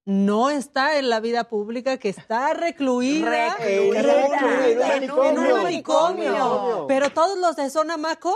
[0.06, 4.02] no está en la vida pública, que está recluida, Recluida.
[4.02, 6.86] recluida En en un manicomio?
[6.88, 8.36] Pero todos los de Zona Maco,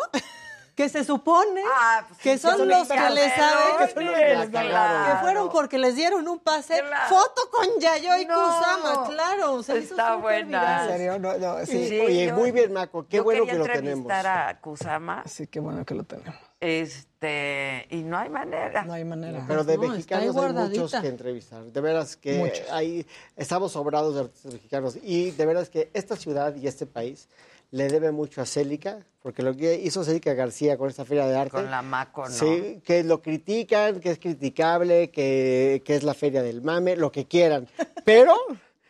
[0.75, 4.05] que se supone Ah, pues que sí, son son los que le saben, que, son
[4.05, 4.69] los que les Claro.
[4.71, 8.35] saben, que fueron porque les dieron un pase, foto con Yayoi No.
[8.35, 10.83] Kusama, claro, se Está buena.
[10.83, 11.19] ¿En serio?
[11.19, 11.87] No, no, sí.
[11.87, 13.07] Sí, Oye, yo- muy bien, Maco.
[13.07, 13.85] Qué yo bueno que lo tenemos.
[14.11, 15.23] entrevistar a Kusama.
[15.25, 16.35] Sí, qué bueno que lo tenemos.
[16.59, 18.83] Este, y no hay manera.
[18.83, 19.43] No hay manera.
[19.47, 21.63] Pero de No, mexicanos hay muchos que entrevistar.
[21.63, 22.69] De veras que Muchos.
[22.71, 23.05] hay,
[23.35, 24.97] estamos sobrados de artistas mexicanos.
[25.01, 27.29] Y de veras que esta ciudad y este país
[27.71, 31.35] le debe mucho a Célica, porque lo que hizo Célica García con esta feria de
[31.35, 31.51] arte.
[31.51, 32.29] Con la Maco, ¿no?
[32.33, 37.11] Sí, que lo critican, que es criticable, que, que es la feria del mame, lo
[37.11, 37.67] que quieran.
[38.03, 38.35] Pero.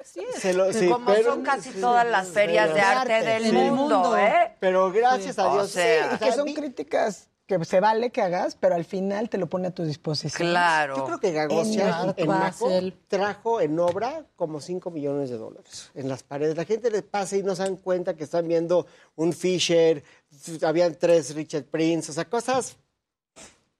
[0.39, 3.27] se lo- sí, Como pero- son casi sí, todas las sí, ferias de arte arte,
[3.27, 3.51] del sí.
[3.51, 4.51] mundo, ¿eh?
[4.59, 5.71] Pero gracias a O Dios.
[5.71, 9.37] sea, sí, Y que son críticas que se vale que hagas, pero al final te
[9.37, 10.49] lo pone a tu disposición.
[10.49, 10.97] Claro.
[10.97, 12.97] Yo creo que Gagosia En en, Maco Basel.
[13.07, 16.57] trajo en obra como 5 millones de dólares en las paredes.
[16.57, 20.03] La gente les pasa y no se dan cuenta que están viendo un Fisher,
[20.63, 22.77] habían tres Richard Prince, o sea, cosas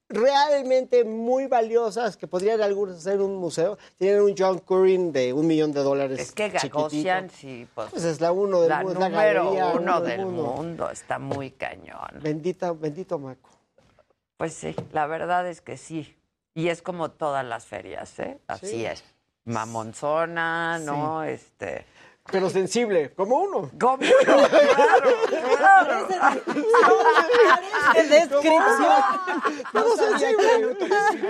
[0.08, 3.78] realmente muy valiosas que podrían algunos hacer en un museo.
[3.98, 6.20] Tienen un John Currin de un millón de dólares.
[6.20, 6.50] Es que.
[6.50, 9.82] Gagosian, sí, pues, Pues es la uno del la mundo, es la número galería uno
[9.82, 10.44] uno del del mundo.
[10.44, 10.90] mundo.
[10.92, 12.08] Está muy cañón.
[12.22, 13.50] Bendita, bendito Maco.
[14.38, 16.16] Pues sí, la verdad es que sí.
[16.54, 18.40] Y es como todas las ferias, ¿eh?
[18.48, 18.86] Así Sí.
[18.86, 19.04] es.
[19.46, 21.24] Mamonzona, ¿no?
[21.24, 21.86] Este.
[22.32, 23.70] Pero sensible, como uno.
[23.80, 24.08] Como uno,
[25.58, 26.42] claro, claro.
[27.86, 28.94] Parece descripción.
[29.72, 30.78] Todo sensible.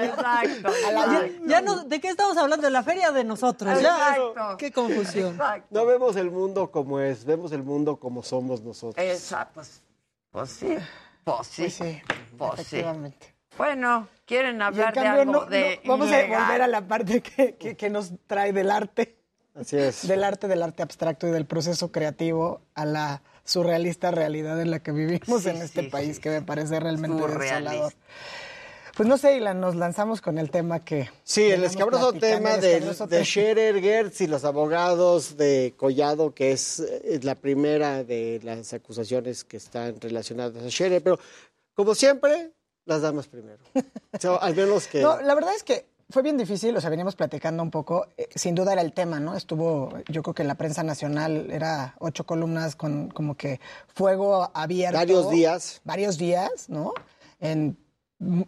[0.05, 0.71] Exacto.
[0.89, 2.65] Ya, ya no, ¿De qué estamos hablando?
[2.65, 3.81] De la feria de nosotros.
[3.81, 4.55] Ya, Exacto.
[4.57, 5.33] qué confusión.
[5.33, 5.67] Exacto.
[5.71, 9.03] No vemos el mundo como es, vemos el mundo como somos nosotros.
[9.05, 9.81] Esa, pues,
[10.31, 10.77] pues sí.
[11.25, 11.61] Pues sí.
[11.63, 12.01] Pues sí,
[12.37, 12.61] Pues sí.
[12.77, 13.35] efectivamente.
[13.57, 17.55] Bueno, ¿quieren hablar de algo no- de no, vamos a volver a la parte que,
[17.55, 19.17] que- que nos trae del arte,
[19.55, 20.07] Así es.
[20.07, 24.79] del arte, del arte abstracto y del proceso creativo a la surrealista realidad en la
[24.79, 26.21] que vivimos Sí, en este sí, país, sí.
[26.21, 27.55] que me parece realmente Surrealista.
[27.71, 27.93] desolador.
[28.95, 31.09] Pues no sé, Ilan, nos lanzamos con el tema que...
[31.25, 33.25] Sí, el escabroso tema de, escabroso de.
[33.25, 39.43] Scherer, Gertz y los abogados de Collado, que es, eh, la primera de las acusaciones
[39.43, 41.03] que están relacionadas a Scherer.
[41.03, 41.19] Pero,
[41.73, 42.53] como siempre,
[42.85, 43.59] las damas primero.
[44.21, 45.01] So, al menos que...
[45.01, 48.07] No, la verdad es que fue bien difícil, o sea, veníamos platicando un poco.
[48.15, 49.35] Eh, sin duda era el tema, ¿no?
[49.35, 53.59] Estuvo, yo creo que en la prensa nacional era ocho columnas con como que
[53.93, 54.97] fuego abierto.
[54.97, 55.81] Varios días.
[55.83, 56.93] Varios días, ¿no?
[57.41, 57.77] En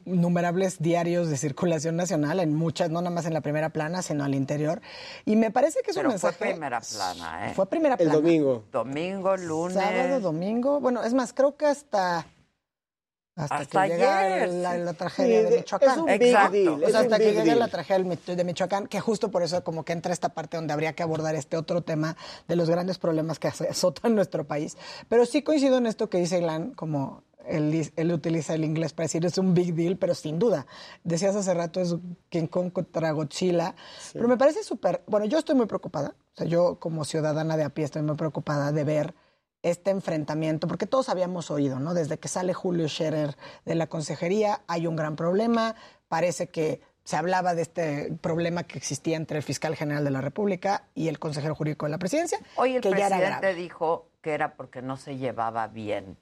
[0.06, 4.24] innumerables diarios de circulación nacional, en muchas, no nada más en la primera plana, sino
[4.24, 4.82] al interior.
[5.26, 6.36] Y me parece que es Pero un mensaje.
[6.38, 7.54] fue primera plana, ¿eh?
[7.56, 8.12] Fue primera plana.
[8.14, 8.64] El domingo.
[8.72, 9.74] Domingo, lunes.
[9.78, 10.80] Sábado, domingo.
[10.80, 12.26] Bueno, es más, creo que hasta.
[13.40, 14.80] Hasta, Hasta que llega ayer, la, sí.
[14.80, 15.90] la tragedia Sí, de de- Michoacán.
[15.92, 16.52] es un big Exacto.
[16.54, 17.60] deal, O es sea, hasta que deal.
[17.60, 18.04] la tragedia
[18.36, 21.36] de Michoacán, que justo por eso como que entra esta parte donde habría que abordar
[21.36, 24.76] este otro tema de los grandes problemas que azotan nuestro país.
[25.08, 29.06] Pero sí coincido en esto que dice Ilan, como él, él utiliza el inglés para
[29.06, 30.66] decir es un big deal, pero sin duda.
[31.04, 31.96] Decías hace rato es
[32.30, 33.76] King Kong contra Godzilla,
[34.14, 35.04] pero me parece súper...
[35.08, 38.16] Bueno, yo estoy muy preocupada, o sea, yo como ciudadana de a pie estoy muy
[38.16, 39.16] preocupada de ver
[39.64, 41.94] este enfrentamiento, porque todos habíamos oído, ¿no?
[41.94, 43.36] Desde que sale Julio Scherer
[43.66, 45.76] de la consejería, hay un gran problema,
[46.08, 50.22] parece que se hablaba de este problema que existía entre el fiscal general de la
[50.22, 54.10] República y el consejero jurídico de la presidencia, Hoy el que ya era presidente dijo
[54.22, 56.18] que era porque no se llevaba bien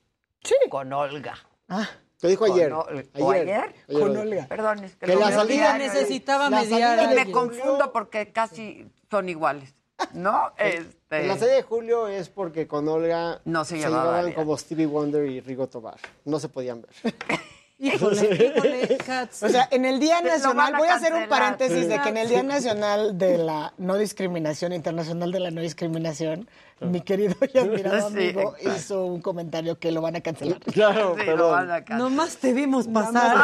[0.69, 1.35] con Olga.
[1.69, 1.87] Ah,
[2.21, 2.73] Lo dijo Con ayer.
[2.73, 3.75] ¿O ayer?
[3.91, 4.45] Con Olga.
[4.47, 6.99] Perdón, es que, Que la salida- necesitaba la mediar.
[6.99, 9.73] salida Y me confundo porque casi son iguales,
[10.13, 10.51] ¿no?
[10.57, 14.35] Este, La serie de julio es porque con Olga No se llevaba llevaban bien.
[14.35, 15.97] como Stevie Wonder y Rigo Tobar.
[16.25, 17.13] No se podían ver.
[17.77, 19.43] Híjole, híjole, Katz.
[19.43, 22.17] O sea, en el Día Nacional, a voy a hacer un paréntesis de que en
[22.17, 26.47] el Día Nacional de la No Discriminación, Internacional de la No Discriminación,
[26.79, 28.77] mi querido y admirado Sí, amigo exacto.
[28.77, 30.59] hizo un comentario que lo van a cancelar.
[30.73, 31.83] Claro, sí, cancelar.
[31.97, 33.35] Nomás te vimos pasar.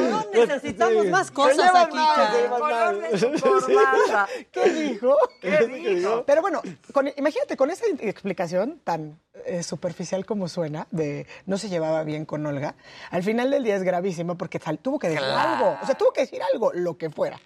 [0.00, 1.98] No necesitamos más cosas aquí.
[4.52, 5.16] ¿Qué dijo?
[5.40, 6.24] ¿Qué dijo?
[6.26, 11.68] Pero bueno, con- imagínate, con esa explicación tan eh, superficial como suena, de no se
[11.68, 12.74] llevaba bien con Olga,
[13.10, 15.50] al final del día es gravísimo porque tuvo que decir Claro.
[15.66, 17.38] algo, o sea, tuvo que decir algo, lo que fuera.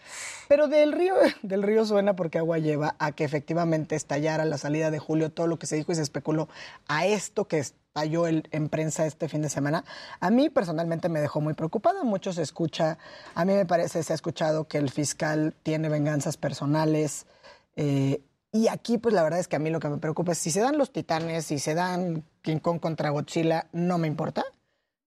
[0.48, 4.90] Pero del río, del río suena porque agua lleva a que efectivamente estallara la salida
[4.90, 6.48] de Julio, todo lo que se dijo y se especuló
[6.88, 9.84] a esto que estalló el- en prensa este fin de semana.
[10.20, 12.04] A mí personalmente me dejó muy preocupada.
[12.04, 12.98] Mucho se escucha,
[13.34, 17.26] a mí me parece, se ha escuchado que el fiscal tiene venganzas personales.
[17.78, 18.20] eh,
[18.56, 20.50] y aquí, pues la verdad es que a mí lo que me preocupa es si
[20.50, 24.44] se dan los titanes, si se dan King Kong contra Godzilla, no me importa.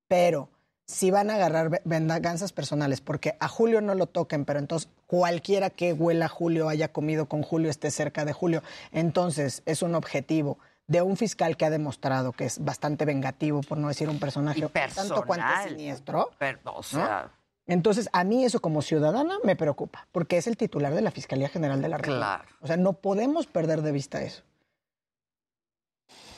[0.08, 0.50] Pero
[0.86, 4.90] si van a agarrar ve- venganzas personales, porque a Julio no lo toquen, pero entonces
[5.08, 9.82] cualquiera que huela a Julio, haya comido con Julio, esté cerca de Julio, entonces es
[9.84, 14.10] un objetivo de un fiscal que ha demostrado que es bastante vengativo, por no decir
[14.10, 14.64] un personaje Y
[14.96, 16.32] tanto cuanto siniestro.
[16.40, 17.32] Pero, o sea,
[17.70, 21.50] Entonces, a mí eso como ciudadana me preocupa, porque es el titular de la Fiscalía
[21.50, 22.40] General de la República.
[22.42, 22.50] Claro.
[22.62, 24.42] O sea, no podemos perder de vista eso.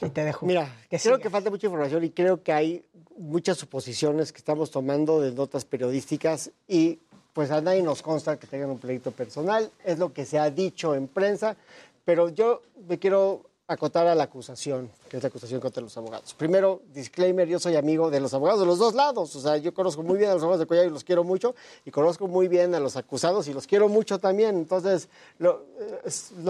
[0.02, 0.46] Y te dejo.
[0.46, 2.84] Mira, que creo que falta mucha información y creo que hay
[3.18, 7.00] muchas suposiciones que estamos tomando de notas periodísticas y
[7.32, 10.50] pues a nadie nos consta que tengan un pleito personal, es lo que se ha
[10.50, 11.56] dicho en prensa,
[12.04, 16.34] pero yo me quiero acotar a la acusación, que es la acusación contra los abogados.
[16.34, 19.74] Primero, disclaimer, yo soy amigo de los abogados de los dos lados, o sea, yo
[19.74, 22.50] conozco muy bien a los abogados de Collado y los quiero mucho, y conozco muy
[22.50, 25.08] bien a los acusados y los quiero mucho también, entonces
[25.40, 25.64] lo,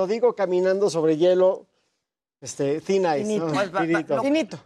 [0.08, 1.68] digo caminando sobre hielo,
[2.42, 3.46] este, thin ice, Finito.
[3.46, 3.54] ¿no?
[3.54, 4.16] Pues finito.
[4.16, 4.58] lo- Finito.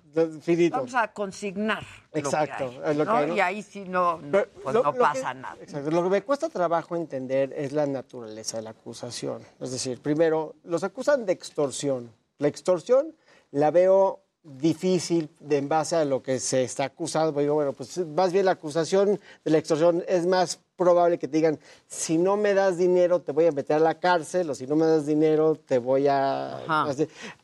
[0.42, 0.78] Finito.
[0.78, 1.84] vamos a consignar.
[2.14, 3.18] Exacto, Lo que hay, es lo que ¿no?
[3.18, 3.36] hay, ¿no?
[3.36, 5.58] Y ahí sí no, no, Pero pues no pasa que- nada.
[5.60, 5.92] Exacto.
[5.92, 9.42] Lo que me cuesta trabajo entender es la naturaleza de la acusación.
[9.60, 12.10] Es decir, primero, los acusan de extorsión.
[12.38, 13.16] La extorsión
[13.52, 17.40] la veo difícil de en base a lo que se está acusando.
[17.40, 21.38] Digo, bueno, pues más bien la acusación de la extorsión es más probable que te
[21.38, 24.68] digan, si no me das dinero te voy a meter a la cárcel o si
[24.68, 26.58] no me das dinero te voy a...
[26.58, 26.88] Ajá.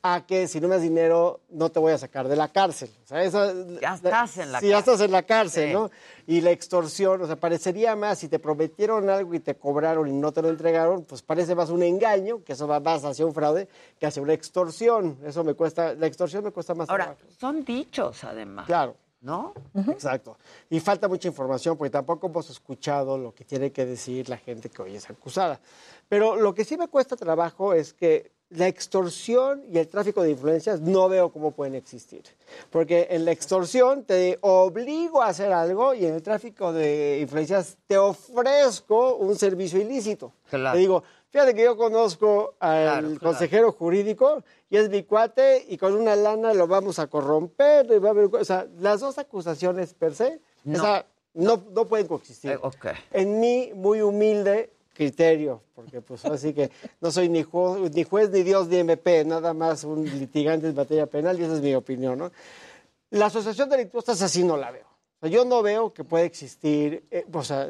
[0.04, 2.90] A que si no me das dinero no te voy a sacar de la cárcel.
[3.06, 4.74] O sea, esa- Ya estás en la ya cárcel.
[4.80, 5.74] estás en la cárcel, Sí.
[5.74, 5.90] ¿no?
[6.28, 10.12] Y la extorsión, o sea, parecería más, si te prometieron algo y te cobraron y
[10.14, 13.34] no te lo entregaron, pues parece más un engaño, que eso va más hacia un
[13.34, 13.68] fraude,
[14.00, 15.18] que hacia una extorsión.
[15.26, 17.26] Eso me cuesta, la extorsión me cuesta más Ahora, trabajo.
[17.40, 18.66] son dichos además.
[18.66, 18.96] Claro.
[19.22, 19.54] ¿No?
[19.88, 20.36] Exacto.
[20.70, 24.70] Y falta mucha información porque tampoco hemos escuchado lo que tiene que decir la gente
[24.70, 25.60] que hoy es acusada.
[26.10, 30.32] Pero lo que sí me cuesta trabajo es que la extorsión y el tráfico de
[30.32, 32.24] influencias no veo cómo pueden existir.
[32.70, 37.78] Porque en la extorsión te obligo a hacer algo y en el tráfico de influencias
[37.88, 40.34] te ofrezco un servicio ilícito.
[40.50, 40.74] Claro.
[40.76, 43.20] Te digo, fíjate que yo conozco al Claro, claro.
[43.20, 47.88] consejero jurídico y es mi cuate y con una lana lo vamos a corromper.
[47.92, 51.04] y va a haber- o sea, las dos acusaciones per se No.
[51.34, 52.52] no, no pueden coexistir.
[52.52, 52.86] Eh, ok.
[53.12, 56.70] En mi muy humilde criterio, porque pues así que
[57.00, 60.76] no soy ni, ju- ni juez ni Dios ni MP, nada más un litigante en
[60.76, 62.32] materia penal y esa es mi opinión, ¿no?
[63.10, 64.86] La asociación delictuosa esa sí no la veo.
[64.86, 67.70] O sea, yo no veo que pueda existir, eh, o sea,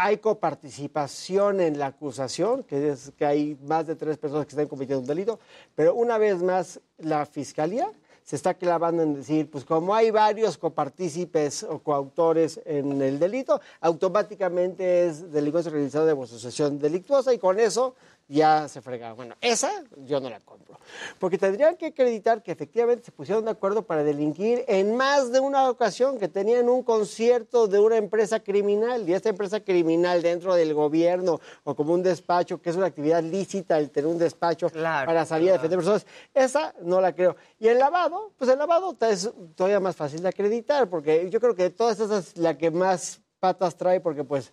[0.00, 4.68] hay coparticipación en la acusación, que es que hay más de tres personas que están
[4.68, 5.40] cometiendo un delito,
[5.74, 7.90] pero una vez más la fiscalía
[8.22, 13.60] se está clavando en decir, pues como hay varios copartícipes o coautores en el delito,
[13.80, 17.96] automáticamente es delincuencia realizada de asociación delictuosa y con eso
[18.28, 19.14] ya se fregaba.
[19.14, 19.70] Bueno, esa
[20.04, 20.78] yo no la compro.
[21.18, 25.40] Porque tendrían que acreditar que efectivamente se pusieron de acuerdo para delinquir en más de
[25.40, 30.54] una ocasión, que tenían un concierto de una empresa criminal y esta empresa criminal dentro
[30.54, 34.68] del gobierno o como un despacho, que es una actividad lícita el tener un despacho
[34.68, 37.36] para salir a defender personas, esa no la creo.
[37.58, 41.54] Y el lavado, pues el lavado es todavía más fácil de acreditar, porque yo creo
[41.54, 44.52] que de todas esas la que más patas trae, porque pues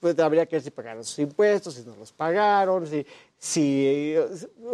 [0.00, 3.06] pues habría que ver si pagaron sus impuestos, si no los pagaron, si,
[3.38, 4.14] si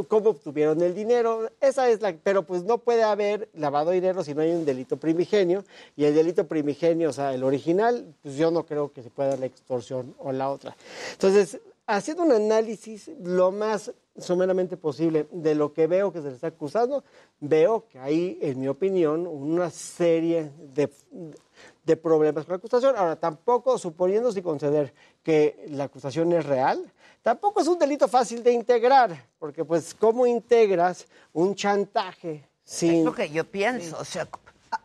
[0.08, 1.50] cómo obtuvieron el dinero.
[1.60, 4.64] Esa es la, pero pues no puede haber lavado de dinero si no hay un
[4.64, 5.64] delito primigenio
[5.96, 9.36] y el delito primigenio, o sea, el original, pues yo no creo que se pueda
[9.36, 10.74] la extorsión o la otra.
[11.12, 16.34] Entonces, haciendo un análisis lo más someramente posible de lo que veo que se le
[16.34, 17.04] está acusando,
[17.40, 20.90] veo que hay, en mi opinión, una serie de
[21.88, 22.94] de problemas con la acusación.
[22.96, 24.92] Ahora, tampoco, suponiendo y conceder
[25.22, 26.92] que la acusación es real,
[27.22, 32.96] tampoco es un delito fácil de integrar, porque pues, ¿cómo integras un chantaje sin...
[32.96, 34.28] Es lo que yo pienso, o sea,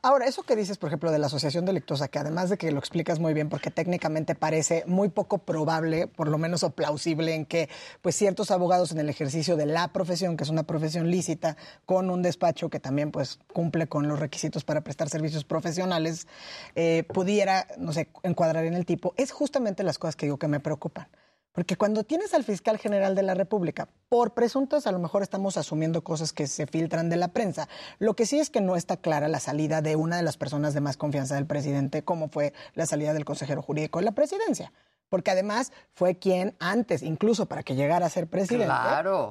[0.02, 2.80] Ahora, eso que dices, por ejemplo, de la asociación delictuosa, que además de que lo
[2.80, 7.46] explicas muy bien, porque técnicamente parece muy poco probable, por lo menos o plausible, en
[7.46, 7.70] que
[8.02, 12.10] pues ciertos abogados en el ejercicio de la profesión, que es una profesión lícita, con
[12.10, 16.28] un despacho que también pues cumple con los requisitos para prestar servicios profesionales,
[16.76, 20.48] eh, pudiera, no sé, encuadrar en el tipo, es justamente las cosas que digo que
[20.48, 21.08] me preocupan.
[21.54, 25.56] Porque cuando tienes al fiscal general de la República, por presuntos, a lo mejor estamos
[25.56, 27.70] asumiendo cosas que se filtran de la prensa.
[28.00, 30.74] Lo que sí es que no está clara la salida de una de las personas
[30.74, 34.74] de más confianza del presidente, como fue la salida del consejero jurídico de la presidencia
[35.14, 38.74] porque además fue quien antes, incluso para que llegara a ser presidente,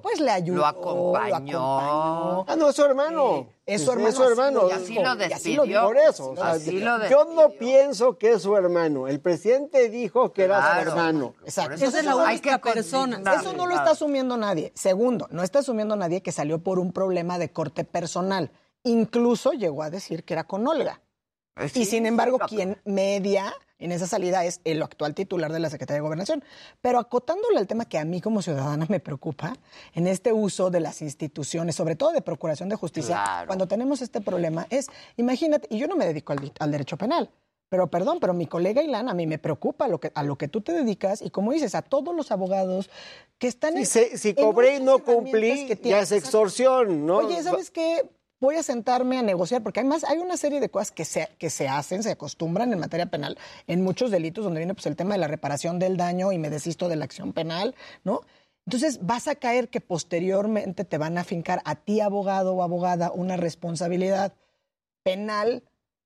[0.01, 2.45] pues le ayudó, lo acompañó.
[2.47, 3.49] Ah, no, es su hermano.
[3.67, 4.09] Es su hermano.
[4.09, 4.69] Es su hermano.
[4.69, 5.83] Y así lo despidió.
[5.83, 6.37] Por eso.
[7.11, 9.09] yo no pienso que es su hermano.
[9.09, 11.35] El presidente dijo que era su hermano.
[11.43, 11.85] Exacto.
[11.85, 13.21] Esa es la única persona.
[13.35, 14.71] Eso no lo está asumiendo nadie.
[14.77, 18.53] Segundo, no está asumiendo nadie que salió por un problema de corte personal.
[18.85, 21.01] Incluso llegó a decir que era con Olga.
[21.55, 23.53] Pues y sin embargo, quien media
[23.85, 26.45] en esa salida es el actual titular de la Secretaría de Gobernación.
[26.81, 29.55] Pero acotándole al tema que a mí como ciudadana me preocupa,
[29.95, 34.21] en este uso de las instituciones, sobre todo de Procuración de Justicia, cuando tenemos este
[34.21, 37.31] problema, es, imagínate, y yo no me dedico al, derecho penal,
[37.69, 40.49] pero perdón, pero mi colega Ilan, a mí me preocupa lo que, a lo que
[40.49, 42.91] tú te dedicas y como dices, a todos los abogados
[43.39, 43.77] que están...
[43.77, 47.19] en, si cobré y no cumplí, ya es extorsión, ¿no?
[47.19, 48.03] Oye, ¿sabes qué?
[48.43, 51.49] Voy a sentarme a negociar, porque además hay una serie de cosas que se, que
[51.49, 53.39] se hacen, se acostumbran en materia penal,
[53.69, 56.51] en muchos delitos donde viene pues, el tema de la reparación del daño y me
[56.51, 58.23] desisto de la acción penal, ¿no?
[58.67, 63.13] Entonces vas a caer que posteriormente te van a fincar a ti, abogado o abogada,
[63.13, 64.35] una responsabilidad
[65.05, 65.63] penal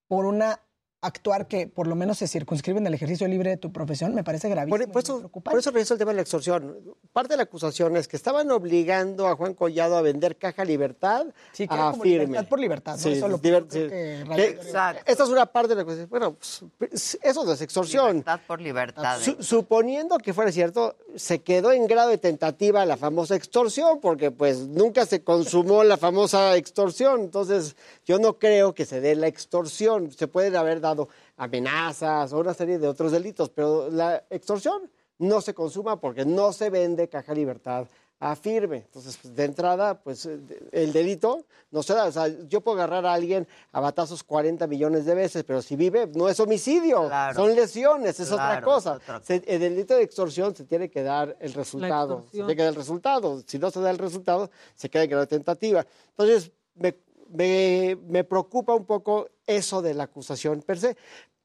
[0.07, 0.61] por una
[1.07, 4.25] actuar que por lo menos se circunscribe en el ejercicio libre de tu profesión me
[4.25, 4.93] parece gravísimo.
[4.93, 6.79] Por, eso, por eso el tema de la extorsión.
[7.13, 11.27] Parte de la acusación es que estaban obligando a Juan Collado a vender Caja Libertad
[11.53, 12.27] sí, que a como firme.
[12.27, 16.09] Libertad por libertad, sí, Eso lo Esta es una parte de la acusación.
[16.09, 16.37] Bueno,
[16.79, 18.09] pues, eso no es extorsión.
[18.09, 19.21] Libertad por libertad.
[19.23, 19.37] ¿eh?
[19.41, 24.67] suponiendo que fuera cierto, se quedó en grado de tentativa la famosa extorsión, porque pues
[24.67, 27.21] nunca se consumó la famosa extorsión.
[27.21, 30.11] Entonces, yo no creo que se dé la extorsión.
[30.13, 30.96] Se pueden haber dado
[31.37, 36.53] amenazas o una serie de otros delitos, pero la extorsión no se consuma porque no
[36.53, 37.87] se vende caja libertad
[38.19, 38.79] a firme.
[38.79, 42.07] Entonces, pues, de entrada, pues el delito no se da.
[42.07, 45.77] O sea, yo puedo agarrar a alguien a batazos 40 millones de veces, pero si
[45.77, 48.99] vive, no es homicidio, son lesiones, es otra cosa.
[49.29, 52.25] el delito de extorsión se tiene que dar el resultado.
[52.31, 53.43] Se tiene que dar el resultado.
[53.47, 55.85] Si no se da el resultado, se queda en grado tentativa.
[56.11, 56.95] Entonces, me
[57.31, 60.97] me, me, preocupa un poco eso de la acusación per se,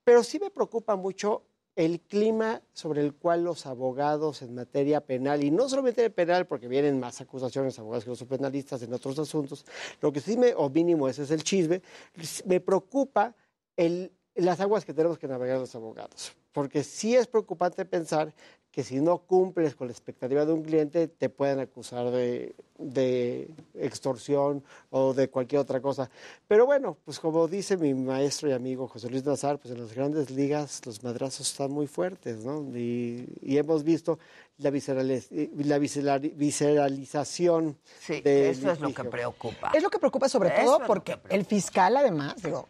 [0.03, 1.43] pero sí me preocupa mucho
[1.75, 6.45] el clima sobre el cual los abogados en materia penal, y no solamente en penal,
[6.45, 9.65] porque vienen más acusaciones, abogados que los penalistas en otros asuntos,
[10.01, 11.81] lo que sí me, o mínimo ese es el chisme,
[12.45, 13.35] me preocupa
[13.77, 18.33] el, las aguas que tenemos que navegar los abogados, porque sí es preocupante pensar
[18.71, 22.55] que si no cumples con la expectativa de un cliente, te pueden acusar de,
[23.75, 26.09] extorsión o de cualquier otra cosa.
[26.47, 29.93] Pero bueno, pues como dice mi maestro y amigo José Luis Nazar, pues en las
[29.93, 32.65] grandes ligas los madrazos están muy fuertes, ¿no?
[32.75, 33.27] Y,
[33.57, 34.17] hemos visto
[34.57, 37.77] la, la visceralización.
[37.99, 39.71] Sí, eso es lo que preocupa.
[39.73, 42.69] Es lo que preocupa sobre todo porque el fiscal además, digo,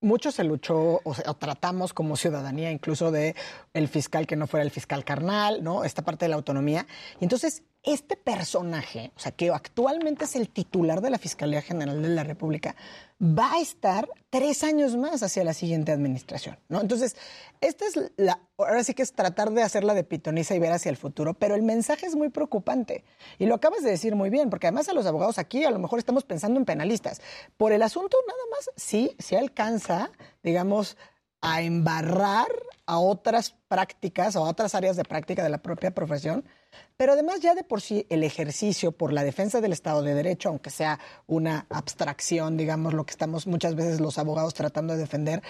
[0.00, 3.34] mucho se luchó o, o, tratamos como ciudadanía incluso de
[3.74, 5.84] el fiscal que no fuera el fiscal carnal, ¿no?
[5.84, 6.86] Esta parte de la autonomía.
[7.20, 12.02] Y entonces este personaje, o sea, que actualmente es el titular de la Fiscalía General
[12.02, 12.76] de la República,
[13.22, 16.80] va a estar tres años más hacia la siguiente administración, ¿no?
[16.80, 17.16] Entonces,
[17.60, 20.90] esta es la, ahora sí que es tratar de hacerla de pitoniza y ver hacia
[20.90, 23.04] el futuro, pero el mensaje es muy preocupante.
[23.38, 25.78] Y lo acabas de decir muy bien, porque además a los abogados aquí a lo
[25.78, 27.22] mejor estamos pensando en penalistas.
[27.56, 30.10] Por el asunto nada más, sí, sí alcanza,
[30.42, 30.98] digamos,
[31.40, 32.48] a embarrar
[32.84, 36.44] a otras prácticas, a otras áreas de práctica de la propia profesión,
[36.96, 40.50] pero además ya de por sí el ejercicio por la defensa del Estado de Derecho,
[40.50, 45.42] aunque sea una abstracción, digamos, lo que estamos muchas veces los abogados tratando de defender,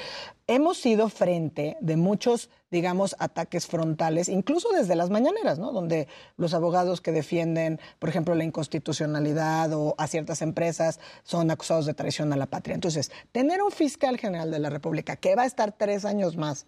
[0.47, 5.73] hemos sido frente de muchos, digamos, ataques frontales, incluso desde las mañaneras, ¿no?
[5.73, 11.86] Donde los abogados que defienden, por ejemplo, la inconstitucionalidad o a ciertas empresas son acusados
[11.86, 12.74] de traición a la patria.
[12.74, 16.66] Entonces, tener un fiscal general de la República que va a estar tres años más,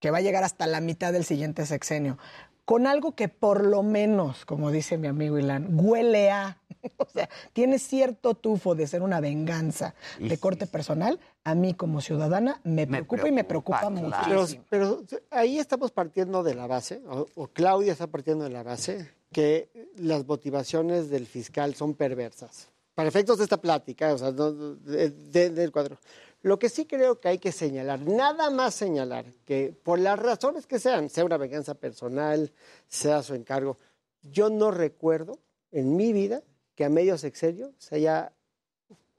[0.00, 2.18] que va a llegar hasta la mitad del siguiente sexenio,
[2.64, 6.58] con algo que por lo menos, como dice mi amigo Ilan, huele a,
[6.98, 12.00] o sea, tiene cierto tufo de ser una venganza de corte personal, a mí como
[12.00, 14.16] ciudadana me, preocupa, y me preocupa mucho.
[14.24, 18.62] Pero, pero, ahí estamos partiendo de la base, o, o, Claudia está partiendo de la
[18.62, 22.68] base, que las motivaciones del fiscal son perversas.
[22.94, 25.98] Para efectos de esta plática, o sea, de, de, del cuadro.
[26.42, 30.66] Lo que sí creo que hay que señalar, nada más señalar, que por las razones
[30.66, 32.50] que sean, sea una venganza personal,
[32.88, 33.76] sea su encargo,
[34.22, 35.38] yo no recuerdo
[35.70, 36.42] en mi vida
[36.74, 38.32] que a medio sexenio se haya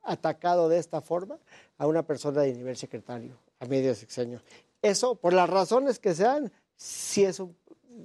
[0.04, 1.38] atacado de esta forma
[1.78, 4.42] a una persona de nivel secretario, a medio sexenio.
[4.82, 7.56] Eso, por las razones que sean, sí es un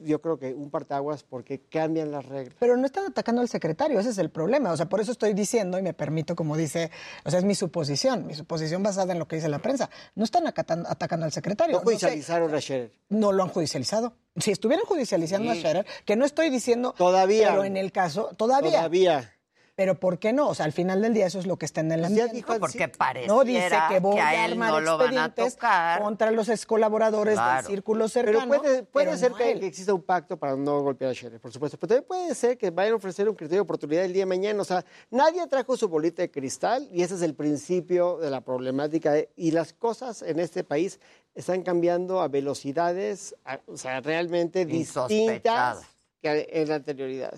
[0.03, 2.57] yo creo que un parteaguas porque cambian las reglas.
[2.59, 4.73] Pero no están atacando al secretario, ese es el problema.
[4.73, 6.91] O sea, por eso estoy diciendo y me permito, como dice,
[7.25, 9.91] o sea, es mi suposición, mi suposición basada en lo que dice la prensa.
[10.15, 11.77] No están acatando, atacando al secretario.
[11.77, 12.93] No judicializaron no sé, a Scherer.
[13.09, 14.15] No lo han judicializado.
[14.37, 15.59] Si estuvieran judicializando sí.
[15.59, 16.95] a Scherer, que no estoy diciendo.
[16.97, 17.51] Todavía.
[17.51, 18.79] Pero en el caso, todavía.
[18.79, 19.36] Todavía.
[19.77, 20.49] Pero ¿por qué no?
[20.49, 22.35] O sea, al final del día eso es lo que está en el ambiente.
[22.35, 26.01] Dijo, porque parece no dice que voy a, a armar no lo van a tocar.
[26.03, 27.57] contra los excolaboradores Claro.
[27.59, 28.39] del círculo cercano.
[28.49, 29.61] Pero puede, puede pero ser no que, él.
[29.61, 31.77] que exista un pacto para no golpear a Scherer, por supuesto.
[31.79, 34.27] Pero también puede ser que vayan a ofrecer un criterio de oportunidad el día de
[34.27, 34.63] mañana.
[34.63, 38.41] O sea, nadie trajo su bolita de cristal y ese es el principio de la
[38.41, 39.13] problemática.
[39.37, 41.01] Y las cosas en este país
[41.35, 45.81] están cambiando a velocidades, a- o sea, realmente distintas
[46.23, 47.35] que en la anterioridad.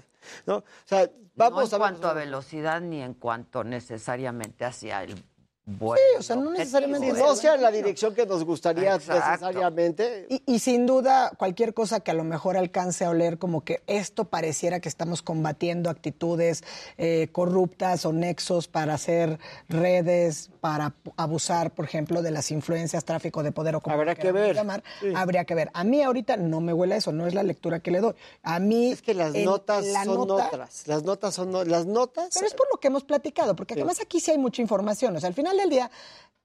[0.46, 0.56] ¿No?
[0.56, 5.14] O sea, vamos no en a cuanto a velocidad ni en cuanto necesariamente hacia el
[5.78, 9.24] buen Sí, o sea, no necesariamente no sea en la dirección que nos gustaría Exacto.
[9.30, 10.26] necesariamente.
[10.30, 13.82] Y, y sin duda, cualquier cosa que a lo mejor alcance a oler como que
[13.86, 16.64] esto pareciera que estamos combatiendo actitudes
[16.96, 19.38] eh, corruptas o nexos para hacer
[19.68, 24.32] redes, para abusar, por ejemplo, de las influencias, tráfico de poder o como Habrá que
[24.32, 24.54] ver.
[24.56, 25.12] llamar, Sí.
[25.14, 25.70] habría que ver.
[25.74, 28.14] A mí ahorita no me huele a eso, no es la lectura que le doy.
[28.42, 30.86] A mí Es que las el- notas la son nota- otras.
[30.86, 32.30] Las notas son no- las notas.
[32.34, 33.80] Pero es por lo que hemos platicado, porque Sí.
[33.80, 35.14] además aquí sí hay mucha información.
[35.16, 35.90] O sea, al final del día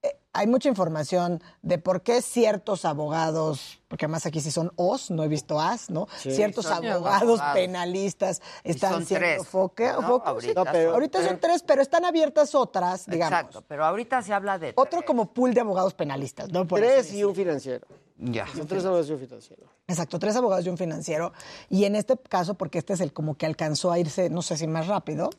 [0.01, 5.09] eh, hay mucha información de por qué ciertos abogados, porque además aquí sí son os,
[5.11, 6.08] no he visto as, ¿no?
[6.17, 6.32] Sí.
[6.32, 7.53] Ciertos abogados, abogados.
[7.53, 10.01] penalistas están siendo foque- ¿no?
[10.01, 10.69] foco- Ahorita sí.
[10.74, 13.40] Pero- ahorita son pero- tres, pero están abiertas otras, digamos.
[13.40, 15.03] Exacto, pero ahorita se habla de Otro tres.
[15.08, 16.67] como pool de abogados penalistas, ¿no?
[16.67, 17.88] Por así Tres y un financiero.
[18.17, 18.45] Ya.
[18.48, 19.64] Son tres abogados y un financiero.
[19.88, 21.33] Exacto, tres abogados y un financiero.
[21.69, 24.56] Y en este caso, porque este es el como que alcanzó a irse, no sé
[24.58, 25.30] si más rápido,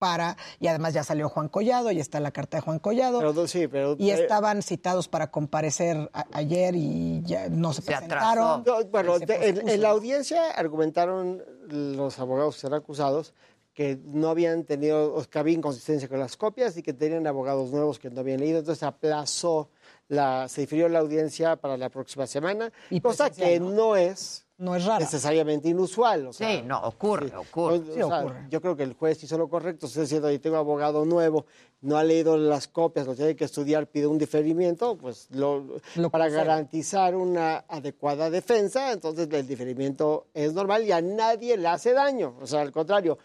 [0.00, 3.18] para, y además ya salió Juan Collado, y está la carta de Juan Collado.
[3.18, 7.82] Pero sí, pero y eh, estaban citados para comparecer a- ayer y ya no se,
[7.82, 8.64] Se presentaron.
[8.66, 13.34] no, bueno, Se de- en, la audiencia argumentaron los abogados que serán acusados
[13.74, 17.70] que no habían tenido, o que había inconsistencia con las copias y que tenían abogados
[17.70, 19.68] nuevos que no habían leído, entonces aplazó
[20.08, 23.70] la, se difirió la audiencia para la próxima semana, Y cosa presencial, que ¿no?
[23.70, 24.98] no es No es rara.
[25.00, 26.26] necesariamente inusual.
[26.26, 27.76] O sea, Sí, no, ocurre, ocurre.
[27.76, 28.46] O- o Sí, sea, ocurre.
[28.50, 29.86] Yo creo que el juez hizo lo correcto.
[29.86, 31.46] Estoy diciendo, yo tengo abogado nuevo,
[31.80, 35.64] no ha leído las copias, lo tiene que estudiar, pide un diferimiento, pues lo,
[35.96, 41.66] Lo para garantizar una adecuada defensa, entonces el diferimiento es normal y a nadie le
[41.68, 42.36] hace daño.
[42.40, 43.16] O sea, al contrario,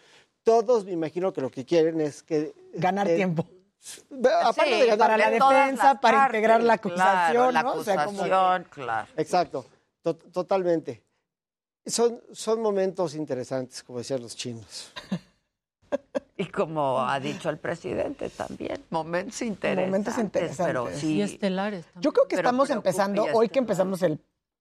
[0.44, 2.54] todos me imagino que lo que quieren es que...
[2.76, 3.46] Ganar eh, tiempo.
[4.42, 7.74] Aparte Sí, de ganar para la defensa, para partes, integrar la claro, acusación, la ¿no?
[7.74, 9.08] O sea, como- acusación, claro.
[9.18, 9.66] Exacto,
[10.02, 11.04] to- totalmente.
[11.86, 14.92] Son, son momentos interesantes, como decían los chinos.
[16.38, 19.86] Y como ha dicho el presidente también, momentos interesantes.
[19.88, 20.68] Momentos interesantes.
[20.68, 22.02] Pero sí, Y estelares también.
[22.02, 24.20] Yo creo que Pero estamos empezando, hoy que empezamos el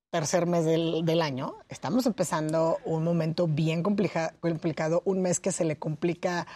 [0.09, 5.51] tercer mes del, del año, estamos empezando un momento bien complica- complicado, un mes que
[5.51, 6.47] se le complica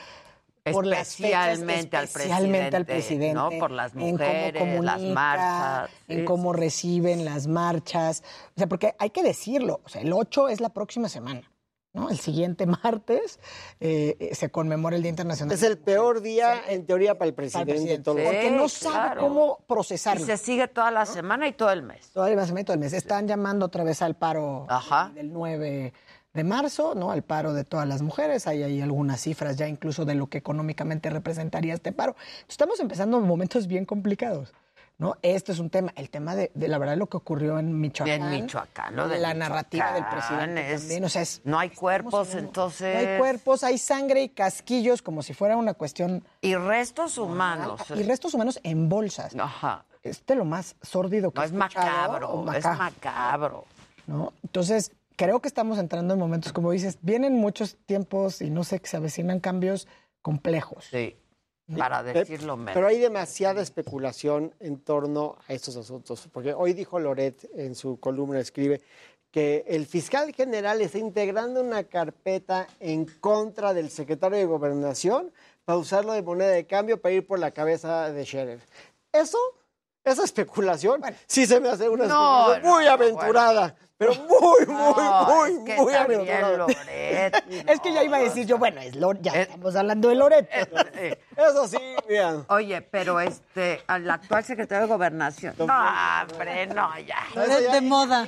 [0.73, 3.49] por las fechas, Especialmente al presidente, presidente, ¿no?
[3.59, 6.25] Por las en cómo mujeres, las marchas, en sí.
[6.25, 8.23] cómo reciben las marchas.
[8.55, 11.51] O sea, porque hay que decirlo, o sea, el 8 es la próxima semana.
[11.91, 12.11] ¿no?
[12.11, 13.39] El siguiente martes
[13.79, 15.55] eh, se conmemora el Día Internacional.
[15.55, 17.71] Es el peor día, en teoría, para el presidente.
[17.73, 18.03] presidente.
[18.03, 19.21] todo lo- Porque no sabe claro.
[19.21, 20.23] cómo Y procesarlo.
[20.23, 22.11] se sigue toda la semana y todo el mes.
[22.11, 22.93] Toda la semana y todo el mes.
[22.93, 25.11] Están llamando otra vez al paro Ajá.
[25.15, 25.91] del 9
[26.33, 27.11] de marzo, ¿no?
[27.11, 28.47] Al paro de todas las mujeres.
[28.47, 32.15] Hay ahí algunas cifras ya incluso de lo que económicamente representaría este paro.
[32.47, 34.53] Estamos empezando momentos bien complicados.
[34.97, 35.15] ¿No?
[35.21, 38.21] Este es un tema, el tema de, de la verdad lo que ocurrió en Michoacán.
[38.21, 41.69] En Michoacán, lo de la narrativa del presidente es- también, o sea, es- No hay
[41.69, 43.01] cuerpos, en- entonces...
[43.05, 47.79] no hay cuerpos, hay sangre y casquillos como si fuera una cuestión Y restos humanos.
[47.95, 49.33] y restos humanos en bolsas.
[49.39, 49.85] Ajá.
[50.03, 52.77] Este es lo más sórdido que No, he es macabro, es macabro.
[52.77, 53.65] macabro.
[54.07, 54.33] ¿no?
[54.43, 58.79] Entonces, creo que estamos entrando en momentos, como dices, vienen muchos tiempos y no sé,
[58.79, 59.85] que se avecinan cambios
[60.21, 60.85] complejos.
[60.89, 61.17] Sí,
[61.77, 62.73] para Pe- decirlo menos.
[62.73, 67.99] Pero hay demasiada especulación en torno a estos asuntos, porque hoy dijo Loret en su
[67.99, 68.81] columna, escribe
[69.29, 75.33] que el fiscal general está integrando una carpeta en contra del secretario de Gobernación
[75.65, 78.61] para usarlo de moneda de cambio para ir por la cabeza de Scherer.
[79.11, 79.37] Eso,
[80.05, 85.25] esa especulación, sí se me hace una No, especulación muy aventurada, pero muy, muy, No,
[85.25, 85.93] muy, es que muy.
[86.55, 90.15] Loret, Es que ya iba a decir yo, bueno, es Lor- ya estamos hablando de
[90.15, 90.49] Loret.
[91.35, 92.45] Eso sí, mira.
[92.47, 95.53] Oye, pero este, al actual secretario de Gobernación.
[95.57, 97.17] No, hombre, no, ya.
[97.35, 98.21] Loret de moda.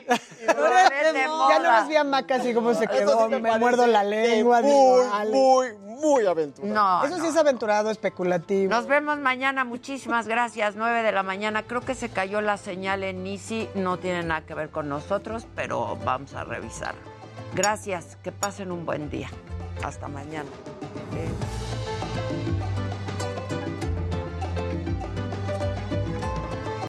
[0.46, 1.50] Loret de moda.
[1.50, 4.62] Ya no nos vi a Maca así como se quedó, sí me muerdo la lengua.
[4.62, 6.74] Muy, muy, muy aventurada.
[6.74, 8.70] No, Eso sí es aventurado, especulativo.
[8.70, 10.76] Nos vemos mañana, muchísimas gracias.
[10.76, 11.64] 9 de la mañana.
[11.64, 13.70] Creo que se cayó la señal en Easy.
[13.74, 16.96] No tiene nada que ver con nosotros, pero vamos a revisar.
[17.54, 19.30] Gracias, que pasen un buen día.
[19.84, 20.50] Hasta mañana.
[21.16, 21.30] Eh,